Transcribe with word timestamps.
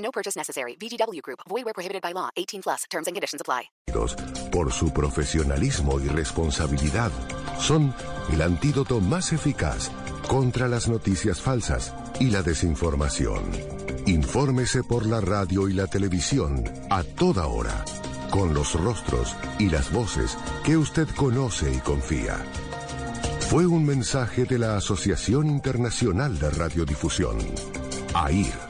No 0.00 0.10
purchase 0.10 0.36
necessary. 0.36 0.76
VGW 0.76 1.22
Group. 1.22 1.40
Void 1.48 1.64
where 1.64 1.74
prohibited 1.74 2.02
by 2.02 2.12
law. 2.12 2.30
18 2.36 2.62
plus. 2.62 2.84
Terms 2.90 3.06
and 3.06 3.14
conditions 3.14 3.40
apply. 3.40 3.70
Por 4.52 4.72
su 4.72 4.92
profesionalismo 4.92 6.00
y 6.00 6.08
responsabilidad, 6.08 7.10
son 7.58 7.94
el 8.32 8.42
antídoto 8.42 9.00
más 9.00 9.32
eficaz 9.32 9.90
contra 10.28 10.68
las 10.68 10.88
noticias 10.88 11.40
falsas 11.40 11.92
y 12.20 12.30
la 12.30 12.42
desinformación. 12.42 13.50
Infórmese 14.06 14.82
por 14.84 15.06
la 15.06 15.20
radio 15.20 15.68
y 15.68 15.72
la 15.72 15.86
televisión 15.86 16.64
a 16.88 17.02
toda 17.02 17.46
hora, 17.46 17.84
con 18.30 18.54
los 18.54 18.74
rostros 18.74 19.34
y 19.58 19.68
las 19.68 19.92
voces 19.92 20.36
que 20.64 20.76
usted 20.76 21.08
conoce 21.16 21.72
y 21.72 21.78
confía. 21.78 22.36
Fue 23.48 23.66
un 23.66 23.84
mensaje 23.84 24.44
de 24.44 24.58
la 24.58 24.76
Asociación 24.76 25.48
Internacional 25.48 26.38
de 26.38 26.50
Radiodifusión, 26.50 27.38
AIR. 28.14 28.69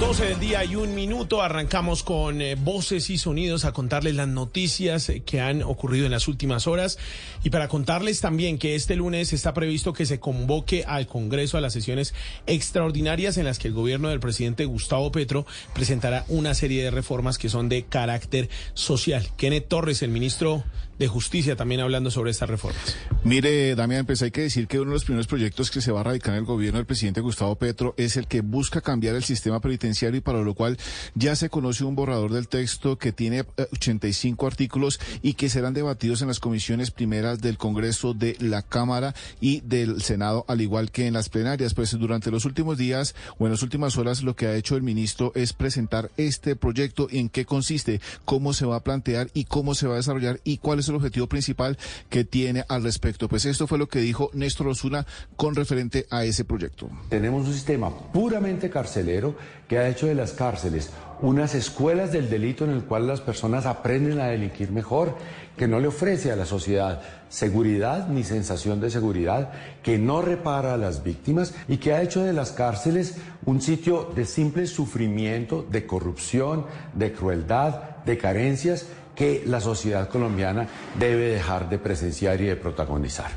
12 0.00 0.26
del 0.26 0.40
día 0.40 0.62
y 0.62 0.76
un 0.76 0.94
minuto. 0.94 1.40
Arrancamos 1.40 2.02
con 2.02 2.42
eh, 2.42 2.54
voces 2.54 3.08
y 3.08 3.16
sonidos 3.16 3.64
a 3.64 3.72
contarles 3.72 4.14
las 4.14 4.28
noticias 4.28 5.08
eh, 5.08 5.22
que 5.24 5.40
han 5.40 5.62
ocurrido 5.62 6.04
en 6.04 6.12
las 6.12 6.28
últimas 6.28 6.66
horas 6.66 6.98
y 7.42 7.48
para 7.48 7.68
contarles 7.68 8.20
también 8.20 8.58
que 8.58 8.74
este 8.74 8.94
lunes 8.94 9.32
está 9.32 9.54
previsto 9.54 9.94
que 9.94 10.04
se 10.04 10.20
convoque 10.20 10.84
al 10.86 11.06
Congreso 11.06 11.56
a 11.56 11.62
las 11.62 11.72
sesiones 11.72 12.14
extraordinarias 12.46 13.38
en 13.38 13.46
las 13.46 13.58
que 13.58 13.68
el 13.68 13.74
gobierno 13.74 14.10
del 14.10 14.20
presidente 14.20 14.66
Gustavo 14.66 15.10
Petro 15.10 15.46
presentará 15.72 16.26
una 16.28 16.54
serie 16.54 16.84
de 16.84 16.90
reformas 16.90 17.38
que 17.38 17.48
son 17.48 17.70
de 17.70 17.84
carácter 17.84 18.50
social. 18.74 19.26
Kenneth 19.38 19.68
Torres, 19.68 20.02
el 20.02 20.10
ministro 20.10 20.62
de 20.98 21.08
Justicia, 21.08 21.56
también 21.56 21.80
hablando 21.80 22.10
sobre 22.10 22.30
estas 22.30 22.48
reformas. 22.48 22.96
Mire, 23.24 23.74
Damián, 23.74 24.06
pues 24.06 24.22
hay 24.22 24.30
que 24.30 24.42
decir 24.42 24.66
que 24.66 24.80
uno 24.80 24.90
de 24.90 24.94
los 24.94 25.04
primeros 25.04 25.26
proyectos 25.26 25.70
que 25.70 25.80
se 25.80 25.92
va 25.92 26.00
a 26.00 26.04
radicar 26.04 26.34
en 26.34 26.40
el 26.40 26.44
gobierno 26.44 26.78
del 26.78 26.86
presidente 26.86 27.20
Gustavo 27.20 27.56
Petro 27.56 27.94
es 27.96 28.16
el 28.16 28.26
que 28.26 28.40
busca 28.40 28.80
cambiar 28.80 29.16
el 29.16 29.24
sistema 29.24 29.60
penitenciario 29.60 30.18
y 30.18 30.20
para 30.20 30.42
lo 30.42 30.54
cual 30.54 30.78
ya 31.14 31.36
se 31.36 31.50
conoce 31.50 31.84
un 31.84 31.94
borrador 31.94 32.32
del 32.32 32.48
texto 32.48 32.98
que 32.98 33.12
tiene 33.12 33.44
85 33.72 34.46
artículos 34.46 35.00
y 35.22 35.34
que 35.34 35.48
serán 35.48 35.74
debatidos 35.74 36.22
en 36.22 36.28
las 36.28 36.40
comisiones 36.40 36.90
primeras 36.90 37.40
del 37.40 37.58
Congreso 37.58 38.14
de 38.14 38.36
la 38.40 38.62
Cámara 38.62 39.14
y 39.40 39.60
del 39.60 40.02
Senado, 40.02 40.44
al 40.48 40.60
igual 40.60 40.90
que 40.90 41.06
en 41.06 41.14
las 41.14 41.28
plenarias. 41.28 41.74
Pues 41.74 41.90
durante 41.98 42.30
los 42.30 42.44
últimos 42.44 42.78
días 42.78 43.14
o 43.38 43.46
en 43.46 43.52
las 43.52 43.62
últimas 43.62 43.96
horas 43.96 44.22
lo 44.22 44.36
que 44.36 44.46
ha 44.46 44.56
hecho 44.56 44.76
el 44.76 44.82
ministro 44.82 45.32
es 45.34 45.52
presentar 45.52 46.10
este 46.16 46.56
proyecto, 46.56 47.08
en 47.10 47.28
qué 47.28 47.44
consiste, 47.44 48.00
cómo 48.24 48.52
se 48.52 48.66
va 48.66 48.76
a 48.76 48.84
plantear 48.84 49.28
y 49.34 49.44
cómo 49.44 49.74
se 49.74 49.86
va 49.86 49.94
a 49.94 49.96
desarrollar 49.96 50.40
y 50.44 50.58
cuál 50.58 50.78
es 50.86 50.90
el 50.90 50.96
objetivo 50.96 51.26
principal 51.26 51.76
que 52.08 52.24
tiene 52.24 52.64
al 52.68 52.82
respecto. 52.82 53.28
Pues 53.28 53.44
esto 53.44 53.66
fue 53.66 53.78
lo 53.78 53.88
que 53.88 53.98
dijo 53.98 54.30
Néstor 54.32 54.68
Osuna 54.68 55.06
con 55.36 55.54
referente 55.54 56.06
a 56.10 56.24
ese 56.24 56.44
proyecto. 56.44 56.88
Tenemos 57.08 57.46
un 57.46 57.52
sistema 57.52 57.90
puramente 58.12 58.70
carcelero 58.70 59.36
que 59.68 59.78
ha 59.78 59.88
hecho 59.88 60.06
de 60.06 60.14
las 60.14 60.32
cárceles 60.32 60.90
unas 61.22 61.54
escuelas 61.54 62.12
del 62.12 62.28
delito 62.28 62.64
en 62.64 62.70
el 62.70 62.84
cual 62.84 63.06
las 63.06 63.20
personas 63.20 63.66
aprenden 63.66 64.20
a 64.20 64.26
delinquir 64.26 64.70
mejor, 64.70 65.16
que 65.56 65.66
no 65.66 65.80
le 65.80 65.88
ofrece 65.88 66.30
a 66.30 66.36
la 66.36 66.44
sociedad 66.44 67.00
seguridad 67.28 68.08
ni 68.08 68.22
sensación 68.22 68.80
de 68.80 68.90
seguridad, 68.90 69.50
que 69.82 69.98
no 69.98 70.20
repara 70.20 70.74
a 70.74 70.76
las 70.76 71.02
víctimas 71.02 71.54
y 71.68 71.78
que 71.78 71.94
ha 71.94 72.02
hecho 72.02 72.22
de 72.22 72.32
las 72.32 72.52
cárceles 72.52 73.16
un 73.46 73.60
sitio 73.60 74.12
de 74.14 74.26
simple 74.26 74.66
sufrimiento, 74.66 75.66
de 75.70 75.86
corrupción, 75.86 76.66
de 76.94 77.12
crueldad, 77.12 78.04
de 78.04 78.18
carencias 78.18 78.86
que 79.16 79.42
la 79.46 79.60
sociedad 79.60 80.08
colombiana 80.08 80.68
debe 80.98 81.30
dejar 81.30 81.68
de 81.68 81.78
presenciar 81.78 82.40
y 82.40 82.44
de 82.44 82.56
protagonizar. 82.56 83.30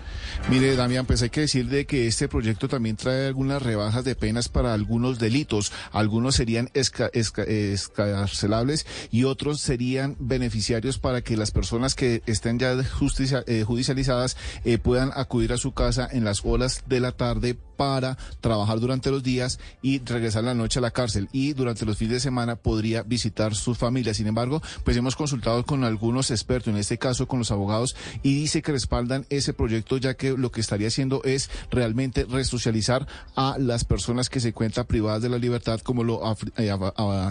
Mire, 0.50 0.76
Damián, 0.76 1.06
pues 1.06 1.22
hay 1.22 1.30
que 1.30 1.42
decir 1.42 1.68
de 1.68 1.86
que 1.86 2.08
este 2.08 2.28
proyecto 2.28 2.68
también 2.68 2.96
trae 2.96 3.28
algunas 3.28 3.62
rebajas 3.62 4.04
de 4.04 4.16
penas 4.16 4.50
para 4.50 4.74
algunos 4.74 5.20
delitos. 5.20 5.72
Algunos 5.92 6.36
serían 6.36 6.70
esca 6.74 7.10
escarcelables 7.14 8.86
y 9.12 9.24
otros 9.24 9.62
serían 9.62 10.16
beneficiarios 10.20 10.98
para 10.98 11.22
que 11.22 11.38
las 11.38 11.52
personas 11.52 11.96
que 11.96 12.22
estén 12.26 12.60
ya 12.60 12.84
justicia 12.84 13.44
eh, 13.48 13.64
judicializadas 13.64 14.38
eh, 14.64 14.78
puedan 14.78 15.12
acudir 15.16 15.54
a 15.54 15.58
su 15.58 15.74
casa 15.74 16.08
en 16.12 16.24
las 16.24 16.42
horas 16.44 16.84
de 16.88 17.00
la 17.00 17.12
tarde 17.12 17.58
para 17.80 18.18
trabajar 18.42 18.82
durante 18.82 19.10
los 19.10 19.24
días 19.24 19.58
y 19.82 20.00
regresar 20.00 20.44
la 20.44 20.54
noche 20.54 20.80
a 20.80 20.82
la 20.82 20.92
cárcel. 20.92 21.30
Y 21.32 21.54
durante 21.54 21.86
los 21.86 21.98
fines 21.98 22.16
de 22.16 22.20
semana 22.20 22.58
podría 22.58 23.04
visitar 23.04 23.56
sus 23.56 23.78
familias. 23.78 24.18
Sin 24.18 24.28
embargo, 24.28 24.62
pues 24.84 24.98
hemos 24.98 25.16
consultado 25.16 25.66
con 25.66 25.86
algunos 25.86 26.30
expertos, 26.30 26.74
en 26.74 26.78
este 26.78 26.98
caso 26.98 27.28
con 27.28 27.40
los 27.40 27.52
abogados, 27.52 27.96
y 28.22 28.36
dice 28.36 28.62
que 28.62 28.74
respaldan 28.74 29.26
ese 29.30 29.54
proyecto 29.54 29.96
ya 29.96 30.16
que 30.20 30.38
lo 30.38 30.52
que 30.52 30.62
estaría 30.62 30.90
haciendo 30.90 31.24
es 31.24 31.50
realmente 31.72 32.28
resocializar 32.30 33.08
a 33.36 33.56
las 33.58 33.86
personas 33.86 34.30
que 34.30 34.40
se 34.40 34.50
encuentran 34.50 34.86
privadas 34.86 35.24
de 35.24 35.30
la 35.30 35.40
libertad, 35.40 35.80
como 35.80 36.04
lo, 36.04 36.22
eh, 36.58 36.78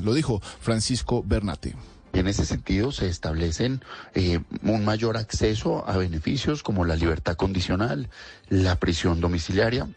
lo 0.02 0.14
dijo 0.14 0.40
Francisco 0.60 1.22
Bernate. 1.24 1.76
En 2.14 2.26
ese 2.26 2.44
sentido, 2.46 2.90
se 2.90 3.06
establecen 3.08 3.82
eh, 4.14 4.40
un 4.62 4.84
mayor 4.84 5.16
acceso 5.16 5.88
a 5.88 5.96
beneficios 5.98 6.62
como 6.62 6.84
la 6.84 6.96
libertad 6.96 7.36
condicional, 7.36 8.08
la 8.48 8.76
prisión 8.76 9.20
domiciliaria, 9.20 9.88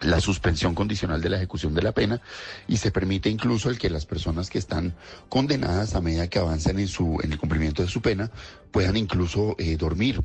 la 0.00 0.20
suspensión 0.20 0.74
condicional 0.74 1.20
de 1.20 1.30
la 1.30 1.38
ejecución 1.38 1.74
de 1.74 1.82
la 1.82 1.92
pena 1.92 2.20
y 2.68 2.76
se 2.76 2.92
permite 2.92 3.30
incluso 3.30 3.70
el 3.70 3.78
que 3.78 3.90
las 3.90 4.06
personas 4.06 4.50
que 4.50 4.58
están 4.58 4.94
condenadas 5.28 5.94
a 5.94 6.00
medida 6.00 6.28
que 6.28 6.38
avanzan 6.38 6.78
en 6.78 6.86
su 6.86 7.18
en 7.24 7.32
el 7.32 7.38
cumplimiento 7.38 7.82
de 7.82 7.88
su 7.88 8.00
pena 8.00 8.30
puedan 8.70 8.96
incluso 8.96 9.56
eh, 9.58 9.76
dormir 9.76 10.22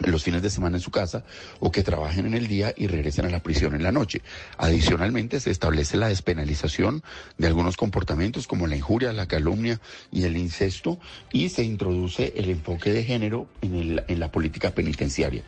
los 0.00 0.24
fines 0.24 0.42
de 0.42 0.50
semana 0.50 0.76
en 0.76 0.82
su 0.82 0.90
casa 0.90 1.24
o 1.58 1.70
que 1.70 1.82
trabajen 1.82 2.26
en 2.26 2.34
el 2.34 2.46
día 2.46 2.74
y 2.76 2.86
regresen 2.86 3.26
a 3.26 3.30
la 3.30 3.42
prisión 3.42 3.74
en 3.74 3.82
la 3.82 3.92
noche. 3.92 4.22
Adicionalmente, 4.58 5.40
se 5.40 5.50
establece 5.50 5.96
la 5.96 6.08
despenalización 6.08 7.02
de 7.38 7.46
algunos 7.46 7.76
comportamientos 7.76 8.46
como 8.46 8.66
la 8.66 8.76
injuria, 8.76 9.12
la 9.12 9.26
calumnia 9.26 9.80
y 10.10 10.24
el 10.24 10.36
incesto 10.36 10.98
y 11.32 11.48
se 11.48 11.62
introduce 11.62 12.32
el 12.36 12.50
enfoque 12.50 12.92
de 12.92 13.04
género 13.04 13.48
en, 13.60 13.74
el, 13.74 14.04
en 14.08 14.20
la 14.20 14.30
política 14.30 14.70
penitenciaria. 14.70 15.42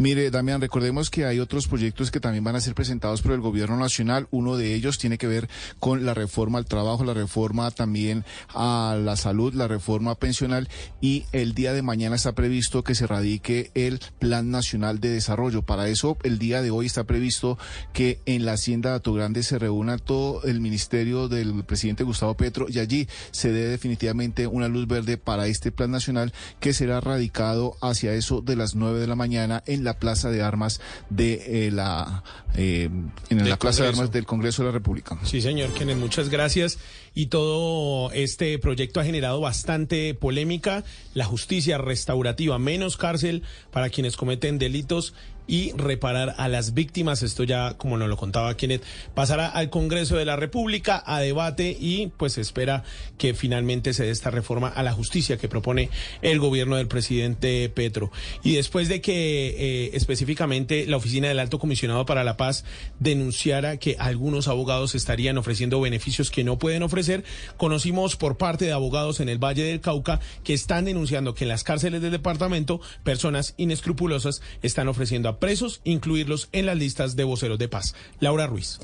Mire, 0.00 0.30
Damián, 0.30 0.62
recordemos 0.62 1.10
que 1.10 1.26
hay 1.26 1.40
otros 1.40 1.68
proyectos 1.68 2.10
que 2.10 2.20
también 2.20 2.42
van 2.42 2.56
a 2.56 2.62
ser 2.62 2.74
presentados 2.74 3.20
por 3.20 3.32
el 3.32 3.42
gobierno 3.42 3.76
nacional. 3.76 4.28
Uno 4.30 4.56
de 4.56 4.72
ellos 4.72 4.96
tiene 4.96 5.18
que 5.18 5.26
ver 5.26 5.46
con 5.78 6.06
la 6.06 6.14
reforma 6.14 6.56
al 6.56 6.64
trabajo, 6.64 7.04
la 7.04 7.12
reforma 7.12 7.70
también 7.70 8.24
a 8.54 8.96
la 8.98 9.16
salud, 9.16 9.52
la 9.52 9.68
reforma 9.68 10.14
pensional 10.14 10.70
y 11.02 11.26
el 11.32 11.52
día 11.52 11.74
de 11.74 11.82
mañana 11.82 12.16
está 12.16 12.32
previsto 12.32 12.82
que 12.82 12.94
se 12.94 13.06
radique 13.06 13.72
el 13.74 14.00
Plan 14.18 14.50
Nacional 14.50 15.00
de 15.00 15.10
Desarrollo. 15.10 15.60
Para 15.60 15.86
eso, 15.88 16.16
el 16.22 16.38
día 16.38 16.62
de 16.62 16.70
hoy 16.70 16.86
está 16.86 17.04
previsto 17.04 17.58
que 17.92 18.20
en 18.24 18.46
la 18.46 18.52
Hacienda 18.52 18.98
de 18.98 19.12
Grande 19.12 19.42
se 19.42 19.58
reúna 19.58 19.98
todo 19.98 20.42
el 20.44 20.62
ministerio 20.62 21.28
del 21.28 21.62
presidente 21.64 22.04
Gustavo 22.04 22.38
Petro 22.38 22.68
y 22.70 22.78
allí 22.78 23.06
se 23.32 23.52
dé 23.52 23.68
definitivamente 23.68 24.46
una 24.46 24.68
luz 24.68 24.86
verde 24.86 25.18
para 25.18 25.46
este 25.46 25.72
Plan 25.72 25.90
Nacional 25.90 26.32
que 26.58 26.72
será 26.72 27.02
radicado 27.02 27.76
hacia 27.82 28.14
eso 28.14 28.40
de 28.40 28.56
las 28.56 28.74
nueve 28.74 28.98
de 28.98 29.06
la 29.06 29.14
mañana 29.14 29.62
en 29.66 29.84
la 29.84 29.89
Plaza 29.98 30.30
de 30.30 30.42
Armas 30.42 30.80
de 31.08 31.66
eh, 31.66 31.70
la 31.70 32.22
eh, 32.56 32.90
en 33.28 33.48
la 33.48 33.58
Plaza 33.58 33.82
de 33.82 33.90
Armas 33.90 34.10
del 34.12 34.26
Congreso 34.26 34.62
de 34.62 34.68
la 34.68 34.72
República. 34.72 35.18
Sí, 35.24 35.40
señor 35.40 35.72
Kenneth, 35.72 35.98
muchas 35.98 36.28
gracias. 36.28 36.78
Y 37.14 37.26
todo 37.26 38.12
este 38.12 38.58
proyecto 38.58 39.00
ha 39.00 39.04
generado 39.04 39.40
bastante 39.40 40.14
polémica. 40.14 40.84
La 41.14 41.24
justicia 41.24 41.78
restaurativa, 41.78 42.58
menos 42.58 42.96
cárcel 42.96 43.42
para 43.72 43.90
quienes 43.90 44.16
cometen 44.16 44.58
delitos 44.58 45.14
y 45.50 45.72
reparar 45.72 46.36
a 46.38 46.46
las 46.46 46.74
víctimas. 46.74 47.24
Esto 47.24 47.42
ya, 47.42 47.74
como 47.76 47.96
nos 47.96 48.08
lo 48.08 48.16
contaba 48.16 48.56
Kenneth, 48.56 48.84
pasará 49.14 49.48
al 49.48 49.68
Congreso 49.68 50.16
de 50.16 50.24
la 50.24 50.36
República 50.36 51.02
a 51.04 51.18
debate 51.18 51.76
y 51.78 52.06
pues 52.16 52.38
espera 52.38 52.84
que 53.18 53.34
finalmente 53.34 53.92
se 53.92 54.04
dé 54.04 54.10
esta 54.10 54.30
reforma 54.30 54.68
a 54.68 54.84
la 54.84 54.92
justicia 54.92 55.38
que 55.38 55.48
propone 55.48 55.90
el 56.22 56.38
gobierno 56.38 56.76
del 56.76 56.86
presidente 56.86 57.68
Petro. 57.68 58.12
Y 58.44 58.54
después 58.54 58.88
de 58.88 59.00
que 59.00 59.48
eh, 59.58 59.90
específicamente 59.94 60.86
la 60.86 60.98
oficina 60.98 61.26
del 61.26 61.40
Alto 61.40 61.58
Comisionado 61.58 62.06
para 62.06 62.22
la 62.22 62.36
Paz 62.36 62.64
denunciara 63.00 63.78
que 63.78 63.96
algunos 63.98 64.46
abogados 64.46 64.94
estarían 64.94 65.36
ofreciendo 65.36 65.80
beneficios 65.80 66.30
que 66.30 66.44
no 66.44 66.60
pueden 66.60 66.84
ofrecer, 66.84 67.24
conocimos 67.56 68.14
por 68.14 68.36
parte 68.36 68.66
de 68.66 68.72
abogados 68.72 69.18
en 69.18 69.28
el 69.28 69.42
Valle 69.42 69.64
del 69.64 69.80
Cauca 69.80 70.20
que 70.44 70.54
están 70.54 70.84
denunciando 70.84 71.34
que 71.34 71.42
en 71.42 71.48
las 71.48 71.64
cárceles 71.64 72.02
del 72.02 72.12
departamento 72.12 72.80
personas 73.02 73.54
inescrupulosas 73.56 74.42
están 74.62 74.86
ofreciendo 74.86 75.28
presos, 75.40 75.80
incluirlos 75.82 76.48
en 76.52 76.66
las 76.66 76.76
listas 76.76 77.16
de 77.16 77.24
voceros 77.24 77.58
de 77.58 77.68
paz. 77.68 77.96
Laura 78.20 78.46
Ruiz. 78.46 78.78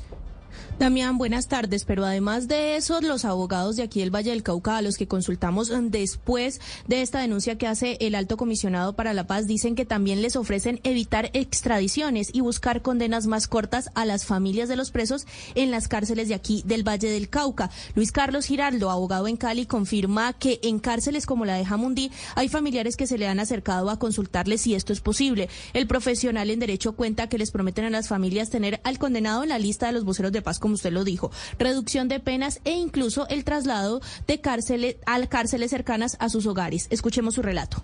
Damián, 0.79 1.17
buenas 1.17 1.47
tardes, 1.47 1.85
pero 1.85 2.05
además 2.05 2.47
de 2.47 2.75
eso, 2.75 3.01
los 3.01 3.25
abogados 3.25 3.75
de 3.75 3.83
aquí 3.83 3.99
del 3.99 4.13
Valle 4.13 4.29
del 4.29 4.43
Cauca, 4.43 4.77
a 4.77 4.81
los 4.81 4.97
que 4.97 5.07
consultamos 5.07 5.71
después 5.89 6.61
de 6.87 7.01
esta 7.01 7.19
denuncia 7.19 7.57
que 7.57 7.67
hace 7.67 7.97
el 7.99 8.13
alto 8.15 8.37
comisionado 8.37 8.93
para 8.93 9.13
la 9.13 9.25
paz, 9.25 9.47
dicen 9.47 9.75
que 9.75 9.85
también 9.85 10.21
les 10.21 10.35
ofrecen 10.35 10.79
evitar 10.83 11.31
extradiciones 11.33 12.29
y 12.31 12.41
buscar 12.41 12.81
condenas 12.81 13.25
más 13.25 13.47
cortas 13.47 13.89
a 13.95 14.05
las 14.05 14.25
familias 14.25 14.69
de 14.69 14.75
los 14.75 14.91
presos 14.91 15.25
en 15.55 15.71
las 15.71 15.87
cárceles 15.87 16.27
de 16.27 16.35
aquí 16.35 16.63
del 16.65 16.87
Valle 16.87 17.09
del 17.09 17.29
Cauca. 17.29 17.71
Luis 17.95 18.11
Carlos 18.11 18.45
Giraldo, 18.45 18.91
abogado 18.91 19.27
en 19.27 19.37
Cali, 19.37 19.65
confirma 19.65 20.33
que 20.33 20.59
en 20.63 20.79
cárceles 20.79 21.25
como 21.25 21.45
la 21.45 21.55
de 21.55 21.65
Jamundí 21.65 22.11
hay 22.35 22.49
familiares 22.49 22.95
que 22.97 23.07
se 23.07 23.17
le 23.17 23.27
han 23.27 23.39
acercado 23.39 23.89
a 23.89 23.99
consultarles 23.99 24.61
si 24.61 24.75
esto 24.75 24.93
es 24.93 25.01
posible. 25.01 25.49
El 25.73 25.87
profesional 25.87 26.49
en 26.49 26.59
derecho 26.59 26.93
cuenta 26.93 27.29
que 27.29 27.37
les 27.37 27.51
prometen 27.51 27.85
a 27.85 27.89
las 27.89 28.07
familias 28.07 28.49
tener 28.49 28.79
al 28.83 28.99
condenado 28.99 29.43
en 29.43 29.49
la 29.49 29.59
lista 29.59 29.87
de 29.87 29.93
los 29.93 30.05
voceros 30.05 30.31
de 30.31 30.41
como 30.59 30.75
usted 30.75 30.91
lo 30.91 31.03
dijo, 31.03 31.31
reducción 31.59 32.07
de 32.07 32.19
penas 32.19 32.61
e 32.63 32.71
incluso 32.71 33.27
el 33.27 33.43
traslado 33.43 34.01
de 34.27 34.39
cárceles 34.39 34.97
a 35.05 35.25
cárceles 35.27 35.71
cercanas 35.71 36.17
a 36.19 36.29
sus 36.29 36.45
hogares. 36.45 36.87
Escuchemos 36.89 37.35
su 37.35 37.41
relato 37.41 37.83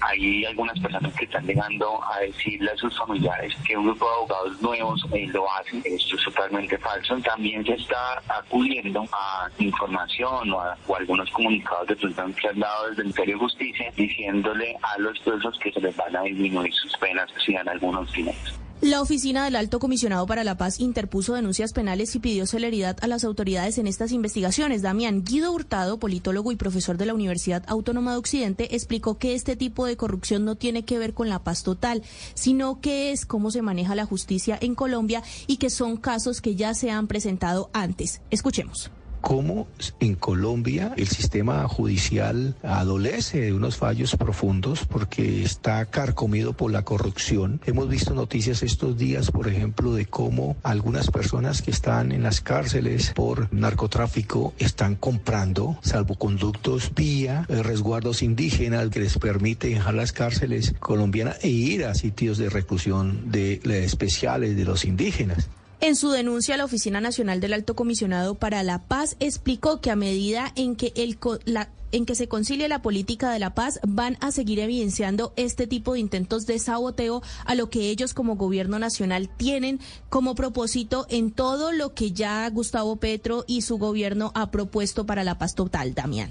hay 0.00 0.44
algunas 0.44 0.78
personas 0.80 1.12
que 1.14 1.24
están 1.24 1.46
llegando 1.46 2.00
a 2.04 2.20
decirle 2.20 2.70
a 2.70 2.76
sus 2.76 2.96
familiares 2.98 3.54
que 3.66 3.76
un 3.76 3.86
grupo 3.86 4.06
de 4.06 4.14
abogados 4.14 4.62
nuevos 4.62 5.06
eh, 5.12 5.26
lo 5.28 5.50
hacen. 5.52 5.82
Esto 5.84 6.16
es 6.16 6.24
totalmente 6.24 6.78
falso. 6.78 7.18
También 7.20 7.64
se 7.64 7.74
está 7.74 8.22
acudiendo 8.28 9.04
a 9.12 9.48
información 9.58 10.52
o 10.52 10.60
a 10.60 10.76
algunos 10.98 11.30
comunicados 11.30 11.88
de 11.88 11.96
que 11.96 12.48
han 12.48 12.58
dado 12.58 12.88
desde 12.88 13.02
el 13.02 13.08
Ministerio 13.08 13.34
de 13.34 13.40
Justicia 13.40 13.92
diciéndole 13.96 14.76
a 14.82 14.98
los 14.98 15.18
presos 15.20 15.58
que 15.58 15.72
se 15.72 15.80
les 15.80 15.96
van 15.96 16.16
a 16.16 16.22
disminuir 16.22 16.72
sus 16.72 16.96
penas 16.96 17.30
si 17.44 17.52
dan 17.52 17.68
algunos 17.68 18.10
dineros. 18.12 18.69
La 18.80 19.02
oficina 19.02 19.44
del 19.44 19.56
Alto 19.56 19.78
Comisionado 19.78 20.26
para 20.26 20.42
la 20.42 20.56
Paz 20.56 20.80
interpuso 20.80 21.34
denuncias 21.34 21.74
penales 21.74 22.14
y 22.14 22.18
pidió 22.18 22.46
celeridad 22.46 22.96
a 23.02 23.08
las 23.08 23.24
autoridades 23.24 23.76
en 23.76 23.86
estas 23.86 24.10
investigaciones. 24.10 24.80
Damián 24.80 25.22
Guido 25.22 25.52
Hurtado, 25.52 25.98
politólogo 25.98 26.50
y 26.50 26.56
profesor 26.56 26.96
de 26.96 27.04
la 27.04 27.12
Universidad 27.12 27.62
Autónoma 27.66 28.12
de 28.12 28.16
Occidente, 28.16 28.74
explicó 28.74 29.18
que 29.18 29.34
este 29.34 29.54
tipo 29.54 29.84
de 29.84 29.98
corrupción 29.98 30.46
no 30.46 30.54
tiene 30.54 30.86
que 30.86 30.98
ver 30.98 31.12
con 31.12 31.28
la 31.28 31.44
paz 31.44 31.62
total, 31.62 32.02
sino 32.32 32.80
que 32.80 33.12
es 33.12 33.26
cómo 33.26 33.50
se 33.50 33.60
maneja 33.60 33.94
la 33.94 34.06
justicia 34.06 34.56
en 34.58 34.74
Colombia 34.74 35.22
y 35.46 35.58
que 35.58 35.68
son 35.68 35.98
casos 35.98 36.40
que 36.40 36.54
ya 36.54 36.72
se 36.72 36.90
han 36.90 37.06
presentado 37.06 37.68
antes. 37.74 38.22
Escuchemos 38.30 38.90
cómo 39.20 39.68
en 40.00 40.14
Colombia 40.14 40.92
el 40.96 41.08
sistema 41.08 41.66
judicial 41.68 42.56
adolece 42.62 43.40
de 43.40 43.52
unos 43.52 43.76
fallos 43.76 44.16
profundos 44.16 44.86
porque 44.86 45.42
está 45.42 45.84
carcomido 45.86 46.52
por 46.52 46.70
la 46.70 46.82
corrupción. 46.82 47.60
Hemos 47.66 47.88
visto 47.88 48.14
noticias 48.14 48.62
estos 48.62 48.96
días, 48.96 49.30
por 49.30 49.48
ejemplo, 49.48 49.94
de 49.94 50.06
cómo 50.06 50.56
algunas 50.62 51.10
personas 51.10 51.62
que 51.62 51.70
están 51.70 52.12
en 52.12 52.22
las 52.22 52.40
cárceles 52.40 53.12
por 53.14 53.52
narcotráfico 53.52 54.54
están 54.58 54.96
comprando 54.96 55.78
salvoconductos 55.82 56.92
vía 56.94 57.46
eh, 57.48 57.62
resguardos 57.62 58.22
indígenas 58.22 58.88
que 58.90 59.00
les 59.00 59.18
permite 59.18 59.68
dejar 59.68 59.94
las 59.94 60.12
cárceles 60.12 60.74
colombianas 60.78 61.38
e 61.42 61.48
ir 61.48 61.84
a 61.84 61.94
sitios 61.94 62.38
de 62.38 62.48
reclusión 62.48 63.30
de, 63.30 63.60
de 63.64 63.84
especiales 63.84 64.56
de 64.56 64.64
los 64.64 64.84
indígenas. 64.84 65.48
En 65.82 65.96
su 65.96 66.10
denuncia, 66.10 66.58
la 66.58 66.66
Oficina 66.66 67.00
Nacional 67.00 67.40
del 67.40 67.54
Alto 67.54 67.74
Comisionado 67.74 68.34
para 68.34 68.62
la 68.62 68.80
Paz 68.80 69.16
explicó 69.18 69.80
que 69.80 69.90
a 69.90 69.96
medida 69.96 70.52
en 70.54 70.76
que 70.76 72.14
se 72.14 72.28
concilie 72.28 72.68
la 72.68 72.82
política 72.82 73.30
de 73.30 73.38
la 73.38 73.54
paz, 73.54 73.80
van 73.82 74.18
a 74.20 74.30
seguir 74.30 74.60
evidenciando 74.60 75.32
este 75.36 75.66
tipo 75.66 75.94
de 75.94 76.00
intentos 76.00 76.44
de 76.44 76.58
saboteo 76.58 77.22
a 77.46 77.54
lo 77.54 77.70
que 77.70 77.88
ellos 77.88 78.12
como 78.12 78.36
gobierno 78.36 78.78
nacional 78.78 79.30
tienen 79.34 79.80
como 80.10 80.34
propósito 80.34 81.06
en 81.08 81.30
todo 81.30 81.72
lo 81.72 81.94
que 81.94 82.12
ya 82.12 82.48
Gustavo 82.50 82.96
Petro 82.96 83.44
y 83.46 83.62
su 83.62 83.78
gobierno 83.78 84.32
ha 84.34 84.50
propuesto 84.50 85.06
para 85.06 85.24
la 85.24 85.38
paz 85.38 85.54
total, 85.54 85.94
Damián. 85.94 86.30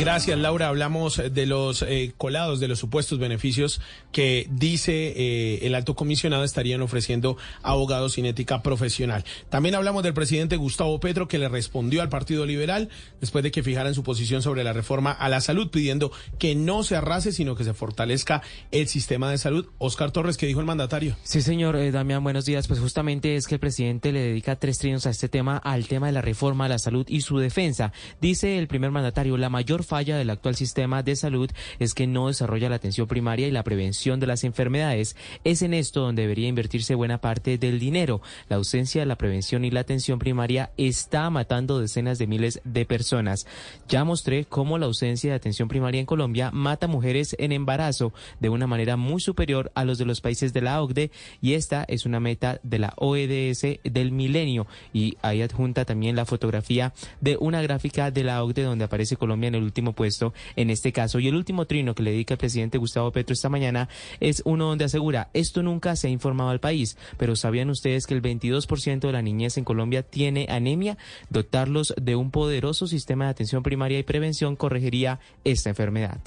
Gracias, 0.00 0.38
Laura. 0.38 0.68
Hablamos 0.68 1.20
de 1.30 1.44
los 1.44 1.82
eh, 1.82 2.14
colados, 2.16 2.58
de 2.58 2.68
los 2.68 2.78
supuestos 2.78 3.18
beneficios 3.18 3.82
que 4.12 4.46
dice 4.50 5.12
eh, 5.14 5.66
el 5.66 5.74
alto 5.74 5.94
comisionado 5.94 6.42
estarían 6.42 6.80
ofreciendo 6.80 7.36
abogados 7.62 8.14
sin 8.14 8.24
ética 8.24 8.62
profesional. 8.62 9.26
También 9.50 9.74
hablamos 9.74 10.02
del 10.02 10.14
presidente 10.14 10.56
Gustavo 10.56 10.98
Petro 11.00 11.28
que 11.28 11.38
le 11.38 11.50
respondió 11.50 12.00
al 12.00 12.08
Partido 12.08 12.46
Liberal 12.46 12.88
después 13.20 13.44
de 13.44 13.50
que 13.50 13.62
fijaran 13.62 13.94
su 13.94 14.02
posición 14.02 14.40
sobre 14.40 14.64
la 14.64 14.72
reforma 14.72 15.12
a 15.12 15.28
la 15.28 15.42
salud, 15.42 15.70
pidiendo 15.70 16.10
que 16.38 16.54
no 16.54 16.82
se 16.82 16.96
arrase, 16.96 17.30
sino 17.30 17.54
que 17.54 17.64
se 17.64 17.74
fortalezca 17.74 18.40
el 18.70 18.88
sistema 18.88 19.30
de 19.30 19.36
salud. 19.36 19.66
Oscar 19.76 20.12
Torres, 20.12 20.38
¿qué 20.38 20.46
dijo 20.46 20.60
el 20.60 20.66
mandatario? 20.66 21.14
Sí, 21.24 21.42
señor 21.42 21.76
eh, 21.76 21.90
Damián, 21.90 22.24
buenos 22.24 22.46
días. 22.46 22.68
Pues 22.68 22.80
justamente 22.80 23.36
es 23.36 23.46
que 23.46 23.56
el 23.56 23.60
presidente 23.60 24.12
le 24.12 24.20
dedica 24.20 24.56
tres 24.56 24.78
trinos 24.78 25.04
a 25.04 25.10
este 25.10 25.28
tema, 25.28 25.58
al 25.58 25.88
tema 25.88 26.06
de 26.06 26.12
la 26.12 26.22
reforma 26.22 26.64
a 26.64 26.68
la 26.68 26.78
salud 26.78 27.04
y 27.06 27.20
su 27.20 27.36
defensa. 27.36 27.92
Dice 28.22 28.58
el 28.58 28.66
primer 28.66 28.92
mandatario, 28.92 29.36
la 29.36 29.50
mayor 29.50 29.84
falla 29.90 30.16
del 30.16 30.30
actual 30.30 30.54
sistema 30.54 31.02
de 31.02 31.16
salud 31.16 31.50
es 31.80 31.94
que 31.94 32.06
no 32.06 32.28
desarrolla 32.28 32.68
la 32.68 32.76
atención 32.76 33.08
primaria 33.08 33.48
y 33.48 33.50
la 33.50 33.64
prevención 33.64 34.20
de 34.20 34.28
las 34.28 34.44
enfermedades. 34.44 35.16
Es 35.42 35.62
en 35.62 35.74
esto 35.74 36.02
donde 36.02 36.22
debería 36.22 36.46
invertirse 36.46 36.94
buena 36.94 37.20
parte 37.20 37.58
del 37.58 37.80
dinero. 37.80 38.22
La 38.48 38.54
ausencia 38.54 39.00
de 39.00 39.06
la 39.06 39.18
prevención 39.18 39.64
y 39.64 39.72
la 39.72 39.80
atención 39.80 40.20
primaria 40.20 40.70
está 40.76 41.28
matando 41.28 41.80
decenas 41.80 42.18
de 42.18 42.28
miles 42.28 42.60
de 42.62 42.86
personas. 42.86 43.48
Ya 43.88 44.04
mostré 44.04 44.44
cómo 44.44 44.78
la 44.78 44.86
ausencia 44.86 45.30
de 45.30 45.36
atención 45.36 45.66
primaria 45.66 45.98
en 45.98 46.06
Colombia 46.06 46.52
mata 46.52 46.86
mujeres 46.86 47.34
en 47.40 47.50
embarazo 47.50 48.12
de 48.38 48.48
una 48.48 48.68
manera 48.68 48.96
muy 48.96 49.20
superior 49.20 49.72
a 49.74 49.84
los 49.84 49.98
de 49.98 50.04
los 50.04 50.20
países 50.20 50.52
de 50.52 50.60
la 50.60 50.80
OCDE 50.80 51.10
y 51.42 51.54
esta 51.54 51.84
es 51.88 52.06
una 52.06 52.20
meta 52.20 52.60
de 52.62 52.78
la 52.78 52.94
OEDS 52.96 53.80
del 53.82 54.12
milenio 54.12 54.68
y 54.92 55.16
ahí 55.20 55.42
adjunta 55.42 55.84
también 55.84 56.14
la 56.14 56.26
fotografía 56.26 56.92
de 57.20 57.36
una 57.40 57.60
gráfica 57.60 58.12
de 58.12 58.22
la 58.22 58.44
OCDE 58.44 58.62
donde 58.62 58.84
aparece 58.84 59.16
Colombia 59.16 59.48
en 59.48 59.56
el 59.56 59.64
último 59.64 59.79
puesto 59.80 60.32
en 60.56 60.70
este 60.70 60.92
caso. 60.92 61.18
Y 61.18 61.28
el 61.28 61.34
último 61.34 61.66
trino 61.66 61.94
que 61.94 62.02
le 62.02 62.12
dedica 62.12 62.34
el 62.34 62.38
presidente 62.38 62.78
Gustavo 62.78 63.10
Petro 63.12 63.32
esta 63.32 63.48
mañana 63.48 63.88
es 64.20 64.42
uno 64.44 64.66
donde 64.66 64.84
asegura, 64.84 65.30
esto 65.34 65.62
nunca 65.62 65.96
se 65.96 66.08
ha 66.08 66.10
informado 66.10 66.50
al 66.50 66.60
país, 66.60 66.96
pero 67.16 67.36
¿sabían 67.36 67.70
ustedes 67.70 68.06
que 68.06 68.14
el 68.14 68.22
22% 68.22 69.00
de 69.00 69.12
la 69.12 69.22
niñez 69.22 69.56
en 69.58 69.64
Colombia 69.64 70.02
tiene 70.02 70.46
anemia? 70.48 70.96
Dotarlos 71.28 71.94
de 72.00 72.16
un 72.16 72.30
poderoso 72.30 72.86
sistema 72.86 73.24
de 73.24 73.30
atención 73.30 73.62
primaria 73.62 73.98
y 73.98 74.02
prevención 74.02 74.56
corregiría 74.56 75.20
esta 75.44 75.70
enfermedad. 75.70 76.20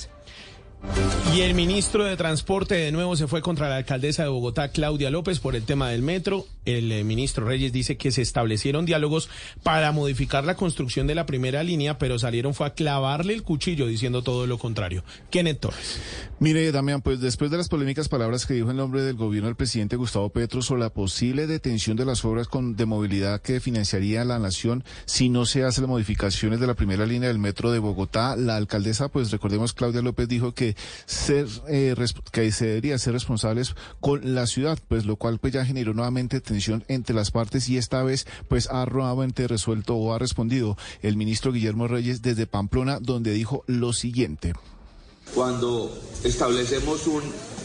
Y 1.34 1.42
el 1.42 1.56
ministro 1.56 2.04
de 2.04 2.16
Transporte 2.16 2.76
de 2.76 2.92
nuevo 2.92 3.16
se 3.16 3.26
fue 3.26 3.42
contra 3.42 3.68
la 3.68 3.78
alcaldesa 3.78 4.22
de 4.22 4.30
Bogotá, 4.30 4.68
Claudia 4.68 5.10
López, 5.10 5.40
por 5.40 5.56
el 5.56 5.64
tema 5.64 5.90
del 5.90 6.04
metro. 6.04 6.46
El 6.66 6.92
eh, 6.92 7.04
ministro 7.04 7.48
Reyes 7.48 7.74
dice 7.74 7.98
que 7.98 8.12
se 8.12 8.22
establecieron 8.22 8.86
diálogos 8.86 9.30
para 9.64 9.92
modificar 9.92 10.44
la 10.44 10.56
construcción 10.56 11.08
de 11.08 11.16
la 11.16 11.26
primera 11.26 11.64
línea, 11.64 11.98
pero 11.98 12.20
salieron 12.20 12.54
fue 12.54 12.68
a 12.68 12.74
clavarle 12.76 13.34
el 13.34 13.42
cuchillo 13.42 13.88
diciendo 13.88 14.22
todo 14.22 14.46
lo 14.46 14.60
contrario. 14.60 15.04
Kenneth 15.32 15.62
Torres. 15.62 16.00
Mire, 16.40 16.72
Damián, 16.72 17.02
pues 17.02 17.20
después 17.20 17.50
de 17.50 17.58
las 17.58 17.68
polémicas 17.68 18.10
palabras 18.10 18.46
que 18.46 18.54
dijo 18.54 18.70
en 18.70 18.78
nombre 18.78 19.02
del 19.02 19.16
gobierno 19.16 19.50
el 19.50 19.56
presidente 19.56 19.96
Gustavo 19.96 20.30
Petro 20.30 20.62
sobre 20.62 20.82
la 20.82 20.90
posible 20.92 21.48
detención 21.48 21.98
de 21.98 22.06
las 22.06 22.24
obras 22.26 22.48
con, 22.48 22.76
de 22.76 22.86
movilidad 22.86 23.42
que 23.42 23.60
financiaría 23.60 24.24
la 24.24 24.38
nación 24.38 24.84
si 25.06 25.30
no 25.30 25.46
se 25.46 25.64
hacen 25.64 25.84
las 25.84 25.90
modificaciones 25.90 26.60
de 26.60 26.68
la 26.68 26.76
primera 26.76 27.08
línea 27.08 27.30
del 27.30 27.40
metro 27.40 27.72
de 27.72 27.80
Bogotá, 27.80 28.36
la 28.36 28.56
alcaldesa, 28.56 29.10
pues 29.10 29.32
recordemos, 29.32 29.74
Claudia 29.74 30.02
López 30.02 30.28
dijo 30.28 30.54
que 30.54 30.73
ser 31.06 31.48
eh, 31.68 31.96
que 32.32 32.52
se 32.52 32.66
debería 32.66 32.98
ser 32.98 33.14
responsables 33.14 33.76
con 34.00 34.36
la 34.36 34.48
ciudad, 34.48 34.80
pues 34.88 35.06
lo 35.06 35.16
cual 35.16 35.40
pues 35.40 35.54
ya 35.54 35.66
generó 35.66 35.94
nuevamente 35.94 36.42
tensión 36.42 36.84
entre 36.88 37.16
las 37.16 37.32
partes 37.32 37.70
y 37.70 37.78
esta 37.78 38.04
vez 38.04 38.26
pues 38.48 38.70
ha 38.70 38.86
nuevamente 38.86 39.48
resuelto 39.48 39.96
o 39.96 40.14
ha 40.14 40.20
respondido 40.20 40.78
el 41.02 41.18
ministro 41.18 41.52
Guillermo 41.52 41.88
Reyes 41.88 42.22
desde 42.22 42.48
Pamplona 42.48 43.00
donde 43.00 43.32
dijo 43.32 43.64
lo 43.68 43.94
siguiente. 43.94 44.54
Cuando 45.34 45.92
establecemos 46.24 47.08
un 47.08 47.24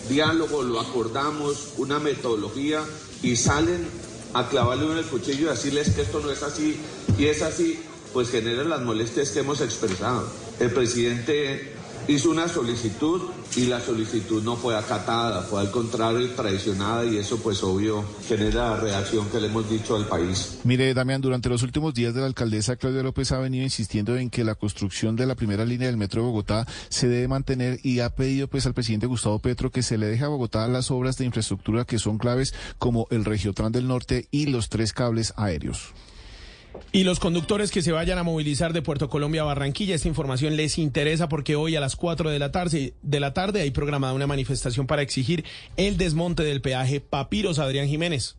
diálogo, 0.09 0.63
lo 0.63 0.81
acordamos, 0.81 1.75
una 1.77 1.99
metodología 1.99 2.83
y 3.23 3.37
salen 3.37 3.87
a 4.35 4.49
clavarle 4.49 4.93
en 4.93 4.99
el 4.99 5.05
cuchillo 5.05 5.47
y 5.47 5.51
decirles 5.51 5.91
que 5.91 6.03
esto 6.03 6.21
no 6.21 6.31
es 6.31 6.43
así 6.43 6.81
y 7.19 7.27
es 7.27 7.43
así, 7.43 7.79
pues 8.13 8.31
genera 8.31 8.65
las 8.65 8.81
molestias 8.83 9.31
que 9.31 9.41
hemos 9.41 9.61
expresado. 9.61 10.27
El 10.61 10.71
presidente 10.71 11.75
hizo 12.09 12.31
una 12.31 12.49
solicitud 12.49 13.21
y 13.57 13.67
la 13.67 13.81
solicitud 13.81 14.43
no 14.43 14.57
fue 14.57 14.77
acatada, 14.77 15.43
fue 15.43 15.61
al 15.61 15.71
contrario 15.71 16.29
traicionada 16.31 17.05
y 17.05 17.19
eso 17.19 17.39
pues 17.39 17.63
obvio 17.63 18.05
genera 18.27 18.71
la 18.71 18.77
reacción 18.81 19.29
que 19.29 19.41
le 19.41 19.47
hemos 19.47 19.69
dicho 19.69 19.95
al 19.95 20.07
país. 20.07 20.59
Mire, 20.65 20.93
Damián, 20.95 21.21
durante 21.21 21.49
los 21.49 21.63
últimos 21.63 21.95
días 21.95 22.15
de 22.15 22.21
la 22.21 22.27
alcaldesa 22.27 22.77
Claudia 22.77 23.03
López 23.03 23.31
ha 23.33 23.39
venido 23.39 23.65
insistiendo 23.65 24.17
en 24.17 24.31
que 24.31 24.43
la 24.43 24.55
construcción 24.55 25.17
de 25.17 25.27
la 25.27 25.35
primera 25.35 25.65
línea 25.65 25.87
del 25.87 25.97
metro 25.99 26.23
de 26.23 26.29
Bogotá 26.29 26.67
se 26.89 27.09
debe 27.09 27.29
mantener 27.29 27.79
y 27.83 28.01
ha 28.01 28.11
pedido 28.11 28.49
pues 28.49 28.67
al 28.67 28.75
presidente 28.75 29.07
Gustavo 29.07 29.39
Petro 29.39 29.71
que 29.71 29.83
se 29.83 29.99
le 29.99 30.07
deje 30.07 30.25
a 30.25 30.29
Bogotá 30.29 30.67
las 30.67 30.91
obras 30.91 31.19
de 31.19 31.27
infraestructura 31.27 31.85
que 31.85 31.99
son 31.99 32.19
claves 32.19 32.55
como 32.79 33.07
el 33.11 33.25
Regiotran 33.25 33.73
del 33.73 33.87
Norte 33.87 34.29
y 34.31 34.47
los 34.47 34.71
tres 34.71 34.93
cables 34.93 35.35
aéreos. 35.37 35.93
Y 36.91 37.05
los 37.05 37.21
conductores 37.21 37.71
que 37.71 37.83
se 37.83 37.93
vayan 37.93 38.19
a 38.19 38.23
movilizar 38.23 38.73
de 38.73 38.83
Puerto 38.83 39.09
Colombia 39.09 39.43
a 39.43 39.45
Barranquilla, 39.45 39.95
esta 39.95 40.09
información 40.09 40.57
les 40.57 40.79
interesa 40.79 41.29
porque 41.29 41.55
hoy 41.55 41.77
a 41.77 41.81
las 41.81 41.97
4 41.97 42.31
de 42.31 42.39
la 42.39 42.51
tarde, 42.51 42.95
de 43.03 43.21
la 43.21 43.35
tarde 43.35 43.61
hay 43.61 43.71
programada 43.71 44.15
una 44.15 44.27
manifestación 44.27 44.87
para 44.87 45.03
exigir 45.03 45.45
el 45.77 45.99
desmonte 45.99 46.45
del 46.45 46.63
peaje 46.63 47.01
Papiros 47.01 47.59
Adrián 47.59 47.89
Jiménez. 47.89 48.37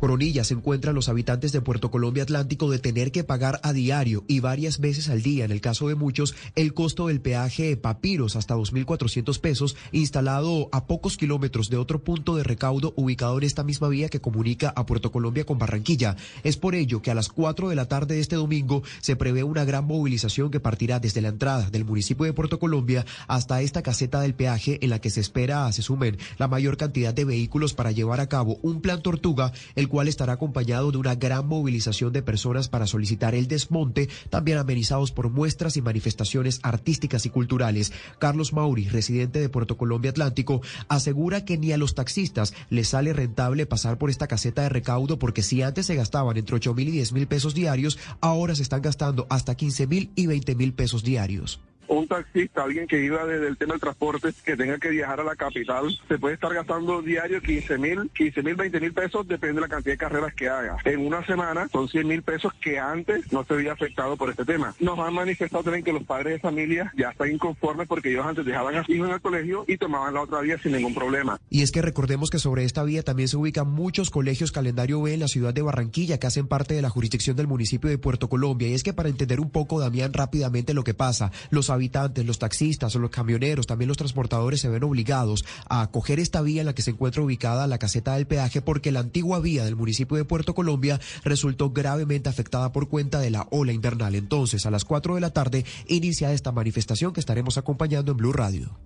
Coronilla 0.00 0.44
se 0.44 0.54
encuentran 0.54 0.94
los 0.94 1.10
habitantes 1.10 1.52
de 1.52 1.60
Puerto 1.60 1.90
Colombia 1.90 2.22
Atlántico 2.22 2.70
de 2.70 2.78
tener 2.78 3.12
que 3.12 3.22
pagar 3.22 3.60
a 3.62 3.74
diario 3.74 4.24
y 4.28 4.40
varias 4.40 4.80
veces 4.80 5.10
al 5.10 5.20
día, 5.20 5.44
en 5.44 5.50
el 5.50 5.60
caso 5.60 5.88
de 5.88 5.94
muchos, 5.94 6.34
el 6.54 6.72
costo 6.72 7.08
del 7.08 7.20
peaje 7.20 7.76
Papiros 7.76 8.34
hasta 8.34 8.56
2.400 8.56 9.38
pesos, 9.40 9.76
instalado 9.92 10.70
a 10.72 10.86
pocos 10.86 11.18
kilómetros 11.18 11.68
de 11.68 11.76
otro 11.76 12.02
punto 12.02 12.34
de 12.34 12.44
recaudo 12.44 12.94
ubicado 12.96 13.36
en 13.36 13.44
esta 13.44 13.62
misma 13.62 13.88
vía 13.88 14.08
que 14.08 14.22
comunica 14.22 14.72
a 14.74 14.86
Puerto 14.86 15.12
Colombia 15.12 15.44
con 15.44 15.58
Barranquilla. 15.58 16.16
Es 16.44 16.56
por 16.56 16.74
ello 16.74 17.02
que 17.02 17.10
a 17.10 17.14
las 17.14 17.28
4 17.28 17.68
de 17.68 17.76
la 17.76 17.86
tarde 17.86 18.14
de 18.14 18.22
este 18.22 18.36
domingo 18.36 18.82
se 19.02 19.16
prevé 19.16 19.44
una 19.44 19.66
gran 19.66 19.84
movilización 19.84 20.50
que 20.50 20.60
partirá 20.60 20.98
desde 20.98 21.20
la 21.20 21.28
entrada 21.28 21.68
del 21.68 21.84
municipio 21.84 22.24
de 22.24 22.32
Puerto 22.32 22.58
Colombia 22.58 23.04
hasta 23.28 23.60
esta 23.60 23.82
caseta 23.82 24.22
del 24.22 24.32
peaje 24.34 24.78
en 24.80 24.88
la 24.88 24.98
que 24.98 25.10
se 25.10 25.20
espera 25.20 25.70
se 25.72 25.82
sumen 25.82 26.16
la 26.38 26.48
mayor 26.48 26.78
cantidad 26.78 27.12
de 27.12 27.26
vehículos 27.26 27.74
para 27.74 27.92
llevar 27.92 28.20
a 28.20 28.28
cabo 28.28 28.58
un 28.62 28.80
plan 28.80 29.02
tortuga, 29.02 29.52
el 29.74 29.89
cual 29.90 30.08
estará 30.08 30.32
acompañado 30.32 30.90
de 30.90 30.96
una 30.96 31.16
gran 31.16 31.46
movilización 31.46 32.14
de 32.14 32.22
personas 32.22 32.70
para 32.70 32.86
solicitar 32.86 33.34
el 33.34 33.46
desmonte, 33.46 34.08
también 34.30 34.56
amenizados 34.56 35.12
por 35.12 35.28
muestras 35.28 35.76
y 35.76 35.82
manifestaciones 35.82 36.60
artísticas 36.62 37.26
y 37.26 37.30
culturales. 37.30 37.92
Carlos 38.18 38.54
Mauri, 38.54 38.88
residente 38.88 39.38
de 39.40 39.50
Puerto 39.50 39.76
Colombia 39.76 40.12
Atlántico, 40.12 40.62
asegura 40.88 41.44
que 41.44 41.58
ni 41.58 41.72
a 41.72 41.76
los 41.76 41.94
taxistas 41.94 42.54
les 42.70 42.88
sale 42.88 43.12
rentable 43.12 43.66
pasar 43.66 43.98
por 43.98 44.08
esta 44.08 44.26
caseta 44.26 44.62
de 44.62 44.70
recaudo 44.70 45.18
porque 45.18 45.42
si 45.42 45.60
antes 45.60 45.84
se 45.84 45.96
gastaban 45.96 46.38
entre 46.38 46.56
8 46.56 46.72
mil 46.72 46.88
y 46.88 46.92
10 46.92 47.12
mil 47.12 47.26
pesos 47.26 47.52
diarios, 47.52 47.98
ahora 48.22 48.54
se 48.54 48.62
están 48.62 48.80
gastando 48.80 49.26
hasta 49.28 49.54
15 49.54 49.86
mil 49.86 50.10
y 50.14 50.26
20 50.26 50.54
mil 50.54 50.72
pesos 50.72 51.02
diarios 51.02 51.60
un 51.96 52.06
taxista, 52.06 52.62
alguien 52.62 52.86
que 52.86 53.02
iba 53.02 53.24
desde 53.26 53.48
el 53.48 53.56
tema 53.56 53.74
del 53.74 53.80
transporte, 53.80 54.30
que 54.44 54.56
tenga 54.56 54.78
que 54.78 54.90
viajar 54.90 55.20
a 55.20 55.24
la 55.24 55.36
capital, 55.36 55.86
se 56.08 56.18
puede 56.18 56.34
estar 56.34 56.52
gastando 56.54 57.02
diario 57.02 57.40
15 57.40 57.78
mil, 57.78 58.10
15 58.14 58.42
mil, 58.42 58.54
20 58.54 58.80
mil 58.80 58.92
pesos, 58.92 59.26
depende 59.26 59.56
de 59.56 59.60
la 59.62 59.68
cantidad 59.68 59.94
de 59.94 59.98
carreras 59.98 60.34
que 60.34 60.48
haga. 60.48 60.76
En 60.84 61.00
una 61.00 61.24
semana 61.26 61.68
son 61.68 61.88
100 61.88 62.06
mil 62.06 62.22
pesos 62.22 62.52
que 62.60 62.78
antes 62.78 63.32
no 63.32 63.44
se 63.44 63.54
había 63.54 63.72
afectado 63.72 64.16
por 64.16 64.30
este 64.30 64.44
tema. 64.44 64.74
Nos 64.78 64.98
han 64.98 65.14
manifestado 65.14 65.64
también 65.64 65.84
que 65.84 65.92
los 65.92 66.04
padres 66.04 66.34
de 66.34 66.38
familia 66.38 66.92
ya 66.96 67.10
están 67.10 67.30
inconformes 67.32 67.88
porque 67.88 68.10
ellos 68.10 68.24
antes 68.24 68.44
dejaban 68.44 68.76
a 68.76 68.84
sus 68.84 68.94
hijos 68.94 69.08
en 69.08 69.14
el 69.14 69.20
colegio 69.20 69.64
y 69.66 69.76
tomaban 69.76 70.14
la 70.14 70.22
otra 70.22 70.40
vía 70.40 70.58
sin 70.62 70.72
ningún 70.72 70.94
problema. 70.94 71.40
Y 71.50 71.62
es 71.62 71.72
que 71.72 71.82
recordemos 71.82 72.30
que 72.30 72.38
sobre 72.38 72.64
esta 72.64 72.84
vía 72.84 73.02
también 73.02 73.28
se 73.28 73.36
ubican 73.36 73.68
muchos 73.68 74.10
colegios 74.10 74.52
calendario 74.52 75.02
B 75.02 75.14
en 75.14 75.20
la 75.20 75.28
ciudad 75.28 75.52
de 75.52 75.62
Barranquilla 75.62 76.18
que 76.18 76.26
hacen 76.26 76.46
parte 76.46 76.74
de 76.74 76.82
la 76.82 76.90
jurisdicción 76.90 77.36
del 77.36 77.48
municipio 77.48 77.90
de 77.90 77.98
Puerto 77.98 78.28
Colombia. 78.28 78.68
Y 78.68 78.74
es 78.74 78.82
que 78.82 78.92
para 78.92 79.08
entender 79.08 79.40
un 79.40 79.50
poco, 79.50 79.80
Damián, 79.80 80.12
rápidamente 80.12 80.74
lo 80.74 80.84
que 80.84 80.94
pasa, 80.94 81.32
los 81.50 81.70
habitantes, 81.80 82.26
los 82.26 82.38
taxistas, 82.38 82.94
los 82.94 83.10
camioneros, 83.10 83.66
también 83.66 83.88
los 83.88 83.96
transportadores 83.96 84.60
se 84.60 84.68
ven 84.68 84.84
obligados 84.84 85.44
a 85.68 85.90
coger 85.90 86.20
esta 86.20 86.42
vía 86.42 86.60
en 86.60 86.66
la 86.66 86.74
que 86.74 86.82
se 86.82 86.90
encuentra 86.90 87.22
ubicada 87.22 87.66
la 87.66 87.78
caseta 87.78 88.14
del 88.14 88.26
peaje 88.26 88.60
porque 88.60 88.92
la 88.92 89.00
antigua 89.00 89.40
vía 89.40 89.64
del 89.64 89.76
municipio 89.76 90.16
de 90.16 90.24
Puerto 90.24 90.54
Colombia 90.54 91.00
resultó 91.24 91.70
gravemente 91.70 92.28
afectada 92.28 92.72
por 92.72 92.88
cuenta 92.88 93.18
de 93.18 93.30
la 93.30 93.48
ola 93.50 93.72
invernal. 93.72 94.14
Entonces, 94.14 94.66
a 94.66 94.70
las 94.70 94.84
4 94.84 95.14
de 95.14 95.20
la 95.20 95.30
tarde 95.30 95.64
inicia 95.88 96.32
esta 96.32 96.52
manifestación 96.52 97.12
que 97.12 97.20
estaremos 97.20 97.58
acompañando 97.58 98.12
en 98.12 98.18
Blue 98.18 98.32
Radio. 98.32 98.78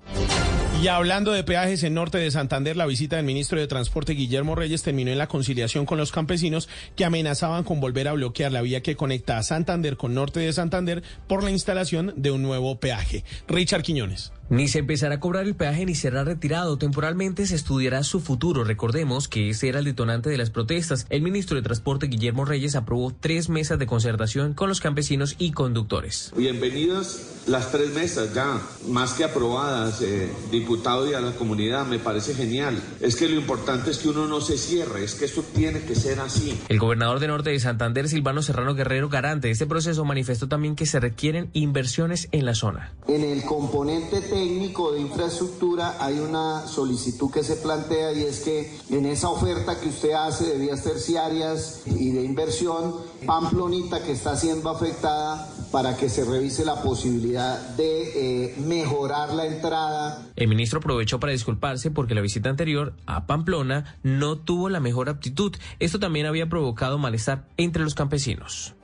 Y 0.83 0.88
hablando 0.88 1.33
de 1.33 1.45
peajes 1.45 1.83
en 1.83 1.95
norte 1.95 2.19
de 2.19 2.31
Santander, 2.31 2.76
la 2.76 2.85
visita 2.85 3.16
del 3.16 3.25
ministro 3.25 3.59
de 3.59 3.66
Transporte 3.66 4.12
Guillermo 4.12 4.54
Reyes 4.54 4.83
terminó 4.83 5.11
en 5.11 5.19
la 5.19 5.28
conciliación 5.28 5.87
con 5.87 5.97
los 5.97 6.12
campesinos 6.12 6.69
que 6.95 7.07
amenazaban 7.07 7.64
con 7.64 7.81
volver 7.81 8.07
a 8.07 8.12
bloquear 8.12 8.52
la 8.52 8.61
vía 8.61 8.83
que 8.83 8.95
conecta 8.95 9.38
a 9.38 9.43
Santander 9.43 9.97
con 9.97 10.12
norte 10.12 10.40
de 10.40 10.52
Santander 10.52 11.02
por 11.26 11.43
la 11.43 11.50
instalación 11.50 12.12
de 12.16 12.33
un 12.33 12.43
nuevo 12.43 12.81
peaje. 12.81 13.25
Richard 13.49 13.83
Quiñones. 13.83 14.33
Ni 14.50 14.68
se 14.68 14.80
empezará 14.80 15.16
a 15.16 15.20
cobrar 15.20 15.44
el 15.44 15.54
peaje 15.54 15.86
ni 15.86 15.94
será 15.94 16.22
retirado. 16.22 16.76
Temporalmente 16.76 17.46
se 17.46 17.54
estudiará 17.54 18.02
su 18.02 18.20
futuro. 18.20 18.62
Recordemos 18.64 19.26
que 19.26 19.48
ese 19.50 19.68
era 19.68 19.78
el 19.78 19.86
detonante 19.86 20.28
de 20.28 20.36
las 20.36 20.50
protestas. 20.50 21.06
El 21.08 21.22
ministro 21.22 21.56
de 21.56 21.62
Transporte, 21.62 22.08
Guillermo 22.08 22.44
Reyes, 22.44 22.76
aprobó 22.76 23.12
tres 23.18 23.48
mesas 23.48 23.78
de 23.78 23.86
concertación 23.86 24.52
con 24.52 24.68
los 24.68 24.80
campesinos 24.80 25.36
y 25.38 25.52
conductores. 25.52 26.32
Bienvenidas 26.36 27.34
las 27.46 27.70
tres 27.70 27.92
mesas 27.92 28.32
ya, 28.34 28.60
más 28.88 29.12
que 29.12 29.24
aprobadas, 29.24 30.00
eh, 30.00 30.30
diputado 30.50 31.10
y 31.10 31.14
a 31.14 31.20
la 31.20 31.32
comunidad. 31.32 31.86
Me 31.86 31.98
parece 31.98 32.34
genial. 32.34 32.80
Es 33.00 33.16
que 33.16 33.28
lo 33.28 33.36
importante 33.36 33.90
es 33.90 33.98
que 33.98 34.08
uno 34.08 34.26
no 34.26 34.40
se 34.40 34.56
cierre, 34.56 35.04
es 35.04 35.14
que 35.14 35.24
esto 35.26 35.42
tiene 35.54 35.80
que 35.80 35.94
ser 35.94 36.20
así. 36.20 36.58
El 36.68 36.78
gobernador 36.78 37.20
de 37.20 37.28
Norte 37.28 37.50
de 37.50 37.60
Santander, 37.60 38.08
Silvano 38.08 38.42
Serrano 38.42 38.74
Guerrero, 38.74 39.08
garante 39.08 39.48
de 39.48 39.52
este 39.52 39.66
proceso, 39.66 40.04
manifestó 40.04 40.48
también 40.48 40.76
que 40.76 40.86
se 40.86 41.00
requieren 41.00 41.50
inversiones 41.52 42.28
en 42.32 42.46
la 42.46 42.54
zona. 42.54 42.92
En 43.08 43.22
el 43.22 43.42
componente 43.44 44.20
técnico 44.35 44.91
de 44.91 45.00
infraestructura 45.00 45.97
hay 46.00 46.19
una 46.19 46.67
solicitud 46.67 47.31
que 47.31 47.45
se 47.45 47.55
plantea 47.55 48.12
y 48.14 48.25
es 48.25 48.41
que 48.41 48.81
en 48.91 49.07
esa 49.07 49.29
oferta 49.29 49.79
que 49.79 49.88
usted 49.88 50.11
hace 50.11 50.45
de 50.45 50.59
vías 50.59 50.83
terciarias 50.83 51.83
y 51.87 52.11
de 52.11 52.25
inversión, 52.25 52.97
Pamplonita 53.25 54.03
que 54.03 54.11
está 54.11 54.37
siendo 54.37 54.71
afectada 54.71 55.49
para 55.71 55.97
que 55.97 56.09
se 56.09 56.25
revise 56.25 56.64
la 56.64 56.83
posibilidad 56.83 57.61
de 57.76 58.47
eh, 58.47 58.55
mejorar 58.59 59.33
la 59.35 59.47
entrada. 59.47 60.26
El 60.35 60.49
ministro 60.49 60.81
aprovechó 60.81 61.21
para 61.21 61.31
disculparse 61.31 61.93
porque 61.93 62.17
la 62.17 62.21
visita 62.21 62.50
anterior 62.50 62.93
a 63.07 63.26
Pamplona 63.26 63.97
no 64.03 64.37
tuvo 64.37 64.69
la 64.69 64.81
mejor 64.81 65.11
aptitud. 65.11 65.55
Esto 65.79 66.00
también 66.00 66.26
había 66.26 66.49
provocado 66.49 66.99
malestar 66.99 67.45
entre 67.57 67.85
los 67.85 67.95
campesinos. 67.95 68.75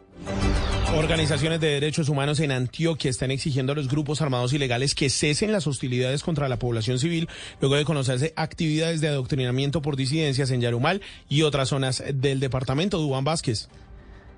Organizaciones 0.96 1.60
de 1.60 1.68
derechos 1.68 2.08
humanos 2.08 2.40
en 2.40 2.50
Antioquia 2.50 3.10
están 3.10 3.30
exigiendo 3.30 3.72
a 3.72 3.76
los 3.76 3.88
grupos 3.88 4.20
armados 4.22 4.52
ilegales 4.52 4.94
que 4.94 5.08
cesen 5.08 5.52
las 5.52 5.66
hostilidades 5.68 6.24
contra 6.24 6.48
la 6.48 6.58
población 6.58 6.98
civil 6.98 7.28
luego 7.60 7.76
de 7.76 7.84
conocerse 7.84 8.32
actividades 8.36 9.00
de 9.00 9.08
adoctrinamiento 9.08 9.82
por 9.82 9.96
disidencias 9.96 10.50
en 10.50 10.60
Yarumal 10.60 11.00
y 11.28 11.42
otras 11.42 11.68
zonas 11.68 12.02
del 12.12 12.40
departamento. 12.40 12.98
Dubán 12.98 13.24
Vázquez. 13.24 13.68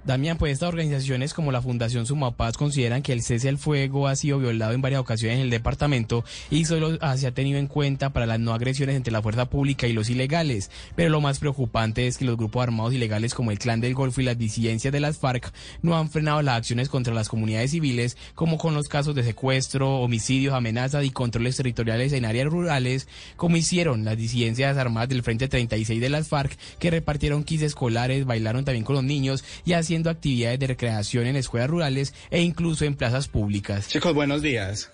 Damián, 0.05 0.37
pues 0.37 0.55
estas 0.55 0.69
organizaciones 0.69 1.33
como 1.33 1.53
la 1.53 1.63
Fundación 1.63 2.07
Sumapaz 2.07 2.57
consideran 2.57 3.03
que 3.03 3.13
el 3.13 3.23
cese 3.23 3.49
al 3.49 3.57
fuego 3.57 4.09
ha 4.09 4.17
sido 4.17 4.41
violado 4.41 4.73
en 4.73 4.83
varias 4.83 5.01
ocasiones 5.01 5.37
en 5.37 5.45
el 5.45 5.51
departamento 5.51 6.25
y 6.51 6.65
solo 6.65 6.99
se 7.17 7.27
ha 7.29 7.31
tenido 7.31 7.61
en 7.61 7.69
cuenta 7.69 8.13
para 8.13 8.27
las 8.27 8.41
no 8.41 8.53
agresiones 8.53 8.97
entre 8.97 9.13
la 9.13 9.23
fuerza 9.23 9.45
pública 9.45 9.87
y 9.87 9.93
los 9.93 10.11
ilegales. 10.11 10.73
Pero 10.97 11.11
lo 11.11 11.21
más 11.21 11.39
preocupante 11.39 12.09
es 12.09 12.19
que 12.19 12.25
los 12.25 12.37
grupos 12.37 12.65
armados 12.65 12.95
ilegales 12.95 13.33
como 13.33 13.53
el 13.53 13.61
Clan 13.61 13.81
del 13.81 13.95
Golfo 13.95 14.21
y 14.21 14.25
las 14.25 14.37
disidencias 14.37 14.93
de 14.93 14.99
las 14.99 15.19
FARC 15.19 15.53
no 15.83 15.97
han 15.97 16.11
frenado 16.11 16.43
las 16.43 16.57
acciones 16.57 16.89
contra 16.89 17.15
las 17.15 17.29
comunidades 17.29 17.71
civiles, 17.71 18.17
como 18.35 18.59
con 18.59 18.75
los 18.75 18.89
casos 18.89 19.15
de 19.15 19.23
secuestro, 19.23 20.01
homicidios, 20.01 20.53
amenazas 20.53 21.05
y 21.05 21.11
controles 21.11 21.57
territoriales 21.57 22.13
en 22.13 22.25
áreas 22.25 22.49
rurales, 22.49 23.07
como 23.37 23.57
hicieron 23.57 24.05
las 24.05 24.17
disidencias 24.17 24.77
armadas 24.77 25.11
del 25.11 25.23
Frente 25.23 25.47
36 25.47 26.01
de 26.01 26.09
las 26.09 26.27
FARC, 26.27 26.59
que 26.81 26.91
repartieron 26.91 27.45
kits 27.45 27.63
escolares, 27.63 28.27
bailaron 28.27 28.65
también 28.65 28.85
con 28.85 28.97
los 28.97 29.05
niños 29.05 29.45
y 29.65 29.75
así 29.75 29.92
haciendo 29.93 30.09
actividades 30.09 30.59
de 30.59 30.69
recreación 30.69 31.27
en 31.27 31.37
escuelas 31.37 31.69
rurales 31.69 32.15
e 32.31 32.41
incluso 32.41 32.87
en 32.87 32.95
plazas 32.95 33.29
públicas. 33.29 33.89
Chicos, 33.89 34.15
buenos 34.15 34.41
días. 34.41 34.91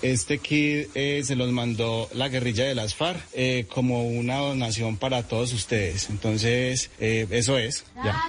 Este 0.00 0.38
kit 0.38 0.88
eh, 0.94 1.22
se 1.22 1.36
los 1.36 1.50
mandó 1.52 2.08
la 2.14 2.28
guerrilla 2.28 2.64
de 2.64 2.74
las 2.74 2.94
FARC 2.94 3.20
eh, 3.34 3.66
como 3.68 4.06
una 4.08 4.36
donación 4.36 4.96
para 4.96 5.22
todos 5.22 5.52
ustedes. 5.52 6.08
Entonces, 6.08 6.90
eh, 6.98 7.26
eso 7.30 7.58
es. 7.58 7.84
Ya. 8.02 8.22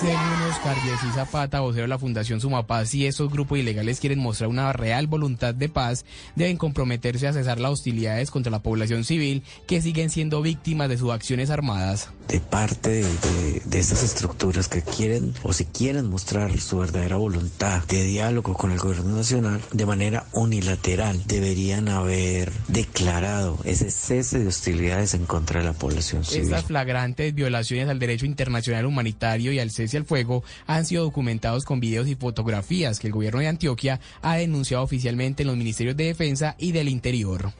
Según 0.00 0.42
Oscar 0.50 0.76
Jessy 0.76 1.12
Zapata, 1.14 1.60
vocero 1.60 1.82
de 1.82 1.88
la 1.88 1.98
Fundación 1.98 2.40
Sumapaz, 2.40 2.90
si 2.90 3.06
estos 3.06 3.30
grupos 3.30 3.58
ilegales 3.58 4.00
quieren 4.00 4.18
mostrar 4.18 4.50
una 4.50 4.72
real 4.72 5.06
voluntad 5.06 5.54
de 5.54 5.68
paz, 5.68 6.04
deben 6.34 6.56
comprometerse 6.58 7.28
a 7.28 7.32
cesar 7.32 7.60
las 7.60 7.72
hostilidades 7.72 8.30
contra 8.30 8.50
la 8.50 8.62
población 8.62 9.04
civil 9.04 9.42
que 9.66 9.80
siguen 9.80 10.10
siendo 10.10 10.42
víctimas 10.42 10.88
de 10.88 10.98
sus 10.98 11.12
acciones 11.12 11.48
armadas. 11.48 12.10
De 12.28 12.40
parte 12.40 12.90
de, 12.90 13.62
de 13.64 13.78
estas 13.78 14.02
estructuras 14.02 14.68
que 14.68 14.82
quieren 14.82 15.34
o 15.42 15.52
si 15.52 15.66
quieren 15.66 16.08
mostrar 16.08 16.58
su 16.58 16.78
verdadera 16.78 17.16
voluntad 17.16 17.84
de 17.84 18.02
diálogo 18.02 18.54
con 18.54 18.72
el 18.72 18.78
gobierno 18.78 19.16
nacional 19.16 19.60
de 19.72 19.86
manera 19.86 20.26
unilateral, 20.32 21.22
deberían 21.26 21.88
haber 21.88 22.50
declarado 22.68 23.58
ese 23.64 23.90
cese 23.90 24.38
de 24.38 24.48
hostilidades 24.48 25.14
en 25.14 25.26
contra 25.26 25.60
de 25.60 25.66
la 25.66 25.72
población 25.72 26.24
civil. 26.24 26.44
Estas 26.44 26.64
flagrantes 26.64 27.34
violaciones 27.34 27.88
al 27.88 27.98
derecho 27.98 28.26
internacional 28.26 28.86
humanitario 28.86 29.52
y 29.52 29.58
al 29.58 29.70
cese 29.70 29.96
al 29.96 30.04
fuego 30.04 30.42
han 30.66 30.86
sido 30.86 31.04
documentados 31.04 31.64
con 31.64 31.80
videos 31.80 32.08
y 32.08 32.14
fotografías 32.14 32.98
que 32.98 33.08
el 33.08 33.12
gobierno 33.12 33.40
de 33.40 33.48
Antioquia 33.48 34.00
ha 34.22 34.36
denunciado 34.36 34.82
oficialmente 34.82 35.42
en 35.42 35.48
los 35.48 35.56
ministerios 35.56 35.96
de 35.96 36.04
Defensa 36.04 36.56
y 36.58 36.72
del 36.72 36.88
Interior. 36.88 37.52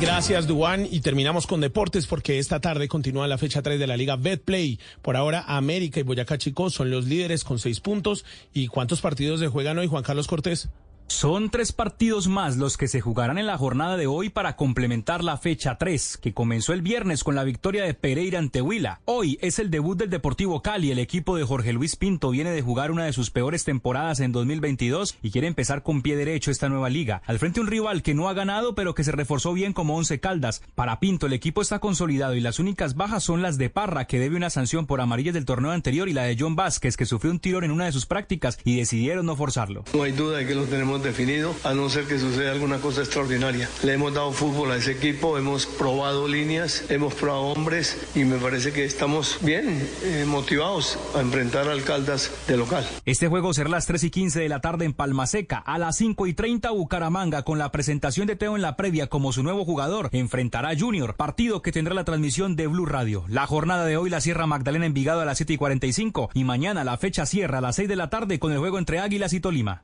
Gracias, 0.00 0.46
Duan. 0.46 0.86
Y 0.90 1.00
terminamos 1.00 1.46
con 1.46 1.60
deportes 1.60 2.06
porque 2.06 2.38
esta 2.38 2.60
tarde 2.60 2.88
continúa 2.88 3.28
la 3.28 3.38
fecha 3.38 3.62
3 3.62 3.78
de 3.78 3.86
la 3.86 3.96
Liga 3.96 4.16
Betplay. 4.16 4.78
Por 5.02 5.16
ahora, 5.16 5.44
América 5.46 6.00
y 6.00 6.02
Boyacá 6.02 6.36
Chico 6.36 6.68
son 6.68 6.90
los 6.90 7.06
líderes 7.06 7.44
con 7.44 7.58
seis 7.58 7.80
puntos. 7.80 8.24
¿Y 8.52 8.66
cuántos 8.66 9.00
partidos 9.00 9.40
se 9.40 9.48
juegan 9.48 9.78
hoy, 9.78 9.86
Juan 9.86 10.02
Carlos 10.02 10.26
Cortés? 10.26 10.68
Son 11.06 11.50
tres 11.50 11.72
partidos 11.72 12.28
más 12.28 12.56
los 12.56 12.78
que 12.78 12.88
se 12.88 13.00
jugarán 13.00 13.36
en 13.36 13.46
la 13.46 13.58
jornada 13.58 13.96
de 13.96 14.06
hoy 14.06 14.30
para 14.30 14.56
complementar 14.56 15.22
la 15.22 15.36
fecha 15.36 15.76
3, 15.76 16.16
que 16.16 16.32
comenzó 16.32 16.72
el 16.72 16.80
viernes 16.80 17.22
con 17.22 17.34
la 17.34 17.44
victoria 17.44 17.84
de 17.84 17.92
Pereira 17.92 18.38
ante 18.38 18.62
Huila. 18.62 19.00
Hoy 19.04 19.38
es 19.42 19.58
el 19.58 19.70
debut 19.70 19.98
del 19.98 20.08
Deportivo 20.08 20.62
Cali. 20.62 20.90
El 20.90 20.98
equipo 20.98 21.36
de 21.36 21.44
Jorge 21.44 21.74
Luis 21.74 21.96
Pinto 21.96 22.30
viene 22.30 22.50
de 22.50 22.62
jugar 22.62 22.90
una 22.90 23.04
de 23.04 23.12
sus 23.12 23.30
peores 23.30 23.64
temporadas 23.64 24.20
en 24.20 24.32
2022 24.32 25.16
y 25.22 25.30
quiere 25.30 25.46
empezar 25.46 25.82
con 25.82 26.00
pie 26.00 26.16
derecho 26.16 26.50
esta 26.50 26.70
nueva 26.70 26.88
liga. 26.88 27.22
Al 27.26 27.38
frente 27.38 27.60
un 27.60 27.66
rival 27.66 28.02
que 28.02 28.14
no 28.14 28.28
ha 28.28 28.34
ganado 28.34 28.74
pero 28.74 28.94
que 28.94 29.04
se 29.04 29.12
reforzó 29.12 29.52
bien 29.52 29.74
como 29.74 29.96
Once 29.96 30.18
Caldas. 30.20 30.62
Para 30.74 31.00
Pinto 31.00 31.26
el 31.26 31.34
equipo 31.34 31.60
está 31.60 31.80
consolidado 31.80 32.34
y 32.34 32.40
las 32.40 32.58
únicas 32.58 32.96
bajas 32.96 33.22
son 33.22 33.42
las 33.42 33.58
de 33.58 33.68
Parra, 33.68 34.06
que 34.06 34.18
debe 34.18 34.36
una 34.36 34.50
sanción 34.50 34.86
por 34.86 35.02
amarillas 35.02 35.34
del 35.34 35.44
torneo 35.44 35.70
anterior, 35.70 36.08
y 36.08 36.14
la 36.14 36.24
de 36.24 36.36
John 36.38 36.56
Vázquez, 36.56 36.96
que 36.96 37.06
sufrió 37.06 37.30
un 37.30 37.40
tirón 37.40 37.64
en 37.64 37.70
una 37.70 37.84
de 37.84 37.92
sus 37.92 38.06
prácticas 38.06 38.58
y 38.64 38.76
decidieron 38.76 39.26
no 39.26 39.36
forzarlo. 39.36 39.84
No 39.94 40.02
hay 40.02 40.12
duda 40.12 40.38
de 40.38 40.46
que 40.46 40.54
lo 40.54 40.64
tenemos 40.64 40.93
definido, 41.02 41.54
a 41.64 41.74
no 41.74 41.88
ser 41.88 42.06
que 42.06 42.18
suceda 42.18 42.52
alguna 42.52 42.78
cosa 42.78 43.00
extraordinaria. 43.00 43.68
Le 43.82 43.94
hemos 43.94 44.14
dado 44.14 44.32
fútbol 44.32 44.72
a 44.72 44.76
ese 44.76 44.92
equipo, 44.92 45.38
hemos 45.38 45.66
probado 45.66 46.28
líneas, 46.28 46.84
hemos 46.88 47.14
probado 47.14 47.44
hombres 47.44 47.96
y 48.14 48.24
me 48.24 48.36
parece 48.36 48.72
que 48.72 48.84
estamos 48.84 49.38
bien 49.40 49.88
eh, 50.02 50.24
motivados 50.26 50.98
a 51.14 51.20
enfrentar 51.20 51.68
al 51.68 51.82
Caldas 51.82 52.30
de 52.46 52.56
local. 52.56 52.86
Este 53.04 53.28
juego 53.28 53.52
será 53.52 53.68
las 53.68 53.86
3 53.86 54.04
y 54.04 54.10
15 54.10 54.40
de 54.40 54.48
la 54.48 54.60
tarde 54.60 54.84
en 54.84 54.92
Palma 54.92 55.26
Seca. 55.26 55.58
A 55.58 55.78
las 55.78 55.96
5 55.96 56.26
y 56.26 56.34
30 56.34 56.70
Bucaramanga 56.70 57.42
con 57.42 57.58
la 57.58 57.72
presentación 57.72 58.26
de 58.26 58.36
Teo 58.36 58.56
en 58.56 58.62
la 58.62 58.76
previa 58.76 59.08
como 59.08 59.32
su 59.32 59.42
nuevo 59.42 59.64
jugador. 59.64 60.08
Enfrentará 60.12 60.70
a 60.70 60.78
Junior, 60.78 61.16
partido 61.16 61.62
que 61.62 61.72
tendrá 61.72 61.94
la 61.94 62.04
transmisión 62.04 62.56
de 62.56 62.66
Blue 62.66 62.86
Radio. 62.86 63.24
La 63.28 63.46
jornada 63.46 63.84
de 63.84 63.96
hoy 63.96 64.10
la 64.10 64.20
cierra 64.20 64.46
Magdalena 64.46 64.86
Envigado 64.86 65.20
a 65.20 65.24
las 65.24 65.38
7 65.38 65.54
y 65.54 65.56
45 65.56 66.30
y 66.34 66.44
mañana 66.44 66.84
la 66.84 66.96
fecha 66.96 67.26
cierra 67.26 67.58
a 67.58 67.60
las 67.60 67.76
6 67.76 67.88
de 67.88 67.96
la 67.96 68.10
tarde 68.10 68.38
con 68.38 68.52
el 68.52 68.58
juego 68.58 68.78
entre 68.78 68.98
Águilas 68.98 69.32
y 69.32 69.40
Tolima. 69.40 69.82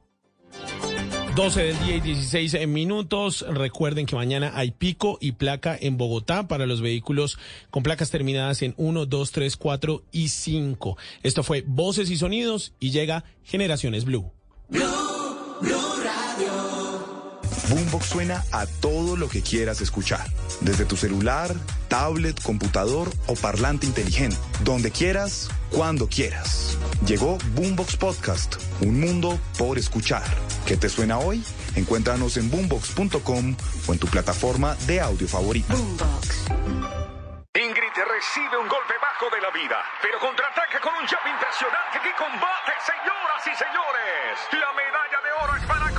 12 1.35 1.63
del 1.63 1.79
día 1.85 1.97
y 1.97 2.01
16 2.01 2.67
minutos. 2.67 3.45
Recuerden 3.49 4.07
que 4.07 4.17
mañana 4.17 4.53
hay 4.55 4.73
pico 4.73 5.17
y 5.21 5.33
placa 5.33 5.77
en 5.81 5.97
Bogotá 5.97 6.49
para 6.49 6.67
los 6.67 6.81
vehículos 6.81 7.39
con 7.71 7.83
placas 7.83 8.11
terminadas 8.11 8.63
en 8.63 8.75
1, 8.77 9.07
2, 9.07 9.33
3, 9.33 9.57
4 9.57 10.03
y 10.13 10.29
5. 10.29 10.97
Esto 11.23 11.43
fue 11.43 11.63
Voces 11.67 12.11
y 12.11 12.17
Sonidos 12.17 12.75
y 12.81 12.91
llega 12.91 13.25
Generaciones 13.45 14.05
Blue. 14.05 14.33
Boombox 17.71 18.07
suena 18.07 18.45
a 18.51 18.67
todo 18.67 19.17
lo 19.17 19.29
que 19.29 19.43
quieras 19.43 19.81
escuchar. 19.81 20.27
Desde 20.61 20.85
tu 20.85 20.97
celular, 20.97 21.55
tablet, 21.87 22.43
computador 22.43 23.09
o 23.29 23.35
parlante 23.35 23.87
inteligente. 23.87 24.37
Donde 24.65 24.91
quieras, 24.91 25.49
cuando 25.71 26.09
quieras. 26.09 26.77
Llegó 27.07 27.39
Boombox 27.55 27.97
Podcast, 27.97 28.57
un 28.81 28.99
mundo 28.99 29.39
por 29.57 29.79
escuchar. 29.79 30.25
¿Qué 30.67 30.77
te 30.77 30.89
suena 30.89 31.19
hoy? 31.19 31.45
Encuéntranos 31.77 32.37
en 32.39 32.51
boombox.com 32.51 33.57
o 33.87 33.93
en 33.93 33.99
tu 34.01 34.09
plataforma 34.09 34.75
de 34.89 35.01
audio 35.01 35.29
favorita. 35.29 35.75
Ingrid 37.55 37.95
recibe 37.95 38.59
un 38.59 38.69
golpe 38.69 38.95
bajo 39.01 39.31
de 39.35 39.41
la 39.43 39.51
vida, 39.51 39.79
pero 40.03 40.19
contraataca 40.19 40.81
con 40.81 40.95
un 40.95 41.07
jab 41.07 41.23
impresionante 41.23 41.99
que 42.03 42.13
combate, 42.19 42.73
señoras 42.83 43.43
y 43.47 43.55
señores. 43.55 44.35
La 44.59 44.73
medalla 44.75 45.19
de 45.23 45.31
oro 45.45 45.57
es 45.57 45.65
para 45.67 45.91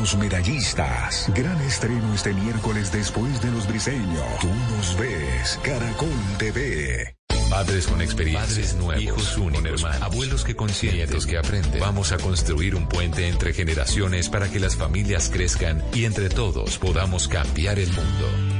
Los 0.00 0.16
medallistas. 0.16 1.30
Gran 1.34 1.60
estreno 1.60 2.14
este 2.14 2.32
miércoles 2.32 2.90
después 2.90 3.38
de 3.42 3.50
los 3.50 3.68
briseños. 3.68 4.24
Tú 4.40 4.48
nos 4.74 4.96
ves. 4.98 5.60
Caracol 5.62 6.08
TV. 6.38 7.14
Padres 7.50 7.86
con 7.86 8.00
experiencia, 8.00 8.46
padres 8.46 8.74
nuevos, 8.76 9.02
hijos 9.02 9.36
únicos, 9.36 9.84
abuelos 9.84 10.44
que 10.44 10.56
consienten, 10.56 11.00
nietos 11.00 11.26
que 11.26 11.36
aprenden. 11.36 11.80
Vamos 11.80 12.12
a 12.12 12.16
construir 12.16 12.76
un 12.76 12.88
puente 12.88 13.28
entre 13.28 13.52
generaciones 13.52 14.30
para 14.30 14.50
que 14.50 14.58
las 14.58 14.74
familias 14.74 15.28
crezcan 15.30 15.82
y 15.92 16.06
entre 16.06 16.30
todos 16.30 16.78
podamos 16.78 17.28
cambiar 17.28 17.78
el 17.78 17.88
mundo. 17.92 18.59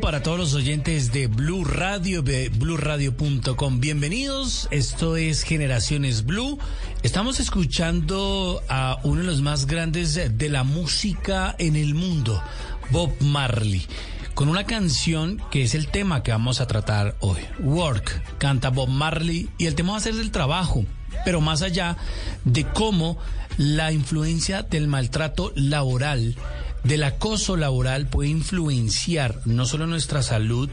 Para 0.00 0.22
todos 0.22 0.38
los 0.38 0.54
oyentes 0.54 1.12
de 1.12 1.26
Blue 1.26 1.64
Radio, 1.64 2.22
de 2.22 2.48
BlueRadio.com. 2.48 3.80
Bienvenidos. 3.80 4.68
Esto 4.70 5.16
es 5.16 5.42
Generaciones 5.42 6.24
Blue. 6.24 6.58
Estamos 7.02 7.40
escuchando 7.40 8.62
a 8.68 8.98
uno 9.04 9.20
de 9.20 9.26
los 9.26 9.42
más 9.42 9.66
grandes 9.66 10.14
de 10.14 10.48
la 10.48 10.64
música 10.64 11.54
en 11.58 11.76
el 11.76 11.94
mundo, 11.94 12.42
Bob 12.90 13.12
Marley 13.20 13.86
con 14.34 14.50
una 14.50 14.64
canción 14.64 15.40
que 15.50 15.62
es 15.62 15.74
el 15.74 15.88
tema 15.88 16.22
que 16.22 16.30
vamos 16.30 16.60
a 16.60 16.66
tratar 16.66 17.16
hoy. 17.20 17.40
Work, 17.58 18.36
canta 18.36 18.68
Bob 18.68 18.90
Marley 18.90 19.48
y 19.56 19.64
el 19.64 19.74
tema 19.74 19.92
va 19.92 19.96
a 19.96 20.02
ser 20.02 20.14
del 20.14 20.30
trabajo, 20.30 20.84
pero 21.24 21.40
más 21.40 21.62
allá 21.62 21.96
de 22.44 22.66
cómo 22.66 23.16
la 23.56 23.92
influencia 23.92 24.62
del 24.62 24.88
maltrato 24.88 25.52
laboral, 25.54 26.36
del 26.84 27.02
acoso 27.02 27.56
laboral 27.56 28.06
puede 28.06 28.28
influenciar 28.28 29.40
no 29.44 29.66
solo 29.66 29.86
nuestra 29.86 30.22
salud, 30.22 30.70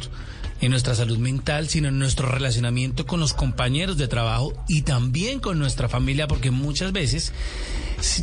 en 0.61 0.71
nuestra 0.71 0.95
salud 0.95 1.17
mental, 1.17 1.67
sino 1.67 1.89
en 1.89 1.99
nuestro 1.99 2.29
relacionamiento 2.29 3.05
con 3.05 3.19
los 3.19 3.33
compañeros 3.33 3.97
de 3.97 4.07
trabajo 4.07 4.53
y 4.69 4.83
también 4.83 5.41
con 5.41 5.59
nuestra 5.59 5.89
familia, 5.89 6.27
porque 6.27 6.51
muchas 6.51 6.93
veces 6.93 7.33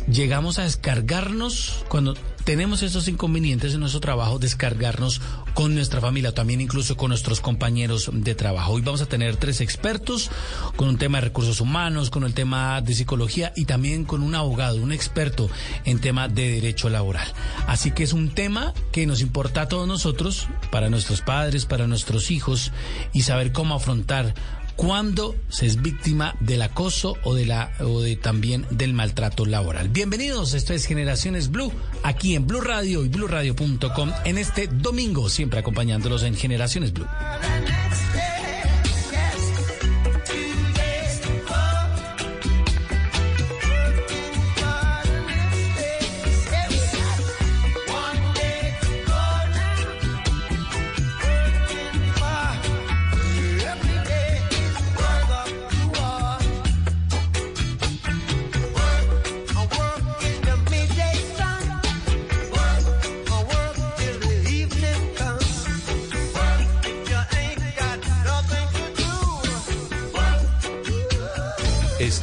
llegamos 0.07 0.57
a 0.57 0.63
descargarnos 0.63 1.85
cuando 1.87 2.15
tenemos 2.43 2.81
esos 2.81 3.07
inconvenientes 3.07 3.73
en 3.73 3.79
nuestro 3.79 3.99
trabajo, 3.99 4.39
descargarnos 4.39 5.21
con 5.53 5.75
nuestra 5.75 6.01
familia, 6.01 6.33
también 6.33 6.61
incluso 6.61 6.97
con 6.97 7.09
nuestros 7.09 7.41
compañeros 7.41 8.09
de 8.11 8.35
trabajo. 8.35 8.73
Hoy 8.73 8.81
vamos 8.81 9.01
a 9.01 9.05
tener 9.05 9.35
tres 9.37 9.61
expertos 9.61 10.31
con 10.75 10.87
un 10.87 10.97
tema 10.97 11.19
de 11.19 11.25
recursos 11.25 11.61
humanos, 11.61 12.09
con 12.09 12.23
el 12.23 12.33
tema 12.33 12.81
de 12.81 12.93
psicología 12.93 13.53
y 13.55 13.65
también 13.65 14.05
con 14.05 14.23
un 14.23 14.35
abogado, 14.35 14.77
un 14.77 14.91
experto 14.91 15.49
en 15.85 15.99
tema 15.99 16.27
de 16.27 16.49
derecho 16.49 16.89
laboral. 16.89 17.27
Así 17.67 17.91
que 17.91 18.03
es 18.03 18.13
un 18.13 18.29
tema 18.29 18.73
que 18.91 19.05
nos 19.05 19.21
importa 19.21 19.63
a 19.63 19.67
todos 19.67 19.87
nosotros, 19.87 20.47
para 20.71 20.89
nuestros 20.89 21.21
padres, 21.21 21.65
para 21.65 21.87
nuestros 21.87 22.31
hijos 22.31 22.71
y 23.13 23.23
saber 23.23 23.51
cómo 23.51 23.75
afrontar 23.75 24.33
cuando 24.75 25.35
se 25.49 25.65
es 25.65 25.81
víctima 25.81 26.35
del 26.39 26.61
acoso 26.61 27.17
o 27.23 27.33
de 27.33 27.45
la 27.45 27.71
o 27.79 28.01
de 28.01 28.15
también 28.15 28.65
del 28.69 28.93
maltrato 28.93 29.45
laboral. 29.45 29.89
Bienvenidos, 29.89 30.53
esto 30.53 30.73
es 30.73 30.85
Generaciones 30.85 31.49
Blue, 31.49 31.71
aquí 32.03 32.35
en 32.35 32.47
Blue 32.47 32.61
Radio 32.61 33.03
y 33.05 33.09
BlueRadio.com 33.09 34.11
en 34.25 34.37
este 34.37 34.67
domingo, 34.67 35.29
siempre 35.29 35.59
acompañándolos 35.59 36.23
en 36.23 36.35
Generaciones 36.35 36.93
Blue. 36.93 37.07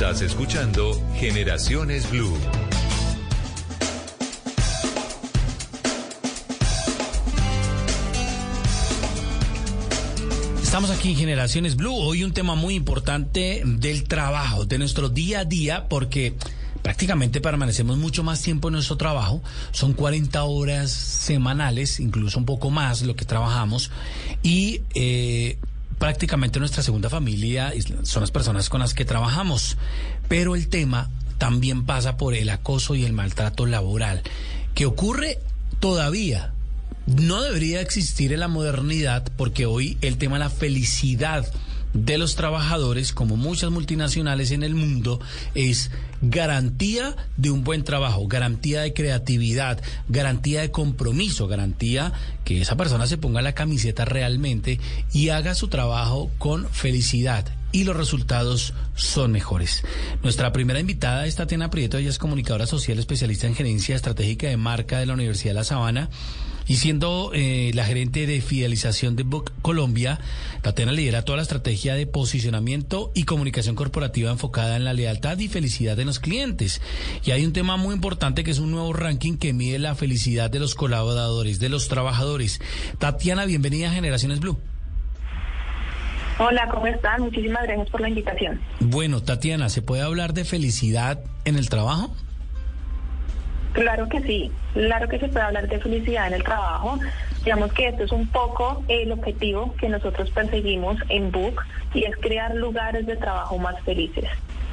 Estás 0.01 0.23
escuchando 0.23 0.93
Generaciones 1.17 2.09
Blue. 2.09 2.33
Estamos 10.63 10.91
aquí 10.91 11.11
en 11.11 11.17
Generaciones 11.17 11.75
Blue. 11.75 11.97
Hoy 11.97 12.23
un 12.23 12.33
tema 12.33 12.55
muy 12.55 12.77
importante 12.77 13.61
del 13.65 14.05
trabajo, 14.05 14.67
de 14.67 14.79
nuestro 14.79 15.09
día 15.09 15.41
a 15.41 15.45
día, 15.45 15.89
porque 15.89 16.35
prácticamente 16.83 17.41
permanecemos 17.41 17.99
mucho 17.99 18.23
más 18.23 18.41
tiempo 18.41 18.69
en 18.69 18.75
nuestro 18.75 18.97
trabajo. 18.97 19.43
Son 19.73 19.95
40 19.95 20.45
horas 20.45 20.93
semanales, 20.93 21.99
incluso 21.99 22.39
un 22.39 22.45
poco 22.45 22.71
más 22.71 23.03
lo 23.03 23.17
que 23.17 23.25
trabajamos. 23.25 23.91
Y 24.45 24.83
eh, 24.95 25.59
prácticamente 25.99 26.59
nuestra 26.59 26.83
segunda 26.83 27.11
familia 27.11 27.73
son 28.03 28.23
las 28.23 28.31
personas 28.31 28.69
con 28.69 28.81
las 28.81 28.95
que 28.95 29.05
trabajamos. 29.05 29.77
Pero 30.29 30.57
el 30.57 30.69
tema 30.69 31.11
también 31.39 31.85
pasa 31.85 32.17
por 32.17 32.35
el 32.35 32.51
acoso 32.51 32.95
y 32.95 33.05
el 33.05 33.13
maltrato 33.13 33.67
laboral, 33.67 34.23
que 34.75 34.87
ocurre 34.87 35.39
todavía. 35.81 36.53
No 37.07 37.43
debería 37.43 37.81
existir 37.81 38.33
en 38.33 38.41
la 38.41 38.49
modernidad 38.49 39.25
porque 39.37 39.65
hoy 39.65 39.97
el 40.03 40.19
tema 40.19 40.37
de 40.37 40.45
la 40.45 40.51
felicidad 40.51 41.47
de 42.05 42.19
los 42.19 42.37
trabajadores, 42.37 43.13
como 43.13 43.37
muchas 43.37 43.71
multinacionales 43.71 44.51
en 44.51 44.63
el 44.63 44.75
mundo, 44.75 45.21
es 45.55 45.91
garantía 46.23 47.17
de 47.37 47.51
un 47.51 47.65
buen 47.65 47.85
trabajo, 47.85 48.27
garantía 48.27 48.83
de 48.83 48.93
creatividad, 48.93 49.81
garantía 50.09 50.61
de 50.61 50.71
compromiso, 50.71 51.49
garantía 51.49 52.13
que 52.45 52.61
esa 52.61 52.77
persona 52.77 53.07
se 53.07 53.19
ponga 53.19 53.43
la 53.43 53.55
camiseta 53.55 54.05
realmente 54.05 54.81
y 55.13 55.31
haga 55.31 55.55
su 55.55 55.69
trabajo 55.69 56.31
con 56.39 56.69
felicidad 56.71 57.47
y 57.73 57.85
los 57.85 57.97
resultados 57.97 58.75
son 58.95 59.33
mejores. 59.33 59.85
Nuestra 60.23 60.53
primera 60.53 60.81
invitada 60.81 61.27
es 61.27 61.37
Tatiana 61.37 61.71
Prieto, 61.71 61.99
ella 61.99 62.11
es 62.11 62.19
comunicadora 62.19 62.67
social 62.67 62.99
especialista 62.99 63.47
en 63.47 63.55
gerencia 63.55 63.97
estratégica 63.97 64.49
de 64.49 64.57
marca 64.57 64.99
de 64.99 65.07
la 65.07 65.15
Universidad 65.15 65.51
de 65.51 65.55
La 65.55 65.65
Sabana. 65.65 66.09
Y 66.69 66.77
siendo 66.77 67.31
eh, 67.33 67.71
la 67.75 67.85
gerente 67.85 68.27
de 68.27 68.43
fidelización 68.43 69.17
de 69.17 69.23
Book 69.23 69.53
Colombia, 69.63 70.21
Tatiana 70.61 70.93
lidera 70.93 71.23
toda 71.23 71.37
la 71.37 71.43
estrategia 71.43 71.95
de 71.95 72.07
posicionamiento 72.07 73.11
y 73.15 73.25
comunicación 73.25 73.75
corporativa 73.75 74.31
enfocada 74.31 74.77
en 74.77 74.85
la 74.85 74.93
lealtad 74.93 75.39
y 75.39 75.49
felicidad 75.49 75.97
de 75.97 76.05
los 76.05 76.21
clientes. 76.21 76.83
Y 77.25 77.31
hay 77.31 77.47
un 77.47 77.55
tema 77.55 77.79
muy 77.79 77.95
importante 77.95 78.45
que 78.45 78.51
es 78.51 78.59
un 78.59 78.71
nuevo 78.71 78.93
ranking 78.93 79.39
que 79.39 79.55
mide 79.55 79.79
la 79.79 79.95
felicidad 79.95 80.51
de 80.51 80.61
los 80.61 80.75
colaboradores, 80.75 81.59
de 81.59 81.71
los 81.71 81.89
trabajadores. 81.89 82.61
Tatiana, 82.99 83.47
bienvenida 83.47 83.89
a 83.89 83.95
Generaciones 83.95 84.41
Blue. 84.41 84.59
Hola, 86.39 86.69
¿cómo 86.71 86.87
están? 86.87 87.23
Muchísimas 87.23 87.65
gracias 87.65 87.89
por 87.89 88.01
la 88.03 88.11
invitación. 88.11 88.61
Bueno, 88.81 89.23
Tatiana, 89.23 89.71
¿se 89.71 89.81
puede 89.81 90.03
hablar 90.03 90.35
de 90.35 90.45
felicidad 90.45 91.19
en 91.47 91.57
el 91.57 91.69
trabajo? 91.71 92.15
Claro 93.79 94.09
que 94.09 94.21
sí, 94.23 94.51
claro 94.73 95.07
que 95.07 95.21
se 95.21 95.29
puede 95.29 95.45
hablar 95.45 95.69
de 95.69 95.79
felicidad 95.79 96.27
en 96.27 96.35
el 96.35 96.43
trabajo. 96.43 96.99
Digamos 97.45 97.73
que 97.73 97.87
esto 97.87 98.03
es 98.03 98.11
un 98.11 98.29
poco 98.29 98.83
el 98.89 99.13
objetivo 99.13 99.73
que 99.77 99.89
nosotros 99.89 100.33
perseguimos 100.33 100.97
en 101.09 101.31
Book 101.31 101.63
y 101.95 102.03
es 102.03 102.17
crear 102.17 102.57
lugares 102.57 103.07
de 103.07 103.15
trabajo 103.15 103.57
más 103.57 103.81
felices. 103.83 104.29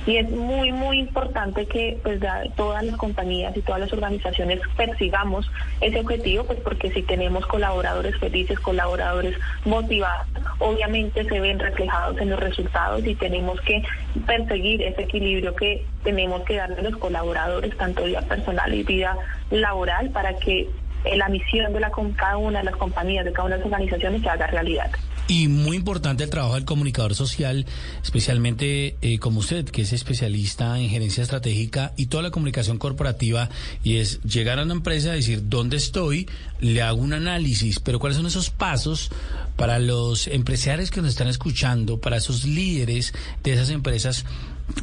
Y 0.06 0.18
es 0.18 0.30
muy, 0.30 0.72
muy 0.72 1.00
importante 1.00 1.66
que 1.66 1.98
pues, 2.04 2.20
todas 2.56 2.84
las 2.84 2.96
compañías 2.98 3.58
y 3.58 3.62
todas 3.62 3.82
las 3.82 3.92
organizaciones 3.92 4.60
persigamos 4.78 5.50
ese 5.82 6.00
objetivo, 6.00 6.44
pues 6.46 6.60
porque 6.60 6.92
si 6.92 7.02
tenemos 7.02 7.46
colaboradores 7.48 8.18
felices, 8.20 8.60
colaboradores 8.60 9.36
motivados, 9.66 10.28
obviamente 10.60 11.26
se 11.26 11.40
ven 11.40 11.60
reflejados 11.60 12.20
en 12.20 12.30
los 12.30 12.40
resultados 12.40 13.06
y 13.06 13.16
tenemos 13.16 13.60
que 13.62 13.84
perseguir 14.28 14.84
ese 14.84 15.04
equilibrio 15.04 15.56
que 15.56 15.86
tenemos 16.04 16.44
que 16.44 16.56
darle 16.56 16.80
a 16.80 16.84
los 16.84 16.98
colaboradores, 16.98 17.76
tanto 17.78 18.04
vida 18.04 18.22
personal 18.22 18.74
y 18.74 18.84
vida 18.84 19.18
laboral, 19.50 20.12
para 20.12 20.38
que 20.38 20.70
la 21.16 21.30
misión 21.30 21.74
de 21.74 21.80
la, 21.80 21.92
cada 22.16 22.38
una 22.38 22.60
de 22.60 22.66
las 22.66 22.76
compañías, 22.76 23.26
de 23.26 23.32
cada 23.32 23.46
una 23.48 23.56
de 23.58 23.64
las 23.64 23.72
organizaciones 23.72 24.22
se 24.22 24.30
haga 24.30 24.48
realidad. 24.48 24.92
Y 25.28 25.48
muy 25.48 25.78
importante 25.78 26.24
el 26.24 26.30
trabajo 26.30 26.54
del 26.54 26.66
comunicador 26.66 27.16
social, 27.16 27.66
especialmente 28.04 28.96
eh, 29.02 29.18
como 29.18 29.40
usted, 29.40 29.66
que 29.66 29.82
es 29.82 29.92
especialista 29.92 30.80
en 30.80 30.88
gerencia 30.88 31.24
estratégica 31.24 31.94
y 31.98 32.06
toda 32.08 32.22
la 32.22 32.30
comunicación 32.30 32.78
corporativa, 32.78 33.50
y 33.84 33.98
es 33.98 34.22
llegar 34.22 34.60
a 34.60 34.64
una 34.64 34.74
empresa 34.74 35.14
decir 35.14 35.50
dónde 35.50 35.78
estoy, 35.78 36.30
le 36.60 36.84
hago 36.84 37.02
un 37.02 37.14
análisis, 37.14 37.80
pero 37.80 38.00
cuáles 38.00 38.18
son 38.18 38.28
esos 38.28 38.52
pasos 38.52 39.10
para 39.56 39.80
los 39.80 40.28
empresarios 40.28 40.92
que 40.92 41.02
nos 41.02 41.10
están 41.12 41.28
escuchando, 41.28 42.00
para 42.00 42.18
esos 42.18 42.46
líderes 42.46 43.12
de 43.44 43.54
esas 43.54 43.72
empresas, 43.72 44.26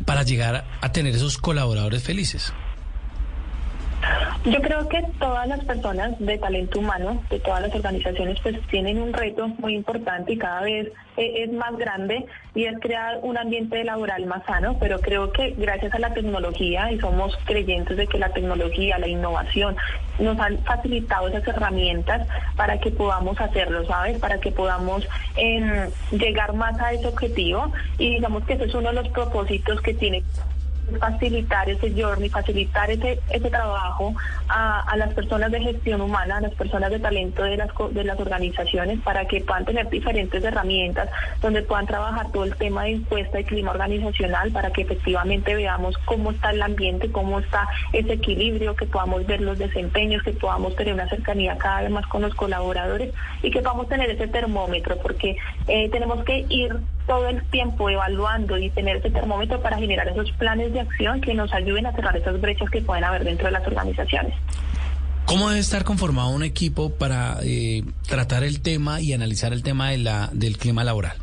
para 0.04 0.24
llegar 0.24 0.66
a 0.80 0.90
tener 0.90 1.14
esos 1.14 1.38
colaboradores 1.38 2.02
felices. 2.02 2.52
Yo 4.44 4.60
creo 4.60 4.88
que 4.88 5.02
todas 5.20 5.46
las 5.46 5.64
personas 5.64 6.18
de 6.18 6.36
talento 6.36 6.80
humano, 6.80 7.22
de 7.30 7.38
todas 7.38 7.62
las 7.62 7.74
organizaciones, 7.74 8.40
pues 8.40 8.60
tienen 8.68 9.00
un 9.00 9.12
reto 9.12 9.46
muy 9.46 9.74
importante 9.74 10.32
y 10.32 10.38
cada 10.38 10.62
vez 10.62 10.88
eh, 11.16 11.44
es 11.44 11.52
más 11.52 11.76
grande 11.76 12.26
y 12.54 12.64
es 12.64 12.78
crear 12.80 13.20
un 13.22 13.38
ambiente 13.38 13.84
laboral 13.84 14.26
más 14.26 14.44
sano, 14.44 14.76
pero 14.80 15.00
creo 15.00 15.30
que 15.30 15.50
gracias 15.56 15.94
a 15.94 16.00
la 16.00 16.12
tecnología 16.12 16.90
y 16.90 16.98
somos 16.98 17.38
creyentes 17.44 17.96
de 17.96 18.08
que 18.08 18.18
la 18.18 18.30
tecnología, 18.30 18.98
la 18.98 19.06
innovación 19.06 19.76
nos 20.18 20.38
han 20.40 20.58
facilitado 20.64 21.28
esas 21.28 21.46
herramientas 21.46 22.26
para 22.56 22.80
que 22.80 22.90
podamos 22.90 23.40
hacerlo, 23.40 23.86
¿sabes? 23.86 24.18
Para 24.18 24.38
que 24.38 24.50
podamos 24.50 25.06
em, 25.36 25.88
llegar 26.10 26.52
más 26.54 26.80
a 26.80 26.92
ese 26.92 27.06
objetivo 27.06 27.72
y 27.98 28.14
digamos 28.14 28.44
que 28.44 28.54
ese 28.54 28.64
es 28.64 28.74
uno 28.74 28.88
de 28.88 28.96
los 28.96 29.08
propósitos 29.10 29.80
que 29.80 29.94
tiene 29.94 30.22
facilitar 30.98 31.68
ese 31.68 31.92
journey, 31.94 32.28
facilitar 32.28 32.90
ese, 32.90 33.20
ese 33.30 33.50
trabajo 33.50 34.14
a, 34.48 34.80
a, 34.80 34.96
las 34.96 35.12
personas 35.14 35.50
de 35.50 35.60
gestión 35.60 36.00
humana, 36.00 36.38
a 36.38 36.40
las 36.40 36.54
personas 36.54 36.90
de 36.90 36.98
talento 36.98 37.42
de 37.42 37.56
las, 37.56 37.70
de 37.90 38.04
las 38.04 38.18
organizaciones 38.18 39.00
para 39.00 39.26
que 39.26 39.40
puedan 39.40 39.64
tener 39.64 39.88
diferentes 39.88 40.42
herramientas 40.42 41.08
donde 41.40 41.62
puedan 41.62 41.86
trabajar 41.86 42.30
todo 42.32 42.44
el 42.44 42.54
tema 42.56 42.84
de 42.84 42.92
encuesta 42.92 43.40
y 43.40 43.44
clima 43.44 43.70
organizacional 43.70 44.50
para 44.52 44.70
que 44.70 44.82
efectivamente 44.82 45.54
veamos 45.54 45.96
cómo 46.04 46.30
está 46.30 46.50
el 46.50 46.62
ambiente, 46.62 47.10
cómo 47.10 47.38
está 47.38 47.68
ese 47.92 48.14
equilibrio, 48.14 48.76
que 48.76 48.86
podamos 48.86 49.26
ver 49.26 49.40
los 49.40 49.58
desempeños, 49.58 50.22
que 50.22 50.32
podamos 50.32 50.74
tener 50.76 50.94
una 50.94 51.08
cercanía 51.08 51.56
cada 51.58 51.82
vez 51.82 51.90
más 51.90 52.06
con 52.06 52.22
los 52.22 52.34
colaboradores 52.34 53.12
y 53.42 53.50
que 53.50 53.60
podamos 53.60 53.88
tener 53.88 54.10
ese 54.10 54.28
termómetro 54.28 54.96
porque 54.98 55.36
eh, 55.68 55.88
tenemos 55.90 56.24
que 56.24 56.44
ir 56.48 56.76
todo 57.06 57.28
el 57.28 57.42
tiempo 57.44 57.90
evaluando 57.90 58.58
y 58.58 58.70
tener 58.70 58.96
ese 58.96 59.10
termómetro 59.10 59.60
para 59.60 59.78
generar 59.78 60.08
esos 60.08 60.30
planes 60.32 60.72
de 60.72 60.80
acción 60.80 61.20
que 61.20 61.34
nos 61.34 61.52
ayuden 61.52 61.86
a 61.86 61.92
cerrar 61.92 62.16
esas 62.16 62.40
brechas 62.40 62.70
que 62.70 62.80
pueden 62.80 63.04
haber 63.04 63.24
dentro 63.24 63.46
de 63.46 63.52
las 63.52 63.66
organizaciones. 63.66 64.34
¿Cómo 65.26 65.48
debe 65.48 65.60
estar 65.60 65.84
conformado 65.84 66.30
un 66.30 66.42
equipo 66.42 66.90
para 66.90 67.38
eh, 67.42 67.84
tratar 68.06 68.44
el 68.44 68.60
tema 68.60 69.00
y 69.00 69.12
analizar 69.12 69.52
el 69.52 69.62
tema 69.62 69.90
de 69.90 69.98
la, 69.98 70.28
del 70.32 70.58
clima 70.58 70.84
laboral? 70.84 71.16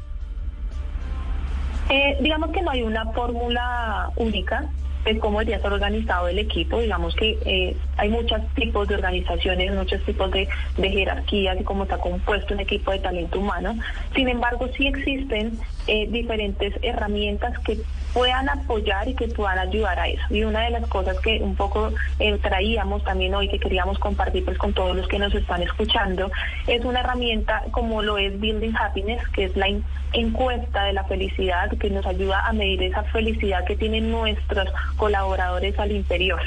Eh, 1.90 2.18
digamos 2.22 2.52
que 2.52 2.62
no 2.62 2.72
hay 2.72 2.84
una 2.84 3.06
fórmula 3.12 4.12
única 4.16 4.70
de 5.06 5.20
cómo 5.20 5.40
debería 5.40 5.58
estar 5.58 5.74
organizado 5.74 6.28
el 6.28 6.40
equipo. 6.40 6.80
Digamos 6.80 7.16
que 7.16 7.38
eh, 7.46 7.78
hay 7.98 8.10
muchos 8.10 8.42
tipos 8.56 8.88
de 8.88 8.96
organizaciones, 8.96 9.74
muchos 9.74 10.04
tipos 10.04 10.32
de, 10.32 10.48
de 10.78 10.90
jerarquías 10.90 11.60
y 11.60 11.64
cómo 11.64 11.84
está 11.84 11.98
compuesto 11.98 12.54
un 12.54 12.60
equipo 12.60 12.92
de 12.92 13.00
talento 13.00 13.40
humano. 13.40 13.78
Sin 14.16 14.28
embargo, 14.28 14.68
sí 14.76 14.88
existen 14.88 15.60
eh, 15.92 16.08
diferentes 16.08 16.76
herramientas 16.84 17.58
que 17.60 17.80
puedan 18.14 18.48
apoyar 18.48 19.08
y 19.08 19.16
que 19.16 19.28
puedan 19.28 19.58
ayudar 19.58 20.00
a 20.00 20.08
eso. 20.08 20.22
Y 20.30 20.44
una 20.44 20.62
de 20.62 20.70
las 20.70 20.88
cosas 20.88 21.18
que 21.20 21.42
un 21.42 21.56
poco 21.56 21.92
eh, 22.20 22.38
traíamos 22.38 23.04
también 23.04 23.34
hoy, 23.34 23.50
que 23.50 23.58
queríamos 23.58 23.98
compartir 23.98 24.46
pues, 24.46 24.60
con 24.60 24.72
todos 24.74 24.96
los 24.96 25.08
que 25.08 25.18
nos 25.18 25.34
están 25.34 25.64
escuchando, 25.64 26.30
es 26.68 26.86
una 26.86 27.00
herramienta 27.00 27.64
como 27.72 28.04
lo 28.04 28.20
es 28.20 28.40
Building 28.40 28.76
Happiness, 28.80 29.28
que 29.30 29.46
es 29.46 29.58
la 29.58 29.68
encuesta 30.14 30.84
de 30.84 30.94
la 30.94 31.06
felicidad, 31.06 31.76
que 31.80 31.90
nos 31.90 32.06
ayuda 32.06 32.48
a 32.48 32.54
medir 32.54 32.84
esa 32.84 33.02
felicidad 33.06 33.66
que 33.66 33.76
tienen 33.76 34.12
nuestros 34.12 34.70
colaboradores 34.96 35.78
al 35.80 35.92
interior. 35.92 36.42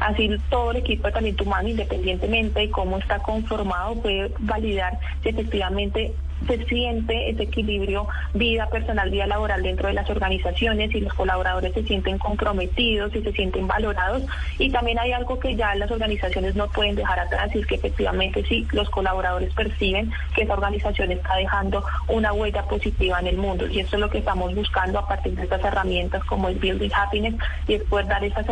Así 0.00 0.30
todo 0.48 0.70
el 0.70 0.78
equipo 0.78 1.06
de 1.06 1.12
talento 1.12 1.44
humano, 1.44 1.68
independientemente 1.68 2.60
de 2.60 2.70
cómo 2.70 2.96
está 2.96 3.18
conformado, 3.18 3.94
puede 3.96 4.30
validar 4.38 4.98
si 5.22 5.30
efectivamente 5.30 6.14
se 6.46 6.64
siente 6.66 7.30
ese 7.30 7.44
equilibrio 7.44 8.06
vida 8.34 8.68
personal, 8.68 9.10
vida 9.10 9.26
laboral 9.26 9.62
dentro 9.62 9.88
de 9.88 9.94
las 9.94 10.08
organizaciones 10.10 10.94
y 10.94 11.00
los 11.00 11.14
colaboradores 11.14 11.72
se 11.72 11.82
sienten 11.82 12.18
comprometidos 12.18 13.14
y 13.14 13.22
se 13.22 13.32
sienten 13.32 13.66
valorados. 13.66 14.22
Y 14.58 14.70
también 14.70 14.98
hay 14.98 15.12
algo 15.12 15.38
que 15.38 15.56
ya 15.56 15.74
las 15.74 15.90
organizaciones 15.90 16.54
no 16.54 16.68
pueden 16.68 16.94
dejar 16.94 17.18
atrás 17.18 17.54
y 17.54 17.60
es 17.60 17.66
que 17.66 17.76
efectivamente 17.76 18.44
sí, 18.48 18.66
los 18.72 18.90
colaboradores 18.90 19.52
perciben 19.54 20.12
que 20.34 20.42
esa 20.42 20.54
organización 20.54 21.12
está 21.12 21.36
dejando 21.36 21.84
una 22.08 22.32
huella 22.32 22.62
positiva 22.64 23.18
en 23.20 23.26
el 23.28 23.36
mundo. 23.36 23.66
Y 23.66 23.80
eso 23.80 23.96
es 23.96 24.00
lo 24.00 24.10
que 24.10 24.18
estamos 24.18 24.54
buscando 24.54 24.98
a 24.98 25.08
partir 25.08 25.34
de 25.34 25.44
estas 25.44 25.64
herramientas 25.64 26.24
como 26.24 26.48
el 26.48 26.58
Building 26.58 26.90
Happiness 26.94 27.34
y 27.66 27.74
es 27.74 27.82
poder 27.84 28.06
dar, 28.06 28.24
esa, 28.24 28.44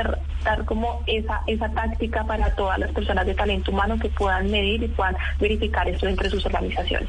como 0.66 1.02
esa, 1.06 1.42
esa 1.46 1.68
táctica 1.70 2.24
para 2.24 2.54
todas 2.54 2.78
las 2.78 2.90
personas 2.92 3.26
de 3.26 3.34
talento 3.34 3.70
humano 3.70 3.98
que 3.98 4.08
puedan 4.08 4.50
medir 4.50 4.82
y 4.82 4.88
puedan 4.88 5.16
verificar 5.40 5.88
esto 5.88 6.06
entre 6.06 6.30
sus 6.30 6.44
organizaciones. 6.46 7.08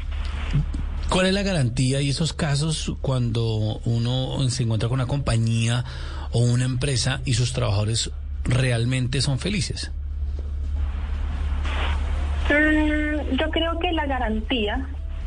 ¿Cuál 1.08 1.26
es 1.26 1.34
la 1.34 1.42
garantía 1.42 2.00
y 2.00 2.10
esos 2.10 2.32
casos 2.32 2.94
cuando 3.00 3.80
uno 3.84 4.48
se 4.48 4.64
encuentra 4.64 4.88
con 4.88 4.96
una 5.00 5.06
compañía 5.06 5.84
o 6.32 6.40
una 6.40 6.64
empresa 6.64 7.20
y 7.24 7.34
sus 7.34 7.52
trabajadores 7.52 8.10
realmente 8.44 9.20
son 9.20 9.38
felices? 9.38 9.92
Mm, 12.48 13.36
yo 13.36 13.50
creo 13.50 13.78
que 13.78 13.92
la 13.92 14.06
garantía 14.06 14.86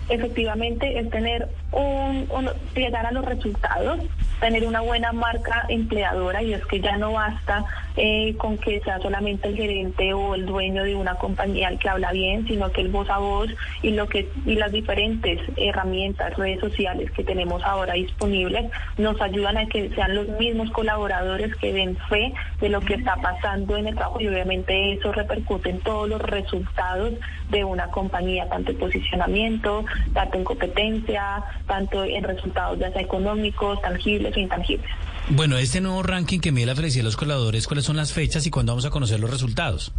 efectivamente 0.09 0.99
es 0.99 1.09
tener 1.09 1.47
un, 1.71 2.27
llegar 2.75 3.05
a 3.05 3.11
los 3.11 3.23
resultados, 3.23 3.99
tener 4.39 4.65
una 4.65 4.81
buena 4.81 5.11
marca 5.11 5.65
empleadora 5.69 6.41
y 6.41 6.53
es 6.53 6.65
que 6.65 6.79
ya 6.79 6.97
no 6.97 7.13
basta 7.13 7.65
eh, 7.95 8.35
con 8.37 8.57
que 8.57 8.79
sea 8.81 8.99
solamente 8.99 9.49
el 9.49 9.55
gerente 9.55 10.13
o 10.13 10.35
el 10.35 10.45
dueño 10.45 10.83
de 10.83 10.95
una 10.95 11.15
compañía 11.15 11.69
el 11.69 11.77
que 11.77 11.89
habla 11.89 12.11
bien, 12.11 12.47
sino 12.47 12.71
que 12.71 12.81
el 12.81 12.89
voz 12.89 13.09
a 13.09 13.17
voz 13.17 13.49
y 13.81 13.91
lo 13.91 14.07
que 14.07 14.29
y 14.45 14.55
las 14.55 14.71
diferentes 14.71 15.39
herramientas, 15.57 16.35
redes 16.37 16.59
sociales 16.59 17.11
que 17.11 17.23
tenemos 17.23 17.63
ahora 17.63 17.93
disponibles 17.93 18.71
nos 18.97 19.19
ayudan 19.21 19.57
a 19.57 19.67
que 19.67 19.89
sean 19.89 20.15
los 20.15 20.27
mismos 20.39 20.71
colaboradores 20.71 21.55
que 21.57 21.73
den 21.73 21.97
fe 22.09 22.33
de 22.61 22.69
lo 22.69 22.81
que 22.81 22.95
está 22.95 23.15
pasando 23.17 23.77
en 23.77 23.87
el 23.87 23.95
trabajo 23.95 24.21
y 24.21 24.27
obviamente 24.27 24.93
eso 24.93 25.11
repercute 25.11 25.69
en 25.69 25.79
todos 25.79 26.09
los 26.09 26.21
resultados 26.21 27.13
de 27.49 27.63
una 27.63 27.87
compañía, 27.87 28.47
tanto 28.47 28.71
en 28.71 28.77
posicionamiento, 28.77 29.85
tanto 30.13 30.37
en 30.37 30.43
competencia, 30.43 31.43
tanto 31.67 32.03
en 32.03 32.23
resultados 32.23 32.79
ya 32.79 32.91
sea 32.91 33.01
económicos, 33.01 33.81
tangibles 33.81 34.35
o 34.35 34.39
intangibles. 34.39 34.89
Bueno, 35.29 35.57
este 35.57 35.81
nuevo 35.81 36.01
ranking 36.03 36.39
que 36.39 36.51
mide 36.51 36.67
la 36.67 36.75
felicidad 36.75 37.01
de 37.01 37.05
los 37.05 37.17
colaboradores, 37.17 37.67
¿cuáles 37.67 37.85
son 37.85 37.97
las 37.97 38.13
fechas 38.13 38.45
y 38.45 38.51
cuándo 38.51 38.71
vamos 38.71 38.85
a 38.85 38.89
conocer 38.89 39.19
los 39.19 39.29
resultados? 39.29 39.91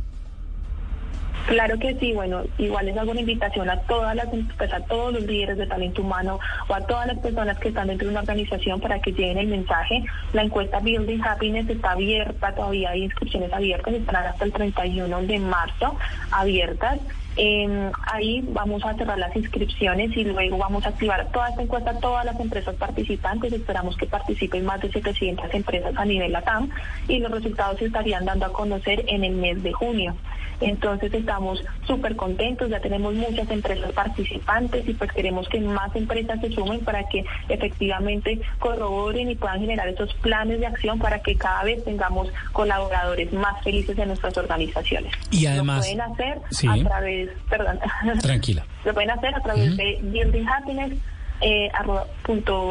Claro 1.46 1.78
que 1.78 1.96
sí, 1.96 2.12
bueno, 2.12 2.42
igual 2.58 2.86
les 2.86 2.96
hago 2.96 3.10
una 3.10 3.20
invitación 3.20 3.68
a 3.70 3.80
todas 3.80 4.14
las 4.14 4.28
pues 4.56 4.72
a 4.72 4.80
todos 4.80 5.12
los 5.12 5.24
líderes 5.24 5.58
de 5.58 5.66
talento 5.66 6.02
humano 6.02 6.38
o 6.68 6.74
a 6.74 6.80
todas 6.82 7.08
las 7.08 7.18
personas 7.18 7.58
que 7.58 7.68
están 7.68 7.88
dentro 7.88 8.06
de 8.06 8.12
una 8.12 8.20
organización 8.20 8.80
para 8.80 9.00
que 9.00 9.10
lleguen 9.10 9.38
el 9.38 9.48
mensaje. 9.48 10.04
La 10.32 10.42
encuesta 10.42 10.78
Building 10.78 11.20
Happiness 11.22 11.68
está 11.68 11.92
abierta, 11.92 12.54
todavía 12.54 12.90
hay 12.90 13.04
inscripciones 13.04 13.52
abiertas, 13.52 13.94
estarán 13.94 14.26
hasta 14.26 14.44
el 14.44 14.52
31 14.52 15.22
de 15.22 15.38
marzo 15.40 15.96
abiertas. 16.30 17.00
Eh, 17.42 17.90
ahí 18.02 18.44
vamos 18.50 18.84
a 18.84 18.92
cerrar 18.92 19.16
las 19.16 19.34
inscripciones 19.34 20.14
y 20.14 20.24
luego 20.24 20.58
vamos 20.58 20.84
a 20.84 20.90
activar 20.90 21.26
toda 21.32 21.48
esta 21.48 21.62
encuesta 21.62 21.98
todas 21.98 22.26
las 22.26 22.38
empresas 22.38 22.74
participantes. 22.74 23.50
Esperamos 23.54 23.96
que 23.96 24.04
participen 24.04 24.66
más 24.66 24.82
de 24.82 24.92
700 24.92 25.54
empresas 25.54 25.94
a 25.96 26.04
nivel 26.04 26.32
LATAM 26.32 26.68
y 27.08 27.18
los 27.18 27.32
resultados 27.32 27.78
se 27.78 27.86
estarían 27.86 28.26
dando 28.26 28.44
a 28.44 28.52
conocer 28.52 29.06
en 29.08 29.24
el 29.24 29.36
mes 29.36 29.62
de 29.62 29.72
junio. 29.72 30.14
Entonces 30.60 31.12
estamos 31.14 31.64
súper 31.86 32.16
contentos, 32.16 32.68
ya 32.68 32.80
tenemos 32.80 33.14
muchas 33.14 33.50
empresas 33.50 33.92
participantes 33.92 34.86
y 34.88 34.94
pues 34.94 35.10
queremos 35.12 35.48
que 35.48 35.60
más 35.60 35.94
empresas 35.96 36.40
se 36.40 36.50
sumen 36.50 36.80
para 36.80 37.04
que 37.08 37.24
efectivamente 37.48 38.40
corroboren 38.58 39.30
y 39.30 39.34
puedan 39.34 39.60
generar 39.60 39.88
esos 39.88 40.12
planes 40.14 40.60
de 40.60 40.66
acción 40.66 40.98
para 40.98 41.20
que 41.20 41.36
cada 41.36 41.64
vez 41.64 41.82
tengamos 41.84 42.28
colaboradores 42.52 43.32
más 43.32 43.62
felices 43.62 43.98
en 43.98 44.08
nuestras 44.08 44.36
organizaciones. 44.36 45.12
Y 45.30 45.46
además... 45.46 45.86
Lo 45.90 45.96
pueden 45.96 46.00
hacer 46.12 46.38
a 46.68 46.76
través, 46.84 47.30
perdón. 47.48 47.78
Tranquila. 48.20 48.66
Lo 48.84 48.94
pueden 48.94 49.10
hacer 49.10 49.34
a 49.34 49.40
través 49.40 49.76
de 49.76 49.98
buildinghappiness.org. 50.02 51.00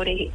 Eh, 0.09 0.31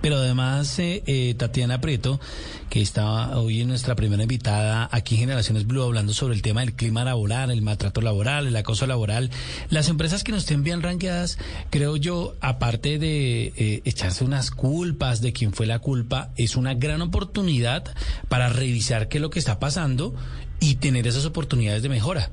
pero 0.00 0.16
además, 0.16 0.78
eh, 0.78 1.02
eh, 1.06 1.34
Tatiana 1.34 1.80
Prieto, 1.80 2.20
que 2.68 2.80
estaba 2.80 3.38
hoy 3.38 3.64
nuestra 3.64 3.94
primera 3.94 4.22
invitada 4.22 4.88
aquí 4.92 5.14
en 5.14 5.22
Generaciones 5.22 5.66
Blue 5.66 5.82
hablando 5.82 6.12
sobre 6.12 6.34
el 6.34 6.42
tema 6.42 6.60
del 6.60 6.74
clima 6.74 7.04
laboral, 7.04 7.50
el 7.50 7.62
maltrato 7.62 8.00
laboral, 8.00 8.46
el 8.46 8.56
acoso 8.56 8.86
laboral, 8.86 9.30
las 9.70 9.88
empresas 9.88 10.24
que 10.24 10.32
no 10.32 10.38
estén 10.38 10.62
bien 10.62 10.82
ranqueadas, 10.82 11.38
creo 11.70 11.96
yo, 11.96 12.36
aparte 12.40 12.98
de 12.98 13.52
eh, 13.56 13.82
echarse 13.84 14.24
unas 14.24 14.50
culpas 14.50 15.20
de 15.20 15.32
quién 15.32 15.52
fue 15.52 15.66
la 15.66 15.78
culpa, 15.78 16.30
es 16.36 16.56
una 16.56 16.74
gran 16.74 17.00
oportunidad 17.02 17.94
para 18.28 18.48
revisar 18.48 19.08
qué 19.08 19.18
es 19.18 19.22
lo 19.22 19.30
que 19.30 19.38
está 19.38 19.58
pasando 19.58 20.14
y 20.60 20.76
tener 20.76 21.06
esas 21.06 21.24
oportunidades 21.24 21.82
de 21.82 21.88
mejora. 21.88 22.30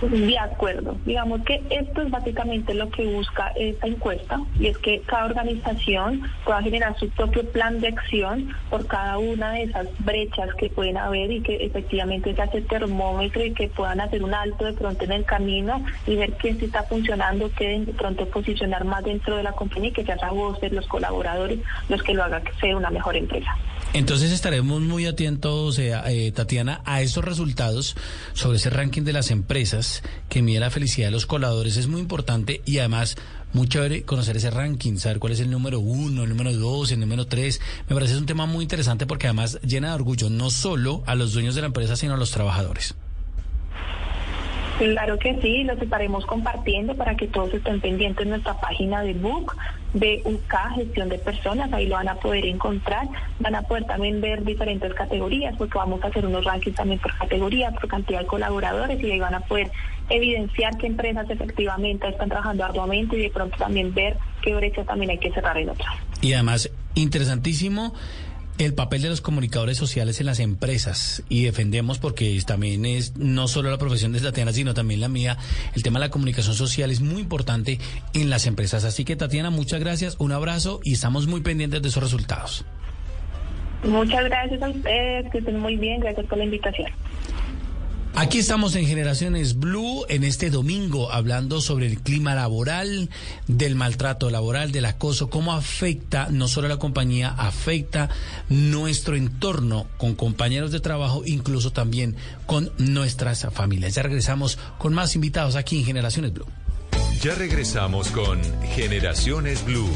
De 0.00 0.38
acuerdo. 0.38 0.96
Digamos 1.04 1.42
que 1.42 1.62
esto 1.70 2.02
es 2.02 2.10
básicamente 2.10 2.74
lo 2.74 2.88
que 2.90 3.06
busca 3.06 3.52
esta 3.56 3.86
encuesta 3.86 4.40
y 4.58 4.66
es 4.68 4.78
que 4.78 5.00
cada 5.02 5.26
organización 5.26 6.22
pueda 6.44 6.62
generar 6.62 6.96
su 6.98 7.08
propio 7.10 7.44
plan 7.50 7.80
de 7.80 7.88
acción 7.88 8.54
por 8.70 8.86
cada 8.86 9.18
una 9.18 9.52
de 9.52 9.64
esas 9.64 9.88
brechas 9.98 10.54
que 10.54 10.68
pueden 10.70 10.96
haber 10.96 11.32
y 11.32 11.40
que 11.40 11.56
efectivamente 11.56 12.34
se 12.34 12.42
hace 12.42 12.60
termómetro 12.62 13.44
y 13.44 13.52
que 13.52 13.68
puedan 13.68 14.00
hacer 14.00 14.22
un 14.22 14.34
alto 14.34 14.64
de 14.64 14.72
pronto 14.72 15.04
en 15.04 15.12
el 15.12 15.24
camino 15.24 15.84
y 16.06 16.16
ver 16.16 16.32
qué 16.34 16.54
se 16.54 16.66
está 16.66 16.84
funcionando, 16.84 17.50
qué 17.56 17.80
de 17.80 17.92
pronto 17.92 18.26
posicionar 18.26 18.84
más 18.84 19.04
dentro 19.04 19.36
de 19.36 19.42
la 19.42 19.52
compañía 19.52 19.90
y 19.90 19.92
que 19.92 20.04
sean 20.04 20.18
de 20.60 20.70
los 20.70 20.86
colaboradores 20.86 21.60
los 21.88 22.02
que 22.02 22.14
lo 22.14 22.24
hagan 22.24 22.42
ser 22.60 22.74
una 22.74 22.90
mejor 22.90 23.16
empresa. 23.16 23.56
Entonces 23.94 24.32
estaremos 24.32 24.82
muy 24.82 25.06
atentos, 25.06 25.78
eh, 25.78 25.94
eh, 26.06 26.30
Tatiana, 26.32 26.82
a 26.84 27.00
esos 27.00 27.24
resultados 27.24 27.96
sobre 28.34 28.58
ese 28.58 28.68
ranking 28.68 29.02
de 29.02 29.14
las 29.14 29.30
empresas 29.30 30.02
que 30.28 30.42
mide 30.42 30.60
la 30.60 30.70
felicidad 30.70 31.08
de 31.08 31.12
los 31.12 31.24
coladores. 31.24 31.76
Es 31.78 31.88
muy 31.88 32.00
importante 32.00 32.60
y 32.66 32.78
además 32.78 33.16
muy 33.54 33.66
chévere 33.66 34.02
conocer 34.02 34.36
ese 34.36 34.50
ranking, 34.50 34.98
saber 34.98 35.18
cuál 35.18 35.32
es 35.32 35.40
el 35.40 35.50
número 35.50 35.80
uno, 35.80 36.24
el 36.24 36.28
número 36.28 36.52
dos, 36.52 36.92
el 36.92 37.00
número 37.00 37.26
tres. 37.26 37.60
Me 37.88 37.94
parece 37.94 38.12
es 38.12 38.20
un 38.20 38.26
tema 38.26 38.44
muy 38.44 38.62
interesante 38.62 39.06
porque 39.06 39.26
además 39.26 39.58
llena 39.62 39.88
de 39.88 39.94
orgullo 39.94 40.28
no 40.28 40.50
solo 40.50 41.02
a 41.06 41.14
los 41.14 41.32
dueños 41.32 41.54
de 41.54 41.62
la 41.62 41.68
empresa, 41.68 41.96
sino 41.96 42.14
a 42.14 42.18
los 42.18 42.30
trabajadores. 42.30 42.94
Claro 44.78 45.18
que 45.18 45.40
sí, 45.42 45.64
los 45.64 45.80
estaremos 45.82 46.24
compartiendo 46.24 46.94
para 46.94 47.16
que 47.16 47.26
todos 47.26 47.52
estén 47.52 47.80
pendientes 47.80 48.22
en 48.22 48.30
nuestra 48.30 48.54
página 48.60 49.02
de 49.02 49.12
Book 49.14 49.56
de 49.92 50.22
gestión 50.76 51.08
de 51.08 51.18
personas, 51.18 51.72
ahí 51.72 51.86
lo 51.86 51.96
van 51.96 52.08
a 52.08 52.14
poder 52.16 52.44
encontrar, 52.46 53.08
van 53.40 53.54
a 53.54 53.62
poder 53.62 53.84
también 53.84 54.20
ver 54.20 54.44
diferentes 54.44 54.94
categorías, 54.94 55.56
porque 55.56 55.78
vamos 55.78 56.02
a 56.04 56.08
hacer 56.08 56.26
unos 56.26 56.44
rankings 56.44 56.76
también 56.76 57.00
por 57.00 57.16
categoría, 57.16 57.72
por 57.72 57.88
cantidad 57.88 58.20
de 58.20 58.26
colaboradores, 58.26 59.02
y 59.02 59.10
ahí 59.10 59.18
van 59.18 59.34
a 59.34 59.40
poder 59.40 59.70
evidenciar 60.10 60.76
qué 60.76 60.86
empresas 60.86 61.28
efectivamente 61.28 62.08
están 62.08 62.28
trabajando 62.28 62.64
arduamente 62.64 63.16
y 63.16 63.22
de 63.22 63.30
pronto 63.30 63.56
también 63.56 63.92
ver 63.92 64.16
qué 64.42 64.54
brechas 64.54 64.86
también 64.86 65.10
hay 65.10 65.18
que 65.18 65.32
cerrar 65.32 65.58
en 65.58 65.70
otras. 65.70 65.92
Y 66.20 66.34
además, 66.34 66.70
interesantísimo 66.94 67.94
el 68.58 68.74
papel 68.74 69.02
de 69.02 69.08
los 69.08 69.20
comunicadores 69.20 69.76
sociales 69.76 70.20
en 70.20 70.26
las 70.26 70.40
empresas 70.40 71.22
y 71.28 71.44
defendemos 71.44 71.98
porque 71.98 72.38
también 72.44 72.84
es 72.84 73.16
no 73.16 73.46
solo 73.46 73.70
la 73.70 73.78
profesión 73.78 74.12
de 74.12 74.20
Tatiana, 74.20 74.52
sino 74.52 74.74
también 74.74 75.00
la 75.00 75.08
mía. 75.08 75.38
El 75.74 75.82
tema 75.82 76.00
de 76.00 76.06
la 76.06 76.10
comunicación 76.10 76.54
social 76.54 76.90
es 76.90 77.00
muy 77.00 77.20
importante 77.20 77.78
en 78.14 78.30
las 78.30 78.46
empresas. 78.46 78.84
Así 78.84 79.04
que 79.04 79.16
Tatiana, 79.16 79.50
muchas 79.50 79.80
gracias, 79.80 80.16
un 80.18 80.32
abrazo 80.32 80.80
y 80.82 80.94
estamos 80.94 81.28
muy 81.28 81.40
pendientes 81.40 81.82
de 81.82 81.88
esos 81.88 82.02
resultados. 82.02 82.64
Muchas 83.84 84.24
gracias 84.24 84.60
a 84.60 84.68
ustedes, 84.70 85.30
que 85.30 85.38
estén 85.38 85.60
muy 85.60 85.76
bien, 85.76 86.00
gracias 86.00 86.26
por 86.26 86.38
la 86.38 86.44
invitación. 86.44 86.90
Aquí 88.20 88.38
estamos 88.38 88.74
en 88.74 88.84
Generaciones 88.84 89.60
Blue 89.60 90.04
en 90.08 90.24
este 90.24 90.50
domingo 90.50 91.12
hablando 91.12 91.60
sobre 91.60 91.86
el 91.86 92.00
clima 92.00 92.34
laboral, 92.34 93.10
del 93.46 93.76
maltrato 93.76 94.28
laboral, 94.28 94.72
del 94.72 94.86
acoso, 94.86 95.30
cómo 95.30 95.52
afecta 95.52 96.26
no 96.28 96.48
solo 96.48 96.66
a 96.66 96.70
la 96.70 96.78
compañía, 96.78 97.28
afecta 97.28 98.10
nuestro 98.48 99.14
entorno 99.14 99.86
con 99.98 100.16
compañeros 100.16 100.72
de 100.72 100.80
trabajo, 100.80 101.22
incluso 101.26 101.70
también 101.70 102.16
con 102.44 102.72
nuestras 102.76 103.46
familias. 103.52 103.94
Ya 103.94 104.02
regresamos 104.02 104.58
con 104.78 104.94
más 104.94 105.14
invitados 105.14 105.54
aquí 105.54 105.78
en 105.78 105.84
Generaciones 105.84 106.32
Blue. 106.32 106.46
Ya 107.22 107.36
regresamos 107.36 108.08
con 108.08 108.40
Generaciones 108.74 109.64
Blue. 109.64 109.88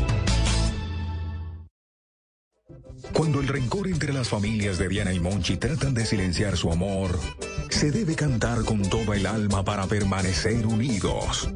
Cuando 3.13 3.41
el 3.41 3.49
rencor 3.49 3.89
entre 3.89 4.13
las 4.13 4.29
familias 4.29 4.79
de 4.79 4.89
Diana 4.89 5.13
y 5.13 5.21
Monchi 5.21 5.57
tratan 5.57 5.95
de 5.95 6.07
silenciar 6.07 6.57
su 6.57 6.73
amor, 6.73 7.19
se 7.69 7.91
debe 7.91 8.15
cantar 8.15 8.65
con 8.65 8.83
toda 8.83 9.17
el 9.17 9.27
alma 9.27 9.65
para 9.65 9.87
permanecer 9.87 10.67
unidos. 10.67 11.49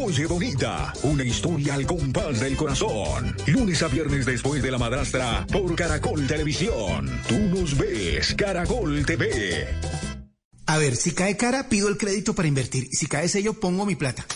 Oye 0.00 0.26
Bonita, 0.26 0.92
una 1.02 1.24
historia 1.24 1.74
al 1.74 1.86
compás 1.86 2.40
del 2.40 2.56
corazón. 2.56 3.34
Lunes 3.46 3.82
a 3.82 3.88
viernes 3.88 4.26
después 4.26 4.62
de 4.62 4.70
la 4.70 4.78
madrastra 4.78 5.46
por 5.50 5.74
Caracol 5.74 6.26
Televisión. 6.26 7.10
Tú 7.26 7.38
nos 7.38 7.76
ves, 7.76 8.34
Caracol 8.34 9.04
TV. 9.06 9.66
A 10.66 10.76
ver, 10.76 10.96
si 10.96 11.12
cae 11.12 11.36
cara, 11.36 11.68
pido 11.70 11.88
el 11.88 11.96
crédito 11.96 12.34
para 12.34 12.48
invertir. 12.48 12.88
Si 12.92 13.06
cae 13.06 13.28
sello, 13.28 13.54
pongo 13.54 13.86
mi 13.86 13.96
plata. 13.96 14.26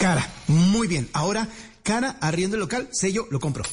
Cara, 0.00 0.26
muy 0.48 0.88
bien. 0.88 1.08
Ahora, 1.12 1.46
cara, 1.82 2.16
arriendo 2.20 2.56
el 2.56 2.60
local, 2.60 2.88
sello, 2.92 3.26
lo 3.30 3.38
compro. 3.38 3.64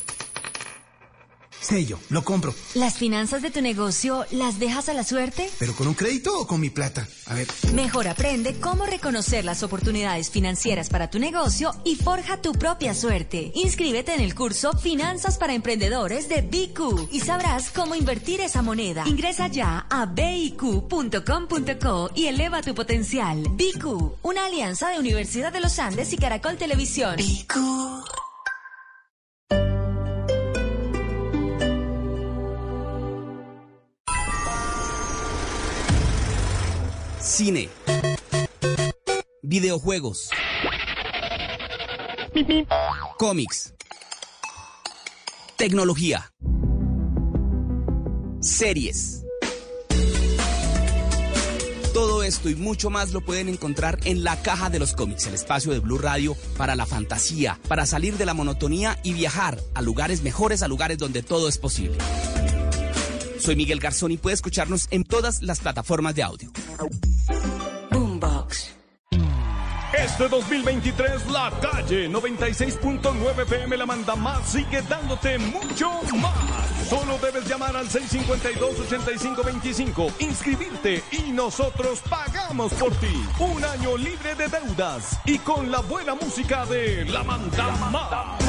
Sello, 1.62 2.00
lo 2.10 2.24
compro. 2.24 2.54
¿Las 2.74 2.98
finanzas 2.98 3.41
de 3.41 3.52
tu 3.52 3.62
negocio 3.62 4.26
las 4.32 4.60
dejas 4.60 4.89
a 4.89 4.93
la 4.93 5.04
suerte? 5.04 5.50
¿Pero 5.60 5.74
con 5.74 5.88
un 5.88 5.93
crédito 5.93 6.38
o 6.39 6.48
con 6.48 6.62
mi 6.62 6.69
plata? 6.69 7.08
A 7.26 7.34
ver. 7.34 7.48
Mejor 7.74 8.08
aprende 8.08 8.60
cómo 8.60 8.86
reconocer 8.86 9.43
las 9.43 9.63
oportunidades 9.63 10.30
financieras 10.30 10.89
para 10.89 11.10
tu 11.10 11.19
negocio 11.19 11.74
y 11.84 11.95
forja 11.95 12.41
tu 12.41 12.54
propia 12.54 12.93
suerte. 12.93 13.52
Inscríbete 13.56 14.13
en 14.13 14.22
el 14.22 14.36
curso 14.36 14.78
Finanzas 14.78 15.38
para 15.38 15.54
Emprendedores 15.54 16.30
de 16.30 16.41
BQ 16.41 17.10
y 17.12 17.19
sabrás 17.19 17.72
cómo 17.72 17.95
invertir 17.95 18.39
esa 18.41 18.62
moneda. 18.62 19.04
Ingresa 19.06 19.48
ya 19.48 19.86
a 19.89 20.06
biq.com.co 20.06 22.12
y 22.15 22.28
eleva 22.28 22.62
tu 22.62 22.74
potencial. 22.74 23.43
BQ, 23.50 24.19
una 24.22 24.45
alianza 24.45 24.89
de 24.89 25.00
Universidad 25.00 25.52
de 25.52 25.60
los 25.60 25.78
Andes 25.80 26.13
y 26.13 26.17
Caracol 26.17 26.58
Televisión. 26.58 27.17
BQ. 27.17 28.29
Cine. 37.39 37.69
Videojuegos. 39.41 40.30
Cómics. 43.17 43.73
Tecnología. 45.56 46.34
Series. 48.41 49.23
Todo 51.93 52.23
esto 52.23 52.49
y 52.49 52.56
mucho 52.56 52.89
más 52.89 53.13
lo 53.13 53.21
pueden 53.21 53.47
encontrar 53.47 53.99
en 54.04 54.25
la 54.25 54.41
caja 54.41 54.69
de 54.69 54.80
los 54.80 54.93
cómics, 54.93 55.25
el 55.28 55.34
espacio 55.34 55.71
de 55.71 55.80
Blue 55.80 55.97
Radio 55.97 56.36
para 56.58 56.75
la 56.75 56.86
fantasía, 56.86 57.58
para 57.69 57.86
salir 57.86 58.17
de 58.17 58.25
la 58.25 58.34
monotonía 58.34 58.99
y 59.02 59.13
viajar 59.13 59.62
a 59.75 59.82
lugares 59.82 60.23
mejores, 60.23 60.62
a 60.62 60.67
lugares 60.67 60.97
donde 60.97 61.23
todo 61.23 61.47
es 61.47 61.58
posible. 61.58 61.99
Soy 63.50 63.56
Miguel 63.56 63.80
Garzón 63.80 64.12
y 64.12 64.18
puede 64.18 64.36
escucharnos 64.36 64.88
en 64.92 65.04
todas 65.04 65.42
las 65.42 65.60
plataformas 65.60 66.14
de 66.14 66.22
audio. 66.22 66.52
Boombox. 67.90 68.76
Este 69.92 70.30
2023 70.30 71.26
la 71.32 71.52
calle 71.60 72.08
96.9 72.12 73.48
PM 73.48 73.76
la 73.76 73.88
manda 73.88 74.16
más 74.16 74.52
sigue 74.52 74.84
dándote 74.84 75.40
mucho 75.40 75.90
más. 76.22 76.88
Solo 76.88 77.18
debes 77.18 77.50
llamar 77.50 77.76
al 77.76 77.90
652-8525, 77.90 80.14
inscribirte 80.20 81.02
y 81.12 81.32
nosotros 81.32 82.04
pagamos 82.08 82.72
por 82.76 82.94
ti. 82.98 83.26
Un 83.40 83.66
año 83.66 83.98
libre 83.98 84.36
de 84.36 84.48
deudas 84.48 85.20
y 85.26 85.40
con 85.40 85.72
la 85.72 85.80
buena 85.80 86.14
música 86.14 86.68
de 86.68 87.04
La 87.06 87.24
Manda 87.24 87.72
Más. 87.90 88.49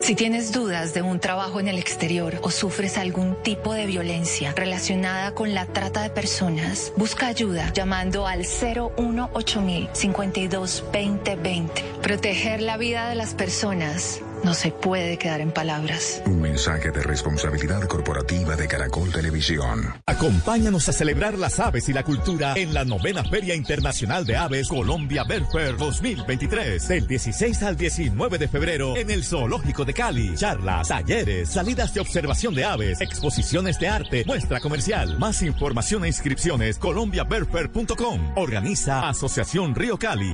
Si 0.00 0.14
tienes 0.14 0.50
dudas 0.50 0.94
de 0.94 1.02
un 1.02 1.20
trabajo 1.20 1.60
en 1.60 1.68
el 1.68 1.78
exterior 1.78 2.38
o 2.42 2.50
sufres 2.50 2.96
algún 2.96 3.36
tipo 3.42 3.74
de 3.74 3.84
violencia 3.84 4.54
relacionada 4.56 5.34
con 5.34 5.52
la 5.52 5.66
trata 5.66 6.02
de 6.02 6.08
personas, 6.08 6.92
busca 6.96 7.26
ayuda 7.26 7.70
llamando 7.74 8.26
al 8.26 8.40
018 8.40 9.90
52 9.92 10.84
2020. 10.90 11.84
Proteger 12.02 12.62
la 12.62 12.78
vida 12.78 13.10
de 13.10 13.14
las 13.14 13.34
personas 13.34 14.22
no 14.44 14.54
se 14.54 14.70
puede 14.70 15.18
quedar 15.18 15.40
en 15.40 15.52
palabras. 15.52 16.22
Un 16.26 16.40
mensaje 16.40 16.90
de 16.90 17.02
responsabilidad 17.02 17.82
corporativa 17.82 18.56
de 18.56 18.68
Caracol 18.68 19.12
Televisión. 19.12 19.94
Acompáñanos 20.06 20.88
a 20.88 20.92
celebrar 20.92 21.38
las 21.38 21.60
aves 21.60 21.88
y 21.88 21.92
la 21.92 22.04
cultura 22.04 22.54
en 22.56 22.74
la 22.74 22.84
novena 22.84 23.24
Feria 23.24 23.54
Internacional 23.54 24.24
de 24.24 24.36
Aves 24.36 24.68
Colombia 24.68 25.24
Fair 25.24 25.76
2023. 25.76 26.88
Del 26.88 27.06
16 27.06 27.62
al 27.62 27.76
19 27.76 28.38
de 28.38 28.48
febrero 28.48 28.96
en 28.96 29.10
el 29.10 29.24
Zoológico 29.24 29.84
de 29.84 29.94
Cali. 29.94 30.34
Charlas, 30.34 30.88
talleres, 30.88 31.50
salidas 31.50 31.94
de 31.94 32.00
observación 32.00 32.54
de 32.54 32.64
aves, 32.64 33.00
exposiciones 33.00 33.78
de 33.78 33.88
arte, 33.88 34.24
muestra 34.26 34.60
comercial. 34.60 35.18
Más 35.18 35.42
información 35.42 36.04
e 36.04 36.08
inscripciones 36.08 36.78
colombiaberfair.com. 36.78 38.32
Organiza 38.36 39.08
Asociación 39.08 39.74
Río 39.74 39.98
Cali. 39.98 40.32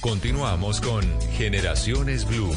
Continuamos 0.00 0.80
con 0.80 1.02
Generaciones 1.32 2.24
Blue. 2.26 2.52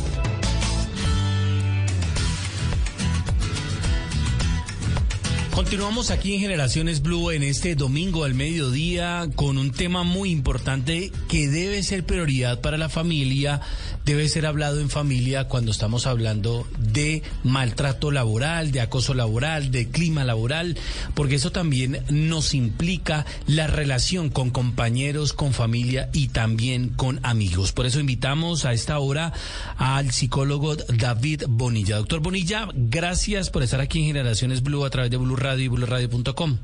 Continuamos 5.60 6.10
aquí 6.10 6.36
en 6.36 6.39
Generaciones 6.39 7.02
Blue 7.02 7.32
en 7.32 7.43
este 7.43 7.76
domingo 7.76 8.24
al 8.24 8.34
mediodía 8.34 9.28
con 9.36 9.58
un 9.58 9.72
tema 9.72 10.04
muy 10.04 10.32
importante 10.32 11.12
que 11.28 11.50
debe 11.50 11.84
ser 11.84 12.06
prioridad 12.06 12.62
para 12.62 12.78
la 12.78 12.88
familia, 12.88 13.60
debe 14.05 14.27
ser 14.27 14.45
hablado 14.45 14.79
en 14.79 14.89
familia 14.89 15.47
cuando 15.47 15.71
estamos 15.71 16.07
hablando 16.07 16.67
de 16.77 17.23
maltrato 17.43 18.12
laboral, 18.12 18.71
de 18.71 18.81
acoso 18.81 19.13
laboral, 19.13 19.71
de 19.71 19.89
clima 19.89 20.23
laboral, 20.23 20.77
porque 21.13 21.35
eso 21.35 21.51
también 21.51 22.03
nos 22.09 22.53
implica 22.53 23.25
la 23.47 23.67
relación 23.67 24.29
con 24.29 24.49
compañeros, 24.49 25.33
con 25.33 25.53
familia 25.53 26.09
y 26.13 26.29
también 26.29 26.89
con 26.89 27.19
amigos. 27.23 27.71
Por 27.71 27.85
eso 27.85 27.99
invitamos 27.99 28.65
a 28.65 28.73
esta 28.73 28.99
hora 28.99 29.33
al 29.77 30.12
psicólogo 30.12 30.75
David 30.75 31.43
Bonilla. 31.47 31.97
Doctor 31.97 32.19
Bonilla, 32.19 32.67
gracias 32.73 33.49
por 33.49 33.63
estar 33.63 33.81
aquí 33.81 33.99
en 33.99 34.05
Generaciones 34.05 34.63
Blue 34.63 34.85
a 34.85 34.89
través 34.89 35.12
de 35.12 35.17
Blue 35.17 35.35
Radio 35.35 35.65
y 35.65 35.67
BlueRadio.com. 35.67 36.57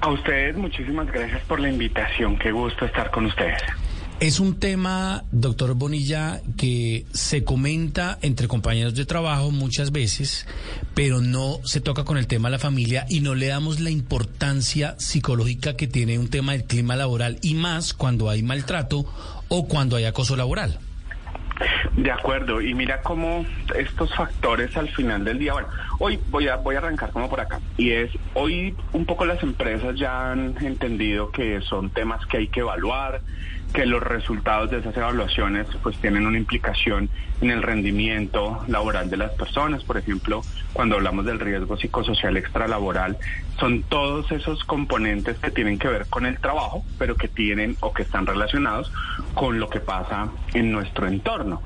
A 0.00 0.08
ustedes 0.10 0.56
muchísimas 0.56 1.10
gracias 1.10 1.42
por 1.44 1.60
la 1.60 1.70
invitación. 1.70 2.38
Qué 2.38 2.52
gusto 2.52 2.84
estar 2.84 3.10
con 3.10 3.26
ustedes. 3.26 3.62
Es 4.24 4.40
un 4.40 4.58
tema, 4.58 5.22
doctor 5.32 5.74
Bonilla, 5.74 6.40
que 6.56 7.04
se 7.12 7.44
comenta 7.44 8.18
entre 8.22 8.48
compañeros 8.48 8.94
de 8.94 9.04
trabajo 9.04 9.50
muchas 9.50 9.92
veces, 9.92 10.48
pero 10.94 11.20
no 11.20 11.58
se 11.64 11.82
toca 11.82 12.04
con 12.04 12.16
el 12.16 12.26
tema 12.26 12.48
de 12.48 12.52
la 12.52 12.58
familia 12.58 13.04
y 13.10 13.20
no 13.20 13.34
le 13.34 13.48
damos 13.48 13.80
la 13.80 13.90
importancia 13.90 14.94
psicológica 14.98 15.76
que 15.76 15.88
tiene 15.88 16.18
un 16.18 16.30
tema 16.30 16.52
del 16.52 16.64
clima 16.64 16.96
laboral 16.96 17.36
y 17.42 17.52
más 17.52 17.92
cuando 17.92 18.30
hay 18.30 18.42
maltrato 18.42 19.04
o 19.48 19.68
cuando 19.68 19.96
hay 19.96 20.06
acoso 20.06 20.36
laboral. 20.36 20.78
De 21.94 22.10
acuerdo, 22.10 22.62
y 22.62 22.72
mira 22.72 23.02
cómo 23.02 23.44
estos 23.76 24.14
factores 24.14 24.74
al 24.78 24.88
final 24.88 25.22
del 25.24 25.38
día, 25.38 25.52
bueno, 25.52 25.68
hoy 25.98 26.18
voy 26.30 26.48
a, 26.48 26.56
voy 26.56 26.76
a 26.76 26.78
arrancar 26.78 27.10
como 27.10 27.28
por 27.28 27.40
acá, 27.40 27.60
y 27.76 27.90
es, 27.90 28.10
hoy 28.32 28.74
un 28.94 29.04
poco 29.04 29.26
las 29.26 29.42
empresas 29.42 29.94
ya 29.96 30.32
han 30.32 30.56
entendido 30.64 31.30
que 31.30 31.60
son 31.60 31.90
temas 31.90 32.24
que 32.26 32.38
hay 32.38 32.48
que 32.48 32.60
evaluar, 32.60 33.20
que 33.74 33.86
los 33.86 34.00
resultados 34.00 34.70
de 34.70 34.78
esas 34.78 34.96
evaluaciones 34.96 35.66
pues 35.82 35.98
tienen 35.98 36.26
una 36.26 36.38
implicación 36.38 37.10
en 37.40 37.50
el 37.50 37.60
rendimiento 37.60 38.64
laboral 38.68 39.10
de 39.10 39.16
las 39.16 39.32
personas. 39.32 39.82
Por 39.82 39.98
ejemplo, 39.98 40.42
cuando 40.72 40.94
hablamos 40.94 41.24
del 41.26 41.40
riesgo 41.40 41.76
psicosocial 41.76 42.36
extralaboral, 42.36 43.18
son 43.58 43.82
todos 43.82 44.30
esos 44.30 44.62
componentes 44.64 45.38
que 45.40 45.50
tienen 45.50 45.80
que 45.80 45.88
ver 45.88 46.06
con 46.06 46.24
el 46.24 46.38
trabajo, 46.38 46.84
pero 46.98 47.16
que 47.16 47.26
tienen 47.26 47.76
o 47.80 47.92
que 47.92 48.04
están 48.04 48.26
relacionados 48.26 48.92
con 49.34 49.58
lo 49.58 49.68
que 49.68 49.80
pasa 49.80 50.28
en 50.54 50.70
nuestro 50.70 51.08
entorno. 51.08 51.60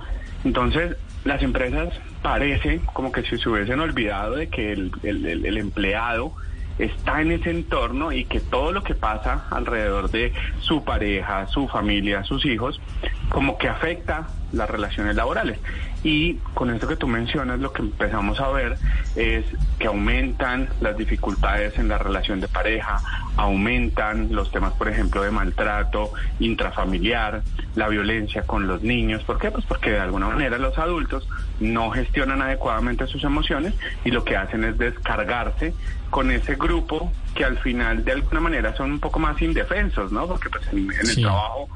Entonces, 0.44 0.96
las 1.26 1.42
empresas 1.42 1.92
parece 2.22 2.80
como 2.94 3.12
que 3.12 3.22
si 3.22 3.36
se 3.36 3.50
hubiesen 3.50 3.80
olvidado 3.80 4.36
de 4.36 4.48
que 4.48 4.72
el, 4.72 4.92
el 5.02 5.58
empleado 5.58 6.32
está 6.78 7.20
en 7.20 7.32
ese 7.32 7.50
entorno 7.50 8.12
y 8.12 8.24
que 8.24 8.40
todo 8.40 8.72
lo 8.72 8.82
que 8.82 8.94
pasa 8.94 9.46
alrededor 9.50 10.10
de 10.10 10.32
su 10.60 10.84
pareja, 10.84 11.46
su 11.46 11.68
familia, 11.68 12.24
sus 12.24 12.44
hijos, 12.46 12.80
como 13.28 13.58
que 13.58 13.68
afecta 13.68 14.28
las 14.52 14.70
relaciones 14.70 15.16
laborales. 15.16 15.58
Y 16.02 16.34
con 16.54 16.70
esto 16.70 16.86
que 16.86 16.96
tú 16.96 17.08
mencionas, 17.08 17.58
lo 17.58 17.72
que 17.72 17.82
empezamos 17.82 18.38
a 18.40 18.48
ver 18.48 18.76
es 19.16 19.44
que 19.78 19.88
aumentan 19.88 20.68
las 20.80 20.96
dificultades 20.96 21.76
en 21.78 21.88
la 21.88 21.98
relación 21.98 22.40
de 22.40 22.48
pareja, 22.48 23.00
aumentan 23.36 24.28
los 24.30 24.50
temas, 24.52 24.72
por 24.74 24.88
ejemplo, 24.88 25.22
de 25.22 25.30
maltrato 25.30 26.12
intrafamiliar, 26.38 27.42
la 27.74 27.88
violencia 27.88 28.42
con 28.42 28.66
los 28.68 28.82
niños. 28.82 29.24
¿Por 29.24 29.38
qué? 29.38 29.50
Pues 29.50 29.64
porque 29.64 29.90
de 29.90 30.00
alguna 30.00 30.28
manera 30.28 30.58
los 30.58 30.78
adultos 30.78 31.28
no 31.58 31.90
gestionan 31.90 32.42
adecuadamente 32.42 33.06
sus 33.06 33.24
emociones 33.24 33.74
y 34.04 34.10
lo 34.10 34.24
que 34.24 34.36
hacen 34.36 34.64
es 34.64 34.78
descargarse 34.78 35.74
con 36.10 36.30
ese 36.30 36.54
grupo 36.54 37.12
que 37.34 37.44
al 37.44 37.58
final 37.58 38.04
de 38.04 38.12
alguna 38.12 38.40
manera 38.40 38.76
son 38.76 38.92
un 38.92 39.00
poco 39.00 39.18
más 39.18 39.40
indefensos, 39.42 40.10
¿no? 40.12 40.26
Porque 40.26 40.48
pues 40.48 40.66
en, 40.72 40.90
el 40.90 41.22
trabajo 41.22 41.68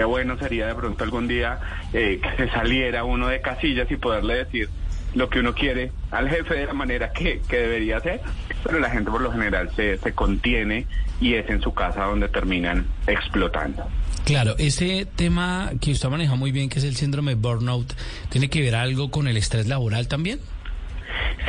qué 0.00 0.04
bueno 0.06 0.38
sería 0.38 0.66
de 0.66 0.74
pronto 0.74 1.04
algún 1.04 1.28
día 1.28 1.60
eh, 1.92 2.22
que 2.22 2.42
se 2.42 2.50
saliera 2.50 3.04
uno 3.04 3.28
de 3.28 3.42
casillas 3.42 3.90
y 3.90 3.96
poderle 3.96 4.44
decir 4.44 4.70
lo 5.12 5.28
que 5.28 5.40
uno 5.40 5.54
quiere 5.54 5.92
al 6.10 6.30
jefe 6.30 6.54
de 6.54 6.64
la 6.64 6.72
manera 6.72 7.12
que, 7.12 7.42
que 7.46 7.58
debería 7.58 8.00
ser, 8.00 8.22
pero 8.64 8.78
la 8.78 8.88
gente 8.88 9.10
por 9.10 9.20
lo 9.20 9.30
general 9.30 9.70
se, 9.76 9.98
se 9.98 10.14
contiene 10.14 10.86
y 11.20 11.34
es 11.34 11.50
en 11.50 11.60
su 11.60 11.74
casa 11.74 12.04
donde 12.04 12.30
terminan 12.30 12.86
explotando. 13.06 13.86
Claro, 14.24 14.54
ese 14.56 15.06
tema 15.16 15.70
que 15.82 15.90
usted 15.90 16.08
maneja 16.08 16.34
muy 16.34 16.50
bien, 16.50 16.70
que 16.70 16.78
es 16.78 16.84
el 16.86 16.96
síndrome 16.96 17.34
burnout, 17.34 17.92
¿tiene 18.30 18.48
que 18.48 18.62
ver 18.62 18.76
algo 18.76 19.10
con 19.10 19.28
el 19.28 19.36
estrés 19.36 19.68
laboral 19.68 20.08
también? 20.08 20.40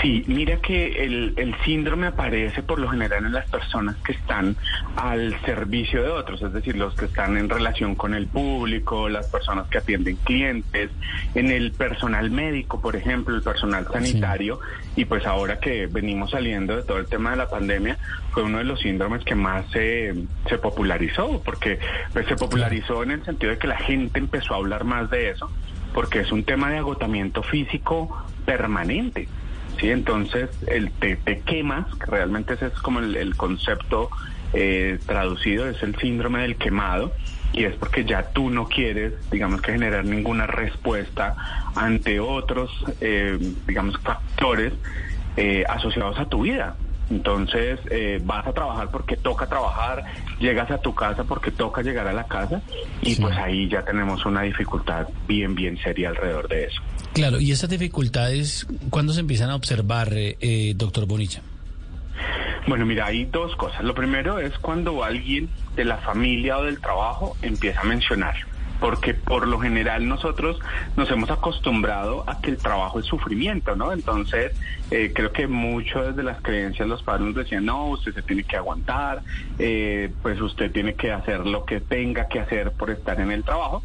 Sí, 0.02 0.24
mira 0.28 0.58
que 0.58 1.04
el, 1.04 1.34
el, 1.38 1.56
síndrome 1.64 2.08
aparece 2.08 2.64
por 2.64 2.80
lo 2.80 2.90
general 2.90 3.26
en 3.26 3.34
las 3.34 3.50
personas 3.50 3.96
que 3.98 4.14
están 4.14 4.56
al 4.96 5.40
servicio 5.42 6.02
de 6.02 6.10
otros, 6.10 6.42
es 6.42 6.54
decir, 6.54 6.76
los 6.76 6.96
que 6.96 7.06
están 7.06 7.38
en 7.38 7.50
relación 7.50 7.96
con 7.96 8.16
el 8.16 8.28
público, 8.28 9.10
las 9.10 9.28
personas 9.28 9.68
que 9.68 9.78
atienden 9.78 10.16
clientes, 10.18 10.90
en 11.36 11.52
el 11.52 11.72
personal 11.72 12.32
médico, 12.32 12.82
por 12.82 12.96
ejemplo, 12.96 13.36
el 13.36 13.44
personal 13.44 13.86
sanitario, 13.92 14.60
y 14.96 15.06
pues 15.06 15.26
ahora 15.26 15.60
que 15.60 15.88
venimos 15.88 16.32
saliendo 16.32 16.76
de 16.76 16.84
todo 16.84 16.98
el 16.98 17.08
tema 17.08 17.32
de 17.32 17.38
la 17.38 17.50
pandemia, 17.50 17.98
fue 18.32 18.44
uno 18.44 18.58
de 18.60 18.64
los 18.64 18.80
síndromes 18.80 19.24
que 19.24 19.36
más 19.36 19.70
se, 19.72 20.14
se 20.48 20.58
popularizó, 20.58 21.42
porque 21.44 21.80
pues, 22.14 22.28
se 22.28 22.36
popularizó 22.36 23.04
en 23.04 23.12
el 23.12 23.26
sentido 23.26 23.52
de 23.52 23.58
que 23.58 23.68
la 23.68 23.78
gente 23.78 24.20
empezó 24.20 24.54
a 24.54 24.58
hablar 24.58 24.84
más 24.84 25.10
de 25.10 25.30
eso, 25.30 25.52
porque 25.94 26.22
es 26.22 26.32
un 26.32 26.44
tema 26.44 26.72
de 26.72 26.78
agotamiento 26.78 27.44
físico 27.44 28.26
permanente. 28.46 29.28
¿Sí? 29.82 29.90
Entonces, 29.90 30.50
el 30.68 30.92
te, 30.92 31.18
quemas, 31.42 31.94
que 31.96 32.06
realmente 32.06 32.54
ese 32.54 32.68
es 32.68 32.74
como 32.74 33.00
el, 33.00 33.36
concepto 33.36 34.10
eh, 34.54 35.00
traducido, 35.06 35.68
es 35.68 35.84
el 35.84 35.96
síndrome 35.98 36.44
del 36.44 36.56
quemado, 36.56 37.14
y 37.54 37.66
es 37.66 37.76
porque 37.76 38.06
ya 38.06 38.24
tú 38.32 38.50
no 38.50 38.68
quieres, 38.68 39.14
digamos 39.30 39.62
que 39.62 39.74
generar 39.74 40.06
ninguna 40.06 40.48
respuesta 40.48 41.36
ante 41.76 42.20
otros, 42.20 42.72
eh, 43.02 43.38
digamos, 43.68 43.98
factores 44.00 44.74
eh, 45.36 45.66
asociados 45.68 46.18
a 46.20 46.26
tu 46.26 46.44
vida. 46.44 46.76
Entonces 47.10 47.80
eh, 47.90 48.22
vas 48.24 48.48
a 48.48 48.54
trabajar 48.54 48.90
porque 48.90 49.18
toca 49.18 49.46
trabajar, 49.48 50.06
llegas 50.40 50.72
a 50.72 50.78
tu 50.78 50.96
casa 50.96 51.26
porque 51.26 51.52
toca 51.52 51.82
llegar 51.82 52.08
a 52.08 52.14
la 52.14 52.24
casa 52.24 52.62
y 53.02 53.16
pues 53.16 53.36
ahí 53.38 53.68
ya 53.68 53.84
tenemos 53.84 54.26
una 54.26 54.44
dificultad 54.44 55.08
bien, 55.28 55.54
bien 55.54 55.78
seria 55.78 56.08
alrededor 56.08 56.48
de 56.48 56.66
eso. 56.66 56.82
Claro, 57.14 57.40
y 57.40 57.52
esas 57.52 57.70
dificultades, 57.70 58.68
¿cuándo 58.90 59.14
se 59.14 59.20
empiezan 59.20 59.50
a 59.50 59.56
observar, 59.56 60.14
eh, 60.14 60.38
eh 60.40 60.74
doctor 60.76 61.06
Bonilla? 61.06 61.42
Bueno, 62.68 62.86
mira, 62.86 63.08
hay 63.08 63.26
dos 63.26 63.56
cosas. 63.56 63.84
Lo 63.84 63.94
primero 63.94 64.40
es 64.40 64.58
cuando 64.60 65.04
alguien 65.04 65.50
de 65.76 65.84
la 65.84 65.98
familia 65.98 66.58
o 66.58 66.64
del 66.64 66.80
trabajo 66.80 67.36
empieza 67.42 67.82
a 67.82 67.84
mencionar 67.84 68.36
porque 68.82 69.14
por 69.14 69.48
lo 69.48 69.60
general 69.60 70.10
nosotros 70.10 70.60
nos 70.98 71.10
hemos 71.12 71.30
acostumbrado 71.30 72.28
a 72.28 72.42
que 72.42 72.50
el 72.50 72.58
trabajo 72.58 73.00
es 73.00 73.06
sufrimiento, 73.06 73.76
¿no? 73.76 73.94
Entonces, 73.94 74.54
eh, 74.90 75.12
creo 75.14 75.32
que 75.32 75.46
mucho 75.46 76.02
desde 76.02 76.24
las 76.24 76.42
creencias 76.42 76.88
los 76.88 77.04
padres 77.04 77.28
nos 77.28 77.36
decían, 77.36 77.64
no, 77.64 77.90
usted 77.90 78.14
se 78.14 78.24
tiene 78.24 78.44
que 78.44 78.58
aguantar, 78.58 79.22
eh, 79.60 80.12
pues 80.24 80.42
usted 80.42 80.72
tiene 80.72 80.96
que 80.96 81.12
hacer 81.12 81.46
lo 81.46 81.64
que 81.64 81.80
tenga 81.80 82.28
que 82.28 82.40
hacer 82.40 82.72
por 82.72 82.90
estar 82.90 83.22
en 83.22 83.32
el 83.32 83.44
trabajo. 83.44 83.84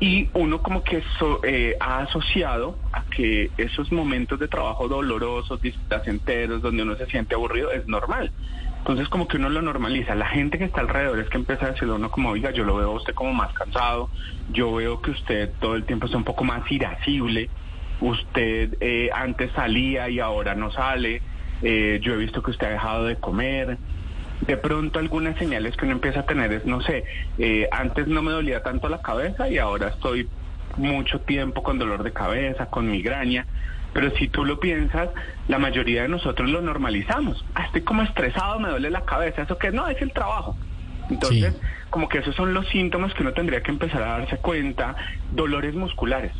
Y 0.00 0.30
uno 0.34 0.62
como 0.62 0.84
que 0.84 1.02
eh, 1.42 1.76
ha 1.80 2.00
asociado 2.00 2.78
a 2.92 3.02
que 3.04 3.50
esos 3.56 3.90
momentos 3.90 4.38
de 4.38 4.46
trabajo 4.46 4.86
dolorosos, 4.86 5.60
displacenteros, 5.60 6.62
donde 6.62 6.84
uno 6.84 6.96
se 6.96 7.06
siente 7.06 7.34
aburrido, 7.34 7.72
es 7.72 7.86
normal. 7.88 8.32
Entonces 8.78 9.08
como 9.08 9.26
que 9.26 9.36
uno 9.36 9.48
lo 9.48 9.60
normaliza. 9.60 10.14
La 10.14 10.28
gente 10.28 10.56
que 10.56 10.64
está 10.64 10.80
alrededor 10.80 11.18
es 11.18 11.28
que 11.28 11.36
empieza 11.36 11.66
a 11.66 11.70
decirle 11.72 11.94
a 11.94 11.96
uno 11.96 12.10
como, 12.10 12.30
oiga, 12.30 12.52
yo 12.52 12.64
lo 12.64 12.76
veo 12.76 12.92
a 12.92 12.94
usted 12.94 13.12
como 13.12 13.32
más 13.32 13.52
cansado, 13.52 14.08
yo 14.50 14.72
veo 14.74 15.02
que 15.02 15.10
usted 15.10 15.52
todo 15.60 15.74
el 15.74 15.84
tiempo 15.84 16.06
está 16.06 16.16
un 16.16 16.24
poco 16.24 16.44
más 16.44 16.62
irascible, 16.70 17.50
usted 18.00 18.76
eh, 18.80 19.10
antes 19.12 19.50
salía 19.52 20.08
y 20.08 20.20
ahora 20.20 20.54
no 20.54 20.70
sale, 20.70 21.22
eh, 21.60 21.98
yo 22.02 22.14
he 22.14 22.16
visto 22.16 22.42
que 22.42 22.52
usted 22.52 22.68
ha 22.68 22.70
dejado 22.70 23.04
de 23.04 23.16
comer. 23.16 23.78
De 24.40 24.56
pronto 24.56 24.98
algunas 24.98 25.36
señales 25.36 25.76
que 25.76 25.84
uno 25.84 25.94
empieza 25.94 26.20
a 26.20 26.26
tener 26.26 26.52
es, 26.52 26.64
no 26.64 26.80
sé, 26.80 27.04
eh, 27.38 27.68
antes 27.72 28.06
no 28.06 28.22
me 28.22 28.32
dolía 28.32 28.62
tanto 28.62 28.88
la 28.88 29.02
cabeza 29.02 29.48
y 29.48 29.58
ahora 29.58 29.88
estoy 29.88 30.28
mucho 30.76 31.20
tiempo 31.20 31.62
con 31.62 31.78
dolor 31.78 32.02
de 32.02 32.12
cabeza, 32.12 32.66
con 32.66 32.90
migraña. 32.90 33.46
Pero 33.92 34.10
si 34.16 34.28
tú 34.28 34.44
lo 34.44 34.60
piensas, 34.60 35.10
la 35.48 35.58
mayoría 35.58 36.02
de 36.02 36.08
nosotros 36.08 36.48
lo 36.48 36.60
normalizamos. 36.60 37.44
Ah, 37.54 37.64
estoy 37.64 37.82
como 37.82 38.02
estresado, 38.02 38.60
me 38.60 38.68
duele 38.68 38.90
la 38.90 39.04
cabeza. 39.04 39.42
¿Eso 39.42 39.58
que 39.58 39.72
No, 39.72 39.88
es 39.88 40.00
el 40.00 40.12
trabajo. 40.12 40.56
Entonces, 41.10 41.58
como 41.90 42.08
que 42.08 42.18
esos 42.18 42.34
son 42.36 42.52
los 42.52 42.68
síntomas 42.68 43.14
que 43.14 43.22
uno 43.22 43.32
tendría 43.32 43.62
que 43.62 43.70
empezar 43.70 44.02
a 44.02 44.18
darse 44.18 44.36
cuenta. 44.36 44.94
Dolores 45.32 45.74
musculares. 45.74 46.32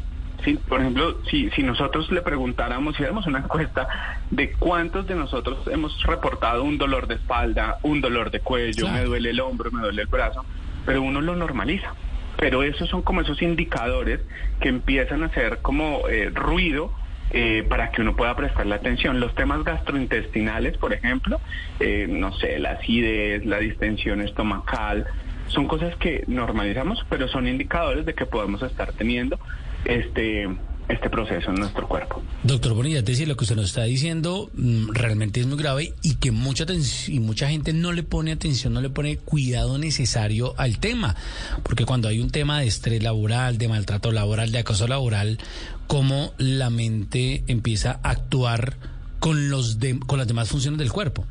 Sí, 0.44 0.58
por 0.68 0.80
ejemplo, 0.80 1.18
si, 1.28 1.50
si 1.50 1.62
nosotros 1.62 2.10
le 2.12 2.22
preguntáramos, 2.22 2.94
si 2.94 3.02
hiciéramos 3.02 3.26
una 3.26 3.40
encuesta 3.40 3.88
de 4.30 4.52
cuántos 4.52 5.06
de 5.06 5.16
nosotros 5.16 5.58
hemos 5.66 6.00
reportado 6.04 6.62
un 6.62 6.78
dolor 6.78 7.08
de 7.08 7.16
espalda, 7.16 7.78
un 7.82 8.00
dolor 8.00 8.30
de 8.30 8.40
cuello, 8.40 8.88
me 8.88 9.04
duele 9.04 9.30
el 9.30 9.40
hombro, 9.40 9.70
me 9.72 9.80
duele 9.80 10.02
el 10.02 10.08
brazo, 10.08 10.44
pero 10.86 11.02
uno 11.02 11.20
lo 11.20 11.34
normaliza. 11.34 11.92
Pero 12.36 12.62
esos 12.62 12.88
son 12.88 13.02
como 13.02 13.20
esos 13.20 13.42
indicadores 13.42 14.20
que 14.60 14.68
empiezan 14.68 15.24
a 15.24 15.26
hacer 15.26 15.58
como 15.60 16.06
eh, 16.08 16.30
ruido 16.32 16.92
eh, 17.30 17.66
para 17.68 17.90
que 17.90 18.00
uno 18.00 18.14
pueda 18.14 18.36
prestarle 18.36 18.76
atención. 18.76 19.18
Los 19.18 19.34
temas 19.34 19.64
gastrointestinales, 19.64 20.78
por 20.78 20.92
ejemplo, 20.92 21.40
eh, 21.80 22.06
no 22.08 22.32
sé, 22.34 22.60
la 22.60 22.72
acidez, 22.72 23.44
la 23.44 23.58
distensión 23.58 24.22
estomacal, 24.22 25.04
son 25.48 25.66
cosas 25.66 25.96
que 25.96 26.24
normalizamos, 26.26 27.04
pero 27.08 27.26
son 27.26 27.48
indicadores 27.48 28.06
de 28.06 28.14
que 28.14 28.24
podemos 28.24 28.62
estar 28.62 28.92
teniendo 28.92 29.38
este 29.84 30.48
este 30.88 31.10
proceso 31.10 31.50
en 31.50 31.56
nuestro 31.56 31.86
cuerpo. 31.86 32.22
Doctor 32.42 32.72
Bonilla, 32.72 33.02
decir 33.02 33.28
lo 33.28 33.36
que 33.36 33.44
usted 33.44 33.56
nos 33.56 33.66
está 33.66 33.84
diciendo 33.84 34.50
mm, 34.54 34.92
realmente 34.92 35.40
es 35.40 35.46
muy 35.46 35.58
grave 35.58 35.92
y 36.02 36.16
que 36.16 36.32
mucha 36.32 36.64
y 37.08 37.20
mucha 37.20 37.48
gente 37.48 37.72
no 37.72 37.92
le 37.92 38.02
pone 38.02 38.32
atención, 38.32 38.72
no 38.72 38.80
le 38.80 38.88
pone 38.88 39.18
cuidado 39.18 39.76
necesario 39.78 40.54
al 40.56 40.78
tema, 40.78 41.14
porque 41.62 41.84
cuando 41.84 42.08
hay 42.08 42.20
un 42.20 42.30
tema 42.30 42.60
de 42.60 42.66
estrés 42.66 43.02
laboral, 43.02 43.58
de 43.58 43.68
maltrato 43.68 44.12
laboral, 44.12 44.50
de 44.50 44.58
acoso 44.60 44.88
laboral, 44.88 45.38
cómo 45.86 46.32
la 46.38 46.70
mente 46.70 47.44
empieza 47.48 48.00
a 48.02 48.10
actuar 48.10 48.76
con 49.18 49.50
los 49.50 49.78
con 50.06 50.18
las 50.18 50.26
demás 50.26 50.48
funciones 50.48 50.78
del 50.78 50.90
cuerpo. 50.90 51.26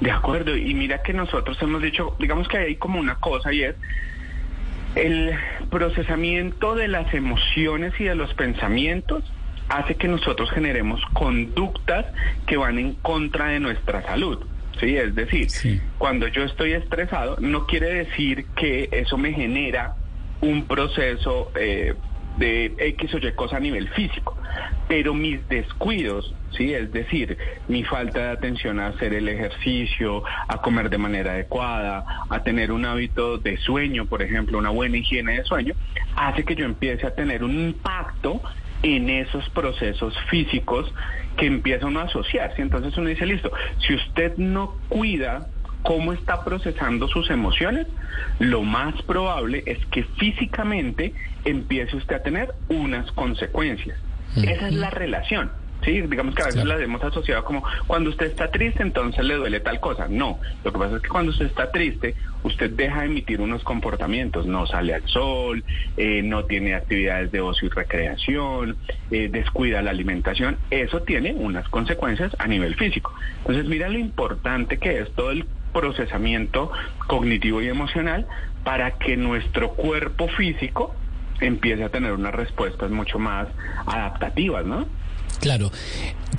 De 0.00 0.10
acuerdo, 0.10 0.56
y 0.56 0.74
mira 0.74 1.02
que 1.02 1.12
nosotros 1.12 1.56
hemos 1.62 1.82
dicho, 1.82 2.14
digamos 2.18 2.46
que 2.48 2.58
hay 2.58 2.76
como 2.76 3.00
una 3.00 3.16
cosa 3.16 3.52
y 3.52 3.62
es 3.62 3.76
el 4.94 5.32
procesamiento 5.70 6.74
de 6.74 6.88
las 6.88 7.12
emociones 7.14 7.92
y 7.98 8.04
de 8.04 8.14
los 8.14 8.32
pensamientos 8.34 9.24
hace 9.68 9.94
que 9.94 10.08
nosotros 10.08 10.50
generemos 10.50 11.00
conductas 11.12 12.06
que 12.46 12.56
van 12.56 12.78
en 12.78 12.94
contra 12.94 13.48
de 13.48 13.60
nuestra 13.60 14.02
salud. 14.02 14.44
Sí, 14.80 14.96
es 14.96 15.14
decir, 15.14 15.48
cuando 15.98 16.26
yo 16.28 16.44
estoy 16.44 16.72
estresado, 16.72 17.36
no 17.40 17.66
quiere 17.66 17.92
decir 17.92 18.46
que 18.56 18.88
eso 18.90 19.16
me 19.18 19.32
genera 19.32 19.94
un 20.40 20.66
proceso 20.66 21.52
eh, 21.54 21.94
de 22.36 22.74
X 22.78 23.14
o 23.14 23.18
Y 23.18 23.32
cosa 23.32 23.56
a 23.56 23.60
nivel 23.60 23.88
físico, 23.90 24.36
pero 24.88 25.14
mis 25.14 25.46
descuidos, 25.48 26.34
sí, 26.56 26.72
es 26.74 26.92
decir, 26.92 27.36
mi 27.68 27.84
falta 27.84 28.20
de 28.20 28.30
atención 28.30 28.80
a 28.80 28.88
hacer 28.88 29.14
el 29.14 29.28
ejercicio, 29.28 30.22
a 30.48 30.58
comer 30.58 30.90
de 30.90 30.98
manera 30.98 31.32
adecuada, 31.32 32.04
a 32.28 32.42
tener 32.42 32.72
un 32.72 32.84
hábito 32.84 33.38
de 33.38 33.56
sueño, 33.58 34.06
por 34.06 34.22
ejemplo, 34.22 34.58
una 34.58 34.70
buena 34.70 34.96
higiene 34.96 35.38
de 35.38 35.44
sueño, 35.44 35.74
hace 36.16 36.44
que 36.44 36.54
yo 36.54 36.64
empiece 36.64 37.06
a 37.06 37.14
tener 37.14 37.44
un 37.44 37.58
impacto 37.58 38.40
en 38.82 39.08
esos 39.10 39.48
procesos 39.50 40.14
físicos 40.28 40.92
que 41.36 41.46
empieza 41.46 41.86
uno 41.86 42.00
a 42.00 42.04
asociarse. 42.04 42.62
Entonces 42.62 42.96
uno 42.96 43.08
dice, 43.08 43.26
listo, 43.26 43.50
si 43.86 43.94
usted 43.94 44.36
no 44.36 44.76
cuida 44.88 45.46
cómo 45.82 46.12
está 46.12 46.44
procesando 46.44 47.08
sus 47.08 47.30
emociones, 47.30 47.86
lo 48.38 48.62
más 48.62 49.00
probable 49.02 49.62
es 49.66 49.84
que 49.86 50.04
físicamente 50.04 51.14
empiece 51.44 51.96
usted 51.96 52.16
a 52.16 52.22
tener 52.22 52.54
unas 52.68 53.10
consecuencias. 53.12 53.98
Esa 54.36 54.68
es 54.68 54.74
la 54.74 54.90
relación. 54.90 55.50
Sí, 55.84 56.00
digamos 56.02 56.36
que 56.36 56.42
a 56.42 56.46
veces 56.46 56.64
las 56.64 56.80
hemos 56.80 57.02
asociado 57.02 57.44
como 57.44 57.64
cuando 57.88 58.10
usted 58.10 58.26
está 58.26 58.52
triste, 58.52 58.82
entonces 58.82 59.24
le 59.24 59.34
duele 59.34 59.58
tal 59.58 59.80
cosa. 59.80 60.06
No, 60.08 60.38
lo 60.62 60.72
que 60.72 60.78
pasa 60.78 60.96
es 60.96 61.02
que 61.02 61.08
cuando 61.08 61.32
usted 61.32 61.46
está 61.46 61.72
triste, 61.72 62.14
usted 62.44 62.70
deja 62.70 63.00
de 63.00 63.06
emitir 63.06 63.40
unos 63.40 63.64
comportamientos, 63.64 64.46
no 64.46 64.64
sale 64.66 64.94
al 64.94 65.06
sol, 65.08 65.64
eh, 65.96 66.22
no 66.22 66.44
tiene 66.44 66.74
actividades 66.74 67.32
de 67.32 67.40
ocio 67.40 67.66
y 67.66 67.70
recreación, 67.70 68.76
eh, 69.10 69.28
descuida 69.28 69.82
la 69.82 69.90
alimentación. 69.90 70.56
Eso 70.70 71.02
tiene 71.02 71.32
unas 71.32 71.68
consecuencias 71.68 72.32
a 72.38 72.46
nivel 72.46 72.76
físico. 72.76 73.12
Entonces, 73.38 73.66
mira 73.66 73.88
lo 73.88 73.98
importante 73.98 74.78
que 74.78 75.00
es 75.00 75.10
todo 75.12 75.32
el 75.32 75.46
procesamiento 75.72 76.70
cognitivo 77.06 77.62
y 77.62 77.68
emocional 77.68 78.26
para 78.64 78.98
que 78.98 79.16
nuestro 79.16 79.70
cuerpo 79.70 80.28
físico 80.28 80.94
empiece 81.40 81.84
a 81.84 81.88
tener 81.88 82.12
unas 82.12 82.34
respuestas 82.34 82.90
mucho 82.90 83.18
más 83.18 83.48
adaptativas, 83.86 84.64
¿no? 84.64 84.86
Claro. 85.40 85.72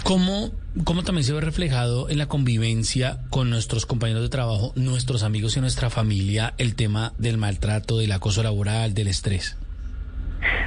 ¿Cómo, 0.04 0.52
¿Cómo 0.86 1.04
también 1.04 1.26
se 1.26 1.34
ve 1.34 1.42
reflejado 1.42 2.10
en 2.10 2.18
la 2.18 2.28
convivencia 2.28 3.18
con 3.30 3.50
nuestros 3.50 3.86
compañeros 3.86 4.24
de 4.24 4.30
trabajo, 4.30 4.72
nuestros 4.76 5.24
amigos 5.24 5.58
y 5.58 5.62
nuestra 5.62 5.90
familia 5.90 6.54
el 6.58 6.76
tema 6.76 7.12
del 7.18 7.38
maltrato, 7.38 7.98
del 7.98 8.12
acoso 8.14 8.44
laboral, 8.44 8.94
del 8.94 9.08
estrés? 9.08 9.58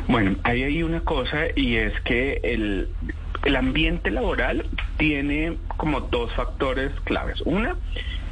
Bueno, 0.09 0.37
ahí 0.45 0.63
hay 0.63 0.83
una 0.83 1.01
cosa 1.01 1.47
y 1.55 1.77
es 1.77 1.99
que 2.03 2.41
el, 2.45 2.89
el 3.45 3.57
ambiente 3.57 4.11
laboral 4.11 4.67
tiene 4.99 5.57
como 5.77 6.01
dos 6.01 6.33
factores 6.35 6.93
claves. 7.05 7.41
Una, 7.45 7.77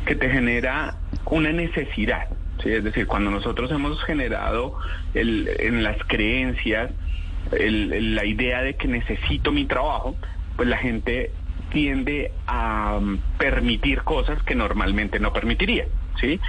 que 0.05 0.15
te 0.15 0.31
genera 0.31 0.97
una 1.27 1.53
necesidad. 1.53 2.29
¿sí? 2.63 2.71
Es 2.71 2.85
decir, 2.85 3.07
cuando 3.07 3.31
nosotros 3.31 3.71
hemos 3.71 4.03
generado 4.05 4.79
el, 5.15 5.49
en 5.59 5.83
las 5.83 5.97
creencias 6.07 6.91
la 7.53 8.25
idea 8.25 8.63
de 8.63 8.75
que 8.75 8.89
necesito 8.89 9.53
mi 9.53 9.67
trabajo, 9.67 10.17
pues 10.57 10.69
la 10.69 10.79
gente 10.79 11.31
tiende 11.71 12.33
a 12.47 12.99
um, 12.99 13.19
permitir 13.39 14.03
cosas 14.03 14.43
que 14.45 14.55
normalmente 14.55 15.19
no 15.19 15.33
permitiría, 15.33 15.87
¿sí? 16.21 16.41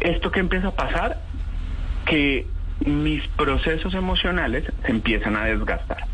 Esto 0.00 0.30
que 0.30 0.40
empieza 0.40 0.68
a 0.68 0.74
pasar, 0.74 1.20
que 2.06 2.46
mis 2.84 3.26
procesos 3.28 3.94
emocionales 3.94 4.64
se 4.84 4.90
empiezan 4.90 5.36
a 5.36 5.44
desgastar. 5.44 6.04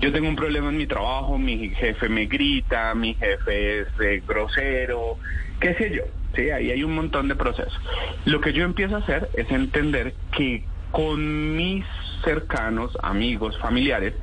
Yo 0.00 0.12
tengo 0.12 0.28
un 0.28 0.36
problema 0.36 0.70
en 0.70 0.76
mi 0.76 0.86
trabajo, 0.86 1.38
mi 1.38 1.70
jefe 1.70 2.08
me 2.08 2.26
grita, 2.26 2.94
mi 2.94 3.14
jefe 3.14 3.80
es 3.80 3.88
eh, 4.00 4.22
grosero, 4.26 5.18
qué 5.60 5.74
sé 5.74 5.94
yo, 5.94 6.04
¿sí? 6.38 6.50
Ahí 6.50 6.70
hay 6.70 6.84
un 6.84 6.94
montón 6.94 7.28
de 7.28 7.34
procesos. 7.34 7.78
Lo 8.24 8.40
que 8.40 8.52
yo 8.52 8.64
empiezo 8.64 8.96
a 8.96 9.00
hacer 9.00 9.28
es 9.34 9.50
entender 9.50 10.14
que 10.36 10.64
con 10.92 11.56
mis 11.56 11.84
cercanos, 12.24 12.96
amigos, 13.02 13.58
familiares, 13.58 14.14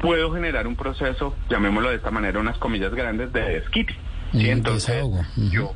puedo 0.00 0.32
generar 0.32 0.66
un 0.66 0.76
proceso, 0.76 1.34
llamémoslo 1.48 1.90
de 1.90 1.96
esta 1.96 2.10
manera, 2.10 2.38
unas 2.38 2.58
comillas 2.58 2.94
grandes 2.94 3.32
de 3.32 3.40
desquite. 3.40 3.94
¿sí? 4.32 4.50
Entonces, 4.50 4.94
desahogo. 4.94 5.24
yo 5.50 5.74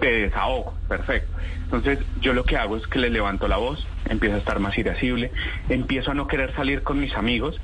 de 0.00 0.22
desahogo, 0.22 0.74
perfecto. 0.88 1.32
Entonces, 1.64 2.00
yo 2.20 2.34
lo 2.34 2.44
que 2.44 2.56
hago 2.56 2.76
es 2.76 2.86
que 2.88 2.98
le 2.98 3.10
levanto 3.10 3.46
la 3.48 3.56
voz, 3.56 3.86
empiezo 4.08 4.36
a 4.36 4.38
estar 4.38 4.58
más 4.58 4.76
irascible, 4.76 5.30
empiezo 5.68 6.10
a 6.10 6.14
no 6.14 6.26
querer 6.26 6.54
salir 6.54 6.82
con 6.82 7.00
mis 7.00 7.14
amigos 7.14 7.60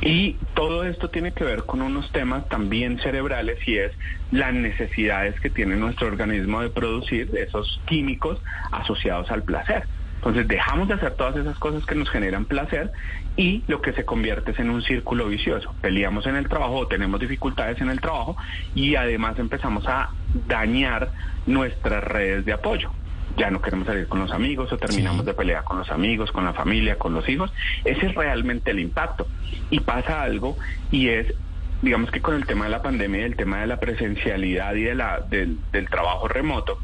y 0.00 0.34
todo 0.54 0.84
esto 0.84 1.10
tiene 1.10 1.32
que 1.32 1.44
ver 1.44 1.64
con 1.64 1.82
unos 1.82 2.10
temas 2.12 2.48
también 2.48 2.98
cerebrales 3.00 3.58
y 3.66 3.78
es 3.78 3.92
las 4.30 4.54
necesidades 4.54 5.38
que 5.40 5.50
tiene 5.50 5.76
nuestro 5.76 6.06
organismo 6.06 6.60
de 6.60 6.70
producir 6.70 7.30
esos 7.36 7.80
químicos 7.86 8.40
asociados 8.70 9.30
al 9.30 9.42
placer. 9.42 9.84
Entonces 10.16 10.48
dejamos 10.48 10.88
de 10.88 10.94
hacer 10.94 11.14
todas 11.14 11.36
esas 11.36 11.58
cosas 11.58 11.84
que 11.86 11.94
nos 11.94 12.10
generan 12.10 12.44
placer 12.44 12.90
y 13.36 13.62
lo 13.68 13.80
que 13.80 13.92
se 13.92 14.04
convierte 14.04 14.50
es 14.50 14.58
en 14.58 14.70
un 14.70 14.82
círculo 14.82 15.28
vicioso. 15.28 15.72
Peleamos 15.80 16.26
en 16.26 16.34
el 16.34 16.48
trabajo 16.48 16.74
o 16.74 16.86
tenemos 16.88 17.20
dificultades 17.20 17.80
en 17.80 17.88
el 17.88 18.00
trabajo 18.00 18.36
y 18.74 18.96
además 18.96 19.38
empezamos 19.38 19.86
a 19.86 20.10
dañar 20.48 21.12
nuestras 21.46 22.02
redes 22.02 22.44
de 22.44 22.52
apoyo. 22.52 22.90
Ya 23.38 23.50
no 23.50 23.60
queremos 23.62 23.86
salir 23.86 24.08
con 24.08 24.20
los 24.20 24.30
amigos 24.32 24.72
o 24.72 24.78
terminamos 24.78 25.24
de 25.24 25.34
pelear 25.34 25.64
con 25.64 25.78
los 25.78 25.90
amigos, 25.90 26.32
con 26.32 26.44
la 26.44 26.52
familia, 26.52 26.98
con 26.98 27.14
los 27.14 27.28
hijos. 27.28 27.52
Ese 27.84 28.06
es 28.06 28.14
realmente 28.14 28.72
el 28.72 28.80
impacto. 28.80 29.26
Y 29.70 29.80
pasa 29.80 30.22
algo 30.22 30.56
y 30.90 31.08
es 31.08 31.34
digamos 31.82 32.10
que 32.10 32.20
con 32.20 32.34
el 32.34 32.44
tema 32.44 32.64
de 32.64 32.72
la 32.72 32.82
pandemia 32.82 33.20
y 33.20 33.24
el 33.24 33.36
tema 33.36 33.60
de 33.60 33.68
la 33.68 33.78
presencialidad 33.78 34.74
y 34.74 34.82
de 34.82 34.94
la, 34.96 35.20
del 35.20 35.88
trabajo 35.88 36.26
remoto, 36.26 36.78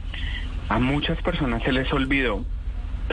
a 0.69 0.79
muchas 0.79 1.21
personas 1.23 1.63
se 1.63 1.73
les 1.73 1.93
olvidó 1.93 2.45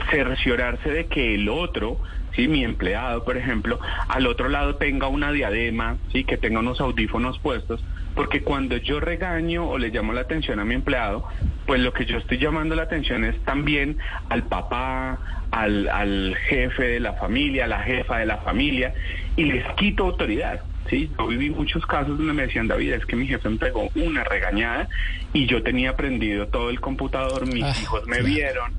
cerciorarse 0.09 0.89
de 0.89 1.07
que 1.07 1.35
el 1.35 1.49
otro, 1.49 1.99
¿sí? 2.35 2.47
mi 2.47 2.63
empleado, 2.63 3.23
por 3.23 3.37
ejemplo, 3.37 3.79
al 4.07 4.27
otro 4.27 4.47
lado 4.49 4.75
tenga 4.75 5.07
una 5.07 5.31
diadema, 5.31 5.97
¿sí? 6.11 6.23
que 6.23 6.37
tenga 6.37 6.59
unos 6.59 6.79
audífonos 6.79 7.39
puestos, 7.39 7.83
porque 8.15 8.41
cuando 8.41 8.77
yo 8.77 8.99
regaño 8.99 9.67
o 9.67 9.77
le 9.77 9.89
llamo 9.89 10.13
la 10.13 10.21
atención 10.21 10.59
a 10.59 10.65
mi 10.65 10.75
empleado, 10.75 11.27
pues 11.65 11.79
lo 11.79 11.93
que 11.93 12.05
yo 12.05 12.17
estoy 12.17 12.37
llamando 12.37 12.75
la 12.75 12.83
atención 12.83 13.23
es 13.23 13.39
también 13.43 13.97
al 14.29 14.43
papá, 14.43 15.19
al, 15.51 15.87
al 15.89 16.35
jefe 16.47 16.83
de 16.83 16.99
la 16.99 17.13
familia, 17.13 17.65
a 17.65 17.67
la 17.67 17.79
jefa 17.79 18.19
de 18.19 18.25
la 18.25 18.37
familia, 18.37 18.93
y 19.35 19.45
les 19.45 19.65
quito 19.75 20.05
autoridad. 20.05 20.61
Sí, 20.89 21.09
yo 21.17 21.27
viví 21.27 21.51
muchos 21.51 21.85
casos 21.85 22.17
donde 22.17 22.33
me 22.33 22.43
decían, 22.43 22.67
David, 22.67 22.93
es 22.93 23.05
que 23.05 23.15
mi 23.15 23.27
jefe 23.27 23.47
me 23.47 23.57
pegó 23.57 23.89
una 23.95 24.23
regañada 24.23 24.89
y 25.31 25.45
yo 25.45 25.63
tenía 25.63 25.95
prendido 25.95 26.47
todo 26.47 26.69
el 26.69 26.81
computador, 26.81 27.45
mis 27.45 27.63
ah, 27.63 27.73
hijos 27.81 28.05
me 28.07 28.21
vieron, 28.21 28.73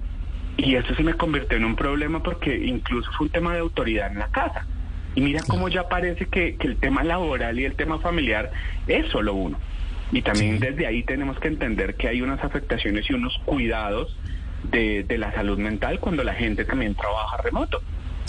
y 0.56 0.74
eso 0.74 0.94
se 0.94 1.02
me 1.02 1.14
convirtió 1.14 1.56
en 1.56 1.64
un 1.64 1.76
problema 1.76 2.22
porque 2.22 2.56
incluso 2.56 3.10
fue 3.12 3.26
un 3.26 3.32
tema 3.32 3.54
de 3.54 3.60
autoridad 3.60 4.10
en 4.10 4.18
la 4.18 4.28
casa. 4.28 4.66
Y 5.14 5.20
mira 5.20 5.42
cómo 5.46 5.68
ya 5.68 5.88
parece 5.88 6.26
que, 6.26 6.56
el 6.60 6.76
tema 6.76 7.04
laboral 7.04 7.58
y 7.58 7.64
el 7.64 7.74
tema 7.74 7.98
familiar 7.98 8.50
es 8.86 9.10
solo 9.10 9.34
uno. 9.34 9.58
Y 10.10 10.22
también 10.22 10.60
desde 10.60 10.86
ahí 10.86 11.02
tenemos 11.02 11.38
que 11.38 11.48
entender 11.48 11.94
que 11.94 12.08
hay 12.08 12.20
unas 12.20 12.42
afectaciones 12.44 13.08
y 13.08 13.14
unos 13.14 13.38
cuidados 13.44 14.14
de, 14.70 15.04
de 15.04 15.18
la 15.18 15.32
salud 15.32 15.58
mental 15.58 16.00
cuando 16.00 16.22
la 16.22 16.34
gente 16.34 16.64
también 16.64 16.94
trabaja 16.94 17.38
remoto. 17.38 17.82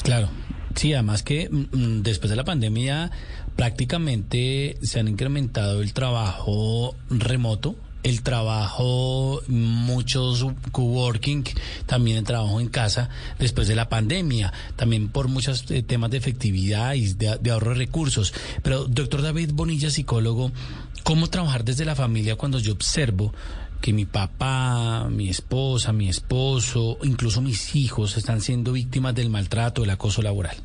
Claro, 0.04 0.30
Sí, 0.76 0.94
además 0.94 1.24
que 1.24 1.50
mm, 1.50 1.66
mm, 1.72 2.04
después 2.04 2.30
de 2.30 2.36
la 2.36 2.44
pandemia 2.44 3.12
prácticamente 3.56 4.78
se 4.82 5.00
han 5.00 5.08
incrementado 5.08 5.82
el 5.82 5.94
trabajo 5.94 6.96
remoto 7.10 7.76
el 8.04 8.22
trabajo, 8.22 9.42
muchos 9.48 10.46
coworking, 10.72 11.44
también 11.86 12.18
el 12.18 12.24
trabajo 12.26 12.60
en 12.60 12.68
casa 12.68 13.10
después 13.40 13.68
de 13.68 13.76
la 13.76 13.90
pandemia, 13.90 14.52
también 14.76 15.10
por 15.10 15.30
muchos 15.30 15.70
eh, 15.72 15.84
temas 15.84 16.12
de 16.12 16.18
efectividad 16.18 16.94
y 16.94 17.14
de, 17.14 17.52
ahorro 17.52 17.72
de 17.72 17.78
recursos. 17.78 18.34
Pero, 18.62 18.86
doctor 18.86 19.22
David 19.22 19.52
Bonilla, 19.54 19.90
psicólogo, 19.90 20.52
¿cómo 21.04 21.28
trabajar 21.28 21.64
desde 21.64 21.86
la 21.86 21.96
familia 21.96 22.36
cuando 22.36 22.60
yo 22.60 22.74
observo 22.74 23.34
que 23.82 23.94
mi 23.94 24.06
papá, 24.06 25.08
mi 25.10 25.30
esposa, 25.30 25.92
mi 25.94 26.10
esposo, 26.10 26.98
incluso 27.04 27.42
mis 27.42 27.76
hijos 27.76 28.18
están 28.18 28.42
siendo 28.42 28.74
víctimas 28.74 29.16
del 29.16 29.30
maltrato, 29.30 29.82
del 29.82 29.92
acoso 29.92 30.22
laboral? 30.22 30.58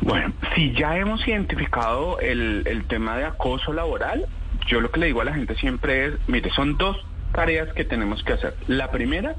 Bueno, 0.00 0.32
si 0.54 0.72
ya 0.74 0.96
hemos 0.96 1.26
identificado 1.26 2.18
el, 2.20 2.62
el 2.66 2.86
tema 2.86 3.16
de 3.16 3.24
acoso 3.26 3.72
laboral, 3.72 4.26
yo 4.70 4.80
lo 4.80 4.90
que 4.90 5.00
le 5.00 5.06
digo 5.06 5.20
a 5.20 5.24
la 5.24 5.34
gente 5.34 5.54
siempre 5.56 6.06
es, 6.06 6.14
mire, 6.28 6.50
son 6.50 6.78
dos 6.78 6.96
tareas 7.32 7.72
que 7.74 7.84
tenemos 7.84 8.22
que 8.22 8.32
hacer. 8.34 8.54
La 8.68 8.90
primera 8.90 9.34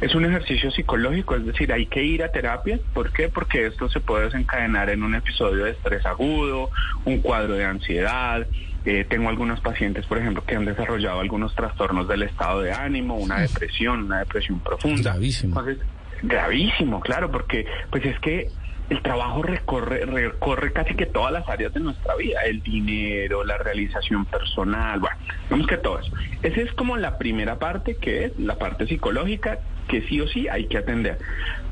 es 0.00 0.14
un 0.14 0.24
ejercicio 0.24 0.70
psicológico, 0.70 1.36
es 1.36 1.44
decir, 1.46 1.72
hay 1.72 1.86
que 1.86 2.02
ir 2.02 2.22
a 2.22 2.32
terapia. 2.32 2.78
¿Por 2.94 3.12
qué? 3.12 3.28
Porque 3.28 3.66
esto 3.66 3.88
se 3.88 4.00
puede 4.00 4.24
desencadenar 4.24 4.90
en 4.90 5.02
un 5.02 5.14
episodio 5.14 5.64
de 5.64 5.72
estrés 5.72 6.04
agudo, 6.06 6.70
un 7.04 7.20
cuadro 7.20 7.54
de 7.54 7.64
ansiedad, 7.64 8.46
Eh, 8.86 9.04
tengo 9.06 9.28
algunos 9.28 9.60
pacientes, 9.60 10.06
por 10.06 10.16
ejemplo, 10.16 10.42
que 10.42 10.56
han 10.56 10.64
desarrollado 10.64 11.20
algunos 11.20 11.54
trastornos 11.54 12.08
del 12.08 12.22
estado 12.22 12.62
de 12.62 12.72
ánimo, 12.72 13.14
una 13.16 13.40
depresión, 13.40 14.04
una 14.04 14.20
depresión 14.20 14.58
profunda. 14.60 15.10
Gravísimo. 15.10 15.60
Entonces, 15.60 15.86
gravísimo, 16.22 17.00
claro, 17.00 17.30
porque 17.30 17.66
pues 17.90 18.06
es 18.06 18.18
que 18.20 18.48
el 18.90 19.02
trabajo 19.02 19.42
recorre, 19.42 20.04
recorre 20.04 20.72
casi 20.72 20.94
que 20.94 21.06
todas 21.06 21.32
las 21.32 21.48
áreas 21.48 21.72
de 21.72 21.80
nuestra 21.80 22.16
vida, 22.16 22.40
el 22.44 22.60
dinero, 22.60 23.44
la 23.44 23.56
realización 23.56 24.26
personal, 24.26 24.98
bueno, 24.98 25.16
vemos 25.48 25.66
que 25.68 25.76
todo 25.76 26.00
eso. 26.00 26.12
Esa 26.42 26.60
es 26.60 26.72
como 26.72 26.96
la 26.96 27.16
primera 27.16 27.58
parte, 27.60 27.96
que 27.96 28.24
es 28.24 28.38
la 28.38 28.56
parte 28.56 28.88
psicológica, 28.88 29.60
que 29.86 30.02
sí 30.02 30.20
o 30.20 30.26
sí 30.26 30.48
hay 30.48 30.66
que 30.66 30.78
atender. 30.78 31.18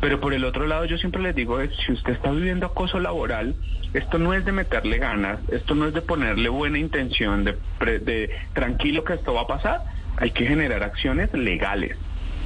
Pero 0.01 0.21
por 0.21 0.33
el 0.33 0.45
otro 0.45 0.69
lado, 0.69 0.85
yo 0.85 0.97
siempre 0.97 1.21
les 1.21 1.35
digo, 1.35 1.61
es, 1.61 1.71
si 1.85 1.93
usted 1.93 2.13
está 2.13 2.31
viviendo 2.31 2.67
acoso 2.67 3.01
laboral, 3.01 3.57
esto 3.95 4.19
no 4.19 4.33
es 4.33 4.45
de 4.45 4.53
meterle 4.53 4.99
ganas, 4.99 5.41
esto 5.51 5.75
no 5.75 5.87
es 5.87 5.95
de 5.95 6.03
ponerle 6.03 6.49
buena 6.49 6.79
intención, 6.79 7.45
de, 7.45 7.59
de 7.81 8.31
tranquilo 8.53 9.03
que 9.03 9.15
esto 9.15 9.35
va 9.35 9.43
a 9.43 9.47
pasar, 9.49 9.83
hay 10.19 10.31
que 10.31 10.47
generar 10.47 10.85
acciones 10.85 11.33
legales, 11.33 11.97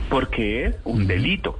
porque 0.08 0.64
es 0.64 0.76
un 0.84 1.06
delito. 1.06 1.58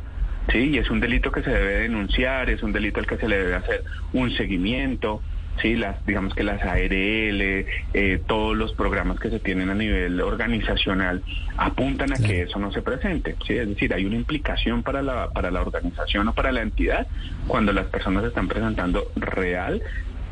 Sí, 0.51 0.70
y 0.70 0.78
es 0.78 0.90
un 0.90 1.01
delito 1.01 1.30
que 1.30 1.43
se 1.43 1.51
debe 1.51 1.80
denunciar, 1.82 2.51
es 2.51 2.62
un 2.62 2.72
delito 2.72 3.01
al 3.01 3.07
que 3.07 3.16
se 3.16 3.28
le 3.28 3.38
debe 3.38 3.55
hacer 3.55 3.84
un 4.12 4.30
seguimiento, 4.32 5.22
sí, 5.61 5.76
las, 5.76 6.05
digamos 6.05 6.34
que 6.34 6.43
las 6.43 6.62
ARL, 6.62 7.66
eh, 7.95 8.22
todos 8.26 8.57
los 8.57 8.72
programas 8.72 9.20
que 9.20 9.30
se 9.30 9.38
tienen 9.38 9.70
a 9.70 9.74
nivel 9.74 10.20
organizacional 10.20 11.22
apuntan 11.57 12.12
a 12.12 12.16
que 12.16 12.43
eso 12.43 12.59
no 12.59 12.72
se 12.72 12.82
presente, 12.82 13.36
sí, 13.47 13.55
es 13.55 13.68
decir, 13.68 13.95
hay 13.95 14.05
una 14.05 14.16
implicación 14.16 14.82
para 14.82 15.03
la, 15.03 15.28
para 15.30 15.51
la 15.51 15.61
organización 15.61 16.28
o 16.28 16.34
para 16.34 16.51
la 16.51 16.62
entidad 16.62 17.07
cuando 17.47 17.72
las 17.72 17.86
personas 17.86 18.24
están 18.24 18.49
presentando 18.49 19.05
real 19.16 19.82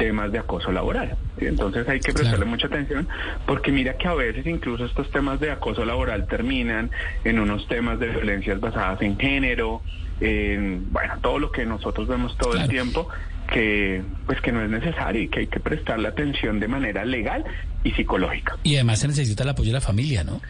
temas 0.01 0.33
de 0.33 0.39
acoso 0.39 0.73
laboral. 0.73 1.15
Entonces 1.39 1.87
hay 1.87 2.01
que 2.01 2.15
prestarle 2.15 2.47
mucha 2.47 2.69
atención 2.69 3.07
porque 3.47 3.71
mira 3.71 3.99
que 3.99 4.09
a 4.09 4.15
veces 4.15 4.47
incluso 4.47 4.87
estos 4.87 5.11
temas 5.11 5.39
de 5.41 5.51
acoso 5.51 5.85
laboral 5.85 6.27
terminan 6.27 6.91
en 7.23 7.39
unos 7.39 7.69
temas 7.69 8.01
de 8.01 8.09
violencias 8.09 8.59
basadas 8.61 9.03
en 9.03 9.19
género, 9.19 9.83
en, 10.23 10.91
bueno, 10.91 11.19
todo 11.21 11.39
lo 11.39 11.53
que 11.53 11.67
nosotros 11.67 12.09
vemos 12.09 12.35
todo 12.39 12.55
el 12.55 12.67
tiempo 12.69 13.09
que 13.53 14.03
pues 14.25 14.41
que 14.41 14.53
no 14.53 14.63
es 14.63 14.71
necesario 14.71 15.23
y 15.23 15.29
que 15.29 15.41
hay 15.41 15.47
que 15.49 15.61
prestarle 15.61 16.09
atención 16.09 16.61
de 16.61 16.69
manera 16.69 17.05
legal 17.05 17.45
y 17.85 17.91
psicológica. 17.91 18.57
Y 18.63 18.77
además 18.77 19.01
se 19.01 19.09
necesita 19.09 19.43
el 19.43 19.51
apoyo 19.51 19.69
de 19.69 19.75
la 19.75 19.81
familia, 19.83 20.25
¿no? 20.25 20.41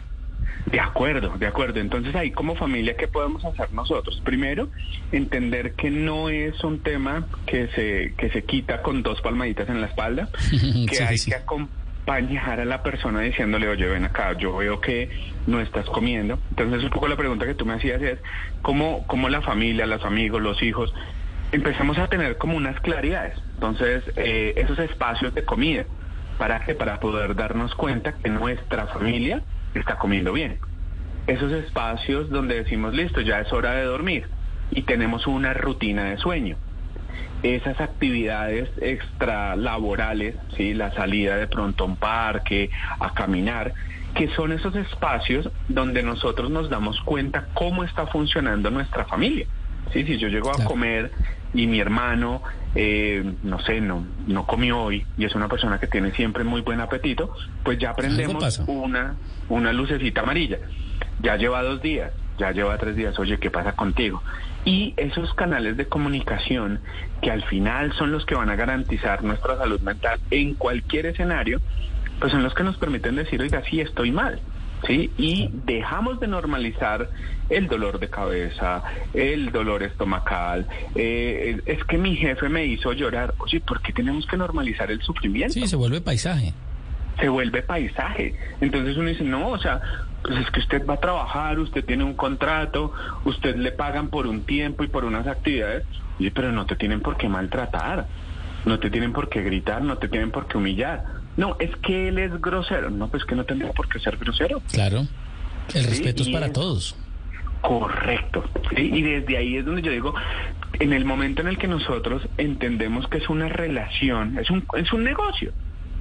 De 0.65 0.79
acuerdo, 0.79 1.37
de 1.37 1.47
acuerdo. 1.47 1.79
Entonces 1.79 2.15
ahí 2.15 2.31
como 2.31 2.55
familia, 2.55 2.95
¿qué 2.95 3.07
podemos 3.07 3.43
hacer 3.43 3.71
nosotros? 3.73 4.21
Primero, 4.23 4.69
entender 5.11 5.73
que 5.73 5.89
no 5.89 6.29
es 6.29 6.63
un 6.63 6.79
tema 6.79 7.27
que 7.45 7.67
se, 7.69 8.13
que 8.17 8.29
se 8.29 8.43
quita 8.43 8.81
con 8.81 9.03
dos 9.03 9.21
palmaditas 9.21 9.69
en 9.69 9.81
la 9.81 9.87
espalda, 9.87 10.29
que 10.89 11.03
hay 11.03 11.17
que 11.19 11.35
acompañar 11.35 12.59
a 12.59 12.65
la 12.65 12.83
persona 12.83 13.21
diciéndole, 13.21 13.67
oye, 13.67 13.87
ven 13.87 14.05
acá, 14.05 14.37
yo 14.37 14.55
veo 14.57 14.79
que 14.79 15.09
no 15.47 15.59
estás 15.59 15.85
comiendo. 15.87 16.39
Entonces 16.51 16.83
un 16.83 16.89
poco 16.89 17.07
la 17.07 17.15
pregunta 17.15 17.45
que 17.45 17.55
tú 17.55 17.65
me 17.65 17.73
hacías 17.73 18.01
es, 18.01 18.19
¿cómo, 18.61 19.05
cómo 19.07 19.29
la 19.29 19.41
familia, 19.41 19.85
los 19.85 20.03
amigos, 20.05 20.41
los 20.41 20.61
hijos, 20.61 20.93
empezamos 21.51 21.97
a 21.97 22.07
tener 22.07 22.37
como 22.37 22.55
unas 22.55 22.79
claridades? 22.81 23.37
Entonces, 23.55 24.03
eh, 24.15 24.53
esos 24.57 24.79
espacios 24.79 25.33
de 25.33 25.43
comida, 25.43 25.85
¿para 26.37 26.63
qué? 26.65 26.75
Para 26.75 26.99
poder 26.99 27.35
darnos 27.35 27.75
cuenta 27.75 28.13
que 28.13 28.29
nuestra 28.29 28.87
familia 28.87 29.43
está 29.79 29.97
comiendo 29.97 30.33
bien. 30.33 30.59
Esos 31.27 31.51
espacios 31.51 32.29
donde 32.29 32.55
decimos, 32.55 32.93
listo, 32.93 33.21
ya 33.21 33.39
es 33.39 33.51
hora 33.53 33.73
de 33.73 33.83
dormir 33.83 34.27
y 34.71 34.83
tenemos 34.83 35.27
una 35.27 35.53
rutina 35.53 36.05
de 36.05 36.17
sueño. 36.17 36.57
Esas 37.43 37.79
actividades 37.81 38.69
extralaborales, 38.81 40.35
¿sí? 40.55 40.73
la 40.73 40.91
salida 40.91 41.37
de 41.37 41.47
pronto 41.47 41.83
a 41.83 41.87
un 41.87 41.95
parque, 41.97 42.69
a 42.99 43.13
caminar, 43.13 43.73
que 44.15 44.27
son 44.29 44.51
esos 44.51 44.75
espacios 44.75 45.49
donde 45.67 46.03
nosotros 46.03 46.49
nos 46.51 46.69
damos 46.69 46.99
cuenta 47.01 47.47
cómo 47.53 47.83
está 47.83 48.07
funcionando 48.07 48.69
nuestra 48.69 49.05
familia. 49.05 49.47
¿Sí? 49.93 50.03
Si 50.03 50.17
yo 50.17 50.27
llego 50.27 50.51
a 50.51 50.63
comer 50.63 51.11
y 51.53 51.67
mi 51.67 51.79
hermano, 51.79 52.41
eh, 52.75 53.33
no 53.43 53.59
sé, 53.59 53.81
no, 53.81 54.05
no 54.27 54.45
comió 54.45 54.81
hoy 54.81 55.05
y 55.17 55.25
es 55.25 55.35
una 55.35 55.47
persona 55.47 55.79
que 55.79 55.87
tiene 55.87 56.11
siempre 56.11 56.43
muy 56.43 56.61
buen 56.61 56.79
apetito, 56.79 57.33
pues 57.63 57.77
ya 57.77 57.93
prendemos 57.93 58.59
una, 58.67 59.15
una 59.49 59.73
lucecita 59.73 60.21
amarilla. 60.21 60.59
Ya 61.21 61.35
lleva 61.35 61.61
dos 61.61 61.81
días, 61.81 62.11
ya 62.37 62.51
lleva 62.51 62.77
tres 62.77 62.95
días, 62.95 63.17
oye, 63.19 63.37
¿qué 63.37 63.51
pasa 63.51 63.73
contigo? 63.73 64.23
Y 64.63 64.93
esos 64.97 65.33
canales 65.33 65.77
de 65.77 65.87
comunicación 65.87 66.79
que 67.21 67.31
al 67.31 67.43
final 67.43 67.93
son 67.93 68.11
los 68.11 68.25
que 68.25 68.35
van 68.35 68.49
a 68.49 68.55
garantizar 68.55 69.23
nuestra 69.23 69.57
salud 69.57 69.81
mental 69.81 70.19
en 70.29 70.55
cualquier 70.55 71.07
escenario, 71.07 71.59
pues 72.19 72.31
son 72.31 72.43
los 72.43 72.53
que 72.53 72.63
nos 72.63 72.77
permiten 72.77 73.15
decir, 73.15 73.41
oiga, 73.41 73.63
sí, 73.69 73.81
estoy 73.81 74.11
mal. 74.11 74.39
¿sí? 74.87 75.11
Y 75.17 75.49
dejamos 75.65 76.19
de 76.19 76.27
normalizar 76.27 77.09
el 77.51 77.67
dolor 77.67 77.99
de 77.99 78.09
cabeza, 78.09 78.83
el 79.13 79.51
dolor 79.51 79.83
estomacal. 79.83 80.67
Eh, 80.95 81.61
es 81.65 81.83
que 81.83 81.97
mi 81.97 82.15
jefe 82.15 82.49
me 82.49 82.65
hizo 82.65 82.91
llorar. 82.93 83.33
Oye, 83.39 83.59
¿por 83.59 83.81
qué 83.81 83.93
tenemos 83.93 84.25
que 84.25 84.37
normalizar 84.37 84.91
el 84.91 85.01
sufrimiento? 85.01 85.53
Sí, 85.53 85.67
se 85.67 85.75
vuelve 85.75 86.01
paisaje. 86.01 86.53
Se 87.19 87.29
vuelve 87.29 87.61
paisaje. 87.61 88.35
Entonces 88.61 88.97
uno 88.97 89.09
dice, 89.09 89.23
no, 89.23 89.49
o 89.49 89.59
sea, 89.59 89.81
pues 90.23 90.39
es 90.39 90.49
que 90.51 90.59
usted 90.61 90.85
va 90.85 90.95
a 90.95 90.99
trabajar, 90.99 91.59
usted 91.59 91.85
tiene 91.85 92.03
un 92.03 92.15
contrato, 92.15 92.93
usted 93.25 93.55
le 93.55 93.71
pagan 93.71 94.09
por 94.09 94.27
un 94.27 94.43
tiempo 94.43 94.83
y 94.83 94.87
por 94.87 95.05
unas 95.05 95.27
actividades, 95.27 95.85
oye, 96.19 96.31
pero 96.31 96.51
no 96.51 96.65
te 96.65 96.75
tienen 96.75 97.01
por 97.01 97.17
qué 97.17 97.27
maltratar, 97.27 98.07
no 98.65 98.79
te 98.79 98.89
tienen 98.89 99.13
por 99.13 99.29
qué 99.29 99.41
gritar, 99.41 99.81
no 99.81 99.97
te 99.97 100.07
tienen 100.07 100.31
por 100.31 100.47
qué 100.47 100.57
humillar 100.57 101.21
no, 101.37 101.55
es 101.59 101.75
que 101.77 102.09
él 102.09 102.19
es 102.19 102.39
grosero. 102.41 102.89
No, 102.89 103.07
pues 103.09 103.23
que 103.25 103.35
no 103.35 103.45
tendría 103.45 103.71
por 103.71 103.87
qué 103.87 103.99
ser 103.99 104.17
grosero. 104.17 104.61
Claro. 104.71 105.07
El 105.73 105.85
respeto 105.85 106.23
es 106.23 106.29
para 106.29 106.51
todos. 106.51 106.95
Correcto. 107.61 108.43
Y 108.75 109.01
desde 109.01 109.37
ahí 109.37 109.57
es 109.57 109.65
donde 109.65 109.81
yo 109.81 109.91
digo, 109.91 110.13
en 110.79 110.93
el 110.93 111.05
momento 111.05 111.41
en 111.41 111.47
el 111.47 111.57
que 111.57 111.67
nosotros 111.67 112.27
entendemos 112.37 113.07
que 113.07 113.19
es 113.19 113.29
una 113.29 113.47
relación, 113.49 114.37
es 114.39 114.49
un, 114.49 114.65
es 114.75 114.91
un 114.93 115.03
negocio. 115.03 115.51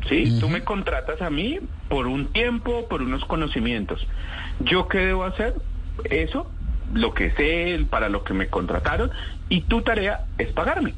¿sí? 0.09 0.39
Tú 0.41 0.49
me 0.49 0.65
contratas 0.65 1.21
a 1.21 1.31
mí 1.31 1.59
por 1.89 2.07
un 2.07 2.33
tiempo, 2.33 2.89
por 2.89 3.03
unos 3.03 3.25
conocimientos. 3.27 4.07
¿Yo 4.61 4.89
qué 4.89 4.99
debo 4.99 5.25
hacer? 5.25 5.55
Eso, 6.05 6.51
lo 6.95 7.13
que 7.13 7.31
sé, 7.33 7.85
para 7.91 8.09
lo 8.09 8.25
que 8.25 8.33
me 8.33 8.49
contrataron, 8.49 9.11
y 9.49 9.63
tu 9.63 9.83
tarea 9.83 10.27
es 10.39 10.53
pagarme. 10.53 10.95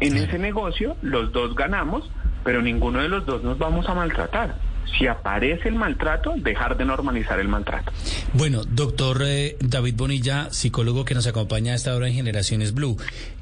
En 0.00 0.16
ese 0.16 0.38
negocio 0.38 0.96
los 1.00 1.32
dos 1.32 1.54
ganamos 1.54 2.10
pero 2.46 2.62
ninguno 2.62 3.00
de 3.00 3.08
los 3.08 3.26
dos 3.26 3.42
nos 3.42 3.58
vamos 3.58 3.88
a 3.88 3.94
maltratar. 3.94 4.54
Si 4.98 5.06
aparece 5.06 5.68
el 5.68 5.74
maltrato, 5.74 6.34
dejar 6.36 6.76
de 6.76 6.84
normalizar 6.84 7.38
el 7.40 7.48
maltrato. 7.48 7.92
Bueno, 8.32 8.62
doctor 8.64 9.22
eh, 9.24 9.56
David 9.60 9.94
Bonilla, 9.96 10.48
psicólogo 10.50 11.04
que 11.04 11.14
nos 11.14 11.26
acompaña 11.26 11.72
a 11.72 11.76
esta 11.76 11.94
hora 11.94 12.08
en 12.08 12.14
Generaciones 12.14 12.72
Blue, 12.72 12.96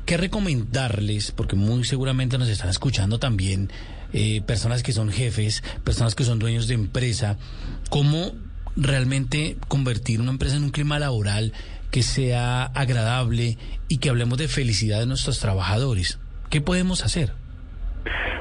¿qué 0.07 0.17
recomendarles? 0.17 1.33
Porque 1.33 1.57
muy 1.57 1.85
seguramente 1.85 2.39
nos 2.39 2.49
están 2.49 2.71
escuchando 2.71 3.19
también 3.19 3.71
eh, 4.13 4.43
personas 4.43 4.83
que 4.83 4.93
son 4.93 5.11
jefes, 5.11 5.63
personas 5.85 6.15
que 6.15 6.25
son 6.25 6.39
dueños 6.39 6.67
de 6.67 6.75
empresa. 6.75 7.37
¿Cómo 7.91 8.33
realmente 8.77 9.57
convertir 9.69 10.21
una 10.21 10.31
empresa 10.31 10.57
en 10.57 10.65
un 10.65 10.71
clima 10.71 10.99
laboral 10.99 11.53
que 11.91 12.03
sea 12.03 12.65
agradable 12.65 13.59
y 13.89 13.99
que 13.99 14.09
hablemos 14.09 14.39
de 14.39 14.49
felicidad 14.49 15.01
de 15.01 15.07
nuestros 15.07 15.39
trabajadores? 15.39 16.19
¿Qué 16.51 16.61
podemos 16.61 17.05
hacer? 17.05 17.33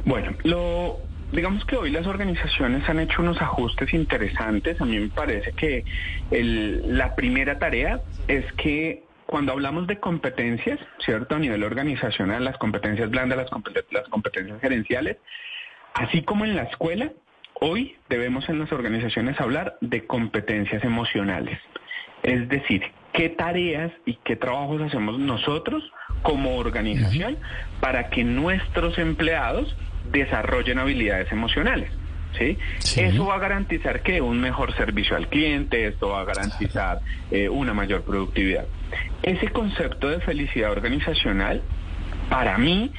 Bueno, 0.06 0.36
lo 0.44 1.00
digamos 1.34 1.66
que 1.66 1.76
hoy 1.76 1.90
las 1.90 2.06
organizaciones 2.06 2.88
han 2.88 3.00
hecho 3.00 3.22
unos 3.22 3.42
ajustes 3.42 3.94
interesantes. 3.94 4.80
A 4.80 4.86
mí 4.86 5.00
me 5.00 5.10
parece 5.10 5.52
que 5.54 5.84
la 6.32 7.16
primera 7.16 7.58
tarea 7.58 8.02
es 8.28 8.46
que 8.54 9.04
cuando 9.26 9.52
hablamos 9.52 9.88
de 9.88 10.00
competencias, 10.00 10.80
¿cierto? 11.04 11.36
A 11.36 11.40
nivel 11.40 11.64
organizacional, 11.64 12.44
las 12.44 12.58
competencias 12.58 13.10
blandas, 13.10 13.38
las, 13.40 13.50
las 13.92 14.08
competencias 14.10 14.62
gerenciales, 14.62 15.18
así 15.96 16.22
como 16.22 16.46
en 16.46 16.56
la 16.56 16.64
escuela, 16.64 17.12
hoy 17.60 17.96
debemos 18.10 18.48
en 18.50 18.60
las 18.60 18.72
organizaciones 18.72 19.40
hablar 19.42 19.78
de 19.82 20.06
competencias 20.06 20.84
emocionales. 20.84 21.60
Es 22.22 22.48
decir, 22.48 22.84
qué 23.12 23.30
tareas 23.30 23.92
y 24.06 24.16
qué 24.24 24.36
trabajos 24.36 24.82
hacemos 24.84 25.18
nosotros 25.18 25.84
como 26.22 26.58
organización 26.58 27.38
para 27.80 28.10
que 28.10 28.24
nuestros 28.24 28.98
empleados 28.98 29.76
desarrollen 30.14 30.80
habilidades 30.80 31.32
emocionales. 31.32 31.92
¿sí? 32.38 32.58
Eso 32.96 33.26
va 33.26 33.36
a 33.36 33.40
garantizar 33.40 34.02
que 34.02 34.22
un 34.22 34.40
mejor 34.40 34.74
servicio 34.76 35.16
al 35.16 35.28
cliente, 35.28 35.88
esto 35.88 36.10
va 36.10 36.22
a 36.22 36.26
garantizar 36.26 37.00
eh, 37.32 37.50
una 37.50 37.74
mayor 37.74 38.04
productividad. 38.04 38.66
Ese 39.22 39.50
concepto 39.50 40.10
de 40.10 40.20
felicidad 40.22 40.72
organizacional, 40.72 41.62
para 42.30 42.58
mí, 42.58 42.92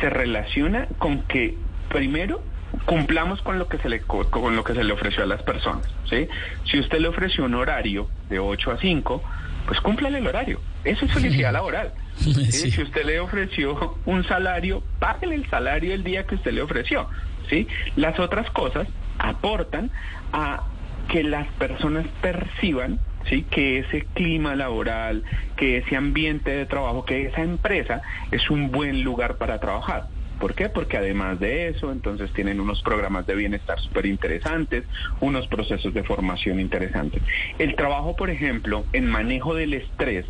se 0.00 0.10
relaciona 0.10 0.88
con 0.98 1.22
que, 1.22 1.56
primero, 1.88 2.42
cumplamos 2.86 3.42
con 3.42 3.58
lo 3.58 3.68
que 3.68 3.78
se 3.78 3.88
le 3.88 4.00
con 4.00 4.56
lo 4.56 4.64
que 4.64 4.74
se 4.74 4.82
le 4.82 4.92
ofreció 4.92 5.22
a 5.22 5.26
las 5.26 5.42
personas, 5.42 5.86
¿sí? 6.08 6.26
Si 6.64 6.78
usted 6.78 7.00
le 7.00 7.08
ofreció 7.08 7.44
un 7.44 7.54
horario 7.54 8.08
de 8.30 8.38
8 8.38 8.70
a 8.72 8.78
5, 8.78 9.22
pues 9.66 9.80
cúmplale 9.80 10.18
el 10.18 10.26
horario. 10.26 10.60
Eso 10.84 11.04
es 11.04 11.12
felicidad 11.12 11.52
laboral. 11.52 11.92
Si 12.50 12.82
usted 12.82 13.04
le 13.04 13.20
ofreció 13.20 13.96
un 14.04 14.24
salario, 14.24 14.82
págale 14.98 15.34
el 15.34 15.48
salario 15.48 15.94
el 15.94 16.04
día 16.04 16.26
que 16.26 16.36
usted 16.36 16.52
le 16.52 16.62
ofreció. 16.62 17.08
¿sí? 17.48 17.66
Las 17.96 18.18
otras 18.18 18.50
cosas 18.50 18.88
aportan 19.18 19.90
a 20.32 20.64
que 21.08 21.22
las 21.22 21.46
personas 21.54 22.06
perciban 22.20 23.00
¿sí? 23.28 23.42
que 23.42 23.80
ese 23.80 24.06
clima 24.14 24.54
laboral, 24.54 25.24
que 25.56 25.78
ese 25.78 25.96
ambiente 25.96 26.50
de 26.50 26.66
trabajo, 26.66 27.04
que 27.04 27.26
esa 27.26 27.42
empresa 27.42 28.02
es 28.30 28.48
un 28.50 28.70
buen 28.70 29.02
lugar 29.02 29.36
para 29.36 29.58
trabajar. 29.58 30.08
¿Por 30.42 30.54
qué? 30.54 30.68
Porque 30.68 30.96
además 30.96 31.38
de 31.38 31.68
eso, 31.68 31.92
entonces 31.92 32.32
tienen 32.32 32.58
unos 32.58 32.82
programas 32.82 33.26
de 33.26 33.36
bienestar 33.36 33.78
súper 33.78 34.06
interesantes, 34.06 34.82
unos 35.20 35.46
procesos 35.46 35.94
de 35.94 36.02
formación 36.02 36.58
interesantes. 36.58 37.22
El 37.60 37.76
trabajo, 37.76 38.16
por 38.16 38.28
ejemplo, 38.28 38.84
en 38.92 39.06
manejo 39.06 39.54
del 39.54 39.74
estrés, 39.74 40.26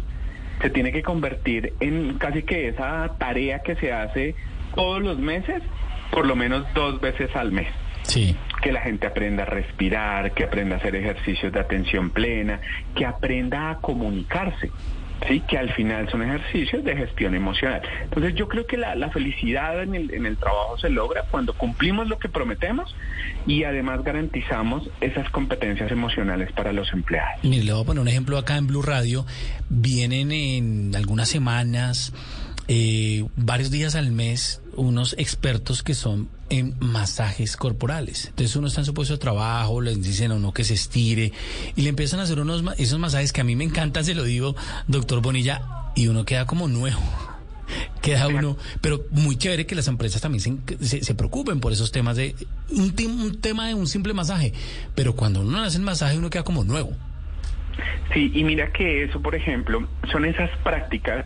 se 0.63 0.71
tiene 0.71 0.93
que 0.93 1.03
convertir 1.03 1.75
en 1.81 2.19
casi 2.19 2.45
que 2.45 2.69
esa 2.69 3.17
tarea 3.19 3.59
que 3.59 3.75
se 3.77 3.93
hace 3.93 4.35
todos 4.75 5.03
los 5.03 5.19
meses, 5.19 5.63
por 6.11 6.27
lo 6.27 6.37
menos 6.37 6.65
dos 6.75 7.01
veces 7.01 7.35
al 7.35 7.53
mes. 7.53 7.69
Sí. 8.03 8.37
Que 8.63 8.73
la 8.73 8.81
gente 8.81 9.07
aprenda 9.07 9.43
a 9.43 9.47
respirar, 9.47 10.33
que 10.33 10.45
aprenda 10.45 10.77
a 10.77 10.79
hacer 10.79 10.95
ejercicios 10.95 11.53
de 11.53 11.61
atención 11.61 12.11
plena, 12.11 12.61
que 12.95 13.05
aprenda 13.05 13.71
a 13.71 13.79
comunicarse. 13.79 14.71
Sí, 15.29 15.41
que 15.41 15.59
al 15.59 15.73
final 15.75 16.09
son 16.11 16.23
ejercicios 16.23 16.85
de 16.85 16.97
gestión 16.97 17.35
emocional. 17.35 17.83
Entonces 18.05 18.35
yo 18.35 18.49
creo 18.49 18.67
que 18.67 18.77
la, 18.77 18.95
la 18.95 19.11
felicidad 19.11 19.83
en 19.83 19.95
el, 19.95 20.13
en 20.13 20.27
el 20.27 20.37
trabajo 20.37 20.79
se 20.79 20.91
logra 20.91 21.25
cuando 21.31 21.55
cumplimos 21.55 22.09
lo 22.09 22.19
que 22.19 22.29
prometemos 22.29 22.95
y 23.47 23.65
además 23.65 24.03
garantizamos 24.03 24.89
esas 25.01 25.29
competencias 25.31 25.91
emocionales 25.91 26.53
para 26.53 26.73
los 26.73 26.93
empleados. 26.93 27.43
Mire, 27.43 27.65
le 27.65 27.73
voy 27.73 27.83
a 27.83 27.85
poner 27.85 28.01
un 28.01 28.09
ejemplo 28.09 28.39
acá 28.39 28.57
en 28.57 28.67
Blue 28.67 28.83
Radio. 28.83 29.27
Vienen 29.69 30.33
en 30.33 30.95
algunas 30.97 31.29
semanas, 31.29 32.13
eh, 32.69 33.25
varios 33.37 33.71
días 33.71 33.95
al 33.95 34.13
mes, 34.13 34.61
unos 34.77 35.15
expertos 35.19 35.83
que 35.83 35.95
son 35.95 36.29
en 36.49 36.75
masajes 36.81 37.57
corporales. 37.57 38.27
Entonces 38.29 38.55
uno 38.57 38.69
está 38.69 38.81
en 38.83 38.85
su 38.87 38.95
puesto 38.95 39.15
de 39.15 39.19
trabajo, 39.19 39.81
le 39.81 39.95
dicen 39.97 40.31
a 40.33 40.35
uno 40.35 40.53
que 40.53 40.65
se 40.65 40.75
estire 40.75 41.33
y 41.77 41.83
le 41.83 41.89
empiezan 41.89 42.21
a 42.21 42.25
hacer 42.25 42.39
unos 42.41 42.63
esos 42.79 42.99
masajes 42.99 43.33
que 43.33 43.41
a 43.41 43.45
mí 43.45 43.57
me 43.57 43.65
encantan, 43.65 44.05
se 44.05 44.15
lo 44.15 44.25
digo, 44.25 44.55
doctor 44.87 45.21
Bonilla, 45.23 45.63
y 45.95 46.07
uno 46.09 46.25
queda 46.25 46.47
como 46.47 46.69
nuevo. 46.69 47.01
Queda 48.03 48.29
uno, 48.29 48.59
pero 48.83 49.05
muy 49.13 49.37
chévere 49.37 49.65
que 49.65 49.75
las 49.75 49.87
empresas 49.89 50.21
también 50.21 50.61
se, 50.81 51.03
se- 51.05 51.15
preocupen 51.15 51.61
por 51.61 51.73
esos 51.73 51.91
temas 51.93 52.17
de 52.17 52.35
un, 52.71 52.93
un 53.21 53.41
tema 53.41 53.69
de 53.69 53.75
un 53.75 53.87
simple 53.87 54.13
masaje, 54.13 54.53
pero 54.95 55.15
cuando 55.15 55.41
uno 55.41 55.63
hace 55.63 55.79
el 55.79 55.85
masaje 55.85 56.19
uno 56.19 56.29
queda 56.29 56.43
como 56.43 56.65
nuevo. 56.65 56.93
Sí, 58.13 58.31
y 58.35 58.45
mira 58.45 58.71
que 58.73 59.05
eso, 59.05 59.23
por 59.23 59.35
ejemplo, 59.35 59.89
son 60.11 60.25
esas 60.27 60.51
prácticas 60.65 61.25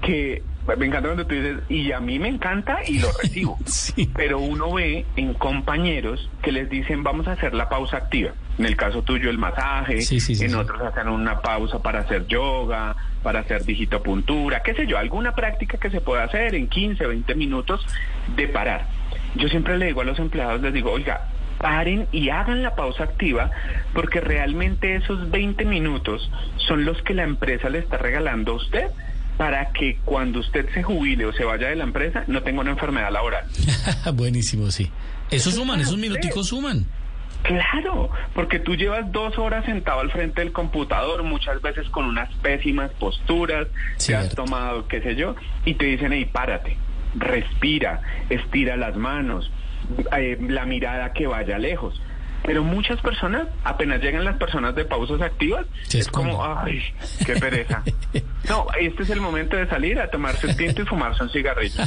que 0.00 0.42
me 0.66 0.86
encanta 0.86 1.08
cuando 1.08 1.26
tú 1.26 1.34
dices, 1.34 1.58
y 1.68 1.92
a 1.92 2.00
mí 2.00 2.18
me 2.18 2.28
encanta 2.28 2.78
y 2.86 3.00
lo 3.00 3.08
recibo. 3.20 3.58
Pero 4.14 4.38
uno 4.38 4.72
ve 4.72 5.04
en 5.16 5.34
compañeros 5.34 6.30
que 6.42 6.52
les 6.52 6.70
dicen, 6.70 7.02
vamos 7.02 7.26
a 7.26 7.32
hacer 7.32 7.54
la 7.54 7.68
pausa 7.68 7.96
activa. 7.96 8.32
En 8.58 8.66
el 8.66 8.76
caso 8.76 9.02
tuyo, 9.02 9.30
el 9.30 9.38
masaje, 9.38 10.02
Sí, 10.02 10.20
sí, 10.20 10.34
sí, 10.34 10.44
en 10.44 10.54
otros 10.54 10.80
hacen 10.82 11.08
una 11.08 11.40
pausa 11.40 11.80
para 11.80 12.00
hacer 12.00 12.26
yoga, 12.26 12.94
para 13.22 13.40
hacer 13.40 13.64
digitopuntura, 13.64 14.62
qué 14.62 14.74
sé 14.74 14.86
yo, 14.86 14.98
alguna 14.98 15.34
práctica 15.34 15.78
que 15.78 15.90
se 15.90 16.00
pueda 16.00 16.24
hacer 16.24 16.54
en 16.54 16.68
15, 16.68 17.06
20 17.06 17.34
minutos 17.34 17.84
de 18.36 18.48
parar. 18.48 18.86
Yo 19.34 19.48
siempre 19.48 19.78
le 19.78 19.86
digo 19.86 20.02
a 20.02 20.04
los 20.04 20.18
empleados, 20.18 20.60
les 20.60 20.72
digo, 20.74 20.92
oiga, 20.92 21.28
paren 21.58 22.08
y 22.12 22.28
hagan 22.28 22.62
la 22.62 22.74
pausa 22.74 23.04
activa 23.04 23.50
porque 23.94 24.20
realmente 24.20 24.96
esos 24.96 25.30
20 25.30 25.64
minutos 25.64 26.30
son 26.56 26.84
los 26.84 27.00
que 27.02 27.14
la 27.14 27.22
empresa 27.22 27.70
le 27.70 27.78
está 27.78 27.96
regalando 27.96 28.52
a 28.52 28.56
usted 28.56 28.90
para 29.36 29.72
que 29.72 29.98
cuando 30.04 30.40
usted 30.40 30.68
se 30.72 30.82
jubile 30.82 31.26
o 31.26 31.32
se 31.32 31.44
vaya 31.44 31.68
de 31.68 31.76
la 31.76 31.84
empresa 31.84 32.24
no 32.26 32.42
tenga 32.42 32.60
una 32.60 32.70
enfermedad 32.70 33.10
laboral. 33.10 33.46
Buenísimo, 34.14 34.70
sí. 34.70 34.90
Eso 35.30 35.50
suman, 35.50 35.80
esos 35.80 35.96
minuticos 35.96 36.48
suman. 36.48 36.86
Claro, 37.42 38.10
porque 38.34 38.60
tú 38.60 38.76
llevas 38.76 39.10
dos 39.10 39.36
horas 39.36 39.64
sentado 39.64 40.00
al 40.00 40.12
frente 40.12 40.42
del 40.42 40.52
computador, 40.52 41.24
muchas 41.24 41.60
veces 41.60 41.88
con 41.88 42.04
unas 42.04 42.32
pésimas 42.36 42.92
posturas, 42.92 43.66
te 44.04 44.14
has 44.14 44.32
tomado, 44.34 44.86
qué 44.86 45.00
sé 45.02 45.16
yo, 45.16 45.34
y 45.64 45.74
te 45.74 45.86
dicen, 45.86 46.12
hey, 46.12 46.28
párate, 46.30 46.76
respira, 47.16 48.00
estira 48.30 48.76
las 48.76 48.96
manos, 48.96 49.50
eh, 50.16 50.38
la 50.40 50.66
mirada 50.66 51.12
que 51.12 51.26
vaya 51.26 51.58
lejos. 51.58 52.00
Pero 52.44 52.64
muchas 52.64 53.00
personas, 53.00 53.46
apenas 53.64 54.00
llegan 54.00 54.24
las 54.24 54.36
personas 54.36 54.74
de 54.74 54.84
pausas 54.84 55.20
activas, 55.20 55.66
es 55.92 56.08
como, 56.08 56.44
ay, 56.44 56.82
qué 57.24 57.36
pereza. 57.36 57.82
No, 58.48 58.66
este 58.78 59.04
es 59.04 59.10
el 59.10 59.20
momento 59.20 59.56
de 59.56 59.68
salir 59.68 60.00
a 60.00 60.10
tomarse 60.10 60.48
el 60.48 60.56
tinto 60.56 60.82
y 60.82 60.84
fumarse 60.84 61.22
un 61.22 61.30
cigarrillo. 61.30 61.80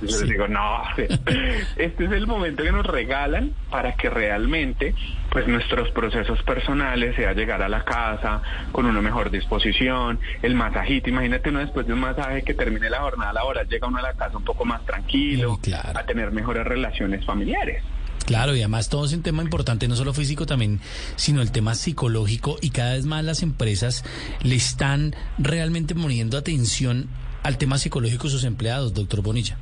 Yo 0.00 0.20
les 0.20 0.28
digo, 0.28 0.46
no, 0.46 0.82
este 1.76 2.04
es 2.04 2.12
el 2.12 2.26
momento 2.26 2.62
que 2.62 2.70
nos 2.70 2.86
regalan 2.86 3.52
para 3.68 3.94
que 3.96 4.08
realmente 4.08 4.94
pues 5.30 5.46
nuestros 5.46 5.90
procesos 5.90 6.42
personales 6.44 7.16
sea 7.16 7.32
llegar 7.32 7.62
a 7.62 7.68
la 7.68 7.84
casa 7.84 8.42
con 8.72 8.86
una 8.86 9.00
mejor 9.00 9.30
disposición, 9.30 10.20
el 10.42 10.54
masajito, 10.54 11.10
imagínate 11.10 11.50
uno 11.50 11.60
después 11.60 11.86
de 11.86 11.92
un 11.92 12.00
masaje 12.00 12.42
que 12.42 12.54
termine 12.54 12.88
la 12.88 13.00
jornada 13.00 13.32
laboral, 13.32 13.68
llega 13.68 13.88
uno 13.88 13.98
a 13.98 14.02
la 14.02 14.14
casa 14.14 14.36
un 14.36 14.44
poco 14.44 14.64
más 14.64 14.84
tranquilo, 14.86 15.58
a 15.94 16.02
tener 16.04 16.30
mejores 16.30 16.64
relaciones 16.64 17.24
familiares. 17.24 17.82
Claro, 18.28 18.54
y 18.54 18.58
además 18.58 18.90
todo 18.90 19.06
es 19.06 19.14
un 19.14 19.22
tema 19.22 19.42
importante, 19.42 19.88
no 19.88 19.96
solo 19.96 20.12
físico 20.12 20.44
también, 20.44 20.80
sino 21.16 21.40
el 21.40 21.50
tema 21.50 21.74
psicológico 21.74 22.58
y 22.60 22.68
cada 22.68 22.92
vez 22.92 23.06
más 23.06 23.24
las 23.24 23.42
empresas 23.42 24.04
le 24.42 24.54
están 24.54 25.14
realmente 25.38 25.94
poniendo 25.94 26.36
atención 26.36 27.08
al 27.42 27.56
tema 27.56 27.78
psicológico 27.78 28.24
de 28.24 28.30
sus 28.32 28.44
empleados, 28.44 28.92
doctor 28.92 29.22
Bonilla. 29.22 29.56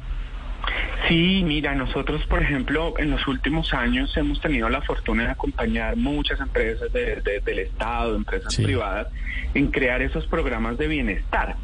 Sí, 1.09 1.43
mira, 1.45 1.77
nosotros, 1.77 2.23
por 2.27 2.43
ejemplo, 2.43 2.95
en 2.99 3.13
los 3.13 3.29
últimos 3.29 3.73
años 3.73 4.11
hemos 4.17 4.41
tenido 4.41 4.69
la 4.69 4.83
fortuna 4.83 5.23
de 5.23 5.31
acompañar 5.31 5.95
muchas 5.97 6.41
empresas 6.41 6.93
de- 6.93 7.23
de- 7.23 7.41
del 7.47 7.61
Estado, 7.61 8.17
empresas 8.17 8.53
privadas, 8.57 9.07
en 9.55 9.71
crear 9.71 10.03
esos 10.03 10.27
programas 10.27 10.77
de 10.77 10.89
bienestar. 10.89 11.55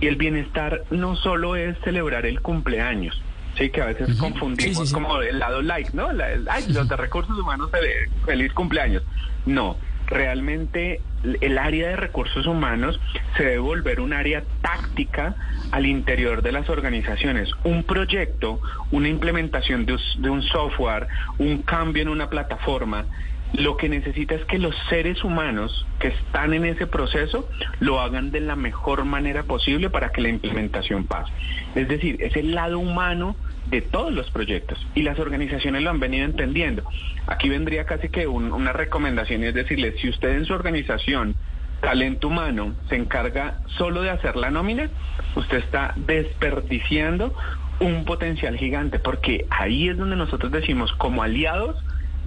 Y 0.00 0.06
el 0.06 0.14
bienestar 0.14 0.84
no 0.92 1.16
solo 1.16 1.56
es 1.56 1.76
celebrar 1.82 2.24
el 2.24 2.40
cumpleaños, 2.40 3.20
sí, 3.56 3.70
que 3.70 3.82
a 3.82 3.86
veces 3.86 4.16
confundimos 4.18 4.92
como 4.92 5.20
el 5.20 5.38
lado 5.38 5.62
like, 5.62 5.90
¿no? 5.94 6.12
La- 6.12 6.30
el, 6.32 6.46
Ay, 6.48 6.64
los 6.68 6.88
de 6.88 6.96
recursos 6.96 7.38
humanos, 7.38 7.70
feliz, 7.70 8.10
feliz 8.24 8.52
cumpleaños. 8.52 9.02
No, 9.46 9.76
realmente 10.06 11.00
el 11.40 11.56
área 11.58 11.88
de 11.90 11.96
recursos 11.96 12.46
humanos 12.46 12.98
se 13.36 13.44
debe 13.44 13.58
volver 13.58 14.00
un 14.00 14.12
área 14.12 14.42
táctica 14.60 15.36
al 15.70 15.86
interior 15.86 16.42
de 16.42 16.52
las 16.52 16.68
organizaciones. 16.68 17.50
Un 17.64 17.84
proyecto, 17.84 18.60
una 18.90 19.08
implementación 19.08 19.86
de 19.86 20.30
un 20.30 20.42
software, 20.42 21.06
un 21.38 21.62
cambio 21.62 22.02
en 22.02 22.08
una 22.08 22.28
plataforma, 22.28 23.06
lo 23.52 23.76
que 23.76 23.88
necesita 23.88 24.34
es 24.34 24.44
que 24.46 24.58
los 24.58 24.74
seres 24.88 25.22
humanos 25.24 25.86
que 25.98 26.08
están 26.08 26.54
en 26.54 26.64
ese 26.64 26.86
proceso 26.86 27.48
lo 27.80 28.00
hagan 28.00 28.30
de 28.30 28.40
la 28.40 28.56
mejor 28.56 29.04
manera 29.04 29.42
posible 29.42 29.90
para 29.90 30.08
que 30.10 30.22
la 30.22 30.30
implementación 30.30 31.04
pase. 31.04 31.32
Es 31.74 31.86
decir, 31.88 32.16
es 32.20 32.34
el 32.36 32.54
lado 32.54 32.78
humano 32.78 33.36
de 33.66 33.82
todos 33.82 34.12
los 34.12 34.30
proyectos 34.30 34.78
y 34.94 35.02
las 35.02 35.18
organizaciones 35.18 35.82
lo 35.82 35.90
han 35.90 36.00
venido 36.00 36.24
entendiendo. 36.24 36.82
Aquí 37.26 37.48
vendría 37.48 37.84
casi 37.84 38.08
que 38.08 38.26
un- 38.26 38.52
una 38.52 38.72
recomendación 38.72 39.42
y 39.42 39.46
es 39.46 39.54
decirle, 39.54 39.94
si 40.00 40.08
usted 40.08 40.30
en 40.30 40.44
su 40.46 40.54
organización 40.54 41.36
talento 41.80 42.28
humano 42.28 42.74
se 42.88 42.96
encarga 42.96 43.58
solo 43.76 44.02
de 44.02 44.10
hacer 44.10 44.36
la 44.36 44.50
nómina, 44.50 44.88
usted 45.36 45.58
está 45.58 45.92
desperdiciando 45.96 47.34
un 47.80 48.04
potencial 48.04 48.56
gigante, 48.56 48.98
porque 48.98 49.46
ahí 49.50 49.88
es 49.88 49.96
donde 49.96 50.14
nosotros 50.16 50.52
decimos 50.52 50.92
como 50.92 51.22
aliados 51.22 51.76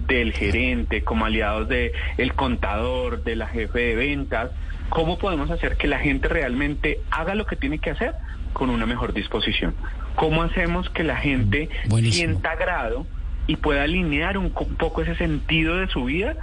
del 0.06 0.32
gerente, 0.32 1.02
como 1.02 1.24
aliados 1.26 1.68
de 1.68 1.92
el 2.18 2.34
contador, 2.34 3.22
de 3.24 3.36
la 3.36 3.46
jefe 3.48 3.78
de 3.78 3.96
ventas, 3.96 4.50
cómo 4.88 5.18
podemos 5.18 5.50
hacer 5.50 5.76
que 5.76 5.86
la 5.88 5.98
gente 5.98 6.28
realmente 6.28 7.00
haga 7.10 7.34
lo 7.34 7.46
que 7.46 7.56
tiene 7.56 7.78
que 7.78 7.90
hacer 7.90 8.14
con 8.52 8.70
una 8.70 8.86
mejor 8.86 9.12
disposición. 9.12 9.74
¿Cómo 10.14 10.42
hacemos 10.42 10.88
que 10.90 11.04
la 11.04 11.16
gente 11.16 11.68
sienta 12.12 12.52
agrado 12.52 13.06
y 13.46 13.56
pueda 13.56 13.82
alinear 13.82 14.38
un 14.38 14.50
co- 14.50 14.66
poco 14.66 15.02
ese 15.02 15.14
sentido 15.16 15.76
de 15.76 15.88
su 15.88 16.04
vida 16.04 16.34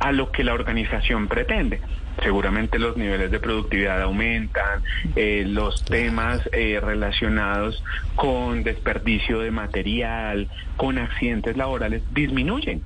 a 0.00 0.12
lo 0.12 0.30
que 0.32 0.44
la 0.44 0.54
organización 0.54 1.28
pretende? 1.28 1.80
Seguramente 2.22 2.78
los 2.80 2.96
niveles 2.96 3.30
de 3.30 3.38
productividad 3.38 4.02
aumentan, 4.02 4.82
eh, 5.14 5.44
los 5.46 5.84
temas 5.84 6.40
eh, 6.52 6.80
relacionados 6.82 7.84
con 8.16 8.64
desperdicio 8.64 9.38
de 9.40 9.50
material, 9.52 10.48
con 10.76 10.98
accidentes 10.98 11.56
laborales 11.56 12.02
disminuyen. 12.12 12.82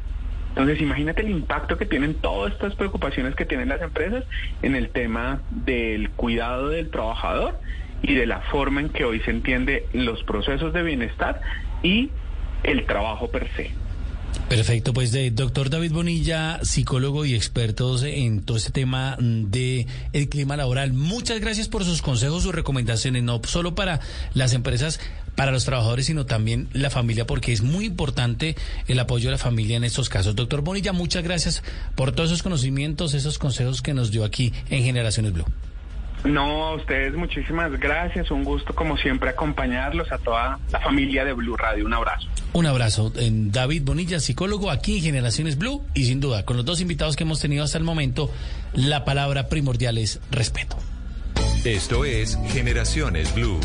Entonces, 0.52 0.82
imagínate 0.82 1.22
el 1.22 1.30
impacto 1.30 1.78
que 1.78 1.86
tienen 1.86 2.14
todas 2.14 2.52
estas 2.52 2.74
preocupaciones 2.74 3.34
que 3.34 3.46
tienen 3.46 3.70
las 3.70 3.80
empresas 3.80 4.22
en 4.60 4.74
el 4.74 4.90
tema 4.90 5.40
del 5.48 6.10
cuidado 6.10 6.68
del 6.68 6.90
trabajador 6.90 7.58
y 8.02 8.14
de 8.14 8.26
la 8.26 8.40
forma 8.40 8.82
en 8.82 8.90
que 8.90 9.04
hoy 9.04 9.20
se 9.20 9.30
entiende 9.30 9.86
los 9.94 10.22
procesos 10.24 10.74
de 10.74 10.82
bienestar 10.82 11.40
y 11.82 12.10
el 12.64 12.84
trabajo 12.84 13.30
per 13.30 13.48
se. 13.56 13.81
Perfecto, 14.48 14.92
pues 14.92 15.12
de 15.12 15.30
doctor 15.30 15.70
David 15.70 15.92
Bonilla, 15.92 16.60
psicólogo 16.62 17.24
y 17.24 17.34
expertos 17.34 18.02
en 18.02 18.42
todo 18.42 18.58
este 18.58 18.70
tema 18.70 19.16
de 19.18 19.86
el 20.12 20.28
clima 20.28 20.58
laboral. 20.58 20.92
Muchas 20.92 21.40
gracias 21.40 21.68
por 21.68 21.84
sus 21.84 22.02
consejos, 22.02 22.42
sus 22.42 22.54
recomendaciones, 22.54 23.22
no 23.22 23.40
solo 23.46 23.74
para 23.74 24.00
las 24.34 24.52
empresas, 24.52 25.00
para 25.36 25.52
los 25.52 25.64
trabajadores, 25.64 26.04
sino 26.04 26.26
también 26.26 26.68
la 26.74 26.90
familia, 26.90 27.26
porque 27.26 27.52
es 27.52 27.62
muy 27.62 27.86
importante 27.86 28.54
el 28.88 28.98
apoyo 28.98 29.28
de 29.28 29.32
la 29.32 29.38
familia 29.38 29.78
en 29.78 29.84
estos 29.84 30.10
casos. 30.10 30.36
Doctor 30.36 30.60
Bonilla, 30.60 30.92
muchas 30.92 31.24
gracias 31.24 31.62
por 31.94 32.12
todos 32.12 32.28
esos 32.28 32.42
conocimientos, 32.42 33.14
esos 33.14 33.38
consejos 33.38 33.80
que 33.80 33.94
nos 33.94 34.10
dio 34.10 34.22
aquí 34.22 34.52
en 34.68 34.84
Generaciones 34.84 35.32
Blue. 35.32 35.46
No, 36.24 36.66
a 36.66 36.74
ustedes 36.76 37.14
muchísimas 37.14 37.78
gracias. 37.80 38.30
Un 38.30 38.44
gusto 38.44 38.74
como 38.74 38.96
siempre 38.96 39.30
acompañarlos 39.30 40.12
a 40.12 40.18
toda 40.18 40.58
la 40.70 40.80
familia 40.80 41.24
de 41.24 41.32
Blue 41.32 41.56
Radio. 41.56 41.84
Un 41.84 41.94
abrazo. 41.94 42.28
Un 42.52 42.66
abrazo. 42.66 43.12
En 43.16 43.50
David 43.50 43.82
Bonilla, 43.84 44.20
psicólogo 44.20 44.70
aquí 44.70 44.98
en 44.98 45.02
Generaciones 45.02 45.58
Blue 45.58 45.84
y 45.94 46.04
sin 46.04 46.20
duda 46.20 46.44
con 46.44 46.56
los 46.56 46.64
dos 46.64 46.80
invitados 46.80 47.16
que 47.16 47.24
hemos 47.24 47.40
tenido 47.40 47.64
hasta 47.64 47.78
el 47.78 47.84
momento, 47.84 48.30
la 48.74 49.04
palabra 49.04 49.48
primordial 49.48 49.98
es 49.98 50.20
respeto. 50.30 50.76
Esto 51.64 52.04
es 52.04 52.38
Generaciones 52.48 53.34
Blue. 53.34 53.58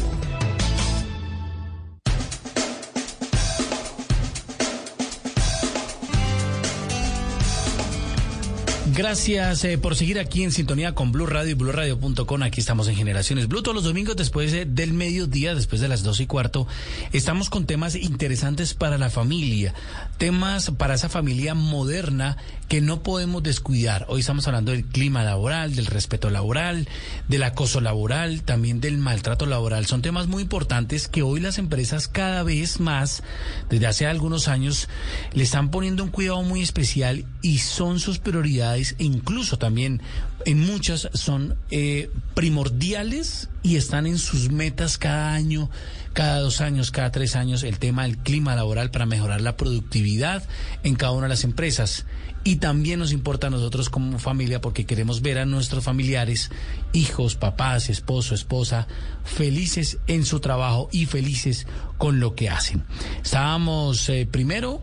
Gracias 8.97 9.63
eh, 9.63 9.77
por 9.77 9.95
seguir 9.95 10.17
aquí 10.17 10.43
en 10.43 10.51
sintonía 10.51 10.95
con 10.95 11.11
Blue 11.11 11.27
Radio 11.27 11.51
y 11.51 11.53
BlueRadio.com. 11.53 12.41
Aquí 12.41 12.61
estamos 12.61 12.87
en 12.87 12.95
Generaciones 12.95 13.47
Blue 13.47 13.61
todos 13.61 13.75
los 13.75 13.83
domingos 13.83 14.15
después 14.15 14.51
del 14.51 14.93
mediodía, 14.93 15.53
después 15.53 15.81
de 15.81 15.87
las 15.87 16.01
dos 16.01 16.19
y 16.19 16.25
cuarto. 16.25 16.65
Estamos 17.13 17.51
con 17.51 17.67
temas 17.67 17.93
interesantes 17.93 18.73
para 18.73 18.97
la 18.97 19.11
familia, 19.11 19.75
temas 20.17 20.71
para 20.71 20.95
esa 20.95 21.09
familia 21.09 21.53
moderna 21.53 22.37
que 22.67 22.81
no 22.81 23.01
podemos 23.01 23.43
descuidar. 23.43 24.05
Hoy 24.09 24.19
estamos 24.19 24.47
hablando 24.47 24.71
del 24.71 24.85
clima 24.85 25.23
laboral, 25.23 25.75
del 25.75 25.85
respeto 25.85 26.29
laboral, 26.29 26.87
del 27.27 27.43
acoso 27.43 27.79
laboral, 27.79 28.41
también 28.43 28.81
del 28.81 28.97
maltrato 28.97 29.45
laboral. 29.45 29.85
Son 29.85 30.01
temas 30.01 30.27
muy 30.27 30.43
importantes 30.43 31.07
que 31.07 31.21
hoy 31.21 31.39
las 31.39 31.57
empresas 31.57 32.07
cada 32.07 32.43
vez 32.43 32.79
más, 32.79 33.23
desde 33.69 33.87
hace 33.87 34.05
algunos 34.05 34.47
años, 34.49 34.89
le 35.33 35.43
están 35.43 35.71
poniendo 35.71 36.03
un 36.03 36.09
cuidado 36.09 36.43
muy 36.43 36.61
especial 36.61 37.25
y 37.41 37.59
son 37.59 37.99
sus 37.99 38.19
prioridades 38.19 38.95
e 38.99 39.05
incluso 39.05 39.57
también 39.57 40.01
en 40.45 40.59
muchas 40.59 41.09
son 41.13 41.57
eh, 41.71 42.09
primordiales 42.33 43.49
y 43.63 43.77
están 43.77 44.07
en 44.07 44.17
sus 44.17 44.51
metas 44.51 44.97
cada 44.97 45.33
año, 45.33 45.69
cada 46.13 46.39
dos 46.39 46.61
años, 46.61 46.91
cada 46.91 47.11
tres 47.11 47.35
años, 47.35 47.63
el 47.63 47.79
tema 47.79 48.03
del 48.03 48.17
clima 48.17 48.55
laboral 48.55 48.91
para 48.91 49.05
mejorar 49.05 49.41
la 49.41 49.57
productividad 49.57 50.43
en 50.83 50.95
cada 50.95 51.11
una 51.11 51.23
de 51.23 51.29
las 51.29 51.43
empresas. 51.43 52.05
Y 52.43 52.57
también 52.57 52.99
nos 52.99 53.11
importa 53.11 53.47
a 53.47 53.49
nosotros 53.49 53.89
como 53.89 54.19
familia 54.19 54.61
porque 54.61 54.85
queremos 54.85 55.21
ver 55.21 55.37
a 55.39 55.45
nuestros 55.45 55.83
familiares, 55.83 56.49
hijos, 56.93 57.35
papás, 57.35 57.89
esposo, 57.89 58.35
esposa, 58.35 58.87
felices 59.25 59.97
en 60.07 60.25
su 60.25 60.39
trabajo 60.39 60.87
y 60.91 61.05
felices 61.05 61.67
con 61.97 62.19
lo 62.19 62.35
que 62.35 62.49
hacen. 62.49 62.83
Estábamos 63.21 64.07
eh, 64.09 64.27
primero 64.29 64.81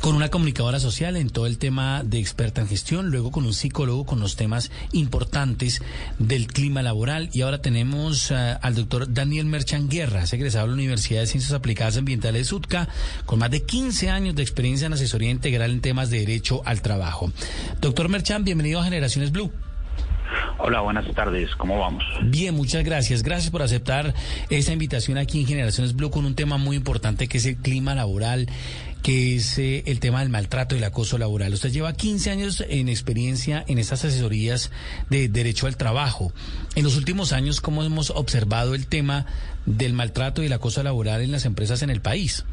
con 0.00 0.14
una 0.14 0.28
comunicadora 0.28 0.78
social 0.78 1.16
en 1.16 1.30
todo 1.30 1.46
el 1.46 1.58
tema 1.58 2.02
de 2.04 2.18
experta 2.18 2.60
en 2.60 2.68
gestión, 2.68 3.10
luego 3.10 3.30
con 3.30 3.44
un 3.44 3.54
psicólogo 3.54 4.04
con 4.04 4.20
los 4.20 4.36
temas 4.36 4.70
importantes 4.92 5.82
del 6.18 6.46
clima 6.46 6.82
laboral 6.82 7.30
y 7.32 7.42
ahora 7.42 7.62
tenemos 7.62 8.30
uh, 8.30 8.58
al 8.60 8.74
doctor 8.74 9.12
Daniel 9.12 9.46
Merchan 9.46 9.88
Guerra, 9.88 10.24
egresado 10.30 10.66
de 10.66 10.70
la 10.70 10.74
Universidad 10.74 11.20
de 11.20 11.26
Ciencias 11.26 11.52
Aplicadas 11.52 11.96
Ambientales 11.96 12.42
de 12.42 12.44
Sutca, 12.44 12.88
con 13.24 13.38
más 13.38 13.50
de 13.50 13.64
15 13.64 14.10
años 14.10 14.34
de 14.34 14.42
experiencia 14.42 14.86
en 14.86 14.92
asesoría 14.92 15.30
integral 15.30 15.70
en 15.70 15.80
temas 15.80 16.10
de 16.10 16.20
derecho 16.20 16.62
al 16.64 16.82
trabajo. 16.82 17.32
Doctor 17.80 18.08
Merchan, 18.08 18.44
bienvenido 18.44 18.80
a 18.80 18.84
Generaciones 18.84 19.32
Blue. 19.32 19.50
Hola, 20.58 20.80
buenas 20.80 21.06
tardes, 21.14 21.54
¿cómo 21.56 21.78
vamos? 21.78 22.02
Bien, 22.24 22.54
muchas 22.54 22.82
gracias. 22.82 23.22
Gracias 23.22 23.50
por 23.50 23.62
aceptar 23.62 24.14
esta 24.48 24.72
invitación 24.72 25.18
aquí 25.18 25.40
en 25.40 25.46
Generaciones 25.46 25.94
Blue 25.94 26.10
con 26.10 26.24
un 26.24 26.34
tema 26.34 26.56
muy 26.56 26.76
importante 26.76 27.28
que 27.28 27.38
es 27.38 27.46
el 27.46 27.56
clima 27.56 27.94
laboral, 27.94 28.48
que 29.06 29.36
es 29.36 29.56
eh, 29.60 29.84
el 29.86 30.00
tema 30.00 30.18
del 30.18 30.30
maltrato 30.30 30.74
y 30.74 30.78
el 30.78 30.84
acoso 30.84 31.16
laboral. 31.16 31.52
Usted 31.52 31.70
lleva 31.70 31.92
15 31.92 32.28
años 32.28 32.64
en 32.68 32.88
experiencia 32.88 33.64
en 33.68 33.78
estas 33.78 34.04
asesorías 34.04 34.72
de 35.10 35.28
derecho 35.28 35.68
al 35.68 35.76
trabajo. 35.76 36.32
En 36.74 36.82
los 36.82 36.96
últimos 36.96 37.32
años, 37.32 37.60
¿cómo 37.60 37.84
hemos 37.84 38.10
observado 38.10 38.74
el 38.74 38.88
tema 38.88 39.26
del 39.64 39.92
maltrato 39.92 40.42
y 40.42 40.46
el 40.46 40.52
acoso 40.52 40.82
laboral 40.82 41.22
en 41.22 41.30
las 41.30 41.44
empresas 41.44 41.82
en 41.82 41.90
el 41.90 42.00
país? 42.00 42.44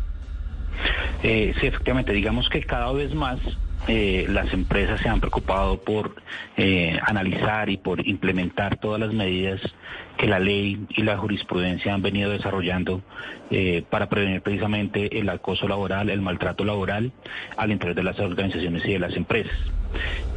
Eh, 1.24 1.56
sí, 1.60 1.66
efectivamente, 1.66 2.14
digamos 2.14 2.48
que 2.50 2.62
cada 2.62 2.92
vez 2.92 3.16
más 3.16 3.40
eh, 3.88 4.28
las 4.30 4.54
empresas 4.54 5.02
se 5.02 5.10
han 5.10 5.20
preocupado 5.20 5.82
por 5.82 6.16
eh, 6.56 6.98
analizar 7.06 7.70
y 7.70 7.76
por 7.76 8.08
implementar 8.08 8.78
todas 8.78 8.98
las 8.98 9.12
medidas 9.12 9.60
que 10.18 10.26
la 10.26 10.40
ley 10.40 10.86
y 10.90 11.02
la 11.02 11.18
jurisprudencia 11.18 11.94
han 11.94 12.02
venido 12.02 12.30
desarrollando 12.30 13.02
eh, 13.56 13.84
para 13.88 14.10
prevenir 14.10 14.42
precisamente 14.42 15.20
el 15.20 15.30
acoso 15.30 15.68
laboral, 15.68 16.10
el 16.10 16.24
maltrato 16.24 16.66
laboral 16.66 17.12
al 17.56 17.72
interior 17.72 17.96
de 17.96 18.02
las 18.02 18.18
organizaciones 18.20 18.84
y 18.84 18.94
de 18.94 18.98
las 18.98 19.16
empresas. 19.16 19.54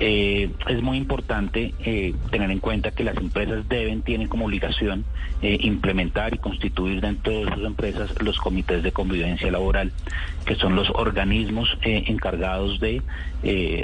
Eh, 0.01 0.51
es 0.69 0.83
muy 0.83 0.99
importante 0.99 1.73
eh, 1.83 2.13
tener 2.31 2.51
en 2.51 2.59
cuenta 2.59 2.91
que 2.91 3.05
las 3.05 3.17
empresas 3.17 3.67
deben, 3.71 4.03
tienen 4.03 4.29
como 4.29 4.45
obligación 4.45 5.07
implementar 5.41 6.35
y 6.35 6.39
constituir 6.39 7.01
dentro 7.01 7.33
de 7.33 7.55
sus 7.55 7.65
empresas 7.65 8.11
los 8.21 8.37
comités 8.37 8.83
de 8.83 8.93
convivencia 8.93 9.51
laboral, 9.51 9.93
que 10.45 10.57
son 10.57 10.77
los 10.77 10.91
organismos 10.91 11.71
encargados 11.83 12.81
de 12.81 13.03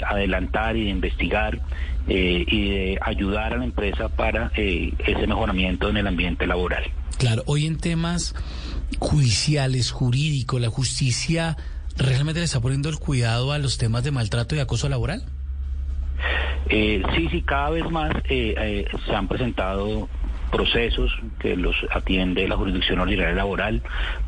adelantar 0.06 0.76
y 0.76 0.84
de 0.84 0.90
investigar 0.90 1.60
y 2.06 2.68
de 2.68 2.98
ayudar 3.00 3.54
a 3.54 3.58
la 3.58 3.64
empresa 3.64 4.08
para 4.10 4.50
ese 4.56 5.26
mejoramiento 5.26 5.88
en 5.88 5.98
el 5.98 6.06
ambiente 6.06 6.46
laboral. 6.46 6.84
Claro, 7.18 7.42
hoy 7.46 7.66
en 7.66 7.78
temas 7.78 8.34
judiciales, 8.98 9.90
jurídicos, 9.90 10.60
la 10.60 10.68
justicia 10.68 11.56
realmente 11.96 12.40
le 12.40 12.44
está 12.44 12.60
poniendo 12.60 12.88
el 12.88 12.98
cuidado 12.98 13.52
a 13.52 13.58
los 13.58 13.78
temas 13.78 14.04
de 14.04 14.10
maltrato 14.10 14.56
y 14.56 14.60
acoso 14.60 14.88
laboral. 14.88 15.24
Eh, 16.68 17.02
sí, 17.14 17.28
sí, 17.30 17.42
cada 17.42 17.70
vez 17.70 17.90
más 17.90 18.12
eh, 18.28 18.54
eh, 18.56 18.84
se 19.06 19.14
han 19.14 19.28
presentado 19.28 20.08
procesos 20.52 21.10
que 21.40 21.56
los 21.56 21.74
atiende 21.90 22.46
la 22.46 22.56
jurisdicción 22.56 23.00
ordinaria 23.00 23.34
laboral, 23.34 23.82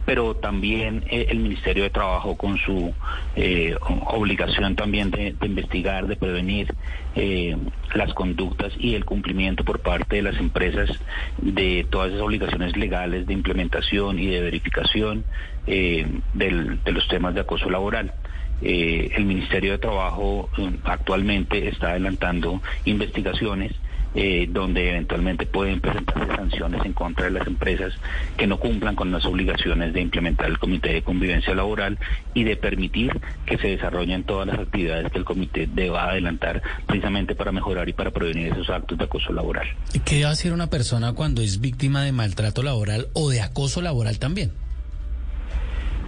pero 0.06 0.34
también 0.34 1.04
eh, 1.10 1.26
el 1.28 1.38
Ministerio 1.38 1.84
de 1.84 1.90
Trabajo 1.90 2.36
con 2.36 2.56
su 2.58 2.94
eh, 3.36 3.76
obligación 4.06 4.74
también 4.74 5.10
de, 5.10 5.36
investigar, 5.42 6.06
de 6.06 6.16
prevenir 6.16 6.74
eh, 7.14 7.56
las 7.94 8.14
conductas 8.14 8.72
y 8.78 8.94
el 8.94 9.04
cumplimiento 9.04 9.64
por 9.64 9.80
parte 9.80 10.16
de 10.16 10.22
las 10.22 10.36
empresas 10.38 10.90
de 11.36 11.86
todas 11.90 12.08
esas 12.08 12.22
obligaciones 12.22 12.74
legales 12.74 13.26
de 13.26 13.34
implementación 13.34 14.18
y 14.18 14.26
de 14.26 14.40
verificación 14.40 15.24
de 15.66 16.80
los 16.86 17.08
temas 17.08 17.34
de 17.34 17.40
acoso 17.40 17.70
laboral. 17.70 18.12
el 18.60 19.24
Ministerio 19.24 19.72
de 19.72 19.78
Trabajo 19.78 20.50
actualmente 20.84 21.68
está 21.68 21.90
adelantando 21.90 22.60
investigaciones 22.84 23.72
eh, 24.14 24.46
donde 24.48 24.90
eventualmente 24.90 25.46
pueden 25.46 25.80
presentarse 25.80 26.36
sanciones 26.36 26.84
en 26.84 26.92
contra 26.92 27.24
de 27.24 27.32
las 27.32 27.46
empresas 27.46 27.92
que 28.36 28.46
no 28.46 28.58
cumplan 28.58 28.94
con 28.94 29.10
las 29.10 29.24
obligaciones 29.24 29.92
de 29.92 30.00
implementar 30.00 30.46
el 30.46 30.58
Comité 30.58 30.92
de 30.92 31.02
Convivencia 31.02 31.54
Laboral 31.54 31.98
y 32.32 32.44
de 32.44 32.56
permitir 32.56 33.20
que 33.46 33.58
se 33.58 33.68
desarrollen 33.68 34.24
todas 34.24 34.46
las 34.46 34.58
actividades 34.58 35.10
que 35.10 35.18
el 35.18 35.24
comité 35.24 35.68
deba 35.72 36.10
adelantar 36.10 36.62
precisamente 36.86 37.34
para 37.34 37.52
mejorar 37.52 37.88
y 37.88 37.92
para 37.92 38.10
prevenir 38.10 38.52
esos 38.52 38.70
actos 38.70 38.98
de 38.98 39.04
acoso 39.04 39.32
laboral. 39.32 39.66
¿Qué 40.04 40.22
va 40.22 40.30
a 40.30 40.32
hacer 40.32 40.52
una 40.52 40.68
persona 40.68 41.12
cuando 41.12 41.42
es 41.42 41.60
víctima 41.60 42.02
de 42.02 42.12
maltrato 42.12 42.62
laboral 42.62 43.08
o 43.14 43.30
de 43.30 43.40
acoso 43.40 43.82
laboral 43.82 44.18
también? 44.18 44.52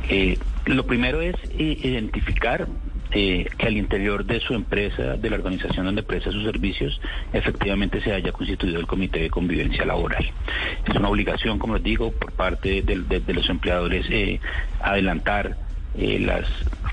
Eh, 0.08 0.38
lo 0.66 0.86
primero 0.86 1.20
es 1.20 1.34
eh, 1.58 1.78
identificar 1.82 2.68
eh, 3.12 3.46
que 3.56 3.66
al 3.66 3.76
interior 3.76 4.24
de 4.24 4.40
su 4.40 4.54
empresa, 4.54 5.16
de 5.16 5.30
la 5.30 5.36
organización 5.36 5.86
donde 5.86 6.02
presta 6.02 6.32
sus 6.32 6.44
servicios, 6.44 7.00
efectivamente 7.32 8.00
se 8.00 8.12
haya 8.12 8.32
constituido 8.32 8.80
el 8.80 8.86
Comité 8.86 9.20
de 9.20 9.30
Convivencia 9.30 9.84
Laboral. 9.84 10.28
Es 10.86 10.94
una 10.96 11.08
obligación, 11.08 11.58
como 11.58 11.74
les 11.74 11.84
digo, 11.84 12.10
por 12.10 12.32
parte 12.32 12.82
de, 12.82 13.32
los 13.32 13.48
empleadores 13.48 14.06
eh, 14.10 14.40
adelantar 14.80 15.56
eh, 15.96 16.18
las, 16.18 16.46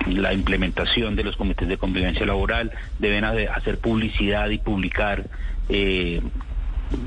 la 0.08 0.34
implementación 0.34 1.16
de 1.16 1.24
los 1.24 1.36
comités 1.36 1.68
de 1.68 1.78
convivencia 1.78 2.26
laboral, 2.26 2.72
deben 3.00 3.26
hacer 3.26 3.80
publicidad 3.80 4.50
y 4.50 4.60
publicar 4.60 5.26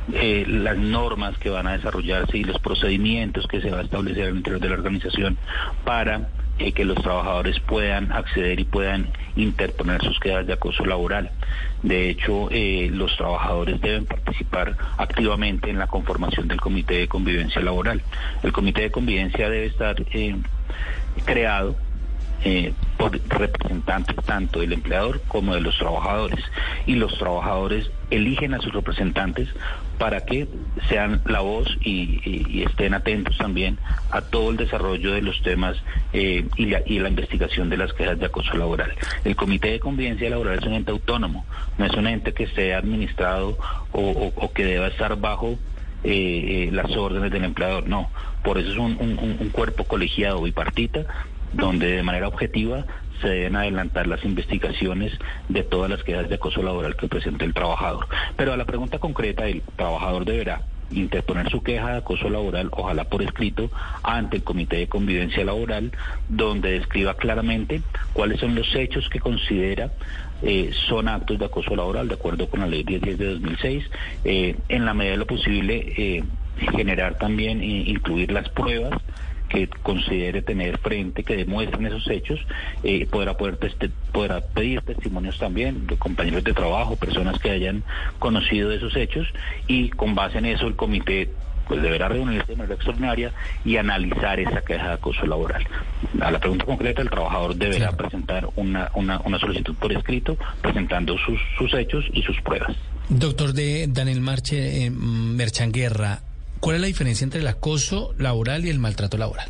las 0.09 0.78
normas 0.78 1.38
que 1.38 1.50
van 1.50 1.68
a 1.68 1.72
desarrollarse 1.72 2.38
y 2.38 2.44
los 2.44 2.59
procedimientos 2.59 3.46
que 3.46 3.61
se 3.61 3.70
va 3.70 3.78
a 3.78 3.82
establecer 3.82 4.28
al 4.28 4.36
interior 4.36 4.61
de 4.61 4.68
la 4.68 4.74
organización 4.74 5.38
para 5.84 6.28
eh, 6.59 6.72
que 6.72 6.84
los 6.84 7.02
trabajadores 7.02 7.61
puedan 7.61 8.12
acceder 8.12 8.61
y 8.61 8.64
puedan 8.64 9.09
interponer 9.36 10.02
sus 10.02 10.18
quedas 10.20 10.46
de 10.46 10.54
acoso 10.54 10.84
laboral. 10.84 11.30
De 11.82 12.11
hecho, 12.11 12.48
eh, 12.50 12.88
los 12.92 13.16
trabajadores 13.16 13.80
deben 13.80 14.07
participar 14.07 14.76
activamente 14.96 15.70
en 15.70 15.78
la 15.78 15.86
conformación 15.86 16.48
del 16.48 16.61
Comité 16.61 16.94
de 16.98 17.09
Convivencia 17.09 17.61
Laboral. 17.61 18.02
El 18.42 18.52
Comité 18.52 18.82
de 18.82 18.90
Convivencia 18.90 19.48
debe 19.48 19.66
estar 19.66 19.96
eh, 22.45 22.72
por 22.97 23.18
representantes 23.28 24.16
tanto 24.24 24.61
del 24.61 24.72
empleador 24.72 25.20
como 25.28 25.55
de 25.55 25.61
los 25.61 25.76
trabajadores. 25.78 26.45
Y 26.87 26.95
los 26.95 27.16
trabajadores 27.18 27.91
eligen 28.11 28.55
a 28.55 28.61
sus 28.61 28.72
representantes 28.72 29.49
para 29.99 30.24
que 30.24 30.47
sean 30.89 31.22
la 31.26 31.41
voz 31.41 31.66
y, 31.80 32.62
estén 32.62 32.95
atentos 32.95 33.37
también 33.39 33.78
a 34.11 34.20
todo 34.20 34.51
el 34.51 34.57
desarrollo 34.57 35.12
de 35.12 35.22
los 35.22 35.41
temas 35.43 35.76
eh, 36.12 36.47
y, 36.57 36.66
la, 36.66 36.82
y, 36.84 36.99
la, 36.99 37.09
investigación 37.09 37.70
de 37.70 37.76
las 37.76 37.93
quejas 37.93 38.18
de 38.18 38.26
acoso 38.26 38.57
laboral. 38.57 38.93
El 39.24 39.37
Comité 39.37 39.70
de 39.70 39.80
Convivencia 39.80 40.28
Laboral 40.28 40.59
es 40.59 40.64
un 40.64 40.74
ente 40.74 40.91
autónomo, 40.91 41.47
no 41.78 41.87
es 41.87 41.95
un 41.95 42.07
ente 42.07 42.32
que 42.32 42.45
esté 42.45 42.74
administrado 42.74 43.57
o, 43.93 44.53
que 44.55 44.64
deba 44.64 44.89
estar 44.89 45.16
bajo 45.16 45.59
eh, 46.05 46.68
eh, 46.68 46.70
las 46.72 46.95
órdenes 46.97 47.30
del 47.30 47.45
empleador, 47.45 47.89
no. 47.89 48.11
Por 48.43 48.59
eso 48.59 48.70
es 48.70 48.76
un, 48.76 48.97
un 49.01 49.49
cuerpo 49.51 49.84
colegiado 49.84 50.43
bipartita 50.43 51.07
donde 51.57 51.92
de 51.92 52.02
manera 52.02 52.28
objetiva 52.28 52.84
se 53.20 53.28
deben 53.28 53.57
adelantar 53.57 54.07
las 54.07 54.24
investigaciones 54.24 55.12
de 55.48 55.62
todas 55.62 55.90
las 55.90 56.02
quejas 56.02 56.28
de 56.28 56.34
acoso 56.34 56.62
laboral 56.62 56.96
que 56.96 57.09
presente 57.09 57.44
el 57.44 57.54
trabajador. 57.54 58.07
Pero 58.36 58.52
a 58.52 58.57
la 58.57 58.64
pregunta 58.64 58.98
concreta, 58.98 59.46
el 59.46 59.62
trabajador 59.76 60.24
deberá 60.24 60.62
interponer 60.90 61.50
su 61.50 61.62
queja 61.62 61.92
de 61.92 61.98
acoso 61.98 62.28
laboral, 62.28 62.68
ojalá 62.70 63.04
por 63.04 63.22
escrito, 63.22 63.70
ante 64.02 64.36
el 64.36 64.44
Comité 64.44 64.76
de 64.76 64.88
Convivencia 64.88 65.44
Laboral, 65.44 65.92
donde 66.28 66.72
describa 66.72 67.14
claramente 67.14 67.82
cuáles 68.12 68.38
son 68.38 68.54
los 68.54 68.72
hechos 68.74 69.09
que 69.09 69.18
considera 69.18 69.90
eh, 70.42 70.70
son 70.88 71.09
actos 71.09 71.38
de 71.38 71.46
acoso 71.46 71.74
laboral, 71.74 72.09
de 72.09 72.14
acuerdo 72.14 72.48
con 72.48 72.61
la 72.61 72.66
Ley 72.66 72.84
1010 72.84 73.18
de 73.18 73.26
2006, 73.26 73.84
eh, 74.24 74.57
en 74.68 74.84
la 74.84 74.92
medida 74.92 75.12
de 75.12 75.18
lo 75.18 75.26
posible 75.26 75.94
eh, 75.96 76.24
generar 76.72 77.16
también, 77.16 77.62
e 77.62 77.90
incluir 77.90 78.30
las 78.30 78.48
pruebas 78.50 79.00
que 79.57 79.68
considere 79.82 80.42
tener 80.42 80.76
frente, 80.78 81.24
que 81.24 81.34
demuestren 81.34 81.86
esos 81.86 82.07
hechos, 82.09 82.38
eh, 82.82 83.07
podrá, 83.07 83.38
poder 83.38 83.57
podrá 84.12 84.42
pedir 84.42 84.82
testimonios 84.82 85.38
también 85.38 85.86
de 85.86 85.96
compañeros 85.96 86.44
de 86.44 86.52
trabajo, 86.52 86.96
personas 86.96 87.38
que 87.38 87.50
hayan 87.50 87.82
conocido 88.18 88.68
de 88.68 88.76
esos 88.76 88.94
hechos 88.96 89.26
y 89.66 89.88
con 89.88 90.14
base 90.14 90.38
en 90.38 90.44
eso 90.44 90.66
el 90.66 90.76
comité 90.76 91.30
pues 91.66 91.82
deberá 91.82 92.09
reunirse 92.09 92.46
de 92.48 92.57
manera 92.57 92.74
extraordinaria 92.74 93.32
y 93.64 93.78
analizar 93.78 94.38
esa 94.38 94.61
queja 94.61 94.88
de 94.88 94.92
acoso 94.92 95.26
laboral. 95.26 95.66
A 96.20 96.30
la 96.30 96.38
pregunta 96.38 96.64
concreta, 96.64 97.02
el 97.02 97.11
trabajador 97.11 97.57
deberá 97.57 97.92
presentar 97.92 98.48
una, 98.57 98.90
una, 98.94 99.20
una, 99.24 99.38
solicitud 99.38 99.74
por 99.74 99.90
escrito 99.92 100.36
presentando 100.61 101.16
sus, 101.18 101.40
sus 101.59 101.72
hechos 101.74 102.04
y 102.12 102.22
sus 102.22 102.40
pruebas. 102.42 102.76
Doctor 103.09 103.52
de 103.52 103.86
Daniel 103.88 104.20
Marche, 104.20 104.84
eh, 104.84 104.90
Merchanguerra, 104.90 106.20
¿Cuál 106.67 106.79
es 106.79 106.81
la 106.81 106.89
diferencia 106.89 107.25
entre 107.25 107.43
el 107.43 107.47
acoso 107.47 108.12
laboral 108.19 108.64
y 108.64 108.71
el 108.71 108.81
maltrato 108.81 109.17
laboral? 109.17 109.47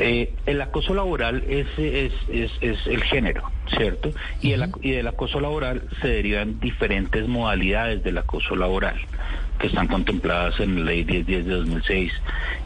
Eh, 0.00 0.34
el 0.44 0.60
acoso 0.60 0.94
laboral 0.94 1.44
es, 1.48 1.68
es, 1.78 2.12
es, 2.28 2.86
el 2.88 3.04
género, 3.04 3.52
¿cierto? 3.68 4.10
Y, 4.42 4.50
el, 4.50 4.68
y 4.82 4.90
del 4.90 5.06
acoso 5.06 5.38
laboral 5.38 5.88
se 6.02 6.08
derivan 6.08 6.58
diferentes 6.58 7.28
modalidades 7.28 8.02
del 8.02 8.18
acoso 8.18 8.56
laboral 8.56 8.96
que 9.60 9.68
están 9.68 9.86
contempladas 9.86 10.58
en 10.58 10.80
la 10.80 10.90
ley 10.90 11.04
1010 11.04 11.46
de 11.46 11.52
2006 11.52 12.12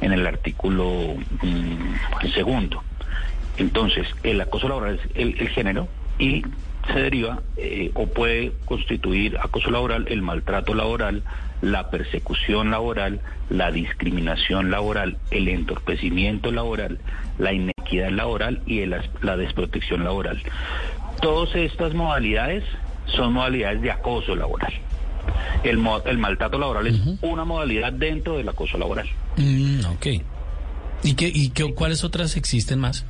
en 0.00 0.12
el 0.12 0.26
artículo 0.26 1.14
mm, 1.42 2.26
segundo. 2.32 2.82
Entonces, 3.58 4.08
el 4.22 4.40
acoso 4.40 4.66
laboral 4.66 4.98
es 4.98 5.10
el, 5.14 5.38
el 5.38 5.48
género 5.50 5.88
y 6.18 6.42
se 6.86 6.98
deriva 6.98 7.42
eh, 7.58 7.90
o 7.92 8.06
puede 8.06 8.52
constituir 8.64 9.36
acoso 9.38 9.70
laboral 9.70 10.06
el 10.08 10.22
maltrato 10.22 10.72
laboral, 10.72 11.22
la 11.62 11.90
persecución 11.90 12.70
laboral, 12.70 13.20
la 13.48 13.70
discriminación 13.70 14.70
laboral, 14.70 15.18
el 15.30 15.48
entorpecimiento 15.48 16.50
laboral, 16.52 16.98
la 17.38 17.52
inequidad 17.52 18.10
laboral 18.10 18.62
y 18.66 18.84
la 18.86 19.36
desprotección 19.36 20.04
laboral. 20.04 20.42
Todas 21.20 21.54
estas 21.54 21.94
modalidades 21.94 22.64
son 23.06 23.34
modalidades 23.34 23.82
de 23.82 23.90
acoso 23.90 24.34
laboral. 24.34 24.72
El, 25.62 25.80
el 26.06 26.18
maltrato 26.18 26.58
laboral 26.58 26.86
es 26.86 26.98
una 27.20 27.44
modalidad 27.44 27.92
dentro 27.92 28.38
del 28.38 28.48
acoso 28.48 28.78
laboral. 28.78 29.08
Mm, 29.36 29.84
ok. 29.86 30.06
¿Y, 31.02 31.14
qué, 31.14 31.30
y 31.32 31.50
qué, 31.50 31.74
cuáles 31.74 32.04
otras 32.04 32.36
existen 32.36 32.78
más? 32.78 33.04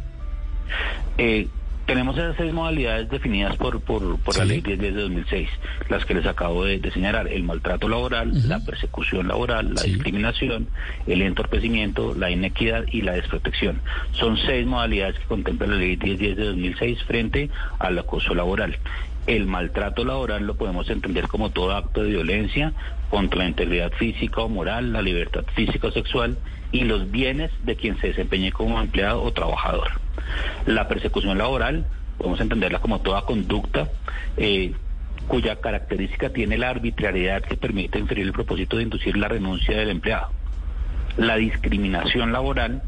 Eh, 1.19 1.49
tenemos 1.91 2.17
esas 2.17 2.37
seis 2.37 2.53
modalidades 2.53 3.11
definidas 3.11 3.57
por, 3.57 3.81
por, 3.81 4.17
por 4.21 4.39
la 4.39 4.45
ley 4.45 4.61
10 4.61 4.79
de 4.79 4.93
2006, 4.93 5.49
las 5.89 6.05
que 6.05 6.15
les 6.15 6.25
acabo 6.25 6.65
de, 6.65 6.89
señalar, 6.93 7.27
el 7.27 7.43
maltrato 7.43 7.89
laboral, 7.89 8.31
la 8.49 8.61
persecución 8.61 9.27
laboral, 9.27 9.75
la 9.75 9.83
discriminación, 9.83 10.69
el 11.09 11.21
entorpecimiento, 11.23 12.15
la 12.15 12.31
inequidad 12.31 12.85
y 12.93 13.03
la 13.03 13.15
desprotección. 13.15 13.81
Son 14.13 14.37
seis 14.37 14.65
modalidades 14.69 15.19
que 15.19 15.25
contempla 15.25 15.67
la 15.67 15.79
ley 15.79 15.97
10 15.97 16.19
de 16.21 16.35
2006 16.37 17.03
frente 17.09 17.51
al 17.81 17.99
acoso 17.99 18.37
laboral. 18.37 18.79
El 19.27 19.47
maltrato 19.47 20.05
laboral 20.05 20.47
lo 20.47 20.55
podemos 20.55 20.89
entender 20.91 21.27
como 21.27 21.51
todo 21.51 21.75
acto 21.75 22.05
de 22.05 22.11
violencia 22.11 22.73
contra 23.11 23.41
la 23.41 23.49
integridad 23.49 23.91
física 23.95 24.43
o 24.43 24.49
moral, 24.49 24.93
la 24.93 25.03
libertad 25.03 25.45
física 25.57 25.89
o 25.89 25.91
sexual 25.91 26.39
y 26.71 26.85
los 26.85 27.11
bienes 27.11 27.51
de 27.65 27.75
quien 27.75 27.99
se 28.01 28.09
desempeñe 28.09 28.53
como 28.53 28.81
empleado 28.81 29.25
o 29.25 29.33
trabajador. 29.33 29.91
La 30.67 30.89
persecución 30.89 31.39
laboral, 31.39 31.87
podemos 32.19 32.41
entenderla 32.41 32.81
como 32.81 33.01
toda 33.01 33.23
conducta 33.23 33.89
eh, 34.37 34.73
cuya 35.27 35.57
característica 35.57 36.31
tiene 36.31 36.59
la 36.59 36.71
arbitrariedad 36.71 37.43
que 37.43 37.57
permite 37.57 37.99
inferir 37.99 38.27
el 38.27 38.33
propósito 38.33 38.77
de 38.77 38.83
inducir 38.85 39.17
la 39.17 39.29
renuncia 39.29 39.77
del 39.77 39.91
empleado. 39.91 40.31
La 41.17 41.37
discriminación 41.37 42.33
laboral, 42.33 42.83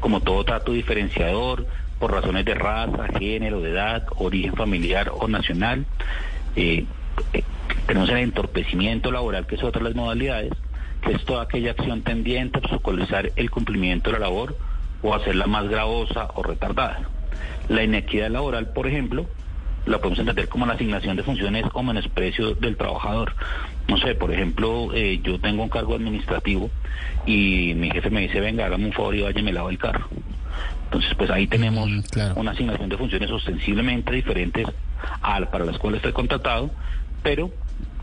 como 0.00 0.20
todo 0.20 0.44
trato 0.44 0.72
diferenciador 0.72 1.66
por 1.98 2.12
razones 2.12 2.44
de 2.44 2.54
raza, 2.54 3.08
género, 3.18 3.60
de 3.60 3.70
edad, 3.70 4.06
origen 4.16 4.54
familiar 4.54 5.10
o 5.14 5.28
nacional. 5.28 5.86
Eh, 6.56 6.84
eh, 7.32 7.42
tenemos 7.86 8.08
el 8.10 8.18
entorpecimiento 8.18 9.10
laboral, 9.12 9.46
que 9.46 9.56
es 9.56 9.62
otra 9.62 9.82
de 9.82 9.90
las 9.90 9.96
modalidades, 9.96 10.52
que 11.02 11.12
es 11.12 11.24
toda 11.24 11.42
aquella 11.42 11.72
acción 11.72 12.02
tendiente 12.02 12.58
a 12.58 12.60
obstaculizar 12.60 13.30
el 13.36 13.50
cumplimiento 13.50 14.10
de 14.10 14.18
la 14.18 14.26
labor 14.26 14.56
o 15.02 15.14
hacerla 15.14 15.46
más 15.46 15.68
gravosa 15.68 16.28
o 16.34 16.42
retardada. 16.42 17.00
La 17.68 17.82
inequidad 17.82 18.30
laboral, 18.30 18.68
por 18.68 18.86
ejemplo, 18.86 19.26
la 19.86 19.98
podemos 19.98 20.20
entender 20.20 20.48
como 20.48 20.66
la 20.66 20.74
asignación 20.74 21.16
de 21.16 21.22
funciones 21.22 21.64
o 21.72 21.82
menosprecio 21.82 22.54
del 22.54 22.76
trabajador. 22.76 23.34
No 23.88 23.96
sé, 23.98 24.14
por 24.14 24.32
ejemplo, 24.32 24.90
eh, 24.94 25.20
yo 25.22 25.40
tengo 25.40 25.62
un 25.64 25.68
cargo 25.68 25.94
administrativo 25.94 26.70
y 27.26 27.74
mi 27.74 27.90
jefe 27.90 28.10
me 28.10 28.20
dice, 28.20 28.40
venga, 28.40 28.66
hágame 28.66 28.86
un 28.86 28.92
favor 28.92 29.14
y 29.14 29.22
vaya 29.22 29.42
me 29.42 29.52
lavo 29.52 29.70
el 29.70 29.78
carro. 29.78 30.08
Entonces, 30.84 31.14
pues 31.16 31.30
ahí 31.30 31.46
tenemos 31.46 31.88
mm, 31.88 32.02
una 32.36 32.52
asignación 32.52 32.88
de 32.88 32.96
funciones 32.96 33.30
ostensiblemente 33.30 34.12
diferentes 34.12 34.66
al 35.22 35.48
para 35.48 35.64
las 35.64 35.78
cuales 35.78 35.98
estoy 35.98 36.12
contratado, 36.12 36.70
pero 37.22 37.50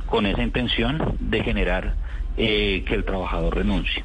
con 0.05 0.25
esa 0.25 0.41
intención 0.41 1.15
de 1.19 1.43
generar 1.43 1.95
eh, 2.35 2.83
que 2.85 2.95
el 2.95 3.05
trabajador 3.05 3.55
renuncie. 3.55 4.03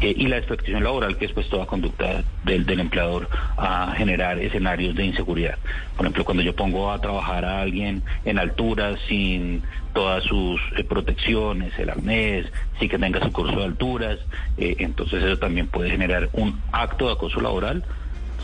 Eh, 0.00 0.14
y 0.16 0.26
la 0.26 0.38
expectación 0.38 0.82
laboral, 0.82 1.16
que 1.16 1.26
es 1.26 1.32
pues 1.32 1.48
toda 1.48 1.66
conducta 1.66 2.24
del, 2.44 2.66
del, 2.66 2.80
empleador 2.80 3.28
a 3.56 3.94
generar 3.96 4.38
escenarios 4.38 4.94
de 4.94 5.06
inseguridad. 5.06 5.58
Por 5.96 6.06
ejemplo, 6.06 6.24
cuando 6.24 6.42
yo 6.42 6.54
pongo 6.54 6.90
a 6.90 7.00
trabajar 7.00 7.44
a 7.44 7.60
alguien 7.60 8.02
en 8.24 8.38
altura 8.38 8.96
sin 9.08 9.62
todas 9.92 10.24
sus 10.24 10.60
eh, 10.76 10.84
protecciones, 10.84 11.78
el 11.78 11.90
arnés, 11.90 12.46
sin 12.78 12.88
que 12.88 12.98
tenga 12.98 13.20
su 13.20 13.32
curso 13.32 13.56
de 13.56 13.64
alturas, 13.64 14.18
entonces 14.56 15.22
eso 15.22 15.38
también 15.38 15.68
puede 15.68 15.90
generar 15.90 16.28
un 16.32 16.60
acto 16.72 17.06
de 17.06 17.12
acoso 17.12 17.40
laboral 17.40 17.84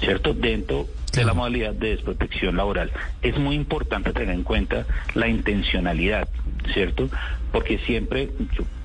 ¿cierto? 0.01 0.35
Dentro 0.35 0.89
de 1.13 1.25
la 1.25 1.35
modalidad 1.35 1.75
de 1.75 1.91
desprotección 1.91 2.57
laboral. 2.57 2.91
Es 3.23 3.39
muy 3.39 3.55
importante 3.55 4.13
tener 4.13 4.35
en 4.35 4.43
cuenta 4.43 4.87
la 5.15 5.29
intencionalidad, 5.29 6.29
¿cierto? 6.73 7.09
Porque 7.53 7.79
siempre 7.79 8.31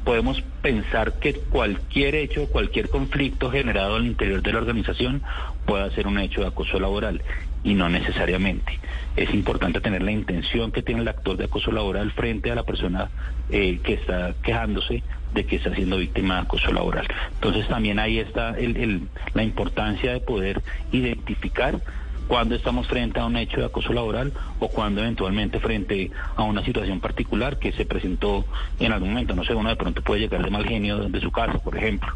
podemos 0.05 0.41
pensar 0.61 1.13
que 1.13 1.33
cualquier 1.33 2.15
hecho, 2.15 2.47
cualquier 2.47 2.89
conflicto 2.89 3.51
generado 3.51 3.95
al 3.95 4.05
interior 4.05 4.41
de 4.41 4.53
la 4.53 4.59
organización 4.59 5.23
pueda 5.65 5.89
ser 5.91 6.07
un 6.07 6.19
hecho 6.19 6.41
de 6.41 6.47
acoso 6.47 6.79
laboral 6.79 7.21
y 7.63 7.73
no 7.73 7.89
necesariamente. 7.89 8.79
Es 9.15 9.33
importante 9.33 9.81
tener 9.81 10.03
la 10.03 10.11
intención 10.11 10.71
que 10.71 10.83
tiene 10.83 11.01
el 11.01 11.07
actor 11.07 11.35
de 11.35 11.45
acoso 11.45 11.71
laboral 11.71 12.11
frente 12.11 12.51
a 12.51 12.55
la 12.55 12.63
persona 12.63 13.09
eh, 13.49 13.79
que 13.83 13.93
está 13.93 14.35
quejándose 14.43 15.03
de 15.33 15.45
que 15.45 15.55
está 15.55 15.73
siendo 15.73 15.97
víctima 15.97 16.35
de 16.35 16.41
acoso 16.41 16.71
laboral. 16.71 17.07
Entonces 17.33 17.67
también 17.67 17.97
ahí 17.97 18.19
está 18.19 18.51
el, 18.51 19.07
la 19.33 19.43
importancia 19.43 20.13
de 20.13 20.19
poder 20.19 20.61
identificar 20.91 21.81
cuando 22.27 22.55
estamos 22.55 22.87
frente 22.87 23.19
a 23.19 23.25
un 23.25 23.37
hecho 23.37 23.57
de 23.57 23.65
acoso 23.65 23.93
laboral 23.93 24.33
o 24.59 24.67
cuando 24.69 25.01
eventualmente 25.01 25.59
frente 25.59 26.11
a 26.35 26.43
una 26.43 26.63
situación 26.63 26.99
particular 26.99 27.59
que 27.59 27.71
se 27.73 27.85
presentó 27.85 28.45
en 28.79 28.91
algún 28.91 29.09
momento. 29.09 29.35
No 29.35 29.43
sé, 29.43 29.53
uno 29.53 29.69
de 29.69 29.75
pronto 29.75 30.01
puede 30.01 30.21
llegar 30.21 30.43
de 30.43 30.49
mal 30.49 30.65
genio 30.65 31.09
de 31.09 31.21
su 31.21 31.31
casa, 31.31 31.59
por 31.59 31.77
ejemplo, 31.77 32.11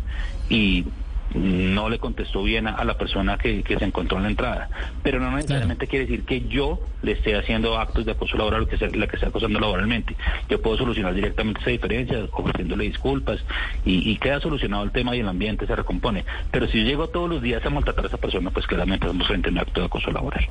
y 0.50 0.86
no 1.34 1.90
le 1.90 2.00
contestó 2.00 2.44
bien 2.44 2.68
a, 2.68 2.84
la 2.84 2.98
persona 2.98 3.38
que, 3.38 3.64
se 3.64 3.86
encontró 3.86 4.18
en 4.18 4.24
la 4.24 4.30
entrada. 4.30 4.70
Pero 5.04 5.20
no 5.20 5.32
necesariamente 5.36 5.88
quiere 5.88 6.06
decir 6.06 6.26
que 6.26 6.48
yo 6.48 6.80
le 7.02 7.14
esté 7.14 7.38
haciendo 7.38 7.78
actos 7.78 8.06
de 8.06 8.14
acoso 8.14 8.38
laboral 8.38 8.64
o 8.64 8.68
que 8.68 8.78
sea 8.78 8.90
la 8.94 9.08
que 9.08 9.16
esté 9.16 9.28
acosando 9.28 9.60
laboralmente. 9.60 10.16
Yo 10.50 10.62
puedo 10.62 10.78
solucionar 10.78 11.14
directamente 11.14 11.62
esa 11.62 11.70
diferencia 11.70 12.26
ofreciéndole 12.32 12.86
disculpas 12.86 13.40
y, 13.86 14.18
queda 14.20 14.42
solucionado 14.42 14.84
el 14.84 14.92
tema 14.92 15.16
y 15.16 15.22
el 15.22 15.30
ambiente 15.30 15.66
se 15.66 15.76
recompone. 15.76 16.26
Pero 16.52 16.68
si 16.68 16.80
yo 16.80 16.84
llego 16.84 17.08
todos 17.08 17.30
los 17.30 17.42
días 17.42 17.66
a 17.66 17.70
maltratar 17.70 18.04
a 18.04 18.08
esa 18.08 18.18
persona, 18.18 18.52
pues 18.52 18.68
claramente 18.68 19.06
estamos 19.06 19.28
frente 19.28 19.48
a 19.48 19.52
un 19.52 19.60
acto 19.60 19.80
de 19.80 19.86
acoso 19.86 20.12
laboral. 20.12 20.46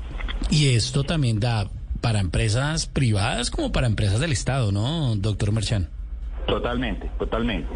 Y 0.51 0.75
esto 0.75 1.05
también 1.05 1.39
da 1.39 1.67
para 2.01 2.21
empresas 2.21 2.87
privadas 2.87 3.51
como 3.51 3.73
para 3.73 3.87
empresas 3.87 4.21
del 4.21 4.33
Estado, 4.33 4.73
¿no, 4.73 5.17
doctor 5.17 5.53
Merchan? 5.53 5.91
Totalmente, 6.47 7.11
totalmente 7.19 7.69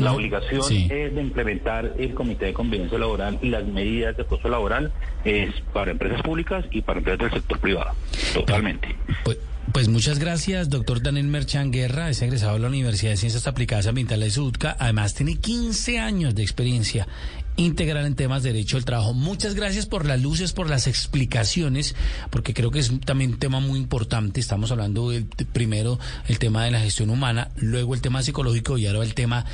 la 0.00 0.12
obligación 0.12 0.62
es 0.72 1.14
de 1.14 1.20
implementar 1.20 1.94
el 1.98 2.14
Comité 2.14 2.46
de 2.46 2.52
Convivencia 2.54 2.98
Laboral 2.98 3.38
y 3.42 3.48
las 3.48 3.66
medidas 3.66 4.16
de 4.16 4.22
acoso 4.22 4.48
laboral 4.48 4.92
es 5.24 5.54
para 5.72 5.90
empresas 5.90 6.22
públicas 6.22 6.64
y 6.70 6.82
para 6.82 6.98
empresas 6.98 7.20
del 7.20 7.40
sector 7.40 7.58
privado. 7.58 7.90
Totalmente. 8.34 8.94
Pues, 9.24 9.38
pues 9.72 9.88
muchas 9.88 10.18
gracias, 10.18 10.68
doctor 10.68 11.02
Daniel 11.02 11.26
Merchan 11.26 11.72
Guerra, 11.72 12.08
es 12.10 12.22
egresado 12.22 12.54
de 12.54 12.60
la 12.60 12.68
Universidad 12.68 13.12
de 13.12 13.16
Ciencias 13.16 13.46
Aplicadas 13.46 13.86
Ambientales 13.86 14.26
de 14.26 14.30
Sudca. 14.30 14.76
Además, 14.78 15.14
tiene 15.14 15.36
15 15.36 15.98
años 15.98 16.34
de 16.34 16.42
experiencia 16.42 17.08
integral 17.56 18.06
en 18.06 18.14
temas 18.14 18.42
de 18.42 18.52
derecho 18.52 18.76
del 18.76 18.84
trabajo. 18.84 19.14
Muchas 19.14 19.54
gracias 19.54 19.86
por 19.86 20.06
las 20.06 20.20
luces, 20.20 20.52
por 20.52 20.68
las 20.68 20.86
explicaciones, 20.86 21.94
porque 22.30 22.54
creo 22.54 22.70
que 22.70 22.80
es 22.80 22.92
también 23.00 23.32
un 23.32 23.38
tema 23.38 23.60
muy 23.60 23.78
importante. 23.78 24.40
Estamos 24.40 24.70
hablando 24.70 25.10
primero 25.52 25.98
el 26.28 26.38
tema 26.38 26.64
de 26.64 26.70
la 26.70 26.80
gestión 26.80 27.10
humana, 27.10 27.50
luego 27.56 27.94
el 27.94 28.00
tema 28.00 28.22
psicológico 28.22 28.78
y 28.78 28.86
ahora 28.86 29.02
el 29.02 29.14
tema 29.14 29.44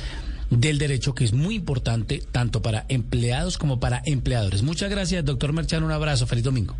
del 0.49 0.77
derecho, 0.77 1.15
que 1.15 1.23
es 1.23 1.33
muy 1.33 1.55
importante 1.55 2.21
tanto 2.31 2.61
para 2.61 2.85
empleados 2.89 3.57
como 3.57 3.79
para 3.79 4.01
empleadores. 4.05 4.63
Muchas 4.63 4.89
gracias, 4.89 5.23
doctor 5.23 5.53
Merchan. 5.53 5.83
Un 5.83 5.91
abrazo. 5.91 6.27
Feliz 6.27 6.43
domingo. 6.43 6.75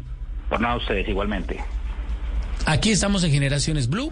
Por 0.49 0.59
nada, 0.59 0.76
ustedes 0.76 1.07
igualmente. 1.07 1.57
Aquí 2.65 2.91
estamos 2.91 3.24
en 3.24 3.32
Generaciones 3.32 3.89
Blue, 3.89 4.11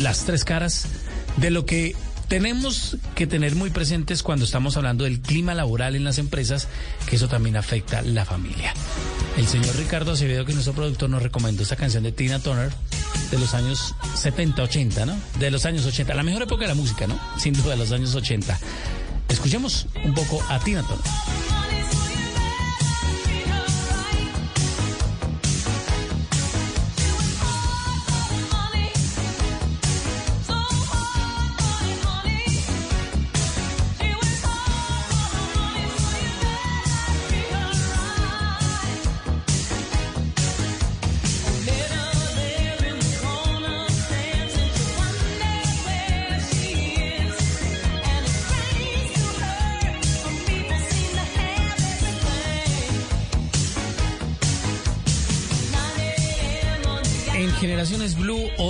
las 0.00 0.24
tres 0.24 0.44
caras 0.44 0.88
de 1.36 1.50
lo 1.50 1.64
que 1.66 1.94
tenemos 2.28 2.96
que 3.14 3.26
tener 3.26 3.54
muy 3.54 3.70
presentes 3.70 4.22
cuando 4.22 4.44
estamos 4.44 4.76
hablando 4.76 5.04
del 5.04 5.20
clima 5.20 5.54
laboral 5.54 5.96
en 5.96 6.04
las 6.04 6.18
empresas, 6.18 6.68
que 7.08 7.16
eso 7.16 7.28
también 7.28 7.56
afecta 7.56 8.02
la 8.02 8.24
familia. 8.24 8.72
El 9.36 9.46
señor 9.46 9.76
Ricardo 9.76 10.12
Acevedo, 10.12 10.44
que 10.44 10.52
es 10.52 10.56
nuestro 10.56 10.74
productor, 10.74 11.10
nos 11.10 11.22
recomendó 11.22 11.62
esta 11.62 11.76
canción 11.76 12.02
de 12.02 12.12
Tina 12.12 12.38
Turner 12.38 12.70
de 13.30 13.38
los 13.38 13.54
años 13.54 13.94
70, 14.14 14.62
80, 14.62 15.06
¿no? 15.06 15.16
De 15.38 15.50
los 15.50 15.64
años 15.66 15.84
80, 15.84 16.14
la 16.14 16.22
mejor 16.22 16.42
época 16.42 16.62
de 16.62 16.68
la 16.68 16.74
música, 16.74 17.06
¿no? 17.06 17.18
Sin 17.38 17.54
duda, 17.54 17.70
de 17.70 17.78
los 17.78 17.92
años 17.92 18.14
80. 18.14 18.58
Escuchemos 19.28 19.86
un 20.04 20.14
poco 20.14 20.42
a 20.48 20.58
Tina 20.60 20.82
Turner. 20.82 21.73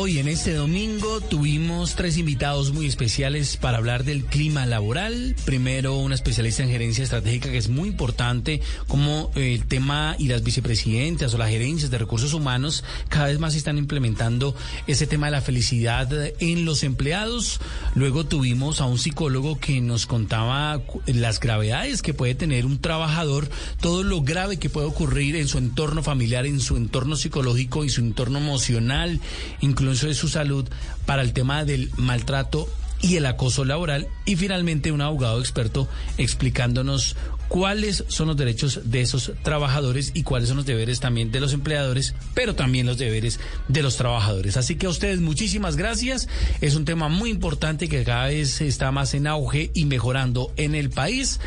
Hoy 0.05 0.19
en 0.19 0.29
este 0.45 0.59
domingo 0.59 1.23
tuvimos 1.23 1.95
tres 1.95 2.19
invitados 2.19 2.71
muy 2.71 2.85
especiales 2.85 3.57
para 3.57 3.79
hablar 3.79 4.05
del 4.05 4.27
clima 4.27 4.67
laboral. 4.67 5.35
Primero, 5.47 5.97
una 5.97 6.15
especialista 6.15 6.63
en 6.63 6.69
gerencia 6.69 7.03
estratégica 7.03 7.51
que 7.51 7.57
es 7.57 7.71
muy 7.71 7.89
importante, 7.89 8.61
como 8.87 9.31
el 9.37 9.65
tema 9.65 10.17
y 10.19 10.29
las 10.29 10.43
vicepresidentas 10.43 11.33
o 11.33 11.39
las 11.39 11.49
gerencias 11.49 11.91
de 11.91 11.97
recursos 11.97 12.35
humanos 12.35 12.85
cada 13.09 13.29
vez 13.29 13.39
más 13.39 13.55
están 13.55 13.79
implementando 13.79 14.55
ese 14.87 15.07
tema 15.07 15.29
de 15.29 15.33
la 15.33 15.41
felicidad 15.41 16.11
en 16.39 16.67
los 16.67 16.83
empleados. 16.83 17.59
Luego 17.95 18.27
tuvimos 18.27 18.83
a 18.83 18.85
un 18.85 18.99
psicólogo 18.99 19.59
que 19.59 19.81
nos 19.81 20.05
contaba 20.05 20.83
las 21.07 21.41
gravedades 21.41 22.03
que 22.03 22.13
puede 22.13 22.35
tener 22.35 22.67
un 22.67 22.83
trabajador, 22.83 23.49
todo 23.81 24.03
lo 24.03 24.21
grave 24.21 24.59
que 24.59 24.69
puede 24.69 24.89
ocurrir 24.89 25.37
en 25.37 25.49
su 25.49 25.57
entorno 25.57 26.03
familiar, 26.03 26.45
en 26.45 26.61
su 26.61 26.77
entorno 26.77 27.17
psicológico 27.17 27.87
y 27.87 27.89
su 27.89 28.03
entorno 28.03 28.37
emocional 28.41 29.21
incluso 29.63 30.07
de 30.07 30.13
su 30.13 30.34
salud, 30.35 30.69
para 31.07 31.23
el 31.23 31.33
tema 31.33 31.65
del 31.65 31.91
maltrato 31.97 32.69
y 33.01 33.17
el 33.17 33.27
acoso 33.27 33.65
laboral. 33.65 34.09
Y 34.25 34.37
finalmente 34.37 34.93
un 34.93 35.03
abogado 35.03 35.41
experto 35.41 35.89
explicándonos 36.17 37.17
cuáles 37.49 38.05
son 38.09 38.29
los 38.29 38.37
derechos 38.37 38.81
de 38.85 39.03
esos 39.03 39.33
trabajadores 39.43 40.13
y 40.15 40.23
cuáles 40.23 40.49
son 40.49 40.57
los 40.57 40.67
deberes 40.67 41.01
también 41.01 41.31
de 41.31 41.41
los 41.41 41.53
empleadores, 41.53 42.15
pero 42.35 42.55
también 42.55 42.87
los 42.87 42.99
deberes 42.99 43.39
de 43.69 43.83
los 43.83 43.97
trabajadores. 43.97 44.57
Así 44.57 44.77
que 44.77 44.87
a 44.87 44.91
ustedes 44.91 45.21
muchísimas 45.21 45.77
gracias. 45.77 46.29
Es 46.61 46.75
un 46.75 46.85
tema 46.85 47.09
muy 47.09 47.31
importante 47.31 47.89
que 47.89 48.05
cada 48.05 48.27
vez 48.27 48.61
está 48.61 48.91
más 48.91 49.15
en 49.15 49.27
auge 49.27 49.71
y 49.75 49.85
mejorando 49.85 50.53
en 50.57 50.75
el 50.75 50.91
país. 50.91 51.41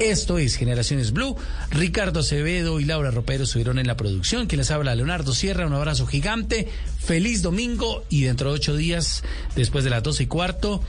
Esto 0.00 0.38
es 0.38 0.56
Generaciones 0.56 1.12
Blue. 1.12 1.36
Ricardo 1.70 2.20
Acevedo 2.20 2.80
y 2.80 2.86
Laura 2.86 3.10
Ropero 3.10 3.44
estuvieron 3.44 3.78
en 3.78 3.86
la 3.86 3.98
producción. 3.98 4.46
Quien 4.46 4.58
les 4.58 4.70
habla, 4.70 4.94
Leonardo 4.94 5.34
Sierra. 5.34 5.66
Un 5.66 5.74
abrazo 5.74 6.06
gigante. 6.06 6.68
Feliz 6.98 7.42
domingo 7.42 8.02
y 8.08 8.22
dentro 8.22 8.48
de 8.48 8.56
ocho 8.56 8.74
días, 8.74 9.22
después 9.56 9.84
de 9.84 9.90
las 9.90 10.02
doce 10.02 10.22
y 10.22 10.26
cuarto, 10.26 10.82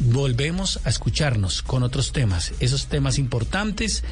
volvemos 0.00 0.80
a 0.84 0.88
escucharnos 0.88 1.60
con 1.60 1.82
otros 1.82 2.12
temas. 2.12 2.52
Esos 2.58 2.86
temas 2.86 3.18
importantes 3.18 4.02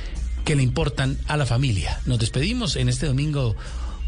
que 0.45 0.55
le 0.55 0.63
importan 0.63 1.17
a 1.29 1.39
la 1.39 1.47
familia. 1.47 1.99
Nos 2.05 2.19
despedimos 2.19 2.77
en 2.77 2.91
este 2.91 3.07
domingo 3.07 3.57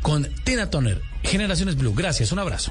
con 0.02 0.28
Tina 0.44 0.68
Toner. 0.68 1.00
Generaciones 1.22 1.76
Blue. 1.76 1.94
Gracias. 1.94 2.32
Un 2.32 2.40
abrazo. 2.40 2.70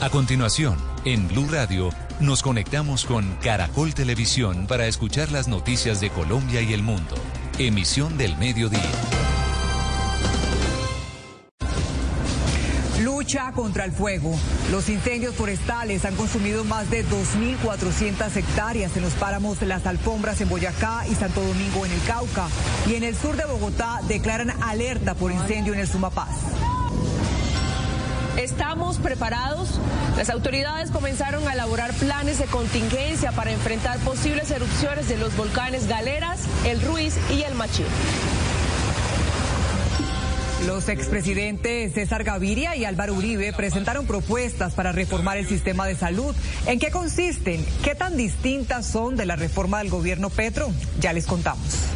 A 0.00 0.10
continuación, 0.10 0.76
en 1.04 1.28
Blue 1.28 1.46
Radio, 1.48 1.90
nos 2.18 2.42
conectamos 2.42 3.04
con 3.04 3.36
Caracol 3.36 3.94
Televisión 3.94 4.66
para 4.66 4.86
escuchar 4.86 5.30
las 5.30 5.46
noticias 5.46 6.00
de 6.00 6.10
Colombia 6.10 6.60
y 6.60 6.72
el 6.72 6.82
mundo. 6.82 7.14
Emisión 7.58 8.18
del 8.18 8.36
mediodía. 8.36 8.80
Lucha 13.00 13.52
contra 13.52 13.84
el 13.84 13.92
fuego. 13.92 14.36
Los 14.72 14.88
incendios 14.88 15.36
forestales 15.36 16.04
han 16.04 16.16
consumido 16.16 16.64
más 16.64 16.90
de 16.90 17.04
2.400 17.06 18.36
hectáreas 18.36 18.96
en 18.96 19.02
los 19.02 19.12
páramos 19.14 19.60
de 19.60 19.66
las 19.66 19.86
alfombras 19.86 20.40
en 20.40 20.48
Boyacá 20.48 21.06
y 21.08 21.14
Santo 21.14 21.42
Domingo 21.42 21.86
en 21.86 21.92
el 21.92 22.02
Cauca. 22.02 22.48
Y 22.88 22.94
en 22.94 23.04
el 23.04 23.14
sur 23.14 23.36
de 23.36 23.44
Bogotá 23.44 24.00
declaran 24.08 24.50
alerta 24.62 25.14
por 25.14 25.30
incendio 25.30 25.74
en 25.74 25.80
el 25.80 25.86
Sumapaz. 25.88 26.30
Estamos 28.36 28.96
preparados. 28.98 29.78
Las 30.16 30.30
autoridades 30.30 30.90
comenzaron 30.90 31.46
a 31.46 31.52
elaborar 31.52 31.92
planes 31.94 32.38
de 32.38 32.46
contingencia 32.46 33.32
para 33.32 33.52
enfrentar 33.52 33.98
posibles 34.00 34.50
erupciones 34.50 35.08
de 35.08 35.18
los 35.18 35.36
volcanes 35.36 35.86
Galeras, 35.86 36.40
el 36.64 36.80
Ruiz 36.80 37.18
y 37.30 37.42
el 37.42 37.54
Machín. 37.54 37.86
Los 40.66 40.88
expresidentes 40.88 41.92
César 41.92 42.22
Gaviria 42.22 42.76
y 42.76 42.84
Álvaro 42.84 43.14
Uribe 43.14 43.52
presentaron 43.52 44.06
propuestas 44.06 44.74
para 44.74 44.92
reformar 44.92 45.36
el 45.36 45.46
sistema 45.46 45.86
de 45.86 45.96
salud. 45.96 46.34
¿En 46.66 46.78
qué 46.78 46.90
consisten? 46.90 47.64
¿Qué 47.82 47.94
tan 47.94 48.16
distintas 48.16 48.86
son 48.86 49.16
de 49.16 49.26
la 49.26 49.36
reforma 49.36 49.78
del 49.78 49.90
gobierno 49.90 50.30
Petro? 50.30 50.70
Ya 51.00 51.12
les 51.12 51.26
contamos. 51.26 51.92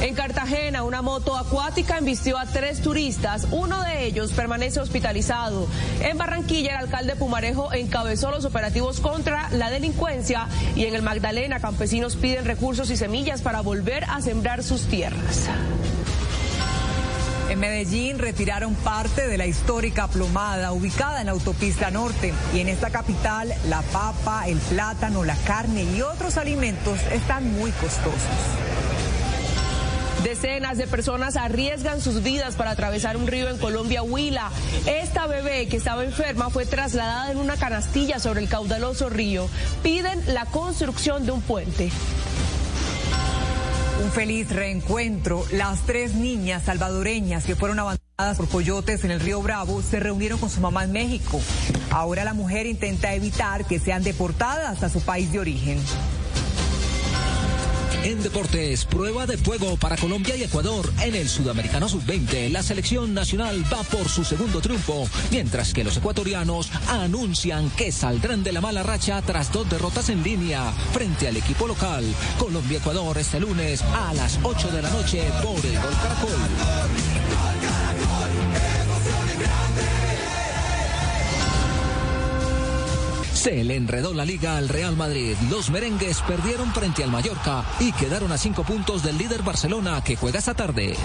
En 0.00 0.14
Cartagena, 0.14 0.84
una 0.84 1.02
moto 1.02 1.36
acuática 1.36 1.98
embistió 1.98 2.38
a 2.38 2.46
tres 2.46 2.80
turistas. 2.80 3.48
Uno 3.50 3.82
de 3.82 4.04
ellos 4.06 4.30
permanece 4.32 4.78
hospitalizado. 4.78 5.66
En 6.00 6.16
Barranquilla, 6.16 6.70
el 6.70 6.84
alcalde 6.84 7.16
Pumarejo 7.16 7.72
encabezó 7.72 8.30
los 8.30 8.44
operativos 8.44 9.00
contra 9.00 9.48
la 9.50 9.70
delincuencia 9.70 10.46
y 10.76 10.84
en 10.84 10.94
el 10.94 11.02
Magdalena, 11.02 11.58
campesinos 11.58 12.14
piden 12.14 12.44
recursos 12.44 12.90
y 12.90 12.96
semillas 12.96 13.42
para 13.42 13.60
volver 13.60 14.04
a 14.04 14.20
sembrar 14.22 14.62
sus 14.62 14.86
tierras. 14.86 15.48
En 17.48 17.58
Medellín 17.58 18.18
retiraron 18.18 18.74
parte 18.74 19.26
de 19.26 19.36
la 19.36 19.46
histórica 19.46 20.06
plomada 20.06 20.70
ubicada 20.72 21.20
en 21.20 21.26
la 21.26 21.32
autopista 21.32 21.90
norte 21.90 22.32
y 22.54 22.60
en 22.60 22.68
esta 22.68 22.90
capital 22.90 23.52
la 23.68 23.82
papa, 23.82 24.46
el 24.46 24.58
plátano, 24.58 25.24
la 25.24 25.36
carne 25.46 25.82
y 25.82 26.02
otros 26.02 26.36
alimentos 26.36 27.00
están 27.10 27.50
muy 27.54 27.72
costosos. 27.72 28.77
Decenas 30.22 30.78
de 30.78 30.86
personas 30.86 31.36
arriesgan 31.36 32.00
sus 32.00 32.22
vidas 32.22 32.56
para 32.56 32.72
atravesar 32.72 33.16
un 33.16 33.26
río 33.26 33.48
en 33.48 33.58
Colombia, 33.58 34.02
Huila. 34.02 34.50
Esta 34.86 35.26
bebé 35.26 35.68
que 35.68 35.76
estaba 35.76 36.04
enferma 36.04 36.50
fue 36.50 36.66
trasladada 36.66 37.30
en 37.30 37.38
una 37.38 37.56
canastilla 37.56 38.18
sobre 38.18 38.40
el 38.40 38.48
caudaloso 38.48 39.08
río. 39.08 39.48
Piden 39.82 40.20
la 40.34 40.44
construcción 40.46 41.24
de 41.24 41.32
un 41.32 41.40
puente. 41.40 41.90
Un 44.04 44.10
feliz 44.10 44.50
reencuentro. 44.50 45.44
Las 45.52 45.82
tres 45.82 46.14
niñas 46.14 46.64
salvadoreñas 46.64 47.44
que 47.44 47.56
fueron 47.56 47.78
abandonadas 47.78 48.36
por 48.36 48.48
coyotes 48.48 49.04
en 49.04 49.12
el 49.12 49.20
río 49.20 49.40
Bravo 49.40 49.82
se 49.82 50.00
reunieron 50.00 50.38
con 50.38 50.50
su 50.50 50.60
mamá 50.60 50.84
en 50.84 50.92
México. 50.92 51.40
Ahora 51.90 52.24
la 52.24 52.34
mujer 52.34 52.66
intenta 52.66 53.14
evitar 53.14 53.66
que 53.66 53.78
sean 53.78 54.02
deportadas 54.02 54.82
a 54.82 54.88
su 54.88 55.00
país 55.00 55.30
de 55.32 55.38
origen. 55.38 55.78
En 58.04 58.22
deportes, 58.22 58.84
prueba 58.84 59.26
de 59.26 59.36
fuego 59.36 59.76
para 59.76 59.96
Colombia 59.96 60.36
y 60.36 60.44
Ecuador. 60.44 60.90
En 61.02 61.14
el 61.14 61.28
Sudamericano 61.28 61.88
Sub-20, 61.88 62.48
la 62.50 62.62
selección 62.62 63.12
nacional 63.12 63.64
va 63.72 63.82
por 63.82 64.08
su 64.08 64.24
segundo 64.24 64.60
triunfo, 64.60 65.06
mientras 65.30 65.74
que 65.74 65.84
los 65.84 65.96
ecuatorianos 65.96 66.70
anuncian 66.88 67.70
que 67.70 67.90
saldrán 67.92 68.44
de 68.44 68.52
la 68.52 68.60
mala 68.60 68.82
racha 68.82 69.20
tras 69.22 69.52
dos 69.52 69.68
derrotas 69.68 70.08
en 70.10 70.22
línea 70.22 70.72
frente 70.92 71.28
al 71.28 71.36
equipo 71.36 71.66
local. 71.66 72.04
Colombia-Ecuador 72.38 73.18
este 73.18 73.40
lunes 73.40 73.82
a 73.82 74.14
las 74.14 74.38
8 74.42 74.70
de 74.70 74.82
la 74.82 74.90
noche 74.90 75.22
por 75.42 75.64
el 75.66 75.74
Gol 75.74 75.96
Caracol. 76.02 77.57
Se 83.38 83.62
le 83.62 83.76
enredó 83.76 84.12
la 84.14 84.24
liga 84.24 84.56
al 84.56 84.68
Real 84.68 84.96
Madrid. 84.96 85.36
Los 85.48 85.70
merengues 85.70 86.20
perdieron 86.22 86.72
frente 86.74 87.04
al 87.04 87.12
Mallorca 87.12 87.64
y 87.78 87.92
quedaron 87.92 88.32
a 88.32 88.36
cinco 88.36 88.64
puntos 88.64 89.04
del 89.04 89.16
líder 89.16 89.42
Barcelona 89.42 90.02
que 90.02 90.16
juega 90.16 90.40
esta 90.40 90.54
tarde. 90.54 90.96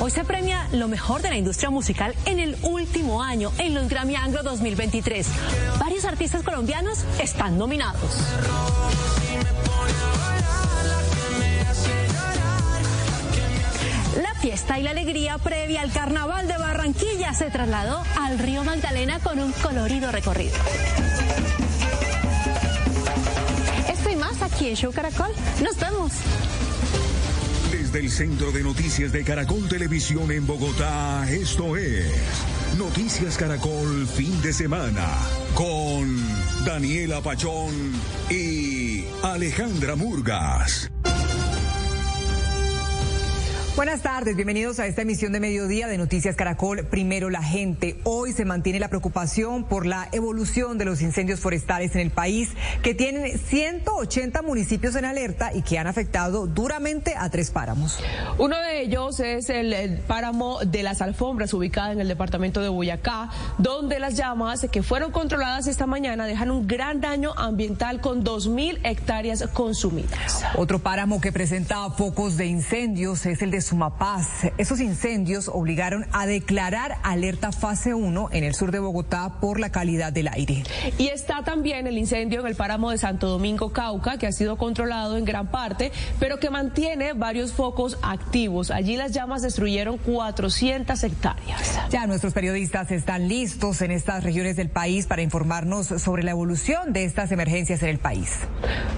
Hoy 0.00 0.10
se 0.10 0.24
premia 0.24 0.66
lo 0.72 0.88
mejor 0.88 1.20
de 1.20 1.28
la 1.28 1.36
industria 1.36 1.68
musical 1.68 2.14
en 2.24 2.38
el 2.38 2.56
último 2.62 3.22
año 3.22 3.52
en 3.58 3.74
los 3.74 3.86
Grammy 3.90 4.16
Anglo 4.16 4.42
2023. 4.42 5.28
Varios 5.78 6.06
artistas 6.06 6.42
colombianos 6.42 7.04
están 7.20 7.58
nominados. 7.58 8.00
Fiesta 14.44 14.78
y 14.78 14.82
la 14.82 14.90
alegría 14.90 15.38
previa 15.38 15.80
al 15.80 15.90
carnaval 15.90 16.46
de 16.46 16.58
Barranquilla 16.58 17.32
se 17.32 17.48
trasladó 17.48 18.02
al 18.20 18.38
río 18.38 18.62
Magdalena 18.62 19.18
con 19.20 19.38
un 19.38 19.52
colorido 19.52 20.12
recorrido. 20.12 20.52
Estoy 23.90 24.16
más 24.16 24.42
aquí 24.42 24.68
en 24.68 24.76
Show 24.76 24.92
Caracol. 24.92 25.30
Nos 25.62 25.78
vemos. 25.78 26.12
Desde 27.72 28.00
el 28.00 28.10
Centro 28.10 28.52
de 28.52 28.62
Noticias 28.62 29.12
de 29.12 29.24
Caracol 29.24 29.66
Televisión 29.66 30.30
en 30.30 30.46
Bogotá, 30.46 31.26
esto 31.30 31.78
es 31.78 32.04
Noticias 32.76 33.38
Caracol 33.38 34.06
Fin 34.06 34.42
de 34.42 34.52
Semana 34.52 35.08
con 35.54 36.22
Daniela 36.66 37.22
Pachón 37.22 37.72
y 38.28 39.06
Alejandra 39.22 39.96
Murgas. 39.96 40.90
Buenas 43.76 44.02
tardes, 44.02 44.36
bienvenidos 44.36 44.78
a 44.78 44.86
esta 44.86 45.02
emisión 45.02 45.32
de 45.32 45.40
mediodía 45.40 45.88
de 45.88 45.98
Noticias 45.98 46.36
Caracol. 46.36 46.86
Primero 46.86 47.28
la 47.28 47.42
gente. 47.42 47.98
Hoy 48.04 48.32
se 48.32 48.44
mantiene 48.44 48.78
la 48.78 48.86
preocupación 48.86 49.64
por 49.64 49.84
la 49.84 50.08
evolución 50.12 50.78
de 50.78 50.84
los 50.84 51.02
incendios 51.02 51.40
forestales 51.40 51.92
en 51.96 52.00
el 52.00 52.12
país, 52.12 52.50
que 52.84 52.94
tienen 52.94 53.36
180 53.36 54.42
municipios 54.42 54.94
en 54.94 55.04
alerta 55.04 55.52
y 55.52 55.62
que 55.62 55.80
han 55.80 55.88
afectado 55.88 56.46
duramente 56.46 57.16
a 57.18 57.28
tres 57.30 57.50
páramos. 57.50 57.98
Uno 58.38 58.56
de 58.60 58.82
ellos 58.82 59.18
es 59.18 59.50
el, 59.50 59.72
el 59.72 59.98
páramo 59.98 60.60
de 60.60 60.84
las 60.84 61.02
alfombras, 61.02 61.52
ubicada 61.52 61.90
en 61.90 62.00
el 62.00 62.06
departamento 62.06 62.60
de 62.60 62.68
Boyacá, 62.68 63.28
donde 63.58 63.98
las 63.98 64.14
llamas 64.14 64.68
que 64.70 64.84
fueron 64.84 65.10
controladas 65.10 65.66
esta 65.66 65.86
mañana 65.86 66.26
dejan 66.26 66.52
un 66.52 66.68
gran 66.68 67.00
daño 67.00 67.32
ambiental 67.36 68.00
con 68.00 68.24
2.000 68.24 68.78
hectáreas 68.84 69.44
consumidas. 69.52 70.44
Otro 70.54 70.78
páramo 70.78 71.20
que 71.20 71.32
presenta 71.32 71.90
focos 71.90 72.36
de 72.36 72.46
incendios 72.46 73.26
es 73.26 73.42
el 73.42 73.50
de 73.50 73.63
Sumapaz. 73.64 74.44
Esos 74.58 74.80
incendios 74.80 75.48
obligaron 75.48 76.06
a 76.12 76.26
declarar 76.26 76.98
alerta 77.02 77.50
fase 77.50 77.94
1 77.94 78.28
en 78.32 78.44
el 78.44 78.54
sur 78.54 78.70
de 78.70 78.78
Bogotá 78.78 79.40
por 79.40 79.58
la 79.58 79.70
calidad 79.70 80.12
del 80.12 80.28
aire. 80.28 80.62
Y 80.98 81.08
está 81.08 81.42
también 81.42 81.86
el 81.86 81.98
incendio 81.98 82.40
en 82.40 82.46
el 82.46 82.54
páramo 82.54 82.90
de 82.90 82.98
Santo 82.98 83.28
Domingo 83.28 83.72
Cauca, 83.72 84.18
que 84.18 84.26
ha 84.26 84.32
sido 84.32 84.56
controlado 84.56 85.16
en 85.16 85.24
gran 85.24 85.50
parte, 85.50 85.92
pero 86.20 86.38
que 86.38 86.50
mantiene 86.50 87.12
varios 87.14 87.52
focos 87.52 87.98
activos. 88.02 88.70
Allí 88.70 88.96
las 88.96 89.12
llamas 89.12 89.42
destruyeron 89.42 89.98
400 89.98 91.02
hectáreas. 91.02 91.80
Ya 91.90 92.06
nuestros 92.06 92.32
periodistas 92.32 92.90
están 92.90 93.28
listos 93.28 93.82
en 93.82 93.90
estas 93.90 94.24
regiones 94.24 94.56
del 94.56 94.68
país 94.68 95.06
para 95.06 95.22
informarnos 95.22 95.86
sobre 95.86 96.22
la 96.22 96.32
evolución 96.32 96.92
de 96.92 97.04
estas 97.04 97.32
emergencias 97.32 97.82
en 97.82 97.88
el 97.88 97.98
país. 97.98 98.30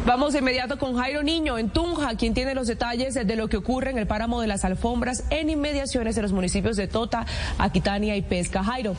Vamos 0.05 0.33
de 0.33 0.41
inmediato 0.41 0.79
con 0.79 0.97
Jairo 0.97 1.23
Niño 1.23 1.59
en 1.59 1.71
Tunja, 1.71 2.17
quien 2.17 2.35
tiene 2.35 2.55
los 2.55 2.67
detalles 2.67 3.15
de 3.15 3.37
lo 3.37 3.49
que 3.49 3.57
ocurre 3.57 3.91
en 3.91 3.99
el 3.99 4.07
páramo 4.07 4.41
de 4.41 4.47
las 4.57 4.65
alfombras 4.65 5.25
en 5.29 5.51
inmediaciones 5.51 6.17
de 6.17 6.23
los 6.23 6.33
municipios 6.33 6.79
de 6.79 6.89
Tota, 6.89 7.27
Aquitania 7.59 8.17
y 8.17 8.23
Pesca. 8.23 8.65
Jairo. 8.65 8.97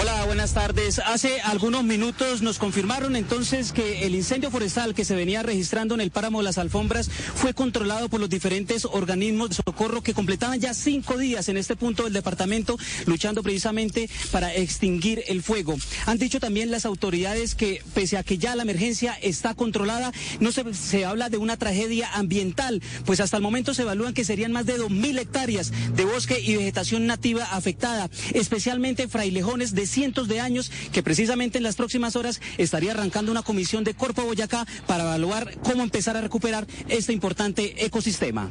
Hola, 0.00 0.26
buenas 0.28 0.52
tardes. 0.52 0.98
Hace 0.98 1.40
algunos 1.40 1.84
minutos 1.84 2.42
nos 2.42 2.58
confirmaron 2.58 3.16
entonces 3.16 3.72
que 3.72 4.04
el 4.04 4.14
incendio 4.14 4.50
forestal 4.50 4.94
que 4.94 5.06
se 5.06 5.14
venía 5.14 5.42
registrando 5.42 5.94
en 5.94 6.02
el 6.02 6.10
páramo 6.10 6.40
de 6.40 6.44
las 6.44 6.58
alfombras 6.58 7.08
fue 7.08 7.54
controlado 7.54 8.10
por 8.10 8.20
los 8.20 8.28
diferentes 8.28 8.84
organismos 8.84 9.48
de 9.48 9.54
socorro 9.54 10.02
que 10.02 10.12
completaban 10.12 10.60
ya 10.60 10.74
cinco 10.74 11.16
días 11.16 11.48
en 11.48 11.56
este 11.56 11.76
punto 11.76 12.04
del 12.04 12.12
departamento 12.12 12.76
luchando 13.06 13.42
precisamente 13.42 14.10
para 14.30 14.54
extinguir 14.54 15.24
el 15.28 15.42
fuego. 15.42 15.76
Han 16.04 16.18
dicho 16.18 16.40
también 16.40 16.70
las 16.70 16.84
autoridades 16.84 17.54
que 17.54 17.82
pese 17.94 18.18
a 18.18 18.22
que 18.22 18.36
ya 18.36 18.54
la 18.54 18.64
emergencia 18.64 19.14
está 19.22 19.54
controlada, 19.54 20.12
no 20.40 20.52
se, 20.52 20.74
se 20.74 21.06
habla 21.06 21.30
de 21.30 21.38
una 21.38 21.56
tragedia 21.56 22.12
ambiental, 22.12 22.82
pues 23.06 23.20
hasta 23.20 23.38
el 23.38 23.42
momento 23.42 23.72
se 23.72 23.80
evalúan 23.80 24.12
que 24.12 24.26
serían 24.26 24.52
más 24.52 24.66
de 24.66 24.78
2.000 24.78 25.20
hectáreas 25.20 25.72
de 25.94 26.04
bosque 26.04 26.38
y 26.38 26.54
vegetación 26.54 27.06
nativa 27.06 27.44
afectada, 27.44 28.10
especialmente 28.34 29.08
frailejones 29.08 29.74
de 29.74 29.86
de 30.26 30.40
años 30.40 30.72
que 30.92 31.02
precisamente 31.02 31.58
en 31.58 31.64
las 31.64 31.76
próximas 31.76 32.16
horas 32.16 32.40
estaría 32.56 32.92
arrancando 32.92 33.30
una 33.30 33.42
comisión 33.42 33.84
de 33.84 33.94
Corpo 33.94 34.22
Boyacá 34.22 34.66
para 34.86 35.04
evaluar 35.04 35.56
cómo 35.62 35.82
empezar 35.82 36.16
a 36.16 36.20
recuperar 36.20 36.66
este 36.88 37.12
importante 37.12 37.84
ecosistema. 37.84 38.50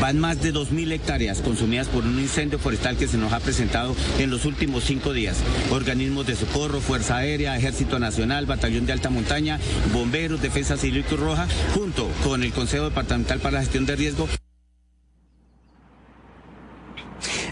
Van 0.00 0.18
más 0.18 0.42
de 0.42 0.52
2.000 0.52 0.92
hectáreas 0.92 1.40
consumidas 1.40 1.86
por 1.86 2.04
un 2.04 2.18
incendio 2.18 2.58
forestal 2.58 2.96
que 2.96 3.06
se 3.06 3.18
nos 3.18 3.32
ha 3.32 3.40
presentado 3.40 3.94
en 4.18 4.30
los 4.30 4.44
últimos 4.44 4.84
cinco 4.84 5.12
días. 5.12 5.36
Organismos 5.70 6.26
de 6.26 6.34
socorro, 6.34 6.80
Fuerza 6.80 7.18
Aérea, 7.18 7.56
Ejército 7.56 7.98
Nacional, 7.98 8.46
Batallón 8.46 8.86
de 8.86 8.92
Alta 8.92 9.10
Montaña, 9.10 9.60
Bomberos, 9.92 10.42
Defensa 10.42 10.76
Civil 10.76 10.98
y 10.98 11.02
Cruz 11.04 11.20
Roja, 11.20 11.46
junto 11.74 12.08
con 12.24 12.42
el 12.42 12.52
Consejo 12.52 12.84
Departamental 12.84 13.38
para 13.38 13.58
la 13.58 13.60
Gestión 13.60 13.86
de 13.86 13.96
Riesgo. 13.96 14.28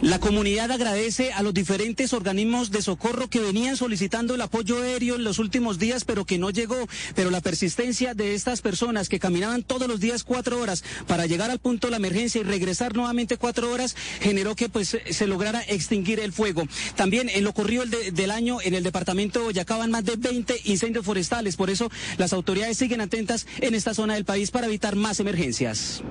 La 0.02 0.18
comunidad 0.18 0.70
agradece 0.70 1.30
a 1.34 1.42
los 1.42 1.52
diferentes 1.52 2.14
organismos 2.14 2.70
de 2.70 2.80
socorro 2.80 3.28
que 3.28 3.40
venían 3.40 3.76
solicitando 3.76 4.34
el 4.34 4.40
apoyo 4.40 4.82
aéreo 4.82 5.16
en 5.16 5.24
los 5.24 5.38
últimos 5.38 5.78
días, 5.78 6.06
pero 6.06 6.24
que 6.24 6.38
no 6.38 6.48
llegó. 6.48 6.88
Pero 7.14 7.30
la 7.30 7.42
persistencia 7.42 8.14
de 8.14 8.34
estas 8.34 8.62
personas 8.62 9.10
que 9.10 9.18
caminaban 9.18 9.62
todos 9.62 9.88
los 9.88 10.00
días 10.00 10.24
cuatro 10.24 10.58
horas 10.58 10.84
para 11.06 11.26
llegar 11.26 11.50
al 11.50 11.58
punto 11.58 11.86
de 11.86 11.90
la 11.90 11.96
emergencia 11.98 12.40
y 12.40 12.44
regresar 12.44 12.96
nuevamente 12.96 13.36
cuatro 13.36 13.70
horas 13.70 13.94
generó 14.20 14.56
que 14.56 14.70
pues 14.70 14.96
se 15.10 15.26
lograra 15.26 15.60
extinguir 15.68 16.18
el 16.18 16.32
fuego. 16.32 16.62
También 16.96 17.28
en 17.28 17.44
lo 17.44 17.50
ocurrido 17.50 17.82
el 17.82 17.90
de, 17.90 18.10
del 18.10 18.30
año 18.30 18.62
en 18.62 18.72
el 18.72 18.82
departamento 18.82 19.40
de 19.40 19.44
Boyacá 19.46 19.76
van 19.76 19.90
más 19.90 20.06
de 20.06 20.16
20 20.16 20.62
incendios 20.64 21.04
forestales. 21.04 21.56
Por 21.56 21.68
eso 21.68 21.90
las 22.16 22.32
autoridades 22.32 22.78
siguen 22.78 23.02
atentas 23.02 23.46
en 23.60 23.74
esta 23.74 23.92
zona 23.92 24.14
del 24.14 24.24
país 24.24 24.50
para 24.50 24.66
evitar 24.66 24.96
más 24.96 25.20
emergencias. 25.20 26.02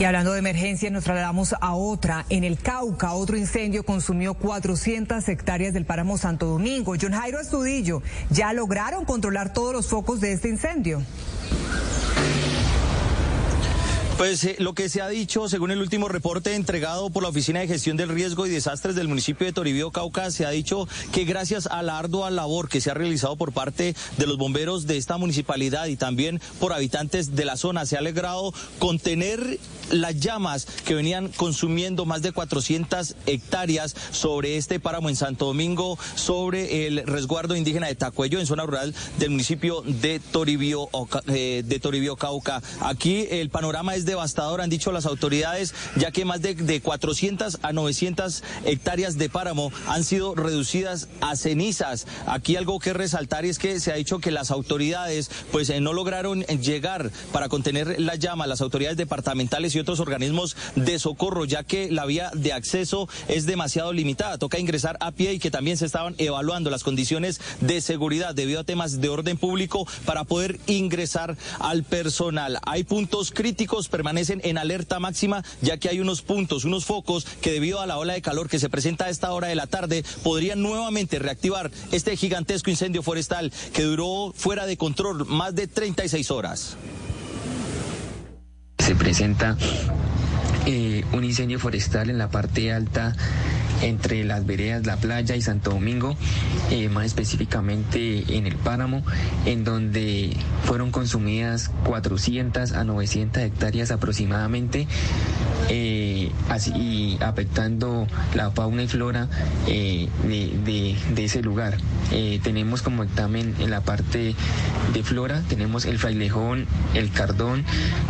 Y 0.00 0.04
hablando 0.04 0.32
de 0.32 0.38
emergencia, 0.38 0.88
nos 0.88 1.04
trasladamos 1.04 1.54
a 1.60 1.74
otra. 1.74 2.24
En 2.30 2.42
el 2.42 2.56
Cauca, 2.56 2.89
otro 3.12 3.36
incendio 3.36 3.84
consumió 3.84 4.34
400 4.34 5.28
hectáreas 5.28 5.72
del 5.72 5.84
páramo 5.84 6.18
Santo 6.18 6.46
Domingo. 6.46 6.94
John 7.00 7.12
Jairo 7.12 7.40
Estudillo, 7.40 8.02
¿ya 8.30 8.52
lograron 8.52 9.04
controlar 9.04 9.52
todos 9.52 9.72
los 9.72 9.86
focos 9.86 10.20
de 10.20 10.32
este 10.32 10.48
incendio? 10.48 11.02
Pues 14.20 14.44
eh, 14.44 14.56
lo 14.58 14.74
que 14.74 14.90
se 14.90 15.00
ha 15.00 15.08
dicho, 15.08 15.48
según 15.48 15.70
el 15.70 15.80
último 15.80 16.06
reporte 16.06 16.54
entregado 16.54 17.08
por 17.08 17.22
la 17.22 17.30
Oficina 17.30 17.60
de 17.60 17.66
Gestión 17.66 17.96
del 17.96 18.10
Riesgo 18.10 18.46
y 18.46 18.50
Desastres 18.50 18.94
del 18.94 19.08
municipio 19.08 19.46
de 19.46 19.54
Toribío, 19.54 19.92
Cauca, 19.92 20.30
se 20.30 20.44
ha 20.44 20.50
dicho 20.50 20.86
que 21.10 21.24
gracias 21.24 21.66
a 21.66 21.82
la 21.82 21.98
ardua 21.98 22.30
labor 22.30 22.68
que 22.68 22.82
se 22.82 22.90
ha 22.90 22.94
realizado 22.94 23.36
por 23.36 23.52
parte 23.52 23.94
de 24.18 24.26
los 24.26 24.36
bomberos 24.36 24.86
de 24.86 24.98
esta 24.98 25.16
municipalidad 25.16 25.86
y 25.86 25.96
también 25.96 26.38
por 26.58 26.74
habitantes 26.74 27.34
de 27.34 27.46
la 27.46 27.56
zona, 27.56 27.86
se 27.86 27.96
ha 27.96 28.02
logrado 28.02 28.52
contener 28.78 29.58
las 29.90 30.18
llamas 30.18 30.66
que 30.84 30.94
venían 30.94 31.28
consumiendo 31.28 32.04
más 32.04 32.22
de 32.22 32.32
400 32.32 33.16
hectáreas 33.26 33.94
sobre 34.10 34.56
este 34.56 34.80
páramo 34.80 35.08
en 35.08 35.16
Santo 35.16 35.46
Domingo, 35.46 35.98
sobre 36.14 36.86
el 36.86 37.06
resguardo 37.06 37.56
indígena 37.56 37.86
de 37.86 37.94
Tacuello 37.94 38.40
en 38.40 38.46
zona 38.46 38.64
rural 38.64 38.94
del 39.18 39.30
municipio 39.30 39.82
de 39.82 40.20
Toribío, 40.20 40.88
eh, 41.28 41.62
de 41.64 41.80
Toribío 41.80 42.16
Cauca. 42.16 42.62
Aquí 42.80 43.26
el 43.30 43.50
panorama 43.50 43.94
es 43.94 44.04
devastador, 44.04 44.60
han 44.60 44.70
dicho 44.70 44.92
las 44.92 45.06
autoridades, 45.06 45.74
ya 45.96 46.10
que 46.10 46.24
más 46.24 46.42
de, 46.42 46.54
de 46.54 46.80
400 46.80 47.58
a 47.62 47.72
900 47.72 48.42
hectáreas 48.64 49.18
de 49.18 49.28
páramo 49.28 49.72
han 49.86 50.04
sido 50.04 50.34
reducidas 50.34 51.08
a 51.20 51.36
cenizas. 51.36 52.06
Aquí 52.26 52.56
algo 52.56 52.78
que 52.78 52.92
resaltar 52.92 53.44
es 53.44 53.58
que 53.58 53.80
se 53.80 53.92
ha 53.92 53.96
dicho 53.96 54.18
que 54.18 54.30
las 54.30 54.50
autoridades 54.50 55.30
pues 55.52 55.70
eh, 55.70 55.80
no 55.80 55.92
lograron 55.92 56.42
llegar 56.42 57.10
para 57.32 57.48
contener 57.48 58.00
la 58.00 58.14
llama, 58.16 58.46
las 58.46 58.60
autoridades 58.60 58.96
departamentales 58.96 59.74
y 59.74 59.79
otros 59.80 60.00
organismos 60.00 60.56
de 60.76 60.98
socorro, 60.98 61.44
ya 61.44 61.64
que 61.64 61.90
la 61.90 62.06
vía 62.06 62.30
de 62.34 62.52
acceso 62.52 63.08
es 63.28 63.46
demasiado 63.46 63.92
limitada. 63.92 64.38
Toca 64.38 64.58
ingresar 64.58 64.96
a 65.00 65.12
pie 65.12 65.34
y 65.34 65.38
que 65.38 65.50
también 65.50 65.76
se 65.76 65.86
estaban 65.86 66.14
evaluando 66.18 66.70
las 66.70 66.84
condiciones 66.84 67.40
de 67.60 67.80
seguridad 67.80 68.34
debido 68.34 68.60
a 68.60 68.64
temas 68.64 69.00
de 69.00 69.08
orden 69.08 69.36
público 69.36 69.86
para 70.04 70.24
poder 70.24 70.58
ingresar 70.66 71.36
al 71.58 71.84
personal. 71.84 72.58
Hay 72.66 72.84
puntos 72.84 73.30
críticos, 73.30 73.88
permanecen 73.88 74.40
en 74.44 74.58
alerta 74.58 74.98
máxima, 75.00 75.44
ya 75.60 75.78
que 75.78 75.88
hay 75.88 76.00
unos 76.00 76.22
puntos, 76.22 76.64
unos 76.64 76.84
focos 76.84 77.26
que 77.40 77.52
debido 77.52 77.80
a 77.80 77.86
la 77.86 77.98
ola 77.98 78.14
de 78.14 78.22
calor 78.22 78.48
que 78.48 78.58
se 78.58 78.68
presenta 78.68 79.06
a 79.06 79.10
esta 79.10 79.32
hora 79.32 79.48
de 79.48 79.54
la 79.54 79.66
tarde 79.66 80.04
podrían 80.22 80.62
nuevamente 80.62 81.18
reactivar 81.18 81.70
este 81.92 82.16
gigantesco 82.16 82.70
incendio 82.70 83.02
forestal 83.02 83.52
que 83.72 83.82
duró 83.82 84.32
fuera 84.34 84.66
de 84.66 84.76
control 84.76 85.26
más 85.26 85.54
de 85.54 85.66
36 85.66 86.30
horas. 86.30 86.76
Se 88.90 88.96
presenta 88.96 89.56
eh, 90.66 91.04
un 91.12 91.22
incendio 91.22 91.60
forestal 91.60 92.10
en 92.10 92.18
la 92.18 92.28
parte 92.28 92.72
alta 92.72 93.14
entre 93.82 94.24
las 94.24 94.46
veredas 94.46 94.86
La 94.86 94.96
Playa 94.96 95.36
y 95.36 95.42
Santo 95.42 95.70
Domingo, 95.70 96.16
eh, 96.70 96.88
más 96.88 97.06
específicamente 97.06 98.36
en 98.36 98.46
el 98.46 98.56
páramo, 98.56 99.02
en 99.46 99.64
donde 99.64 100.36
fueron 100.64 100.90
consumidas 100.90 101.70
400 101.84 102.72
a 102.72 102.84
900 102.84 103.42
hectáreas 103.42 103.90
aproximadamente, 103.90 104.86
eh, 105.68 106.30
así, 106.48 106.72
y 106.72 107.18
afectando 107.22 108.06
la 108.34 108.50
fauna 108.50 108.82
y 108.82 108.88
flora 108.88 109.28
eh, 109.66 110.08
de, 110.24 111.24
ese 111.24 111.42
lugar. 111.42 111.76
Tenemos 112.42 112.82
como 112.82 113.04
dictamen 113.04 113.54
en 113.60 113.70
la 113.70 113.82
parte 113.82 114.34
de 114.92 115.02
flora, 115.04 115.42
tenemos 115.48 115.84
el 115.84 115.98
frailejón, 115.98 116.66
el 116.94 117.12
cardón, 117.12 117.64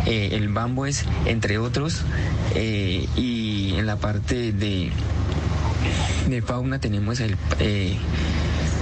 el 0.05 0.49
bambues, 0.49 1.05
entre 1.25 1.59
otros, 1.59 2.01
y 2.55 3.75
en 3.75 3.85
la 3.85 3.97
parte 3.97 4.53
de 4.53 4.91
de 6.27 6.41
fauna 6.41 6.79
tenemos 6.79 7.19
el, 7.19 7.35
eh, 7.59 7.97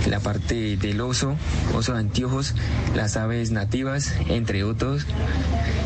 la 0.07 0.19
parte 0.19 0.77
del 0.77 1.01
oso, 1.01 1.35
oso 1.73 1.93
de 1.93 1.99
anteojos, 1.99 2.53
las 2.95 3.17
aves 3.17 3.51
nativas, 3.51 4.13
entre 4.27 4.63
otros. 4.63 5.05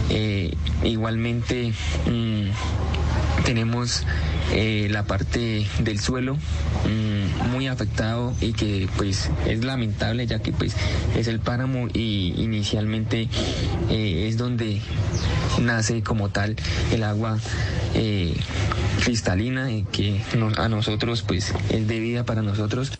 Eh, 0.09 0.55
igualmente 0.83 1.73
mmm, 2.05 2.47
tenemos 3.45 4.05
eh, 4.53 4.87
la 4.89 5.03
parte 5.03 5.65
del 5.79 5.99
suelo 5.99 6.35
mmm, 6.35 7.49
muy 7.51 7.67
afectado 7.67 8.33
y 8.39 8.53
que 8.53 8.87
pues 8.97 9.29
es 9.47 9.63
lamentable 9.65 10.27
ya 10.27 10.39
que 10.39 10.51
pues 10.51 10.75
es 11.15 11.27
el 11.27 11.39
páramo 11.39 11.87
y 11.93 12.33
inicialmente 12.37 13.29
eh, 13.89 14.27
es 14.27 14.37
donde 14.37 14.79
nace 15.59 16.03
como 16.03 16.29
tal 16.29 16.55
el 16.91 17.03
agua 17.03 17.39
eh, 17.95 18.35
cristalina 19.03 19.71
y 19.71 19.83
que 19.83 20.21
no, 20.37 20.51
a 20.57 20.69
nosotros 20.69 21.23
pues 21.23 21.53
es 21.69 21.87
de 21.87 21.99
vida 21.99 22.23
para 22.23 22.41
nosotros. 22.41 22.91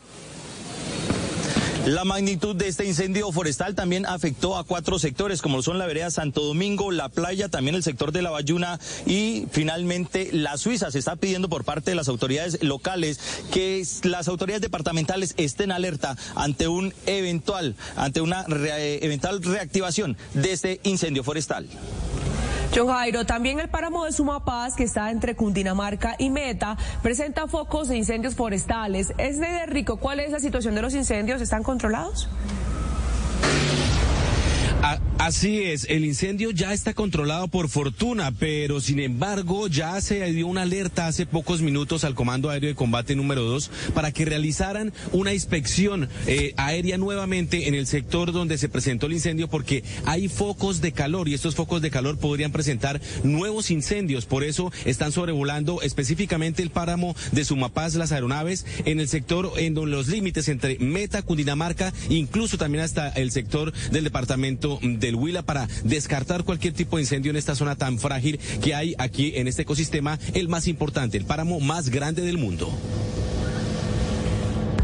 La 1.85 2.05
magnitud 2.05 2.55
de 2.55 2.69
este 2.69 2.85
incendio 2.85 3.29
forestal 3.33 3.75
también 3.75 4.05
afectó 4.05 4.55
a 4.55 4.63
cuatro 4.63 4.99
sectores, 4.99 5.41
como 5.41 5.61
son 5.61 5.77
la 5.77 5.85
vereda 5.85 6.09
Santo 6.11 6.41
Domingo, 6.41 6.91
la 6.91 7.09
playa, 7.09 7.49
también 7.49 7.75
el 7.75 7.83
sector 7.83 8.13
de 8.13 8.21
la 8.21 8.29
Bayuna 8.29 8.79
y 9.05 9.47
finalmente 9.51 10.29
la 10.31 10.55
Suiza. 10.55 10.91
Se 10.91 10.99
está 10.99 11.17
pidiendo 11.17 11.49
por 11.49 11.65
parte 11.65 11.91
de 11.91 11.95
las 11.95 12.07
autoridades 12.07 12.63
locales 12.63 13.19
que 13.51 13.85
las 14.03 14.29
autoridades 14.29 14.61
departamentales 14.61 15.33
estén 15.35 15.73
alerta 15.73 16.15
ante 16.35 16.69
un 16.69 16.93
eventual, 17.05 17.75
ante 17.97 18.21
una 18.21 18.45
eventual 18.47 19.43
reactivación 19.43 20.15
de 20.35 20.53
este 20.53 20.79
incendio 20.83 21.25
forestal. 21.25 21.67
John 22.75 22.87
Jairo, 22.87 23.23
también 23.23 23.59
el 23.59 23.69
páramo 23.69 24.05
de 24.05 24.11
Sumapaz, 24.11 24.75
que 24.75 24.83
está 24.83 25.11
entre 25.11 25.35
Cundinamarca 25.35 26.15
y 26.17 26.31
Meta, 26.31 26.75
presenta 27.03 27.47
focos 27.47 27.87
de 27.87 27.97
incendios 27.97 28.33
forestales. 28.33 29.13
Es 29.19 29.39
de 29.39 29.67
Rico, 29.67 29.97
¿cuál 29.97 30.19
es 30.19 30.31
la 30.31 30.39
situación 30.39 30.73
de 30.73 30.81
los 30.81 30.95
incendios? 30.95 31.39
¿Están 31.39 31.61
controlados? 31.61 32.27
Así 35.17 35.61
es, 35.61 35.85
el 35.89 36.03
incendio 36.03 36.51
ya 36.51 36.73
está 36.73 36.93
controlado 36.93 37.47
por 37.47 37.69
fortuna, 37.69 38.33
pero 38.37 38.81
sin 38.81 38.99
embargo 38.99 39.69
ya 39.69 40.01
se 40.01 40.21
dio 40.33 40.47
una 40.47 40.63
alerta 40.63 41.07
hace 41.07 41.25
pocos 41.25 41.61
minutos 41.61 42.03
al 42.03 42.15
Comando 42.15 42.49
Aéreo 42.49 42.67
de 42.67 42.75
Combate 42.75 43.15
número 43.15 43.43
2 43.43 43.71
para 43.93 44.11
que 44.11 44.25
realizaran 44.25 44.91
una 45.13 45.33
inspección 45.33 46.09
eh, 46.27 46.53
aérea 46.57 46.97
nuevamente 46.97 47.69
en 47.69 47.75
el 47.75 47.87
sector 47.87 48.33
donde 48.33 48.57
se 48.57 48.67
presentó 48.67 49.05
el 49.05 49.13
incendio 49.13 49.47
porque 49.47 49.85
hay 50.03 50.27
focos 50.27 50.81
de 50.81 50.91
calor 50.91 51.29
y 51.29 51.35
estos 51.35 51.55
focos 51.55 51.81
de 51.81 51.89
calor 51.89 52.17
podrían 52.17 52.51
presentar 52.51 52.99
nuevos 53.23 53.71
incendios. 53.71 54.25
Por 54.25 54.43
eso 54.43 54.73
están 54.83 55.13
sobrevolando 55.13 55.81
específicamente 55.81 56.61
el 56.61 56.69
páramo 56.69 57.15
de 57.31 57.45
Sumapaz, 57.45 57.95
las 57.95 58.11
aeronaves, 58.11 58.65
en 58.83 58.99
el 58.99 59.07
sector 59.07 59.53
en 59.55 59.73
donde 59.73 59.91
los 59.91 60.09
límites 60.09 60.49
entre 60.49 60.77
Meta, 60.79 61.21
Cundinamarca, 61.21 61.93
incluso 62.09 62.57
también 62.57 62.83
hasta 62.83 63.07
el 63.07 63.31
sector 63.31 63.71
del 63.91 64.03
departamento 64.03 64.72
del 64.81 65.15
Huila 65.15 65.43
para 65.43 65.67
descartar 65.83 66.43
cualquier 66.43 66.73
tipo 66.73 66.97
de 66.97 67.03
incendio 67.03 67.31
en 67.31 67.37
esta 67.37 67.55
zona 67.55 67.75
tan 67.75 67.99
frágil 67.99 68.39
que 68.61 68.75
hay 68.75 68.95
aquí 68.97 69.33
en 69.35 69.47
este 69.47 69.63
ecosistema, 69.63 70.19
el 70.33 70.49
más 70.49 70.67
importante, 70.67 71.17
el 71.17 71.25
páramo 71.25 71.59
más 71.59 71.89
grande 71.89 72.21
del 72.21 72.37
mundo 72.37 72.71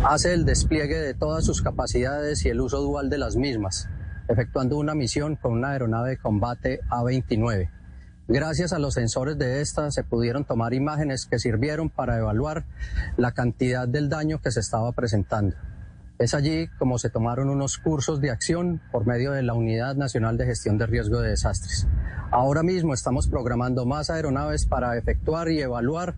hace 0.03 0.33
el 0.33 0.45
despliegue 0.45 0.97
de 0.97 1.13
todas 1.13 1.45
sus 1.45 1.61
capacidades 1.61 2.45
y 2.45 2.49
el 2.49 2.61
uso 2.61 2.79
dual 2.79 3.09
de 3.09 3.17
las 3.17 3.35
mismas, 3.35 3.89
efectuando 4.27 4.77
una 4.77 4.95
misión 4.95 5.35
con 5.35 5.53
una 5.53 5.71
aeronave 5.71 6.11
de 6.11 6.17
combate 6.17 6.79
A-29. 6.89 7.69
Gracias 8.27 8.73
a 8.73 8.79
los 8.79 8.93
sensores 8.93 9.37
de 9.37 9.61
esta 9.61 9.91
se 9.91 10.03
pudieron 10.03 10.45
tomar 10.45 10.73
imágenes 10.73 11.25
que 11.25 11.39
sirvieron 11.39 11.89
para 11.89 12.17
evaluar 12.17 12.65
la 13.17 13.31
cantidad 13.33 13.87
del 13.87 14.07
daño 14.07 14.39
que 14.41 14.51
se 14.51 14.59
estaba 14.59 14.91
presentando. 14.91 15.55
Es 16.19 16.33
allí 16.33 16.67
como 16.77 16.99
se 16.99 17.09
tomaron 17.09 17.47
unos 17.47 17.77
cursos 17.77 18.19
de 18.19 18.29
acción 18.29 18.81
por 18.91 19.07
medio 19.07 19.31
de 19.31 19.41
la 19.41 19.53
Unidad 19.53 19.95
Nacional 19.95 20.37
de 20.37 20.47
Gestión 20.47 20.77
de 20.77 20.85
Riesgo 20.85 21.21
de 21.21 21.29
Desastres. 21.29 21.87
Ahora 22.29 22.61
mismo 22.61 22.93
estamos 22.93 23.29
programando 23.29 23.85
más 23.85 24.09
aeronaves 24.09 24.65
para 24.65 24.97
efectuar 24.97 25.49
y 25.49 25.61
evaluar 25.61 26.15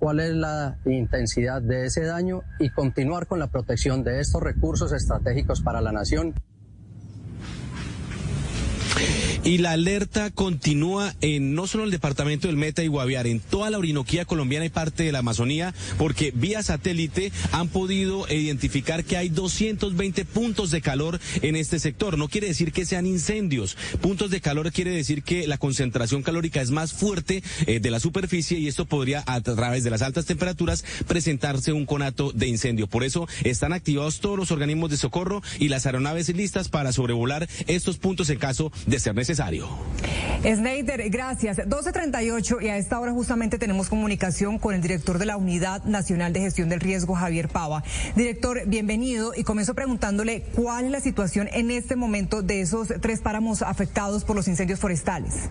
cuál 0.00 0.18
es 0.18 0.34
la 0.34 0.76
intensidad 0.84 1.62
de 1.62 1.86
ese 1.86 2.02
daño 2.02 2.42
y 2.58 2.70
continuar 2.70 3.28
con 3.28 3.38
la 3.38 3.46
protección 3.46 4.02
de 4.02 4.18
estos 4.18 4.42
recursos 4.42 4.92
estratégicos 4.92 5.62
para 5.62 5.80
la 5.80 5.92
nación. 5.92 6.34
Y 9.44 9.58
la 9.58 9.72
alerta 9.72 10.30
continúa 10.30 11.14
en 11.20 11.54
no 11.54 11.66
solo 11.66 11.84
el 11.84 11.90
departamento 11.90 12.46
del 12.48 12.56
Meta 12.56 12.82
y 12.82 12.86
Guaviare, 12.86 13.30
en 13.30 13.40
toda 13.40 13.68
la 13.68 13.76
Orinoquía 13.76 14.24
colombiana 14.24 14.64
y 14.64 14.70
parte 14.70 15.02
de 15.02 15.12
la 15.12 15.18
Amazonía, 15.18 15.74
porque 15.98 16.32
vía 16.34 16.62
satélite 16.62 17.30
han 17.52 17.68
podido 17.68 18.26
identificar 18.32 19.04
que 19.04 19.18
hay 19.18 19.28
220 19.28 20.24
puntos 20.24 20.70
de 20.70 20.80
calor 20.80 21.20
en 21.42 21.56
este 21.56 21.78
sector. 21.78 22.16
No 22.16 22.28
quiere 22.28 22.46
decir 22.46 22.72
que 22.72 22.86
sean 22.86 23.04
incendios. 23.04 23.76
Puntos 24.00 24.30
de 24.30 24.40
calor 24.40 24.72
quiere 24.72 24.92
decir 24.92 25.22
que 25.22 25.46
la 25.46 25.58
concentración 25.58 26.22
calórica 26.22 26.62
es 26.62 26.70
más 26.70 26.94
fuerte 26.94 27.42
eh, 27.66 27.80
de 27.80 27.90
la 27.90 28.00
superficie 28.00 28.58
y 28.58 28.66
esto 28.66 28.86
podría, 28.86 29.24
a 29.26 29.42
través 29.42 29.84
de 29.84 29.90
las 29.90 30.00
altas 30.00 30.24
temperaturas, 30.24 30.86
presentarse 31.06 31.74
un 31.74 31.84
conato 31.84 32.32
de 32.32 32.46
incendio. 32.46 32.86
Por 32.86 33.04
eso 33.04 33.28
están 33.44 33.74
activados 33.74 34.20
todos 34.20 34.38
los 34.38 34.52
organismos 34.52 34.88
de 34.88 34.96
socorro 34.96 35.42
y 35.58 35.68
las 35.68 35.84
aeronaves 35.84 36.34
listas 36.34 36.70
para 36.70 36.92
sobrevolar 36.92 37.46
estos 37.66 37.98
puntos 37.98 38.30
en 38.30 38.38
caso 38.38 38.72
de 38.86 38.98
ser 38.98 39.14
necesario 39.14 39.33
necesario. 39.34 39.68
Gracias. 41.10 41.58
12.38 41.58 42.62
y 42.62 42.68
a 42.68 42.76
esta 42.76 43.00
hora 43.00 43.12
justamente 43.12 43.58
tenemos 43.58 43.88
comunicación 43.88 44.58
con 44.58 44.74
el 44.74 44.80
director 44.80 45.18
de 45.18 45.26
la 45.26 45.36
Unidad 45.36 45.82
Nacional 45.84 46.32
de 46.32 46.40
Gestión 46.40 46.68
del 46.68 46.80
Riesgo, 46.80 47.14
Javier 47.14 47.48
Pava. 47.48 47.82
Director, 48.14 48.62
bienvenido 48.66 49.32
y 49.34 49.42
comienzo 49.42 49.74
preguntándole 49.74 50.42
cuál 50.54 50.84
es 50.84 50.90
la 50.90 51.00
situación 51.00 51.48
en 51.52 51.70
este 51.70 51.96
momento 51.96 52.42
de 52.42 52.60
esos 52.60 52.92
tres 53.00 53.20
páramos 53.20 53.62
afectados 53.62 54.24
por 54.24 54.36
los 54.36 54.46
incendios 54.46 54.78
forestales. 54.78 55.48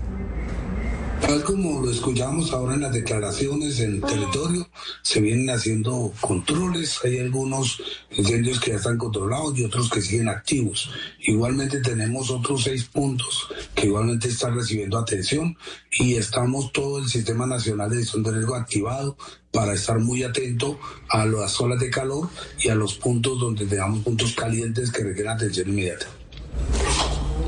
Tal 1.27 1.41
como 1.43 1.79
lo 1.81 1.89
escuchamos 1.89 2.51
ahora 2.51 2.75
en 2.75 2.81
las 2.81 2.91
declaraciones 2.91 3.79
en 3.79 4.01
territorio, 4.01 4.67
se 5.01 5.21
vienen 5.21 5.49
haciendo 5.49 6.11
controles, 6.19 6.99
hay 7.03 7.19
algunos 7.19 7.81
incendios 8.11 8.59
que 8.59 8.71
ya 8.71 8.77
están 8.77 8.97
controlados 8.97 9.57
y 9.57 9.63
otros 9.63 9.89
que 9.89 10.01
siguen 10.01 10.27
activos. 10.27 10.91
Igualmente 11.21 11.79
tenemos 11.79 12.29
otros 12.29 12.63
seis 12.63 12.83
puntos 12.83 13.47
que 13.73 13.87
igualmente 13.87 14.27
están 14.27 14.53
recibiendo 14.53 14.97
atención 14.97 15.57
y 15.97 16.15
estamos 16.15 16.73
todo 16.73 16.99
el 16.99 17.07
Sistema 17.07 17.45
Nacional 17.45 17.89
de 17.89 17.97
Gestión 17.97 18.23
de 18.23 18.31
Riesgo 18.31 18.55
activado 18.55 19.17
para 19.53 19.73
estar 19.73 19.99
muy 19.99 20.23
atento 20.23 20.77
a 21.07 21.25
las 21.25 21.59
olas 21.61 21.79
de 21.79 21.89
calor 21.89 22.27
y 22.59 22.67
a 22.67 22.75
los 22.75 22.95
puntos 22.95 23.39
donde 23.39 23.65
tengamos 23.65 24.03
puntos 24.03 24.33
calientes 24.33 24.91
que 24.91 25.03
requieren 25.03 25.31
atención 25.31 25.69
inmediata. 25.69 26.07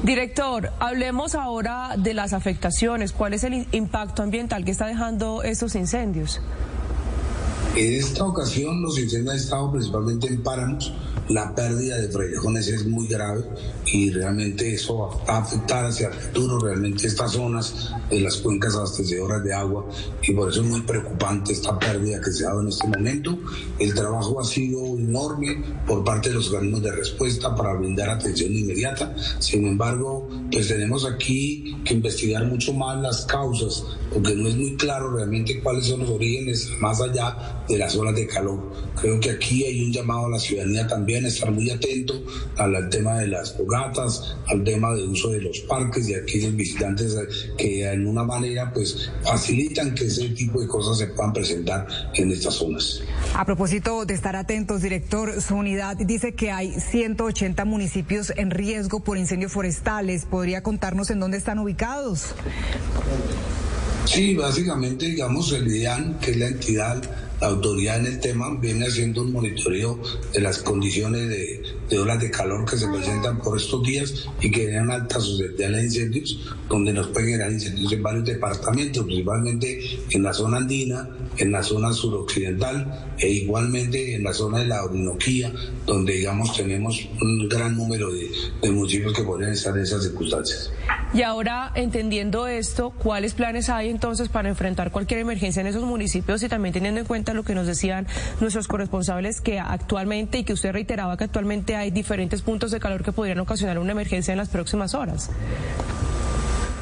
Director, 0.06 0.72
hablemos 0.80 1.34
ahora 1.34 1.95
de 1.98 2.14
las 2.14 2.34
afectaciones. 2.34 3.11
¿Cuál 3.11 3.34
es 3.34 3.44
el 3.44 3.65
impacto 3.72 4.22
ambiental 4.22 4.64
que 4.64 4.69
está 4.69 4.86
dejando 4.86 5.41
estos 5.41 5.73
incendios? 5.73 6.40
En 7.76 7.94
esta 7.94 8.24
ocasión 8.24 8.82
los 8.82 8.98
incendios 8.98 9.34
han 9.34 9.40
estado 9.40 9.72
principalmente 9.72 10.28
en 10.28 10.42
páramos 10.42 10.94
la 11.30 11.56
pérdida 11.56 11.98
de 11.98 12.08
frailejones 12.10 12.68
es 12.68 12.86
muy 12.86 13.08
grave 13.08 13.44
y 13.88 14.12
realmente 14.12 14.76
eso 14.76 14.98
va 15.28 15.34
a 15.34 15.40
afectar 15.40 15.86
hacia 15.86 16.10
el 16.10 16.14
futuro 16.14 16.60
realmente 16.60 17.08
estas 17.08 17.32
zonas 17.32 17.92
de 18.12 18.22
las 18.22 18.38
cuencas 18.38 18.76
abastecedoras 18.76 19.44
de 19.44 19.54
agua 19.54 19.88
y 20.22 20.34
por 20.34 20.52
eso 20.52 20.62
es 20.62 20.68
muy 20.68 20.82
preocupante 20.82 21.54
esta 21.54 21.80
pérdida 21.80 22.22
que 22.22 22.32
se 22.32 22.46
ha 22.46 22.50
dado 22.50 22.62
en 22.62 22.68
este 22.68 22.88
momento. 22.88 23.40
El 23.80 23.96
trabajo 23.96 24.40
ha 24.40 24.44
sido 24.44 24.86
enorme 24.98 25.64
por 25.88 26.04
parte 26.04 26.30
de 26.30 26.36
los 26.36 26.50
organismos 26.50 26.84
de 26.84 26.92
respuesta 26.92 27.56
para 27.56 27.74
brindar 27.74 28.10
atención 28.10 28.54
inmediata. 28.54 29.16
Sin 29.40 29.66
embargo, 29.66 30.30
pues 30.52 30.68
tenemos 30.68 31.06
aquí 31.06 31.76
que 31.84 31.96
investigar 31.96 32.46
mucho 32.46 32.72
más 32.74 33.02
las 33.02 33.26
causas 33.26 33.84
porque 34.14 34.36
no 34.36 34.48
es 34.48 34.56
muy 34.56 34.76
claro 34.76 35.12
realmente 35.12 35.60
cuáles 35.62 35.88
son 35.88 36.02
los 36.02 36.10
orígenes 36.10 36.70
más 36.80 37.02
allá 37.02 37.65
de 37.68 37.78
las 37.78 37.96
olas 37.96 38.16
de 38.16 38.28
calor. 38.28 38.72
Creo 39.00 39.20
que 39.20 39.32
aquí 39.32 39.64
hay 39.66 39.82
un 39.84 39.92
llamado 39.92 40.28
a 40.28 40.30
la 40.30 40.40
ciudadanía 40.40 40.88
también 40.88 41.26
estar 41.26 41.52
muy 41.52 41.70
atento 41.70 42.22
al, 42.58 42.90
tema 42.90 43.20
de 43.20 43.28
las 43.28 43.54
fogatas, 43.56 44.36
al 44.48 44.64
tema 44.64 44.94
de 44.94 45.04
uso 45.04 45.30
de 45.30 45.42
los 45.42 45.60
parques 45.62 46.08
y 46.10 46.16
aquellos 46.16 46.56
visitantes 46.56 47.18
que 47.58 47.90
en 47.90 48.08
una 48.08 48.24
manera 48.24 48.72
pues 48.74 49.12
facilitan 49.24 49.94
que 49.96 50.06
ese 50.06 50.30
tipo 50.30 50.62
de 50.62 50.68
cosas 50.68 50.98
se 50.98 51.08
puedan 51.08 51.34
presentar 51.34 51.88
en 52.14 52.32
estas 52.32 52.56
zonas. 52.56 53.02
A 53.34 53.46
propósito 53.46 54.06
de 54.06 54.14
estar 54.14 54.36
atentos, 54.36 54.82
director, 54.82 55.42
su 55.42 55.56
unidad 55.56 55.98
dice 55.98 56.34
que 56.34 56.52
hay 56.52 56.80
180 56.80 57.66
municipios 57.66 58.34
en 58.36 58.52
riesgo 58.52 59.04
por 59.04 59.18
incendios 59.18 59.52
forestales. 59.52 60.26
¿Podría 60.26 60.64
contarnos 60.64 61.10
en 61.10 61.20
dónde 61.20 61.38
están 61.38 61.60
ubicados? 61.60 62.28
Sí, 64.06 64.36
básicamente, 64.36 65.08
digamos, 65.08 65.52
el 65.52 65.68
IDEAN, 65.68 66.20
que 66.20 66.32
es 66.32 66.38
la 66.38 66.48
entidad 66.48 67.02
la 67.41 67.48
autoridad 67.48 67.99
en 67.99 68.06
el 68.07 68.20
tema 68.20 68.56
viene 68.60 68.86
haciendo 68.86 69.22
un 69.22 69.34
monitoreo 69.34 69.99
de 70.34 70.41
las 70.41 70.60
condiciones 70.60 71.28
de, 71.28 71.62
de 71.90 71.99
olas 71.99 72.20
de 72.20 72.32
calor 72.32 72.70
que 72.70 72.78
se 72.78 72.88
presentan 72.88 73.40
por 73.40 73.57
estos 73.57 73.84
días 73.84 74.28
y 74.41 74.49
que 74.49 74.62
generan 74.62 74.91
alta 74.91 75.20
susceptibilidad 75.20 75.80
a 75.80 75.84
incendios, 75.84 76.40
donde 76.70 76.94
nos 76.94 77.07
pueden 77.07 77.32
generar 77.32 77.52
incendios 77.52 77.91
en 77.91 78.03
varios 78.03 78.26
departamentos, 78.26 79.03
principalmente 79.03 79.99
en 80.10 80.24
la 80.24 80.34
zona 80.34 80.57
andina, 80.57 81.10
en 81.38 81.52
la 81.52 81.64
zona 81.64 81.94
suroccidental 81.94 83.14
e 83.18 83.30
igualmente 83.30 84.16
en 84.16 84.24
la 84.24 84.34
zona 84.34 84.60
de 84.60 84.66
la 84.66 84.84
Orinoquía, 84.84 85.52
donde 85.86 86.14
digamos 86.14 86.56
tenemos 86.56 87.07
un 87.22 87.48
gran 87.49 87.76
número 87.76 88.12
de, 88.12 88.30
municipios 88.72 89.14
que 89.14 89.24
podrían 89.24 89.52
estar 89.52 89.76
en 89.78 89.84
esas 89.84 90.03
circunstancias. 90.03 90.72
Y 91.14 91.22
ahora, 91.22 91.72
entendiendo 91.76 92.48
esto, 92.48 92.91
¿cuáles 92.91 93.34
planes 93.34 93.70
hay 93.70 93.90
entonces 93.90 94.28
para 94.28 94.49
enfrentar 94.49 94.91
cualquier 94.91 95.20
emergencia 95.22 95.62
en 95.62 95.68
esos 95.68 95.84
municipios 95.84 96.44
y 96.44 96.49
también 96.49 96.74
teniendo 96.74 96.99
en 96.99 97.06
cuenta 97.06 97.34
lo 97.34 97.44
que 97.44 97.56
nos 97.56 97.68
decían 97.68 98.07
nuestros 98.41 98.68
corresponsables 98.68 99.40
que 99.40 99.60
actualmente 99.60 100.40
y 100.40 100.44
que 100.44 100.53
usted 100.53 100.72
reiteraba 100.72 101.16
que 101.16 101.24
actualmente 101.24 101.76
hay 101.76 101.91
diferentes 101.91 102.41
puntos 102.41 102.72
de 102.72 102.80
calor 102.80 103.03
que 103.03 103.12
podrían 103.12 103.40
ocasionar 103.40 103.80
una 103.80 103.91
emergencia 103.91 104.32
en 104.32 104.38
las 104.38 104.49
próximas 104.49 104.94
horas? 104.94 105.30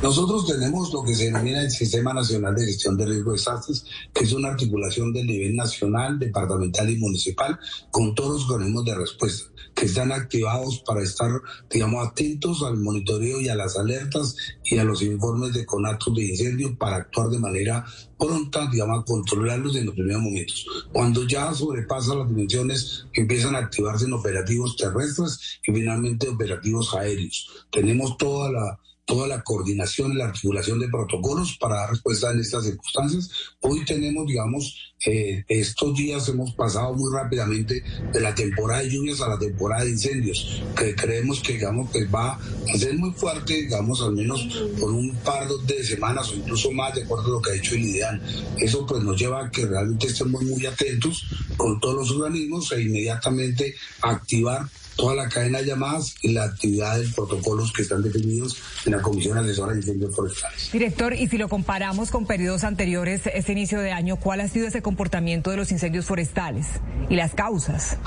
Nosotros 0.04 0.46
tenemos 0.46 0.92
lo 0.92 1.02
que 1.02 1.16
se 1.16 1.24
denomina 1.24 1.62
el 1.62 1.72
Sistema 1.72 2.14
Nacional 2.14 2.54
de 2.56 2.66
Gestión 2.66 2.98
de 2.98 3.06
Riesgo 3.06 3.32
de 3.32 3.38
Desastres, 3.38 3.86
que 4.14 4.26
es 4.26 4.34
una 4.34 4.50
articulación 4.50 5.14
del 5.14 5.28
nivel 5.28 5.56
nacional, 5.56 6.20
departamental 6.20 6.90
y 6.90 6.98
municipal 6.98 7.58
con 7.90 8.14
todos 8.14 8.42
los 8.42 8.50
organismos 8.50 8.84
de 8.84 8.96
respuesta 8.96 9.46
que 9.74 9.86
están 9.86 10.12
activados 10.12 10.84
para 10.86 11.02
estar, 11.02 11.32
digamos, 11.70 12.06
atentos 12.06 12.64
al 12.64 12.80
monitoreo 12.80 13.40
y 13.40 13.48
a 13.48 13.56
las 13.56 13.78
alertas 13.78 14.36
y 14.66 14.78
a 14.78 14.84
los 14.84 15.02
informes 15.02 15.54
de 15.54 15.66
conatos 15.66 16.14
de 16.14 16.26
incendio 16.26 16.78
para 16.78 16.98
actuar 16.98 17.30
de 17.30 17.40
manera 17.40 17.86
pronta, 18.20 18.68
digamos, 18.70 19.06
controlarlos 19.06 19.74
en 19.78 19.86
los 19.86 19.96
primeros 19.96 20.22
momentos. 20.22 20.66
Cuando 20.92 21.26
ya 21.26 21.54
sobrepasa 21.54 22.14
las 22.14 22.28
dimensiones, 22.28 23.06
empiezan 23.14 23.56
a 23.56 23.60
activarse 23.60 24.04
en 24.04 24.14
operativos 24.14 24.76
terrestres 24.76 25.62
y 25.66 25.72
finalmente 25.72 26.28
operativos 26.28 26.94
aéreos. 26.94 27.50
Tenemos 27.72 28.18
toda 28.18 28.52
la 28.52 28.80
toda 29.06 29.28
la 29.28 29.44
coordinación 29.44 30.12
y 30.12 30.16
la 30.16 30.26
articulación 30.26 30.80
de 30.80 30.88
protocolos 30.88 31.58
para 31.58 31.76
dar 31.76 31.90
respuesta 31.92 32.32
en 32.32 32.40
estas 32.40 32.64
circunstancias. 32.64 33.30
Hoy 33.60 33.84
tenemos, 33.86 34.26
digamos, 34.26 34.94
eh, 35.06 35.44
estos 35.50 35.94
días 35.96 36.28
hemos 36.30 36.54
pasado 36.54 36.94
muy 36.94 37.14
rápidamente 37.14 37.84
de 38.14 38.22
la 38.22 38.34
temporada 38.34 38.82
de 38.82 38.90
lluvias 38.90 39.20
a 39.22 39.28
la 39.28 39.38
temporada 39.38 39.84
de 39.84 39.92
incendios, 39.92 40.64
que 40.78 40.96
creemos 40.96 41.42
que, 41.42 41.54
digamos, 41.54 41.90
pues 41.92 42.08
va 42.14 42.40
a 42.74 42.78
ser 42.78 42.98
muy 42.98 43.12
fuerte, 43.12 43.54
digamos, 43.54 44.02
al 44.02 44.14
menos 44.14 44.48
por 44.80 44.92
un 44.92 45.14
par 45.18 45.48
de 45.50 45.84
semanas 45.84 46.32
o 46.32 46.36
incluso 46.36 46.72
más, 46.72 46.96
de 46.96 47.04
acuerdo 47.04 47.26
a 47.26 47.30
lo 47.32 47.42
que 47.42 47.52
ha 47.52 47.54
dicho 47.54 47.76
el 47.76 47.86
IDEAN. 47.86 48.22
Eso 48.58 48.86
pues 48.86 49.04
nos 49.04 49.20
lleva 49.20 49.46
a 49.46 49.52
que 49.52 49.66
realmente 49.66 50.08
estemos 50.08 50.42
muy 50.44 50.66
atentos 50.66 51.26
con 51.58 51.80
todos 51.82 51.96
los 51.96 52.12
organismos 52.12 52.72
e 52.72 52.82
inmediatamente 52.82 53.76
activar 54.02 54.66
toda 54.96 55.16
la 55.16 55.30
cadena 55.30 55.60
de 55.60 55.66
llamadas 55.66 56.16
y 56.22 56.34
la 56.34 56.44
actividad 56.44 57.00
de 57.00 57.08
protocolos 57.10 57.72
que 57.74 57.82
están 57.82 58.02
definidos 58.02 58.58
en 58.86 58.94
la 58.94 59.02
Comisión 59.02 59.38
Asesora 59.38 59.74
de 59.74 59.80
Incendios 59.80 60.16
Forestales. 60.16 60.72
Director, 60.72 61.14
y 61.14 61.28
si 61.28 61.38
lo 61.38 61.50
comparamos 61.50 62.12
con 62.12 62.26
periodos 62.26 62.64
anteriores, 62.64 63.22
este 63.34 63.52
inicio 63.52 63.80
de 63.80 63.92
año, 63.92 64.18
¿cuál 64.18 64.42
ha 64.42 64.48
sido 64.48 64.68
ese 64.68 64.82
comportamiento 64.82 65.52
de 65.52 65.58
los 65.58 65.72
incendios 65.72 66.06
forestales 66.06 66.68
y 67.10 67.16
las 67.16 67.34
causas? 67.34 67.98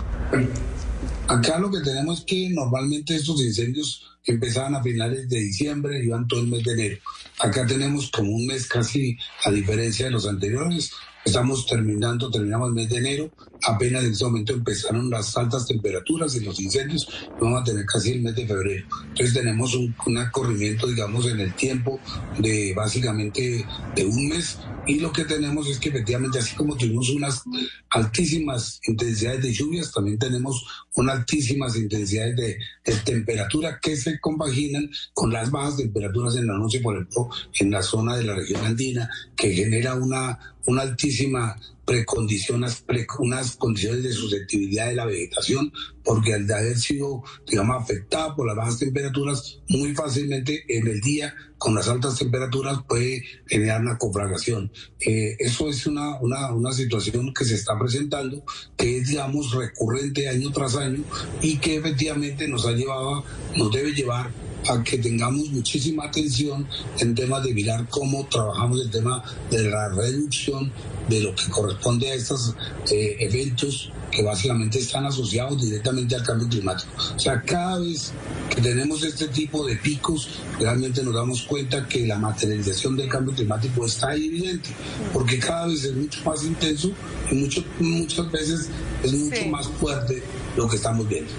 Acá 1.28 1.58
lo 1.58 1.70
que 1.70 1.80
tenemos 1.80 2.20
es 2.20 2.24
que 2.24 2.50
normalmente 2.50 3.16
estos 3.16 3.42
incendios 3.42 4.18
empezaban 4.24 4.74
a 4.74 4.82
finales 4.82 5.28
de 5.28 5.40
diciembre 5.40 6.00
y 6.00 6.06
iban 6.06 6.26
todo 6.26 6.40
el 6.40 6.48
mes 6.48 6.64
de 6.64 6.72
enero. 6.72 6.98
Acá 7.38 7.66
tenemos 7.66 8.10
como 8.10 8.32
un 8.32 8.46
mes 8.46 8.66
casi 8.66 9.16
a 9.44 9.50
diferencia 9.50 10.06
de 10.06 10.12
los 10.12 10.26
anteriores, 10.26 10.92
Estamos 11.26 11.66
terminando, 11.66 12.30
terminamos 12.30 12.68
el 12.68 12.74
mes 12.74 12.88
de 12.88 12.98
enero, 12.98 13.30
apenas 13.62 14.04
en 14.04 14.12
ese 14.12 14.24
momento 14.24 14.52
empezaron 14.52 15.10
las 15.10 15.36
altas 15.36 15.66
temperaturas 15.66 16.34
y 16.34 16.40
los 16.40 16.60
incendios, 16.60 17.08
vamos 17.40 17.60
a 17.60 17.64
tener 17.64 17.84
casi 17.86 18.12
el 18.12 18.22
mes 18.22 18.34
de 18.34 18.46
febrero. 18.46 18.86
Entonces 19.08 19.34
tenemos 19.34 19.74
un, 19.74 19.94
un 20.06 20.26
corrimiento, 20.30 20.86
digamos, 20.86 21.26
en 21.26 21.40
el 21.40 21.54
tiempo 21.54 22.00
de 22.38 22.74
básicamente 22.74 23.64
de 23.94 24.04
un 24.04 24.28
mes 24.28 24.58
y 24.86 25.00
lo 25.00 25.12
que 25.12 25.24
tenemos 25.24 25.68
es 25.68 25.80
que 25.80 25.88
efectivamente 25.88 26.38
así 26.38 26.54
como 26.54 26.76
tuvimos 26.76 27.10
unas 27.10 27.42
altísimas 27.90 28.80
intensidades 28.86 29.42
de 29.42 29.52
lluvias, 29.52 29.92
también 29.92 30.18
tenemos 30.18 30.64
unas 30.94 31.16
altísimas 31.16 31.76
intensidades 31.76 32.36
de, 32.36 32.58
de 32.84 32.96
temperatura 33.04 33.80
que 33.82 33.96
se 33.96 34.20
compaginan 34.20 34.88
con 35.12 35.32
las 35.32 35.50
bajas 35.50 35.78
temperaturas 35.78 36.36
en 36.36 36.46
la 36.46 36.56
noche, 36.56 36.80
por 36.80 36.94
ejemplo, 36.94 37.30
en 37.58 37.70
la 37.72 37.82
zona 37.82 38.16
de 38.16 38.24
la 38.24 38.34
región 38.34 38.64
andina, 38.64 39.10
que 39.36 39.52
genera 39.52 39.96
una 39.96 40.38
una 40.66 40.82
altísima 40.82 41.56
precondiciones, 41.86 42.84
unas 43.20 43.56
condiciones 43.56 44.02
de 44.02 44.12
susceptibilidad 44.12 44.88
de 44.88 44.96
la 44.96 45.06
vegetación, 45.06 45.72
porque 46.06 46.32
al 46.34 46.50
haber 46.50 46.78
sido, 46.78 47.24
digamos, 47.50 47.82
afectada 47.82 48.34
por 48.36 48.46
las 48.46 48.54
bajas 48.54 48.78
temperaturas, 48.78 49.58
muy 49.68 49.92
fácilmente 49.92 50.64
en 50.68 50.86
el 50.86 51.00
día, 51.00 51.34
con 51.58 51.74
las 51.74 51.88
altas 51.88 52.16
temperaturas, 52.16 52.78
puede 52.88 53.24
generar 53.46 53.80
una 53.80 53.98
conflagración. 53.98 54.70
Eh, 55.00 55.36
eso 55.40 55.68
es 55.68 55.84
una, 55.86 56.20
una, 56.20 56.52
una 56.54 56.72
situación 56.72 57.34
que 57.34 57.44
se 57.44 57.56
está 57.56 57.76
presentando, 57.76 58.44
que 58.76 58.98
es, 58.98 59.08
digamos, 59.08 59.52
recurrente 59.52 60.28
año 60.28 60.52
tras 60.52 60.76
año 60.76 61.02
y 61.42 61.58
que 61.58 61.76
efectivamente 61.76 62.46
nos 62.46 62.66
ha 62.66 62.72
llevado, 62.72 63.24
nos 63.56 63.72
debe 63.72 63.92
llevar 63.92 64.30
a 64.68 64.82
que 64.82 64.98
tengamos 64.98 65.48
muchísima 65.50 66.04
atención 66.04 66.66
en 66.98 67.14
temas 67.14 67.42
de 67.42 67.52
mirar 67.52 67.88
cómo 67.88 68.26
trabajamos 68.28 68.80
el 68.80 68.90
tema 68.90 69.22
de 69.50 69.64
la 69.70 69.88
reducción 69.88 70.72
de 71.08 71.20
lo 71.20 71.34
que 71.34 71.50
corresponde 71.50 72.10
a 72.10 72.14
estos 72.14 72.54
eh, 72.90 73.16
eventos 73.20 73.92
que 74.10 74.22
básicamente 74.22 74.78
están 74.78 75.04
asociados 75.04 75.60
directamente 75.62 75.95
al 76.14 76.22
cambio 76.22 76.48
climático. 76.48 76.90
O 77.14 77.18
sea, 77.18 77.40
cada 77.42 77.78
vez 77.78 78.12
que 78.54 78.60
tenemos 78.60 79.02
este 79.02 79.28
tipo 79.28 79.66
de 79.66 79.76
picos, 79.76 80.28
realmente 80.58 81.02
nos 81.02 81.14
damos 81.14 81.42
cuenta 81.42 81.86
que 81.88 82.06
la 82.06 82.18
materialización 82.18 82.96
del 82.96 83.08
cambio 83.08 83.34
climático 83.34 83.86
está 83.86 84.14
evidente, 84.14 84.70
porque 85.12 85.38
cada 85.38 85.66
vez 85.66 85.84
es 85.84 85.94
mucho 85.94 86.20
más 86.24 86.44
intenso 86.44 86.90
y 87.30 87.34
mucho, 87.34 87.64
muchas 87.80 88.30
veces 88.30 88.68
es 89.02 89.12
mucho 89.12 89.46
más 89.46 89.68
fuerte 89.68 90.22
lo 90.56 90.68
que 90.68 90.76
estamos 90.76 91.08
viendo. 91.08 91.30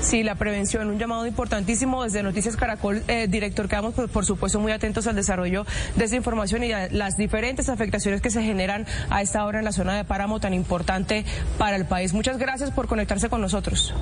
Sí, 0.00 0.22
la 0.22 0.34
prevención, 0.34 0.88
un 0.88 0.98
llamado 0.98 1.26
importantísimo 1.26 2.04
desde 2.04 2.22
Noticias 2.22 2.56
Caracol, 2.56 3.02
eh, 3.08 3.26
director, 3.28 3.68
quedamos 3.68 3.94
por, 3.94 4.08
por, 4.08 4.26
supuesto 4.26 4.60
muy 4.60 4.72
atentos 4.72 5.06
al 5.06 5.16
desarrollo 5.16 5.64
de 5.96 6.04
esta 6.04 6.16
información 6.16 6.64
y 6.64 6.72
a 6.72 6.88
las 6.90 7.16
diferentes 7.16 7.68
afectaciones 7.68 8.20
que 8.20 8.30
se 8.30 8.42
generan 8.42 8.86
a 9.10 9.22
esta 9.22 9.44
hora 9.46 9.60
en 9.60 9.64
la 9.64 9.72
zona 9.72 9.96
de 9.96 10.04
Páramo 10.04 10.40
tan 10.40 10.52
importante 10.52 11.24
para 11.58 11.76
el 11.76 11.86
país. 11.86 12.12
Muchas 12.12 12.38
gracias 12.38 12.70
por 12.70 12.86
conectarse 12.86 13.28
con 13.28 13.40
nosotros. 13.40 13.94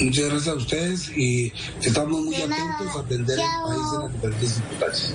Muchas 0.00 0.24
gracias 0.26 0.48
a 0.48 0.54
ustedes 0.54 1.16
y 1.16 1.52
estamos 1.82 2.20
muy 2.20 2.34
atentos 2.34 2.96
a 2.96 3.00
atender 3.00 3.38
el 3.38 3.46
país 3.66 3.82
en 3.94 4.00
las 4.02 4.12
diferentes 4.12 4.52
circunstancias. 4.52 5.14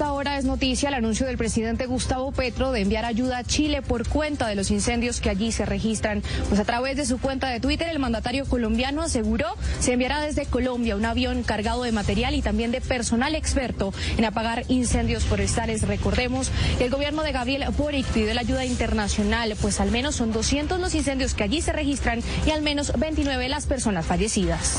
Ahora 0.00 0.38
es 0.38 0.44
noticia 0.44 0.88
el 0.88 0.94
anuncio 0.94 1.26
del 1.26 1.36
presidente 1.36 1.86
Gustavo 1.86 2.32
Petro 2.32 2.72
de 2.72 2.80
enviar 2.80 3.04
ayuda 3.04 3.38
a 3.38 3.44
Chile 3.44 3.82
por 3.82 4.08
cuenta 4.08 4.46
de 4.46 4.54
los 4.54 4.70
incendios 4.70 5.20
que 5.20 5.28
allí 5.28 5.52
se 5.52 5.66
registran. 5.66 6.22
Pues 6.48 6.60
a 6.60 6.64
través 6.64 6.96
de 6.96 7.04
su 7.04 7.18
cuenta 7.18 7.48
de 7.48 7.60
Twitter, 7.60 7.88
el 7.88 7.98
mandatario 7.98 8.46
colombiano 8.46 9.02
aseguró 9.02 9.46
se 9.80 9.92
enviará 9.92 10.20
desde 10.20 10.46
Colombia 10.46 10.96
un 10.96 11.04
avión 11.04 11.42
cargado 11.42 11.82
de 11.82 11.92
material 11.92 12.34
y 12.34 12.42
también 12.42 12.70
de 12.70 12.80
personal 12.80 13.34
experto 13.34 13.92
en 14.16 14.24
apagar 14.24 14.64
incendios 14.68 15.24
forestales. 15.24 15.82
Recordemos 15.82 16.50
que 16.78 16.84
el 16.84 16.90
gobierno 16.90 17.22
de 17.22 17.32
Gabriel 17.32 17.64
Boric 17.76 18.06
pidió 18.06 18.32
la 18.34 18.40
ayuda 18.40 18.64
internacional, 18.64 19.54
pues 19.60 19.80
al 19.80 19.90
menos 19.90 20.14
son 20.14 20.32
200 20.32 20.80
los 20.80 20.94
incendios 20.94 21.34
que 21.34 21.44
allí 21.44 21.60
se 21.60 21.72
registran 21.72 22.20
y 22.46 22.50
al 22.50 22.62
menos 22.62 22.92
29 22.98 23.48
las 23.48 23.66
personas 23.66 24.06
fallecidas. 24.06 24.78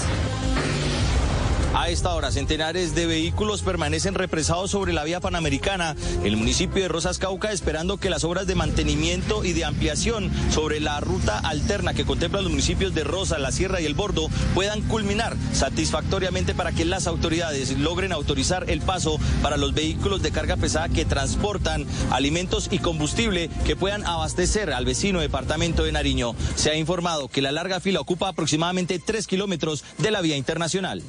A 1.83 1.89
esta 1.89 2.15
hora, 2.15 2.31
centenares 2.31 2.95
de 2.95 3.07
vehículos 3.07 3.61
permanecen 3.61 4.13
represados 4.13 4.71
sobre 4.71 4.93
la 4.93 5.03
vía 5.03 5.19
panamericana. 5.19 5.97
El 6.23 6.37
municipio 6.37 6.81
de 6.81 6.87
Rosas 6.87 7.17
Cauca 7.17 7.51
esperando 7.51 7.97
que 7.97 8.09
las 8.09 8.23
obras 8.23 8.47
de 8.47 8.55
mantenimiento 8.55 9.43
y 9.43 9.51
de 9.51 9.65
ampliación 9.65 10.31
sobre 10.49 10.79
la 10.79 11.01
ruta 11.01 11.39
alterna 11.39 11.93
que 11.93 12.05
contempla 12.05 12.39
los 12.39 12.51
municipios 12.51 12.95
de 12.95 13.03
Rosa, 13.03 13.37
La 13.37 13.51
Sierra 13.51 13.81
y 13.81 13.85
El 13.85 13.95
Bordo 13.95 14.29
puedan 14.55 14.81
culminar 14.83 15.35
satisfactoriamente 15.51 16.55
para 16.55 16.71
que 16.71 16.85
las 16.85 17.05
autoridades 17.05 17.77
logren 17.77 18.13
autorizar 18.13 18.69
el 18.69 18.79
paso 18.79 19.19
para 19.41 19.57
los 19.57 19.73
vehículos 19.73 20.23
de 20.23 20.31
carga 20.31 20.55
pesada 20.55 20.87
que 20.87 21.03
transportan 21.03 21.85
alimentos 22.11 22.69
y 22.71 22.79
combustible 22.79 23.49
que 23.65 23.75
puedan 23.75 24.05
abastecer 24.05 24.71
al 24.71 24.85
vecino 24.85 25.19
departamento 25.19 25.83
de 25.83 25.91
Nariño. 25.91 26.33
Se 26.55 26.69
ha 26.69 26.77
informado 26.77 27.27
que 27.27 27.41
la 27.41 27.51
larga 27.51 27.81
fila 27.81 27.99
ocupa 27.99 28.29
aproximadamente 28.29 28.99
tres 28.99 29.27
kilómetros 29.27 29.83
de 29.97 30.11
la 30.11 30.21
vía 30.21 30.37
internacional. 30.37 31.03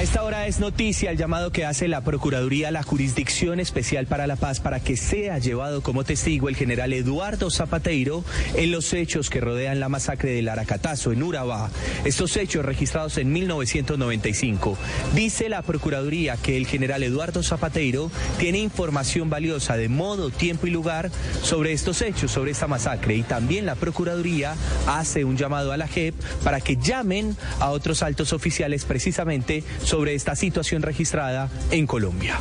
A 0.00 0.02
esta 0.02 0.22
hora 0.22 0.46
es 0.46 0.60
noticia 0.60 1.10
el 1.10 1.18
llamado 1.18 1.52
que 1.52 1.66
hace 1.66 1.86
la 1.86 2.00
Procuraduría 2.00 2.68
a 2.68 2.70
la 2.70 2.82
Jurisdicción 2.82 3.60
Especial 3.60 4.06
para 4.06 4.26
la 4.26 4.36
Paz 4.36 4.58
para 4.58 4.80
que 4.80 4.96
sea 4.96 5.36
llevado 5.36 5.82
como 5.82 6.04
testigo 6.04 6.48
el 6.48 6.56
general 6.56 6.94
Eduardo 6.94 7.50
Zapateiro 7.50 8.24
en 8.54 8.70
los 8.70 8.94
hechos 8.94 9.28
que 9.28 9.42
rodean 9.42 9.78
la 9.78 9.90
masacre 9.90 10.30
del 10.30 10.48
Aracatazo 10.48 11.12
en 11.12 11.22
Urabá. 11.22 11.70
Estos 12.06 12.38
hechos 12.38 12.64
registrados 12.64 13.18
en 13.18 13.30
1995. 13.30 14.78
Dice 15.14 15.50
la 15.50 15.60
Procuraduría 15.60 16.38
que 16.38 16.56
el 16.56 16.66
general 16.66 17.02
Eduardo 17.02 17.42
Zapateiro 17.42 18.10
tiene 18.38 18.58
información 18.58 19.28
valiosa 19.28 19.76
de 19.76 19.90
modo, 19.90 20.30
tiempo 20.30 20.66
y 20.66 20.70
lugar 20.70 21.10
sobre 21.42 21.74
estos 21.74 22.00
hechos, 22.00 22.30
sobre 22.30 22.52
esta 22.52 22.66
masacre. 22.66 23.16
Y 23.16 23.22
también 23.22 23.66
la 23.66 23.74
Procuraduría 23.74 24.54
hace 24.86 25.26
un 25.26 25.36
llamado 25.36 25.72
a 25.72 25.76
la 25.76 25.88
JEP 25.88 26.14
para 26.42 26.62
que 26.62 26.76
llamen 26.76 27.36
a 27.58 27.68
otros 27.68 28.02
altos 28.02 28.32
oficiales 28.32 28.86
precisamente 28.86 29.62
sobre 29.90 30.14
esta 30.14 30.36
situación 30.36 30.82
registrada 30.82 31.48
en 31.72 31.84
Colombia. 31.84 32.38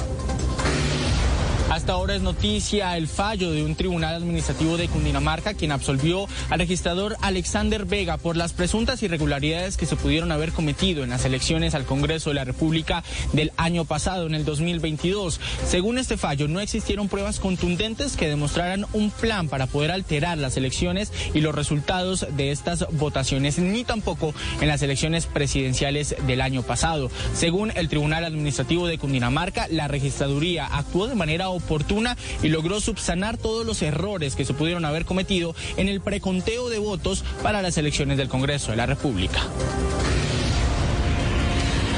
Hasta 1.70 1.94
ahora 1.94 2.16
es 2.16 2.24
noticia 2.24 2.98
el 2.98 3.08
fallo 3.08 3.52
de 3.52 3.64
un 3.64 3.76
tribunal 3.76 4.16
administrativo 4.16 4.76
de 4.76 4.88
Cundinamarca 4.88 5.54
quien 5.54 5.72
absolvió 5.72 6.28
al 6.50 6.58
registrador 6.58 7.16
Alexander 7.22 7.86
Vega 7.86 8.18
por 8.18 8.36
las 8.36 8.54
presuntas 8.54 9.04
irregularidades 9.04 9.78
que 9.78 9.86
se 9.86 9.96
pudieron 9.96 10.32
haber 10.32 10.52
cometido 10.52 11.04
en 11.04 11.12
las 11.12 11.26
elecciones 11.26 11.76
al 11.76 11.86
Congreso 11.86 12.32
de 12.32 12.34
la 12.34 12.44
República 12.44 13.04
del 13.34 13.52
año 13.56 13.86
pasado, 13.86 14.26
en 14.26 14.34
el 14.34 14.46
2022. 14.46 15.40
Según 15.64 16.00
este 16.00 16.18
fallo, 16.18 16.48
no 16.48 16.60
existieron 16.60 17.08
pruebas 17.08 17.40
contundentes 17.40 18.18
que 18.18 18.28
demostraran 18.28 18.88
un 18.94 19.12
plan 19.12 19.48
para 19.48 19.68
poder 19.68 19.92
alterar 19.92 20.40
las 20.40 20.58
elecciones 20.58 21.14
y 21.36 21.42
los 21.42 21.54
resultados 21.54 22.26
de 22.36 22.50
estas 22.50 22.88
votaciones, 22.94 23.60
ni 23.60 23.84
tampoco 23.84 24.34
en 24.60 24.70
las 24.70 24.82
elecciones 24.82 25.28
presidenciales 25.28 26.16
del 26.26 26.42
año 26.42 26.64
pasado. 26.64 27.12
Según 27.36 27.72
el 27.76 27.90
Tribunal 27.90 28.26
Administrativo 28.26 28.88
de 28.88 28.98
Cundinamarca, 28.98 29.68
la 29.70 29.88
registraduría 29.88 30.66
actuó 30.66 31.06
de 31.06 31.14
manera 31.14 31.50
oportuna 31.60 32.18
y 32.44 32.50
logró 32.50 32.82
subsanar 32.82 33.38
todos 33.38 33.66
los 33.66 33.82
errores 33.82 34.36
que 34.36 34.46
se 34.46 34.54
pudieron 34.54 34.86
haber 34.86 35.06
cometido 35.06 35.56
en 35.78 35.88
el 35.88 36.02
preconteo 36.02 36.70
de 36.70 36.80
votos 36.80 37.24
para 37.44 37.62
las 37.62 37.78
elecciones 37.78 38.18
del 38.18 38.30
Congreso 38.30 38.72
de 38.72 38.78
la 38.78 38.86
República. 38.86 39.42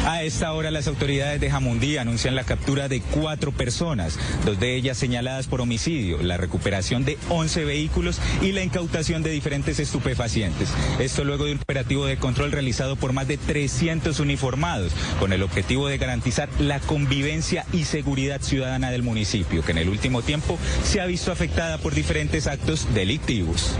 A 0.05 0.23
esta 0.23 0.51
hora 0.53 0.71
las 0.71 0.87
autoridades 0.87 1.39
de 1.39 1.51
Jamundí 1.51 1.97
anuncian 1.97 2.35
la 2.35 2.43
captura 2.43 2.87
de 2.87 3.01
cuatro 3.01 3.51
personas, 3.51 4.17
dos 4.45 4.59
de 4.59 4.75
ellas 4.75 4.97
señaladas 4.97 5.45
por 5.45 5.61
homicidio, 5.61 6.23
la 6.23 6.37
recuperación 6.37 7.05
de 7.05 7.19
11 7.29 7.65
vehículos 7.65 8.19
y 8.41 8.51
la 8.51 8.63
incautación 8.63 9.21
de 9.21 9.29
diferentes 9.29 9.79
estupefacientes. 9.79 10.69
Esto 10.99 11.23
luego 11.23 11.45
de 11.45 11.51
un 11.51 11.59
operativo 11.59 12.07
de 12.07 12.17
control 12.17 12.51
realizado 12.51 12.95
por 12.95 13.13
más 13.13 13.27
de 13.27 13.37
300 13.37 14.19
uniformados 14.19 14.91
con 15.19 15.33
el 15.33 15.43
objetivo 15.43 15.87
de 15.87 15.99
garantizar 15.99 16.49
la 16.59 16.79
convivencia 16.79 17.65
y 17.71 17.83
seguridad 17.83 18.41
ciudadana 18.41 18.89
del 18.89 19.03
municipio, 19.03 19.63
que 19.63 19.71
en 19.71 19.77
el 19.77 19.89
último 19.89 20.23
tiempo 20.23 20.57
se 20.83 20.99
ha 20.99 21.05
visto 21.05 21.31
afectada 21.31 21.77
por 21.77 21.93
diferentes 21.93 22.47
actos 22.47 22.87
delictivos. 22.95 23.75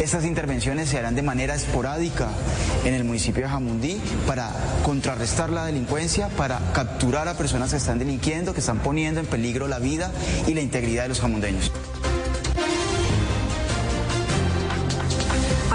Estas 0.00 0.24
intervenciones 0.24 0.90
se 0.90 0.98
harán 0.98 1.14
de 1.14 1.22
manera 1.22 1.54
esporádica 1.54 2.28
en 2.84 2.94
el 2.94 3.04
municipio 3.04 3.42
de 3.42 3.48
Jamundí 3.48 4.00
para 4.26 4.50
contrarrestar 4.84 5.50
la 5.50 5.64
delincuencia, 5.64 6.28
para 6.28 6.60
capturar 6.74 7.28
a 7.28 7.34
personas 7.34 7.70
que 7.70 7.78
están 7.78 7.98
delinquiendo, 7.98 8.52
que 8.52 8.60
están 8.60 8.78
poniendo 8.78 9.20
en 9.20 9.26
peligro 9.26 9.68
la 9.68 9.78
vida 9.78 10.12
y 10.46 10.54
la 10.54 10.60
integridad 10.60 11.04
de 11.04 11.08
los 11.08 11.20
jamundeños. 11.20 11.72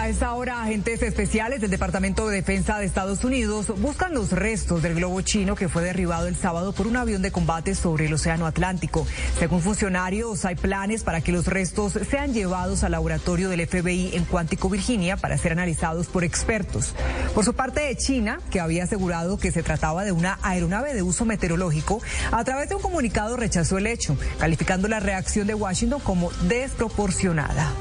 A 0.02 0.10
esta 0.10 0.34
hora, 0.34 0.64
agentes 0.64 1.04
especiales 1.04 1.62
del 1.62 1.70
Departamento 1.70 2.28
de 2.28 2.38
Defensa 2.38 2.80
de 2.80 2.88
Estados 2.88 3.24
Unidos 3.24 3.68
buscan 3.80 4.16
los 4.16 4.32
restos 4.32 4.82
del 4.82 4.96
globo 4.96 5.22
chino 5.22 5.54
que 5.56 5.70
fue 5.70 5.84
derribado 5.84 6.28
el 6.28 6.36
sábado 6.36 6.74
por 6.74 6.88
un 6.88 6.98
avión 6.98 7.22
de 7.22 7.32
combate 7.32 7.76
sobre 7.76 8.08
el 8.08 8.14
Océano 8.14 8.48
Atlántico. 8.48 9.06
Según 9.38 9.62
funcionarios, 9.62 10.44
hay 10.44 10.56
planes 10.56 11.04
para 11.04 11.22
que 11.22 11.32
los 11.32 11.46
restos 11.46 12.00
sean 12.10 12.34
llevados 12.34 12.84
al 12.84 12.94
laboratorio 12.94 13.48
del 13.50 13.68
FBI 13.68 14.16
en 14.16 14.26
Cuántico, 14.26 14.72
Virginia, 14.72 15.18
para 15.18 15.38
ser 15.38 15.52
analizados 15.52 16.08
por 16.08 16.24
expertos. 16.24 16.96
Por 17.36 17.46
su 17.46 17.54
parte, 17.54 17.96
China, 17.96 18.40
que 18.50 18.60
había 18.60 18.86
asegurado 18.86 19.38
que 19.38 19.52
se 19.52 19.62
trataba 19.62 20.04
de 20.04 20.14
una 20.14 20.40
aeronave 20.42 20.96
de 20.96 21.04
uso 21.04 21.26
meteorológico, 21.26 22.02
a 22.32 22.44
través 22.44 22.70
de 22.70 22.76
un 22.76 22.82
comunicado 22.82 23.38
rechazó 23.38 23.78
el 23.78 23.86
hecho, 23.86 24.18
calificando 24.40 24.88
la 24.88 25.00
reacción 25.00 25.46
de 25.46 25.54
Washington 25.54 26.00
como 26.00 26.32
desproporcionada. 26.48 27.72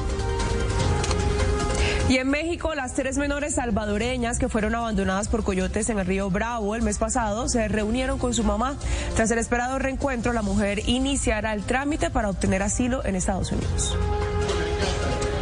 Y 2.10 2.18
en 2.18 2.28
México, 2.28 2.74
las 2.74 2.94
tres 2.94 3.18
menores 3.18 3.54
salvadoreñas 3.54 4.40
que 4.40 4.48
fueron 4.48 4.74
abandonadas 4.74 5.28
por 5.28 5.44
coyotes 5.44 5.88
en 5.90 6.00
el 6.00 6.06
río 6.06 6.28
Bravo 6.28 6.74
el 6.74 6.82
mes 6.82 6.98
pasado 6.98 7.48
se 7.48 7.68
reunieron 7.68 8.18
con 8.18 8.34
su 8.34 8.42
mamá. 8.42 8.76
Tras 9.14 9.30
el 9.30 9.38
esperado 9.38 9.78
reencuentro, 9.78 10.32
la 10.32 10.42
mujer 10.42 10.82
iniciará 10.88 11.54
el 11.54 11.62
trámite 11.62 12.10
para 12.10 12.28
obtener 12.28 12.64
asilo 12.64 13.04
en 13.04 13.14
Estados 13.14 13.52
Unidos. 13.52 13.96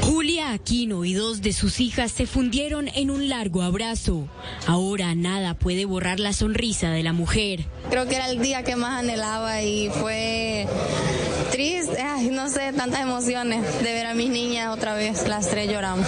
Julia 0.03 0.53
Aquino 0.53 1.07
y 1.07 1.15
dos 1.15 1.41
de 1.41 1.55
sus 1.55 1.81
hijas 1.81 2.13
se 2.13 2.27
fundieron 2.27 2.89
en 2.89 3.11
un 3.11 3.31
largo 3.31 3.63
abrazo. 3.63 4.29
Ahora 4.67 5.15
nada 5.15 5.55
puede 5.55 5.87
borrar 5.87 6.21
la 6.21 6.35
sonrisa 6.35 6.91
de 6.91 7.03
la 7.03 7.15
mujer. 7.15 7.65
Creo 7.89 8.07
que 8.07 8.17
era 8.17 8.29
el 8.29 8.43
día 8.43 8.63
que 8.63 8.77
más 8.77 8.99
anhelaba 9.01 9.63
y 9.63 9.89
fue 9.89 10.67
ay, 12.03 12.31
no 12.31 12.49
sé, 12.49 12.73
tantas 12.73 13.01
emociones 13.01 13.83
de 13.83 13.93
ver 13.93 14.07
a 14.07 14.15
mis 14.15 14.31
niñas 14.31 14.75
otra 14.75 14.95
vez, 14.95 15.27
las 15.29 15.49
tres 15.49 15.71
lloramos. 15.71 16.07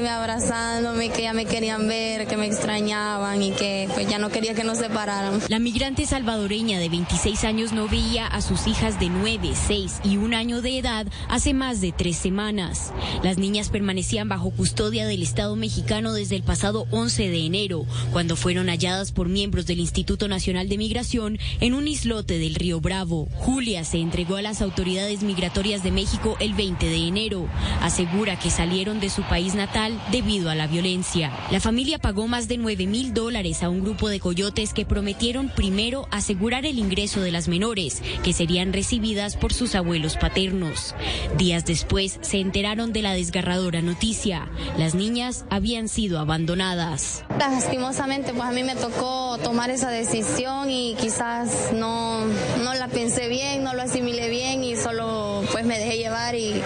Me 0.00 0.08
abrazándome, 0.08 1.10
que 1.10 1.22
ya 1.22 1.32
me 1.32 1.46
querían 1.46 1.88
ver, 1.88 2.26
que 2.26 2.36
me 2.36 2.46
extrañaban 2.46 3.42
y 3.42 3.52
que 3.52 3.88
pues 3.94 4.08
ya 4.08 4.18
no 4.18 4.30
quería 4.30 4.54
que 4.54 4.64
nos 4.64 4.78
separaran. 4.78 5.40
La 5.48 5.58
migrante 5.58 6.06
salvadoreña 6.06 6.78
de 6.78 6.88
26 6.88 7.44
años 7.44 7.72
no 7.72 7.88
veía 7.88 8.26
a 8.26 8.40
sus 8.40 8.66
hijas 8.66 8.98
de 9.00 9.08
9, 9.08 9.50
6 9.54 10.00
y 10.04 10.16
un 10.16 10.34
año 10.34 10.62
de 10.62 10.78
edad 10.78 11.06
hace 11.28 11.54
más 11.54 11.80
de 11.80 11.92
tres 11.92 12.16
semanas. 12.16 12.92
Las 13.22 13.38
niñas 13.38 13.70
permanecían 13.70 14.28
bajo 14.28 14.50
custodia 14.50 15.06
del 15.06 15.22
Estado 15.22 15.56
mexicano 15.56 16.12
desde 16.12 16.36
el 16.36 16.42
pasado 16.42 16.86
11 16.90 17.28
de 17.28 17.46
enero, 17.46 17.86
cuando 18.12 18.36
fueron 18.36 18.68
halladas 18.68 19.12
por 19.12 19.28
miembros 19.28 19.66
del 19.66 19.80
Instituto 19.80 20.28
Nacional 20.28 20.68
de 20.68 20.78
Migración 20.78 21.38
en 21.60 21.74
un 21.74 21.88
islote 21.88 22.38
del 22.38 22.54
río 22.54 22.80
Bravo. 22.80 23.28
Julia 23.34 23.84
se 23.84 23.98
entregó 23.98 24.36
a 24.36 24.42
las 24.42 24.62
autoridades 24.62 25.22
migratorias 25.22 25.82
de 25.82 25.92
México 25.92 26.36
el 26.40 26.54
20 26.54 26.86
de 26.86 27.08
enero. 27.08 27.48
Asegura 27.80 28.38
que 28.38 28.50
salieron 28.50 29.00
de 29.00 29.10
su 29.10 29.22
país 29.22 29.54
natal 29.54 29.87
debido 30.10 30.50
a 30.50 30.54
la 30.54 30.66
violencia. 30.66 31.32
La 31.50 31.60
familia 31.60 31.98
pagó 31.98 32.26
más 32.26 32.48
de 32.48 32.58
9 32.58 32.86
mil 32.86 33.14
dólares 33.14 33.62
a 33.62 33.68
un 33.68 33.82
grupo 33.82 34.08
de 34.08 34.20
coyotes 34.20 34.72
que 34.72 34.84
prometieron 34.84 35.48
primero 35.48 36.08
asegurar 36.10 36.66
el 36.66 36.78
ingreso 36.78 37.20
de 37.20 37.30
las 37.30 37.48
menores, 37.48 38.02
que 38.22 38.32
serían 38.32 38.72
recibidas 38.72 39.36
por 39.36 39.52
sus 39.52 39.74
abuelos 39.74 40.16
paternos. 40.16 40.94
Días 41.36 41.64
después 41.64 42.18
se 42.20 42.38
enteraron 42.38 42.92
de 42.92 43.02
la 43.02 43.12
desgarradora 43.12 43.82
noticia. 43.82 44.48
Las 44.76 44.94
niñas 44.94 45.44
habían 45.50 45.88
sido 45.88 46.18
abandonadas. 46.18 47.24
Lastimosamente, 47.38 48.32
pues 48.32 48.44
a 48.44 48.52
mí 48.52 48.62
me 48.62 48.76
tocó 48.76 49.38
tomar 49.38 49.70
esa 49.70 49.90
decisión 49.90 50.70
y 50.70 50.94
quizás 51.00 51.72
no, 51.72 52.24
no 52.62 52.74
la 52.74 52.88
pensé 52.88 53.28
bien, 53.28 53.64
no 53.64 53.74
lo 53.74 53.82
asimilé 53.82 54.28
bien 54.28 54.64
y 54.64 54.76
solo 54.76 55.42
pues 55.52 55.64
me 55.64 55.78
dejé 55.78 55.98
llevar 55.98 56.34
y 56.34 56.60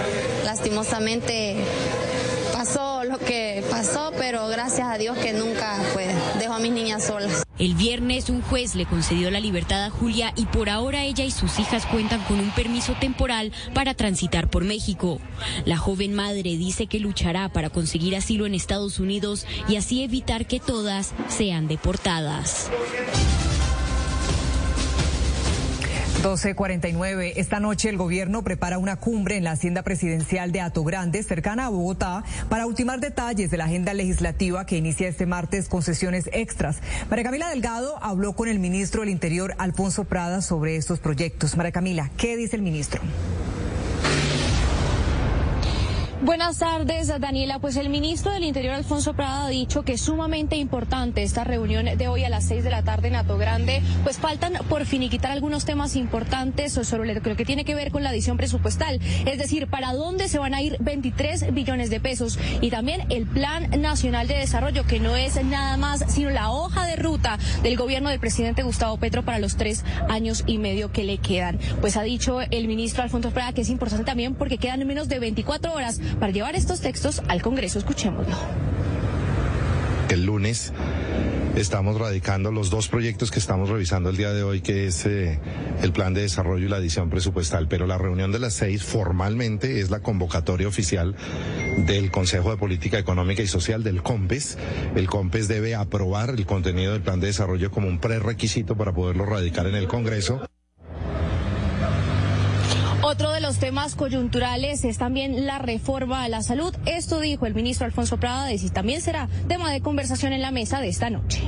lastimosamente 0.45 1.57
pasó 2.65 3.03
lo 3.03 3.19
que 3.19 3.65
pasó, 3.69 4.13
pero 4.17 4.47
gracias 4.47 4.87
a 4.87 4.97
Dios 4.97 5.19
que 5.19 5.33
nunca 5.33 5.83
pues 5.95 6.15
dejó 6.39 6.55
a 6.55 6.59
mis 6.61 6.71
niñas 6.71 7.05
solas. 7.05 7.43
El 7.59 7.75
viernes 7.75 8.31
un 8.31 8.41
juez 8.41 8.77
le 8.77 8.87
concedió 8.87 9.33
la 9.33 9.41
libertad 9.41 9.85
a 9.85 9.91
Julia 9.91 10.33
y 10.37 10.47
por 10.47 10.71
ahora 10.71 11.03
ella 11.03 11.25
y 11.25 11.33
sus 11.33 11.59
hijas 11.59 11.85
cuentan 11.87 12.23
con 12.23 12.39
un 12.39 12.53
permiso 12.53 12.95
temporal 12.95 13.51
para 13.75 13.95
transitar 13.95 14.49
por 14.49 14.63
México. 14.63 15.19
La 15.65 15.77
joven 15.77 16.15
madre 16.15 16.57
dice 16.57 16.87
que 16.87 17.01
luchará 17.01 17.49
para 17.49 17.69
conseguir 17.69 18.15
asilo 18.15 18.47
en 18.47 18.55
Estados 18.55 19.01
Unidos 19.01 19.45
y 19.69 19.75
así 19.75 20.05
evitar 20.05 20.47
que 20.47 20.61
todas 20.61 21.15
sean 21.27 21.67
deportadas. 21.67 22.71
1249. 26.23 27.33
Esta 27.41 27.59
noche 27.59 27.89
el 27.89 27.97
gobierno 27.97 28.45
prepara 28.45 28.79
una 28.79 28.95
cumbre 28.95 29.37
en 29.37 29.43
la 29.43 29.51
hacienda 29.51 29.83
presidencial 29.83 30.53
de 30.53 30.61
Ato 30.61 30.85
Grande, 30.85 31.21
cercana 31.25 31.67
a 31.67 31.69
Bogotá, 31.69 32.23
para 32.49 32.65
ultimar 32.65 33.01
detalles 33.01 33.51
de 33.51 33.57
la 33.57 33.65
agenda 33.65 33.93
legislativa 33.93 34.65
que 34.65 34.77
inicia 34.77 35.09
este 35.09 35.27
martes 35.27 35.69
con 35.69 35.83
sesiones 35.83 36.31
extras. 36.33 36.81
María 37.11 37.25
Camila 37.25 37.49
Delgado 37.49 37.99
habló 38.01 38.35
con 38.35 38.49
el 38.49 38.61
ministro 38.61 39.01
del 39.01 39.11
Interior, 39.11 39.57
Alfonso 39.59 40.05
Prada, 40.05 40.43
sobre 40.43 40.77
estos 40.77 41.01
proyectos. 41.01 41.57
María 41.57 41.73
Camila, 41.73 42.09
¿qué 42.17 42.37
dice 42.37 42.55
el 42.55 42.63
ministro? 42.63 43.03
Buenas 46.25 46.59
tardes, 46.59 47.09
Daniela. 47.09 47.59
Pues 47.59 47.75
el 47.75 47.89
ministro 47.89 48.31
del 48.31 48.45
Interior, 48.45 48.75
Alfonso 48.75 49.13
Prada, 49.15 49.47
ha 49.47 49.49
dicho 49.49 49.83
que 49.83 49.95
es 49.95 50.03
sumamente 50.03 50.55
importante 50.55 51.25
esta 51.25 51.43
reunión 51.43 51.87
de 51.99 52.07
hoy 52.07 52.23
a 52.23 52.29
las 52.29 52.45
seis 52.45 52.63
de 52.63 52.71
la 52.71 52.85
tarde 52.85 53.09
en 53.09 53.17
Ato 53.17 53.39
Grande. 53.39 53.83
Pues 54.05 54.19
faltan 54.19 54.53
por 54.69 54.87
finiquitar 54.87 55.33
algunos 55.33 55.65
temas 55.65 55.97
importantes 55.97 56.75
sobre 56.75 57.13
lo 57.13 57.21
que 57.21 57.45
tiene 57.45 57.65
que 57.65 57.75
ver 57.75 57.91
con 57.91 58.05
la 58.05 58.11
adición 58.11 58.37
presupuestal. 58.37 59.01
Es 59.27 59.37
decir, 59.37 59.67
para 59.67 59.95
dónde 59.95 60.29
se 60.29 60.39
van 60.39 60.55
a 60.55 60.63
ir 60.63 60.77
23 60.79 61.53
billones 61.53 61.91
de 61.91 61.99
pesos. 61.99 62.39
Y 62.61 62.71
también 62.71 63.05
el 63.11 63.27
Plan 63.27 63.69
Nacional 63.81 64.29
de 64.29 64.35
Desarrollo, 64.35 64.87
que 64.87 65.01
no 65.01 65.17
es 65.17 65.45
nada 65.45 65.77
más 65.77 66.05
sino 66.07 66.31
la 66.31 66.53
hoja 66.53 66.87
de 66.87 66.95
ruta 66.95 67.37
del 67.65 67.77
gobierno 67.77 68.11
del 68.11 68.21
presidente 68.21 68.63
Gustavo 68.63 68.97
Petro 68.97 69.25
para 69.25 69.41
los 69.41 69.57
tres 69.57 69.85
años 70.09 70.45
y 70.47 70.59
medio 70.59 70.93
que 70.93 71.03
le 71.03 71.19
quedan. 71.19 71.59
Pues 71.81 71.97
ha 71.97 72.03
dicho 72.03 72.41
el 72.43 72.69
ministro 72.69 73.03
Alfonso 73.03 73.33
Prada 73.33 73.53
que 73.53 73.63
es 73.63 73.71
importante 73.71 74.05
también 74.05 74.37
porque 74.37 74.59
quedan 74.59 74.87
menos 74.87 75.09
de 75.09 75.19
24 75.19 75.75
horas 75.75 76.01
para 76.19 76.33
llevar 76.33 76.55
estos 76.55 76.81
textos 76.81 77.23
al 77.29 77.43
Congreso. 77.43 77.79
Escuchémoslo. 77.79 78.37
El 80.09 80.27
lunes 80.27 80.73
estamos 81.57 81.99
radicando 81.99 82.51
los 82.51 82.71
dos 82.71 82.89
proyectos 82.89 83.31
que 83.31 83.39
estamos 83.39 83.69
revisando 83.69 84.11
el 84.11 84.17
día 84.17 84.33
de 84.33 84.43
hoy, 84.43 84.61
que 84.61 84.87
es 84.87 85.07
eh, 85.07 85.39
el 85.83 85.93
plan 85.93 86.15
de 86.15 86.23
desarrollo 86.23 86.67
y 86.67 86.69
la 86.69 86.77
adición 86.77 87.11
presupuestal. 87.11 87.69
Pero 87.69 87.87
la 87.87 87.99
reunión 87.99 88.33
de 88.33 88.39
las 88.39 88.55
seis 88.55 88.83
formalmente 88.83 89.81
es 89.81 89.91
la 89.91 90.01
convocatoria 90.01 90.69
oficial 90.69 91.15
del 91.87 92.11
Consejo 92.11 92.51
de 92.51 92.57
Política 92.57 92.99
Económica 92.99 93.43
y 93.43 93.47
Social 93.47 93.83
del 93.83 94.03
COMPES. 94.03 94.59
El 94.97 95.09
COMPES 95.09 95.49
debe 95.49 95.75
aprobar 95.75 96.31
el 96.31 96.47
contenido 96.47 96.93
del 96.93 97.03
plan 97.03 97.21
de 97.21 97.29
desarrollo 97.29 97.71
como 97.71 97.89
un 97.89 97.99
prerequisito 97.99 98.77
para 98.77 98.93
poderlo 98.93 99.25
radicar 99.25 99.67
en 99.67 99.77
el 99.77 99.89
Congreso. 99.89 100.43
Otro 103.13 103.31
de 103.31 103.43
los 103.43 103.59
temas 103.59 103.95
coyunturales 103.95 104.87
es 104.87 104.97
también 104.97 105.45
la 105.45 105.59
reforma 105.59 106.25
a 106.25 106.31
la 106.31 106.43
salud. 106.43 106.75
Esto 106.87 107.21
dijo 107.21 107.45
el 107.45 107.55
ministro 107.55 107.85
Alfonso 107.85 108.17
Prada 108.17 108.51
y 108.51 108.71
también 108.71 109.03
será 109.03 109.29
tema 109.49 109.71
de 109.71 109.83
conversación 109.83 110.33
en 110.33 110.41
la 110.41 110.51
mesa 110.51 110.81
de 110.81 110.89
esta 110.89 111.11
noche. 111.11 111.43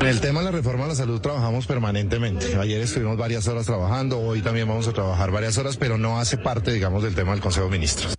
En 0.00 0.08
el 0.08 0.20
tema 0.20 0.40
de 0.40 0.46
la 0.46 0.50
reforma 0.50 0.86
a 0.86 0.88
la 0.88 0.94
salud 0.96 1.20
trabajamos 1.20 1.68
permanentemente. 1.68 2.56
Ayer 2.56 2.80
estuvimos 2.80 3.16
varias 3.16 3.46
horas 3.46 3.66
trabajando, 3.66 4.18
hoy 4.18 4.42
también 4.42 4.66
vamos 4.66 4.88
a 4.88 4.92
trabajar 4.92 5.30
varias 5.30 5.58
horas, 5.58 5.76
pero 5.76 5.96
no 5.96 6.18
hace 6.18 6.38
parte, 6.38 6.72
digamos, 6.72 7.04
del 7.04 7.14
tema 7.14 7.30
del 7.30 7.40
Consejo 7.40 7.66
de 7.66 7.70
Ministros. 7.70 8.16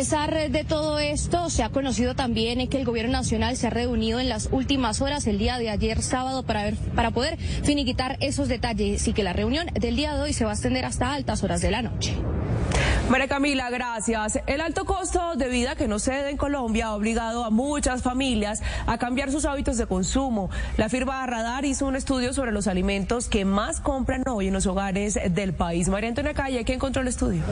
Pesar 0.00 0.50
de 0.50 0.64
todo 0.64 0.98
esto, 0.98 1.50
se 1.50 1.62
ha 1.62 1.68
conocido 1.68 2.14
también 2.14 2.66
que 2.68 2.78
el 2.78 2.86
gobierno 2.86 3.12
nacional 3.12 3.58
se 3.58 3.66
ha 3.66 3.70
reunido 3.70 4.18
en 4.18 4.30
las 4.30 4.48
últimas 4.50 5.02
horas, 5.02 5.26
el 5.26 5.38
día 5.38 5.58
de 5.58 5.68
ayer 5.68 6.00
sábado, 6.00 6.42
para, 6.42 6.62
ver, 6.62 6.76
para 6.96 7.10
poder 7.10 7.36
finiquitar 7.36 8.16
esos 8.20 8.48
detalles 8.48 9.06
y 9.06 9.12
que 9.12 9.22
la 9.22 9.34
reunión 9.34 9.66
del 9.74 9.96
día 9.96 10.14
de 10.14 10.22
hoy 10.22 10.32
se 10.32 10.46
va 10.46 10.52
a 10.52 10.54
extender 10.54 10.86
hasta 10.86 11.12
altas 11.12 11.44
horas 11.44 11.60
de 11.60 11.70
la 11.70 11.82
noche. 11.82 12.14
María 13.10 13.28
Camila, 13.28 13.68
gracias. 13.68 14.40
El 14.46 14.62
alto 14.62 14.86
costo 14.86 15.34
de 15.36 15.50
vida 15.50 15.76
que 15.76 15.86
no 15.86 15.98
cede 15.98 16.30
en 16.30 16.38
Colombia 16.38 16.86
ha 16.86 16.94
obligado 16.94 17.44
a 17.44 17.50
muchas 17.50 18.02
familias 18.02 18.62
a 18.86 18.96
cambiar 18.96 19.30
sus 19.30 19.44
hábitos 19.44 19.76
de 19.76 19.84
consumo. 19.84 20.48
La 20.78 20.88
firma 20.88 21.26
Radar 21.26 21.66
hizo 21.66 21.84
un 21.84 21.94
estudio 21.94 22.32
sobre 22.32 22.52
los 22.52 22.68
alimentos 22.68 23.28
que 23.28 23.44
más 23.44 23.82
compran 23.82 24.26
hoy 24.26 24.46
en 24.46 24.54
los 24.54 24.64
hogares 24.64 25.18
del 25.28 25.52
país. 25.52 25.90
María 25.90 26.08
Antonia 26.08 26.32
Calle, 26.32 26.64
¿quién 26.64 26.76
encontró 26.76 27.02
el 27.02 27.08
estudio? 27.08 27.42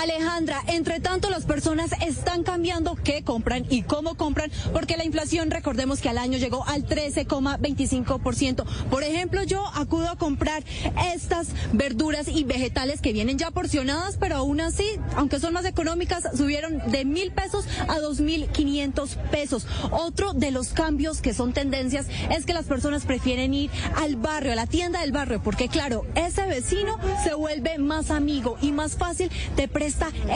Alejandra, 0.00 0.62
entre 0.66 0.98
tanto 0.98 1.28
las 1.28 1.44
personas 1.44 1.90
están 2.00 2.42
cambiando 2.42 2.94
qué 2.94 3.22
compran 3.22 3.66
y 3.68 3.82
cómo 3.82 4.14
compran, 4.14 4.50
porque 4.72 4.96
la 4.96 5.04
inflación, 5.04 5.50
recordemos 5.50 6.00
que 6.00 6.08
al 6.08 6.16
año 6.16 6.38
llegó 6.38 6.66
al 6.66 6.86
13,25%. 6.86 8.64
Por 8.88 9.02
ejemplo, 9.02 9.42
yo 9.42 9.62
acudo 9.74 10.08
a 10.08 10.16
comprar 10.16 10.64
estas 11.12 11.48
verduras 11.74 12.28
y 12.28 12.44
vegetales 12.44 13.02
que 13.02 13.12
vienen 13.12 13.36
ya 13.36 13.50
porcionadas, 13.50 14.16
pero 14.16 14.36
aún 14.36 14.62
así, 14.62 14.88
aunque 15.16 15.38
son 15.38 15.52
más 15.52 15.66
económicas, 15.66 16.24
subieron 16.34 16.90
de 16.90 17.04
mil 17.04 17.30
pesos 17.30 17.66
a 17.86 17.98
dos 17.98 18.20
mil 18.20 18.46
quinientos 18.48 19.18
pesos. 19.30 19.66
Otro 19.90 20.32
de 20.32 20.50
los 20.50 20.68
cambios 20.68 21.20
que 21.20 21.34
son 21.34 21.52
tendencias 21.52 22.06
es 22.30 22.46
que 22.46 22.54
las 22.54 22.64
personas 22.64 23.04
prefieren 23.04 23.52
ir 23.52 23.70
al 23.96 24.16
barrio, 24.16 24.52
a 24.52 24.56
la 24.56 24.66
tienda 24.66 25.00
del 25.00 25.12
barrio, 25.12 25.42
porque 25.42 25.68
claro, 25.68 26.06
ese 26.14 26.46
vecino 26.46 26.98
se 27.22 27.34
vuelve 27.34 27.76
más 27.76 28.10
amigo 28.10 28.56
y 28.62 28.72
más 28.72 28.96
fácil 28.96 29.30
te 29.56 29.68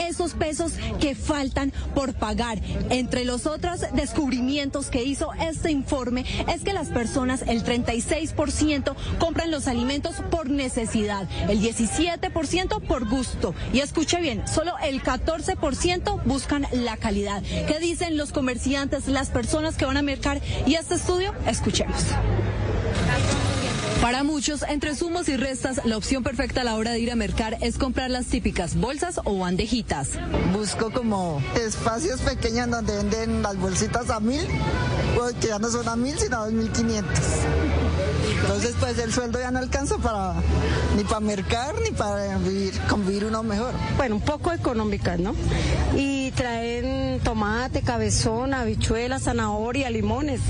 esos 0.07 0.33
pesos 0.33 0.73
que 0.99 1.15
faltan 1.15 1.71
por 1.93 2.13
pagar. 2.13 2.61
Entre 2.89 3.25
los 3.25 3.45
otros 3.45 3.81
descubrimientos 3.93 4.89
que 4.89 5.03
hizo 5.03 5.33
este 5.33 5.71
informe 5.71 6.25
es 6.53 6.61
que 6.61 6.73
las 6.73 6.89
personas, 6.89 7.43
el 7.47 7.63
36% 7.63 8.95
compran 9.19 9.51
los 9.51 9.67
alimentos 9.67 10.15
por 10.29 10.49
necesidad, 10.49 11.27
el 11.49 11.61
17% 11.61 12.81
por 12.81 13.07
gusto. 13.09 13.53
Y 13.73 13.79
escuche 13.79 14.19
bien, 14.21 14.47
solo 14.47 14.73
el 14.83 15.01
14% 15.01 16.23
buscan 16.23 16.67
la 16.71 16.97
calidad. 16.97 17.41
¿Qué 17.43 17.79
dicen 17.79 18.17
los 18.17 18.31
comerciantes, 18.31 19.07
las 19.07 19.29
personas 19.29 19.75
que 19.77 19.85
van 19.85 19.97
a 19.97 20.01
mercar? 20.01 20.41
Y 20.65 20.75
este 20.75 20.95
estudio, 20.95 21.33
escuchemos. 21.47 22.03
Para 24.01 24.23
muchos, 24.23 24.63
entre 24.63 24.95
sumos 24.95 25.29
y 25.29 25.37
restas, 25.37 25.81
la 25.85 25.97
opción 25.97 26.23
perfecta 26.23 26.61
a 26.61 26.63
la 26.63 26.75
hora 26.75 26.91
de 26.91 26.99
ir 26.99 27.11
a 27.11 27.15
mercar 27.15 27.57
es 27.61 27.77
comprar 27.77 28.11
las 28.11 28.27
típicas 28.27 28.75
bolsas 28.75 29.19
o 29.23 29.39
bandejitas. 29.39 30.11
Busco 30.53 30.91
como 30.91 31.41
espacios 31.59 32.21
pequeños 32.21 32.69
donde 32.69 32.95
venden 32.97 33.41
las 33.41 33.57
bolsitas 33.57 34.09
a 34.09 34.19
mil, 34.19 34.41
que 35.41 35.47
ya 35.47 35.59
no 35.59 35.69
son 35.69 35.87
a 35.87 35.95
mil, 35.95 36.17
sino 36.19 36.37
a 36.37 36.45
dos 36.45 36.53
mil 36.53 36.71
quinientos. 36.71 37.23
Entonces, 38.41 38.75
pues 38.79 38.99
el 38.99 39.11
sueldo 39.11 39.39
ya 39.39 39.49
no 39.49 39.59
alcanza 39.59 39.97
para 39.97 40.35
ni 40.95 41.03
para 41.03 41.19
mercar 41.19 41.73
ni 41.83 41.91
para 41.91 42.37
vivir, 42.37 42.79
convivir 42.87 43.25
uno 43.25 43.41
mejor. 43.41 43.73
Bueno, 43.97 44.15
un 44.15 44.21
poco 44.21 44.51
económicas, 44.51 45.19
¿no? 45.19 45.35
Y 45.95 46.24
traen 46.35 47.19
tomate, 47.21 47.81
cabezón, 47.81 48.53
habichuela, 48.53 49.19
zanahoria, 49.19 49.89
limones. 49.89 50.41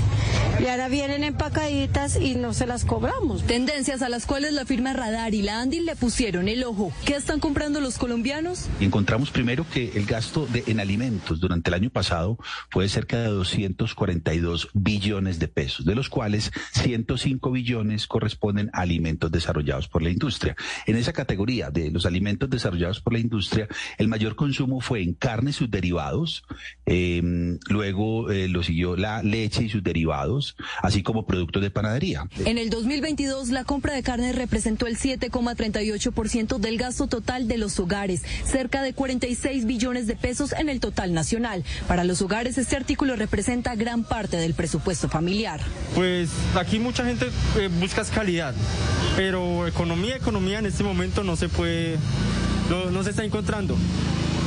Y 0.60 0.66
ahora 0.68 0.88
vienen 0.88 1.22
empacaditas 1.22 2.16
y 2.16 2.34
no 2.34 2.54
se 2.54 2.66
las 2.66 2.84
cobramos. 2.84 3.44
Tendencias 3.44 4.00
a 4.02 4.08
las 4.08 4.26
cuales 4.26 4.52
la 4.52 4.64
firma 4.64 4.92
Radar 4.94 5.34
y 5.34 5.42
la 5.42 5.60
Andy 5.60 5.80
le 5.80 5.96
pusieron 5.96 6.48
el 6.48 6.64
ojo. 6.64 6.92
¿Qué 7.04 7.14
están 7.14 7.40
comprando 7.40 7.80
los 7.80 7.98
colombianos? 7.98 8.66
Encontramos 8.80 9.30
primero 9.30 9.66
que 9.70 9.92
el 9.94 10.06
gasto 10.06 10.46
de, 10.46 10.64
en 10.66 10.80
alimentos 10.80 11.40
durante 11.40 11.70
el 11.70 11.74
año 11.74 11.90
pasado 11.90 12.38
fue 12.70 12.88
cerca 12.88 13.18
de 13.20 13.28
242 13.28 14.70
billones 14.72 15.38
de 15.38 15.48
pesos, 15.48 15.84
de 15.84 15.94
los 15.94 16.08
cuales 16.08 16.50
105 16.72 17.50
billones 17.50 18.06
corresponden 18.06 18.70
a 18.72 18.80
alimentos 18.80 19.30
desarrollados 19.30 19.88
por 19.88 20.02
la 20.02 20.10
industria. 20.10 20.56
En 20.86 20.96
esa 20.96 21.12
categoría 21.12 21.70
de 21.70 21.90
los 21.90 22.06
alimentos 22.06 22.48
desarrollados 22.48 23.00
por 23.00 23.12
la 23.12 23.18
industria, 23.18 23.68
el 23.98 24.08
mayor 24.08 24.36
consumo 24.36 24.80
fue 24.80 25.02
en 25.02 25.12
carne 25.12 25.50
y 25.50 25.52
sus 25.52 25.70
derivados, 25.76 26.42
eh, 26.86 27.20
luego 27.68 28.30
eh, 28.30 28.48
lo 28.48 28.62
siguió 28.62 28.96
la 28.96 29.22
leche 29.22 29.64
y 29.64 29.68
sus 29.68 29.82
derivados, 29.82 30.56
así 30.82 31.02
como 31.02 31.26
productos 31.26 31.62
de 31.62 31.70
panadería. 31.70 32.26
En 32.44 32.56
el 32.56 32.70
2022, 32.70 33.50
la 33.50 33.64
compra 33.64 33.92
de 33.92 34.02
carne 34.02 34.32
representó 34.32 34.86
el 34.86 34.96
7,38% 34.96 36.58
del 36.58 36.78
gasto 36.78 37.06
total 37.08 37.46
de 37.46 37.58
los 37.58 37.78
hogares, 37.78 38.22
cerca 38.44 38.82
de 38.82 38.94
46 38.94 39.66
billones 39.66 40.06
de 40.06 40.16
pesos 40.16 40.52
en 40.52 40.70
el 40.70 40.80
total 40.80 41.12
nacional. 41.12 41.64
Para 41.86 42.04
los 42.04 42.22
hogares, 42.22 42.56
este 42.56 42.76
artículo 42.76 43.16
representa 43.16 43.74
gran 43.74 44.02
parte 44.04 44.38
del 44.38 44.54
presupuesto 44.54 45.08
familiar. 45.08 45.60
Pues 45.94 46.30
aquí 46.54 46.78
mucha 46.78 47.04
gente 47.04 47.26
eh, 47.58 47.68
busca 47.80 48.04
calidad, 48.04 48.54
pero 49.16 49.66
economía, 49.66 50.16
economía 50.16 50.58
en 50.58 50.66
este 50.66 50.84
momento 50.84 51.24
no 51.24 51.36
se 51.36 51.48
puede, 51.48 51.98
no, 52.70 52.90
no 52.90 53.02
se 53.02 53.10
está 53.10 53.24
encontrando. 53.24 53.76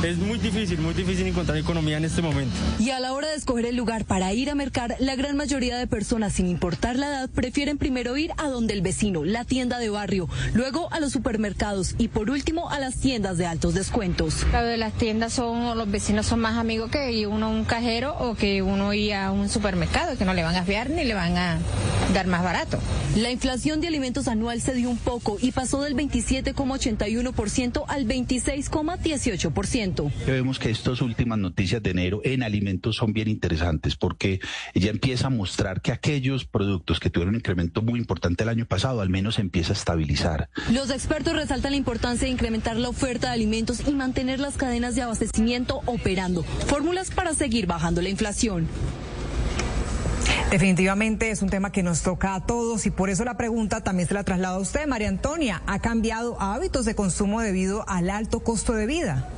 Es 0.02 0.16
muy 0.16 0.38
difícil, 0.38 0.78
muy 0.78 0.94
difícil 0.94 1.26
encontrar 1.26 1.58
economía 1.58 1.98
en 1.98 2.06
este 2.06 2.22
momento. 2.22 2.54
Y 2.78 2.88
a 2.88 3.00
la 3.00 3.12
hora 3.12 3.28
de 3.28 3.34
escoger 3.34 3.66
el 3.66 3.76
lugar 3.76 4.06
para 4.06 4.32
ir 4.32 4.48
a 4.48 4.54
mercar, 4.54 4.96
la 4.98 5.14
gran 5.14 5.36
mayoría 5.36 5.76
de 5.76 5.86
personas, 5.86 6.32
sin 6.32 6.46
importar 6.46 6.96
la 6.96 7.08
edad, 7.08 7.28
prefieren 7.28 7.76
primero 7.76 8.16
ir 8.16 8.30
a 8.38 8.48
donde 8.48 8.72
el 8.72 8.80
vecino, 8.80 9.26
la 9.26 9.44
tienda 9.44 9.78
de 9.78 9.90
barrio, 9.90 10.26
luego 10.54 10.90
a 10.90 11.00
los 11.00 11.12
supermercados 11.12 11.96
y 11.98 12.08
por 12.08 12.30
último 12.30 12.70
a 12.70 12.80
las 12.80 12.96
tiendas 12.96 13.36
de 13.36 13.44
altos 13.44 13.74
descuentos. 13.74 14.36
Claro, 14.48 14.68
de 14.68 14.78
las 14.78 14.94
tiendas 14.94 15.34
son, 15.34 15.76
los 15.76 15.90
vecinos 15.90 16.24
son 16.24 16.40
más 16.40 16.56
amigos 16.56 16.90
que 16.90 17.26
uno 17.26 17.46
a 17.46 17.50
un 17.50 17.66
cajero 17.66 18.16
o 18.18 18.34
que 18.36 18.62
uno 18.62 18.94
ir 18.94 19.12
a 19.12 19.32
un 19.32 19.50
supermercado, 19.50 20.16
que 20.16 20.24
no 20.24 20.32
le 20.32 20.42
van 20.42 20.56
a 20.56 20.64
fiar 20.64 20.88
ni 20.88 21.04
le 21.04 21.12
van 21.12 21.36
a 21.36 21.58
dar 22.14 22.26
más 22.26 22.42
barato. 22.42 22.78
La 23.16 23.30
inflación 23.30 23.82
de 23.82 23.88
alimentos 23.88 24.28
anual 24.28 24.62
se 24.62 24.72
dio 24.72 24.88
un 24.88 24.96
poco 24.96 25.36
y 25.42 25.52
pasó 25.52 25.82
del 25.82 25.94
27,81% 25.94 27.84
al 27.86 28.06
26,18%. 28.06 29.89
Vemos 30.26 30.58
que 30.58 30.70
estas 30.70 31.00
últimas 31.00 31.38
noticias 31.38 31.82
de 31.82 31.90
enero 31.90 32.20
en 32.24 32.42
alimentos 32.42 32.96
son 32.96 33.12
bien 33.12 33.28
interesantes 33.28 33.96
porque 33.96 34.40
ella 34.74 34.90
empieza 34.90 35.28
a 35.28 35.30
mostrar 35.30 35.80
que 35.80 35.92
aquellos 35.92 36.44
productos 36.44 37.00
que 37.00 37.10
tuvieron 37.10 37.34
un 37.34 37.40
incremento 37.40 37.82
muy 37.82 37.98
importante 37.98 38.44
el 38.44 38.48
año 38.48 38.66
pasado 38.66 39.00
al 39.00 39.08
menos 39.08 39.38
empieza 39.38 39.72
a 39.72 39.76
estabilizar. 39.76 40.50
Los 40.72 40.90
expertos 40.90 41.34
resaltan 41.34 41.72
la 41.72 41.76
importancia 41.76 42.26
de 42.26 42.32
incrementar 42.32 42.76
la 42.76 42.88
oferta 42.88 43.28
de 43.28 43.34
alimentos 43.34 43.86
y 43.86 43.92
mantener 43.92 44.40
las 44.40 44.56
cadenas 44.56 44.94
de 44.94 45.02
abastecimiento 45.02 45.80
operando. 45.86 46.42
Fórmulas 46.42 47.10
para 47.10 47.34
seguir 47.34 47.66
bajando 47.66 48.02
la 48.02 48.08
inflación. 48.08 48.68
Definitivamente 50.50 51.30
es 51.30 51.42
un 51.42 51.48
tema 51.48 51.70
que 51.70 51.84
nos 51.84 52.02
toca 52.02 52.34
a 52.34 52.40
todos 52.40 52.84
y 52.84 52.90
por 52.90 53.08
eso 53.08 53.24
la 53.24 53.36
pregunta 53.36 53.82
también 53.82 54.08
se 54.08 54.14
la 54.14 54.24
traslado 54.24 54.56
a 54.56 54.60
usted, 54.60 54.84
María 54.88 55.08
Antonia. 55.08 55.62
¿Ha 55.66 55.78
cambiado 55.78 56.40
hábitos 56.40 56.84
de 56.84 56.96
consumo 56.96 57.40
debido 57.40 57.88
al 57.88 58.10
alto 58.10 58.40
costo 58.40 58.72
de 58.72 58.86
vida? 58.86 59.28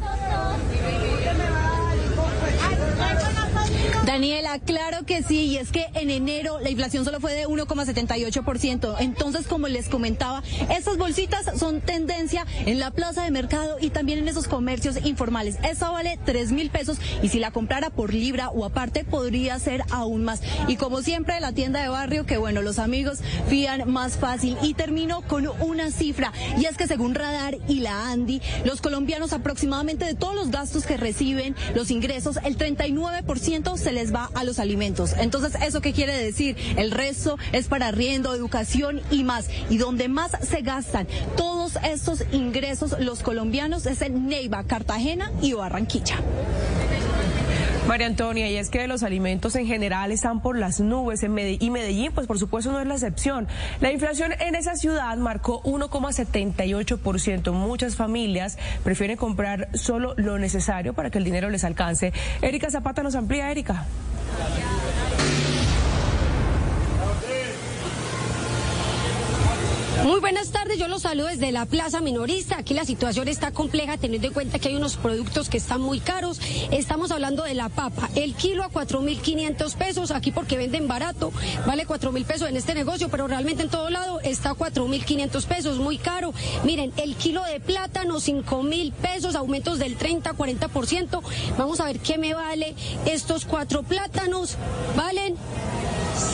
Daniela, 4.05 4.59
claro 4.59 5.07
que 5.07 5.23
sí, 5.23 5.47
y 5.47 5.59
es 5.59 5.71
que 5.71 5.87
en 5.95 6.11
enero 6.11 6.59
la 6.59 6.71
inflación 6.71 7.05
solo 7.05 7.21
fue 7.21 7.35
de 7.35 7.47
1,78%. 7.47 8.97
Entonces, 8.99 9.47
como 9.47 9.69
les 9.69 9.89
comentaba, 9.89 10.43
estas 10.71 10.99
bolsitas 10.99 11.47
son 11.57 11.81
tendencia 11.81 12.45
en 12.67 12.81
la 12.81 12.91
plaza 12.91 13.23
de 13.23 13.31
mercado 13.31 13.77
y 13.81 13.91
también 13.91 14.19
en 14.19 14.27
esos 14.27 14.49
comercios 14.49 14.97
informales. 15.05 15.57
Esta 15.63 15.91
vale 15.91 16.19
3 16.25 16.51
mil 16.51 16.71
pesos 16.71 16.99
y 17.23 17.29
si 17.29 17.39
la 17.39 17.53
comprara 17.53 17.91
por 17.91 18.13
libra 18.13 18.51
o 18.51 18.65
aparte 18.65 19.05
podría 19.05 19.57
ser 19.61 19.85
aún 19.91 20.25
más. 20.25 20.43
Y 20.67 20.75
como 20.75 21.01
siempre, 21.03 21.39
la 21.39 21.53
tienda 21.53 21.81
de 21.81 21.89
barrio, 21.89 22.27
que 22.27 22.39
bueno, 22.39 22.61
los 22.61 22.81
amigos 22.81 23.21
fían 23.49 23.89
más 23.89 24.17
fácil. 24.17 24.59
Y 24.63 24.75
termino 24.75 25.23
con 25.23 25.47
una 25.61 25.93
cifra, 25.93 26.33
y 26.59 26.65
es 26.65 26.77
que 26.77 26.89
según 26.89 27.15
Radar 27.15 27.57
y 27.69 27.79
la 27.81 28.11
Andy, 28.11 28.43
los 28.65 28.81
colombianos 28.81 29.33
aproximadamente 29.33 30.05
de 30.05 30.15
todos 30.15 30.35
los 30.35 30.51
gastos 30.51 30.87
que 30.87 30.97
reciben, 30.97 31.55
los 31.77 31.93
ingresos, 31.93 32.39
el 32.45 32.59
39% 32.59 33.77
se 33.77 33.92
les 33.93 34.15
va 34.15 34.31
a 34.35 34.45
los 34.45 34.59
alimentos. 34.59 35.15
Entonces, 35.19 35.61
¿eso 35.63 35.81
qué 35.81 35.93
quiere 35.93 36.17
decir? 36.17 36.57
El 36.77 36.91
resto 36.91 37.39
es 37.53 37.69
para 37.69 37.89
arriendo, 37.89 38.35
educación 38.35 39.01
y 39.11 39.25
más. 39.25 39.49
Y 39.71 39.79
donde 39.79 40.09
más 40.09 40.33
se 40.43 40.63
gastan 40.63 41.07
todos 41.37 41.77
estos 41.85 42.25
ingresos 42.33 42.97
los 43.01 43.23
colombianos 43.23 43.87
es 43.87 44.03
en 44.03 44.27
Neiva, 44.27 44.65
Cartagena 44.65 45.31
y 45.41 45.53
Barranquilla. 45.53 46.17
María 47.87 48.07
Antonia, 48.07 48.49
y 48.49 48.57
es 48.57 48.71
que 48.71 48.87
los 48.87 49.03
alimentos 49.03 49.57
en 49.57 49.67
general 49.67 50.13
están 50.13 50.41
por 50.41 50.57
las 50.57 50.79
nubes 50.81 51.23
en 51.25 51.35
Medellín, 51.35 51.63
y 51.63 51.71
Medellín, 51.71 52.13
pues 52.13 52.29
por 52.29 52.39
supuesto 52.39 52.71
no 52.71 52.81
es 52.81 52.87
la 52.87 52.95
excepción. 52.95 53.49
La 53.81 53.91
inflación 53.91 54.33
en 54.39 54.55
esa 54.55 54.77
ciudad 54.77 55.17
marcó 55.17 55.63
1,78%. 55.65 57.53
Muchas 57.53 57.97
familias 57.97 58.57
prefieren 58.85 59.17
comprar 59.17 59.69
solo 59.75 60.15
lo 60.17 60.39
necesario 60.39 60.95
para 60.95 61.11
que 61.11 61.19
el 61.19 61.25
dinero 61.25 61.51
les 61.51 61.65
alcance. 61.65 62.13
Erika 62.41 62.71
Zapata 62.71 63.03
nos 63.03 63.17
amplía, 63.17 63.51
Erika. 63.51 63.85
Muy 70.05 70.19
buenas 70.19 70.51
tardes. 70.51 70.79
yo 70.79 70.89
los 70.89 71.03
saludo 71.03 71.29
desde 71.29 71.53
la 71.53 71.65
Plaza 71.65 72.01
Minorista. 72.01 72.59
Aquí 72.59 72.75
la 72.75 72.85
situación 72.85 73.29
está 73.29 73.53
compleja 73.53 73.99
teniendo 73.99 74.27
en 74.27 74.35
cuenta 74.35 74.59
que 74.59 74.69
hay 74.69 74.75
unos 74.75 74.97
productos 74.97 75.49
que 75.49 75.59
están 75.59 75.81
muy 75.81 76.01
caros. 76.01 76.41
Estamos 76.73 77.13
hablando 77.13 77.45
de 77.45 77.55
la 77.55 77.69
papa, 77.69 78.11
el 78.17 78.35
kilo 78.35 78.65
a 78.65 78.71
4.500 78.71 79.77
pesos, 79.77 80.11
aquí 80.11 80.33
porque 80.33 80.57
venden 80.57 80.89
barato, 80.89 81.33
vale 81.67 81.87
4.000 81.87 82.25
pesos 82.25 82.49
en 82.49 82.57
este 82.57 82.75
negocio, 82.75 83.11
pero 83.11 83.29
realmente 83.29 83.63
en 83.63 83.69
todo 83.69 83.91
lado 83.91 84.21
está 84.23 84.51
a 84.51 84.55
4.500 84.55 85.47
pesos, 85.47 85.79
muy 85.79 85.99
caro. 85.99 86.35
Miren, 86.65 86.93
el 86.97 87.15
kilo 87.15 87.45
de 87.45 87.61
plátano, 87.61 88.17
5.000 88.17 88.93
pesos, 88.93 89.37
aumentos 89.37 89.79
del 89.79 89.97
30, 89.97 90.33
40%. 90.33 91.23
Vamos 91.57 91.81
a 91.81 91.85
ver 91.85 92.01
qué 92.01 92.19
me 92.19 92.35
vale 92.35 92.75
estos 93.07 93.45
cuatro 93.45 93.85
plátanos. 93.85 94.57
Valen 94.97 95.37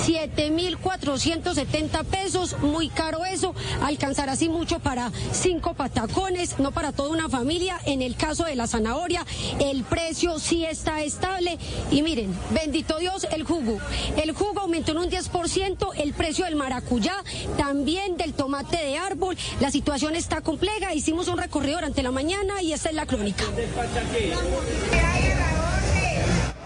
7.470 0.07 2.05
pesos, 2.05 2.57
muy 2.61 2.89
caro 2.89 3.25
eso, 3.25 3.55
alcanzar 3.83 4.29
así 4.29 4.49
mucho 4.49 4.79
para 4.81 5.13
cinco 5.33 5.75
patacones, 5.75 6.59
no 6.59 6.73
para 6.73 6.93
toda 6.93 7.11
una 7.11 7.29
familia. 7.29 7.79
En 7.87 8.03
el 8.03 8.17
caso 8.17 8.45
de 8.45 8.57
la 8.57 8.67
zanahoria, 8.67 9.25
el 9.61 9.85
precio 9.85 10.39
sí 10.39 10.65
está 10.65 11.03
estable. 11.03 11.59
Y 11.91 12.03
miren, 12.03 12.35
bendito 12.51 12.99
Dios, 12.99 13.27
el 13.31 13.45
jugo. 13.45 13.79
El 14.17 14.33
jugo 14.33 14.61
aumentó 14.61 14.93
en 14.93 14.99
un 14.99 15.11
10%, 15.11 15.93
el 15.97 16.13
precio 16.13 16.45
del 16.45 16.57
maracuyá, 16.57 17.15
también 17.57 18.17
del 18.17 18.35
tomate 18.35 18.77
de 18.77 18.99
árbol. 18.99 19.37
La 19.61 19.71
situación 19.71 20.15
está 20.15 20.41
compleja, 20.41 20.95
hicimos 20.95 21.29
un 21.29 21.39
recorrido 21.39 21.77
durante 21.77 22.03
la 22.03 22.11
mañana 22.11 22.63
y 22.63 22.73
esta 22.73 22.89
es 22.89 22.95
la 22.95 23.07
crónica. 23.07 23.45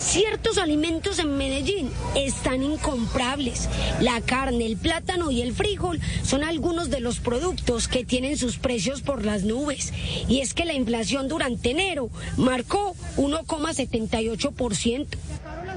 Ciertos 0.03 0.59
alimentos 0.59 1.21
en 1.21 1.39
Medellín 1.39 1.91
están 2.17 2.63
incomprables. 2.63 3.69
La 4.01 4.21
carne, 4.21 4.67
el 4.67 4.77
plátano 4.77 5.31
y 5.31 5.41
el 5.43 5.55
frijol 5.55 6.01
son 6.23 6.43
algunos 6.45 6.91
de 6.91 7.01
los 7.01 7.21
productos 7.21 7.89
que 7.89 8.05
tienen 8.05 8.37
sus 8.37 8.59
precios 8.59 9.01
por 9.01 9.25
las 9.25 9.45
nubes. 9.45 9.93
Y 10.29 10.41
es 10.41 10.55
que 10.55 10.65
la 10.65 10.75
inflación 10.75 11.29
durante 11.29 11.71
enero 11.71 12.11
marcó 12.37 12.95
1,78%. 13.17 15.07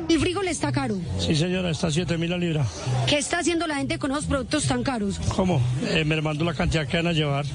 ¿El 0.07 0.19
frijol 0.19 0.47
está 0.47 0.71
caro? 0.71 0.97
Sí, 1.19 1.35
señora, 1.35 1.71
está 1.71 1.87
a 1.87 1.91
7 1.91 2.17
mil 2.17 2.29
la 2.29 2.37
libra. 2.37 2.65
¿Qué 3.07 3.17
está 3.17 3.39
haciendo 3.39 3.65
la 3.65 3.75
gente 3.75 3.97
con 3.97 4.11
esos 4.11 4.25
productos 4.25 4.65
tan 4.65 4.83
caros? 4.83 5.19
¿Cómo? 5.35 5.61
Eh, 5.87 6.03
mermando 6.05 6.45
la 6.45 6.53
cantidad 6.53 6.87
que 6.87 6.97
van 6.97 7.07
a 7.07 7.13
llevar. 7.13 7.45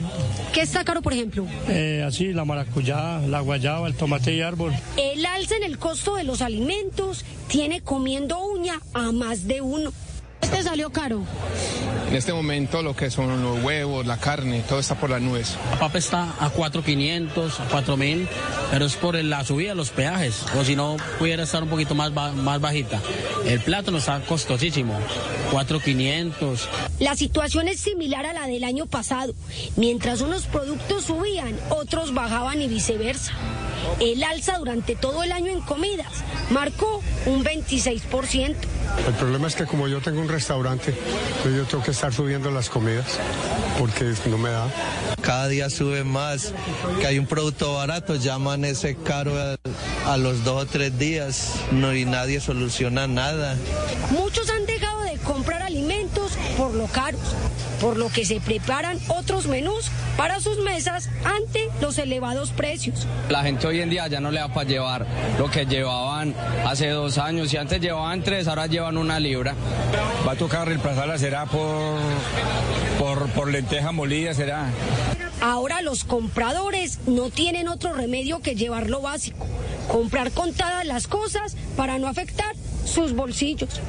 ¿Qué 0.52 0.62
está 0.62 0.85
caro, 0.85 1.01
por 1.01 1.12
ejemplo? 1.12 1.47
Eh, 1.68 2.05
así, 2.06 2.32
la 2.32 2.44
maracuyá, 2.44 3.20
la 3.20 3.40
guayaba, 3.40 3.86
el 3.86 3.94
tomate 3.94 4.35
y 4.35 4.40
árbol. 4.40 4.74
El 4.97 5.24
alza 5.24 5.56
en 5.56 5.62
el 5.62 5.78
costo 5.78 6.16
de 6.16 6.24
los 6.24 6.43
alimentos 6.43 7.24
tiene 7.48 7.82
comiendo 7.82 8.40
uña 8.40 8.81
a 8.94 9.12
más 9.12 9.47
de 9.47 9.60
uno. 9.60 9.93
¿Este 10.40 10.62
salió 10.62 10.90
caro? 10.90 11.24
En 12.08 12.16
este 12.16 12.32
momento 12.32 12.82
lo 12.82 12.96
que 12.96 13.08
son 13.08 13.40
los 13.40 13.62
huevos, 13.62 14.04
la 14.04 14.16
carne, 14.16 14.64
todo 14.68 14.80
está 14.80 14.96
por 14.96 15.10
las 15.10 15.22
nubes. 15.22 15.56
La 15.70 15.78
papa 15.78 15.98
está 15.98 16.34
a 16.40 16.52
4.500, 16.52 17.60
a 17.60 17.68
4.000, 17.68 18.26
pero 18.72 18.86
es 18.86 18.96
por 18.96 19.14
la 19.14 19.44
subida 19.44 19.68
de 19.70 19.74
los 19.76 19.90
peajes, 19.90 20.44
o 20.58 20.64
si 20.64 20.74
no 20.74 20.96
pudiera 21.20 21.44
estar 21.44 21.62
un 21.62 21.68
poquito 21.68 21.94
más, 21.94 22.10
más 22.10 22.60
bajita. 22.60 23.00
El 23.46 23.60
plátano 23.60 23.98
está 23.98 24.20
costosísimo, 24.22 24.98
4.500. 25.52 26.58
La 26.98 27.14
situación 27.14 27.68
es 27.68 27.78
similar 27.78 28.26
a 28.26 28.32
la 28.32 28.48
del 28.48 28.64
año 28.64 28.86
pasado. 28.86 29.32
Mientras 29.76 30.20
unos 30.20 30.46
productos 30.46 31.04
subían, 31.04 31.56
otros 31.68 32.12
bajaban 32.12 32.60
y 32.60 32.66
viceversa. 32.66 33.34
El 34.01 34.23
alza 34.24 34.59
durante 34.59 34.97
todo 34.97 35.23
el 35.23 35.32
año 35.32 35.52
en 35.52 35.61
comidas 35.61 36.24
marcó 36.51 37.02
un 37.27 37.44
26%. 37.44 38.57
El 39.07 39.15
problema 39.15 39.48
es 39.48 39.55
que 39.55 39.66
como 39.66 39.89
yo 39.89 40.01
tengo 40.01 40.20
un 40.20 40.28
restaurante, 40.28 40.94
pues 41.43 41.55
yo 41.55 41.65
tengo 41.65 41.85
que 41.85 41.90
estar 41.93 42.12
subiendo 42.12 42.51
las 42.51 42.69
comidas 42.69 43.19
porque 43.78 44.12
no 44.27 44.39
me 44.39 44.51
da. 44.51 44.69
Cada 45.23 45.48
día 45.48 45.70
sube 45.70 46.05
más, 46.05 46.52
que 47.01 47.07
hay 47.07 47.19
un 47.19 47.27
producto 47.27 47.74
barato, 47.74 48.16
llaman 48.16 48.65
ese 48.65 48.97
caro 48.97 49.32
a, 49.39 49.57
a 50.12 50.16
los 50.16 50.44
dos 50.44 50.62
o 50.62 50.66
tres 50.66 50.98
días 50.98 51.55
no, 51.73 51.94
y 51.94 52.05
nadie 52.05 52.40
soluciona 52.40 53.07
nada. 53.07 53.57
Muchos 54.11 54.51
han 54.51 54.66
dejado 54.66 55.02
de 55.02 55.16
comprar 55.19 55.62
alimentos 55.62 56.32
por 56.57 56.74
lo 56.74 56.86
caros, 56.86 57.20
por 57.81 57.97
lo 57.97 58.09
que 58.11 58.24
se 58.24 58.40
preparan 58.40 58.98
otros 59.09 59.47
menús 59.47 59.90
para 60.16 60.40
sus 60.40 60.59
mesas 60.59 61.09
ante 61.24 61.69
los 61.81 61.98
elevados 61.98 62.51
precios. 62.51 63.07
La 63.28 63.43
gente 63.43 63.66
hoy 63.66 63.81
en 63.81 63.90
día 63.90 64.07
ya 64.09 64.20
no 64.20 64.31
le 64.31 64.40
da 64.40 64.48
para 64.52 64.69
llevar 64.69 65.07
lo 65.39 65.51
que 65.51 65.65
llevaban 65.66 66.35
hace 66.66 66.89
dos 66.89 67.19
años. 67.19 67.51
Si 67.51 67.57
antes 67.57 67.81
llevaban 67.81 68.23
tres, 68.23 68.48
ahora 68.48 68.66
llevan 68.66 68.97
una 68.97 69.19
libra. 69.19 69.55
Va 70.27 70.32
a 70.32 70.36
tocar 70.36 70.69
reemplazarla, 70.69 71.19
será 71.19 71.47
por, 71.47 71.98
por, 72.98 73.28
por 73.31 73.51
lenteja 73.51 73.93
molida, 73.93 74.35
será. 74.35 74.66
Ahora 75.40 75.81
los 75.81 76.05
compradores 76.05 76.98
no 77.07 77.31
tienen 77.31 77.69
otro 77.69 77.94
remedio 77.94 78.40
que 78.40 78.55
llevar 78.55 78.90
lo 78.90 79.01
básico, 79.01 79.47
comprar 79.89 80.32
contadas 80.32 80.85
las 80.85 81.07
cosas 81.07 81.57
para 81.77 81.98
no 81.98 82.09
afectar 82.09 82.55
sus 82.85 83.15
bolsillos. 83.15 83.81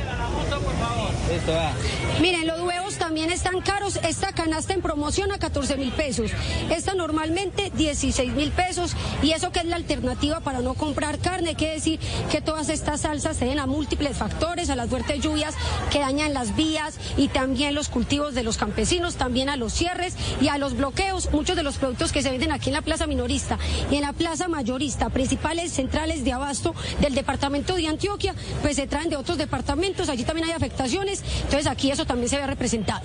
Miren, 2.20 2.48
los 2.48 2.62
huevos 2.62 2.96
también 2.96 3.32
están 3.32 3.62
caros. 3.62 4.00
Esta 4.04 4.34
canasta 4.34 4.74
en 4.74 4.82
promoción 4.82 5.32
a 5.32 5.40
14 5.40 5.78
mil 5.78 5.92
pesos. 5.92 6.32
Esta 6.70 6.94
normalmente 6.94 7.72
16 7.76 8.34
mil 8.34 8.52
pesos. 8.52 8.96
Y 9.24 9.32
eso 9.32 9.52
que 9.52 9.60
es 9.60 9.66
la 9.66 9.76
alternativa 9.76 10.40
para 10.42 10.60
no 10.60 10.74
comprar 10.74 11.20
carne. 11.20 11.56
Quiere 11.56 11.76
decir 11.76 12.00
que 12.30 12.42
todas 12.42 12.70
estas 12.70 13.02
salsas 13.02 13.38
se 13.38 13.46
den 13.46 13.60
a 13.60 13.66
múltiples 13.66 14.18
factores, 14.18 14.70
a 14.70 14.76
las 14.76 14.90
fuertes 14.90 15.22
lluvias 15.22 15.56
que 15.90 16.00
dañan 16.00 16.34
las 16.34 16.56
vías 16.56 17.00
y 17.18 17.30
también 17.30 17.76
los 17.76 17.90
cultivos 17.90 18.36
de 18.36 18.44
los 18.44 18.58
campesinos, 18.58 19.16
también 19.16 19.50
a 19.50 19.56
los 19.56 19.74
cierres 19.74 20.16
y 20.42 20.50
a 20.50 20.58
los 20.58 20.76
bloqueos. 20.76 21.32
Muchos 21.32 21.56
de 21.56 21.64
los 21.64 21.78
productos 21.78 22.12
que 22.12 22.22
se 22.22 22.32
venden 22.32 22.52
aquí 22.52 22.70
en 22.70 22.74
la 22.74 22.82
plaza 22.82 23.08
minorista 23.08 23.58
y 23.90 23.96
en 23.96 24.02
la 24.02 24.14
plaza 24.14 24.48
mayorista, 24.48 25.10
principales 25.10 25.72
centrales 25.72 26.24
de 26.24 26.34
abasto 26.34 26.76
del 27.00 27.16
departamento 27.16 27.76
de 27.76 27.88
Antioquia, 27.88 28.36
pues 28.62 28.78
traen 28.88 29.10
de 29.10 29.16
otros 29.16 29.38
departamentos. 29.38 30.10
Allí 30.10 30.24
también 30.24 30.48
hay 30.48 30.54
afectaciones. 30.54 31.24
Entonces 31.44 31.68
aquí 31.68 31.92
eso 31.92 32.06
también 32.06 32.30
se 32.30 32.38
ve 32.38 32.48
representado. 32.48 33.02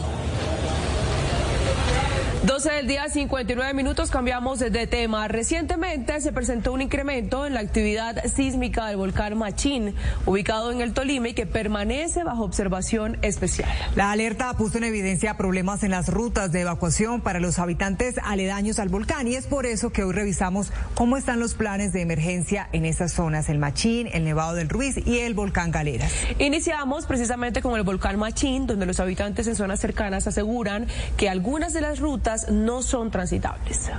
12 2.47 2.71
del 2.71 2.87
día, 2.87 3.09
59 3.09 3.75
minutos, 3.75 4.13
cambiamos 4.13 4.61
de 4.61 4.87
tema. 4.87 5.27
Recientemente 5.27 6.21
se 6.21 6.31
presentó 6.33 6.73
un 6.73 6.81
incremento 6.81 7.45
en 7.45 7.55
la 7.55 7.61
actividad 7.61 8.23
sísmica 8.27 8.87
del 8.87 8.99
volcán 8.99 9.37
Machín, 9.37 9.97
ubicado 10.27 10.71
en 10.71 10.81
el 10.81 10.93
Tolima 10.93 11.31
y 11.31 11.35
que 11.35 11.45
permanece 11.45 12.23
bajo 12.23 12.45
observación 12.45 13.19
especial. 13.23 13.69
La 13.97 14.13
alerta 14.13 14.53
puso 14.55 14.79
en 14.79 14.85
evidencia 14.85 15.37
problemas 15.37 15.83
en 15.83 15.91
las 15.91 16.07
rutas 16.07 16.53
de 16.53 16.61
evacuación 16.61 17.21
para 17.21 17.41
los 17.41 17.59
habitantes 17.59 18.15
aledaños 18.23 18.79
al 18.79 18.91
volcán 18.91 19.27
y 19.27 19.35
es 19.35 19.49
por 19.49 19.67
eso 19.67 19.91
que 19.91 20.05
hoy 20.05 20.13
revisamos 20.13 20.73
cómo 20.95 21.17
están 21.17 21.41
los 21.41 21.55
planes 21.55 21.93
de 21.93 22.03
emergencia 22.03 22.69
en 22.71 22.85
esas 22.85 23.13
zonas, 23.13 23.49
el 23.49 23.59
Machín, 23.59 24.09
el 24.13 24.23
Nevado 24.23 24.55
del 24.55 24.69
Ruiz 24.69 25.05
y 25.05 25.19
el 25.19 25.35
volcán 25.35 25.73
Galeras. 25.73 26.13
Iniciamos 26.39 27.07
precisamente 27.07 27.61
con 27.61 27.75
el 27.75 27.83
volcán 27.83 28.21
Machín, 28.21 28.69
donde 28.69 28.87
los 28.87 29.01
habitantes 29.01 29.49
en 29.49 29.57
zonas 29.57 29.81
cercanas 29.81 30.29
aseguran 30.29 30.87
que 31.17 31.29
algunas 31.29 31.73
de 31.73 31.81
las 31.81 31.99
rutas 32.37 32.51
no 32.51 32.83
son 32.83 33.11
transitables. 33.11 33.91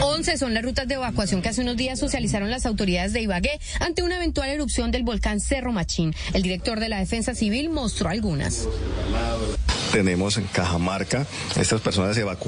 11 0.00 0.38
son 0.38 0.54
las 0.54 0.62
rutas 0.62 0.86
de 0.86 0.94
evacuación 0.94 1.42
que 1.42 1.48
hace 1.48 1.62
unos 1.62 1.76
días 1.76 1.98
socializaron 1.98 2.50
las 2.50 2.66
autoridades 2.66 3.12
de 3.12 3.22
Ibagué 3.22 3.60
ante 3.80 4.02
una 4.02 4.16
eventual 4.16 4.50
erupción 4.50 4.90
del 4.90 5.02
volcán 5.02 5.40
Cerro 5.40 5.72
Machín. 5.72 6.14
El 6.34 6.42
director 6.42 6.80
de 6.80 6.88
la 6.88 6.98
Defensa 6.98 7.34
Civil 7.34 7.70
mostró 7.70 8.10
algunas. 8.10 8.68
Tenemos 9.92 10.36
en 10.38 10.44
Cajamarca 10.44 11.26
estas 11.56 11.80
personas 11.80 12.16
evacuadas 12.16 12.42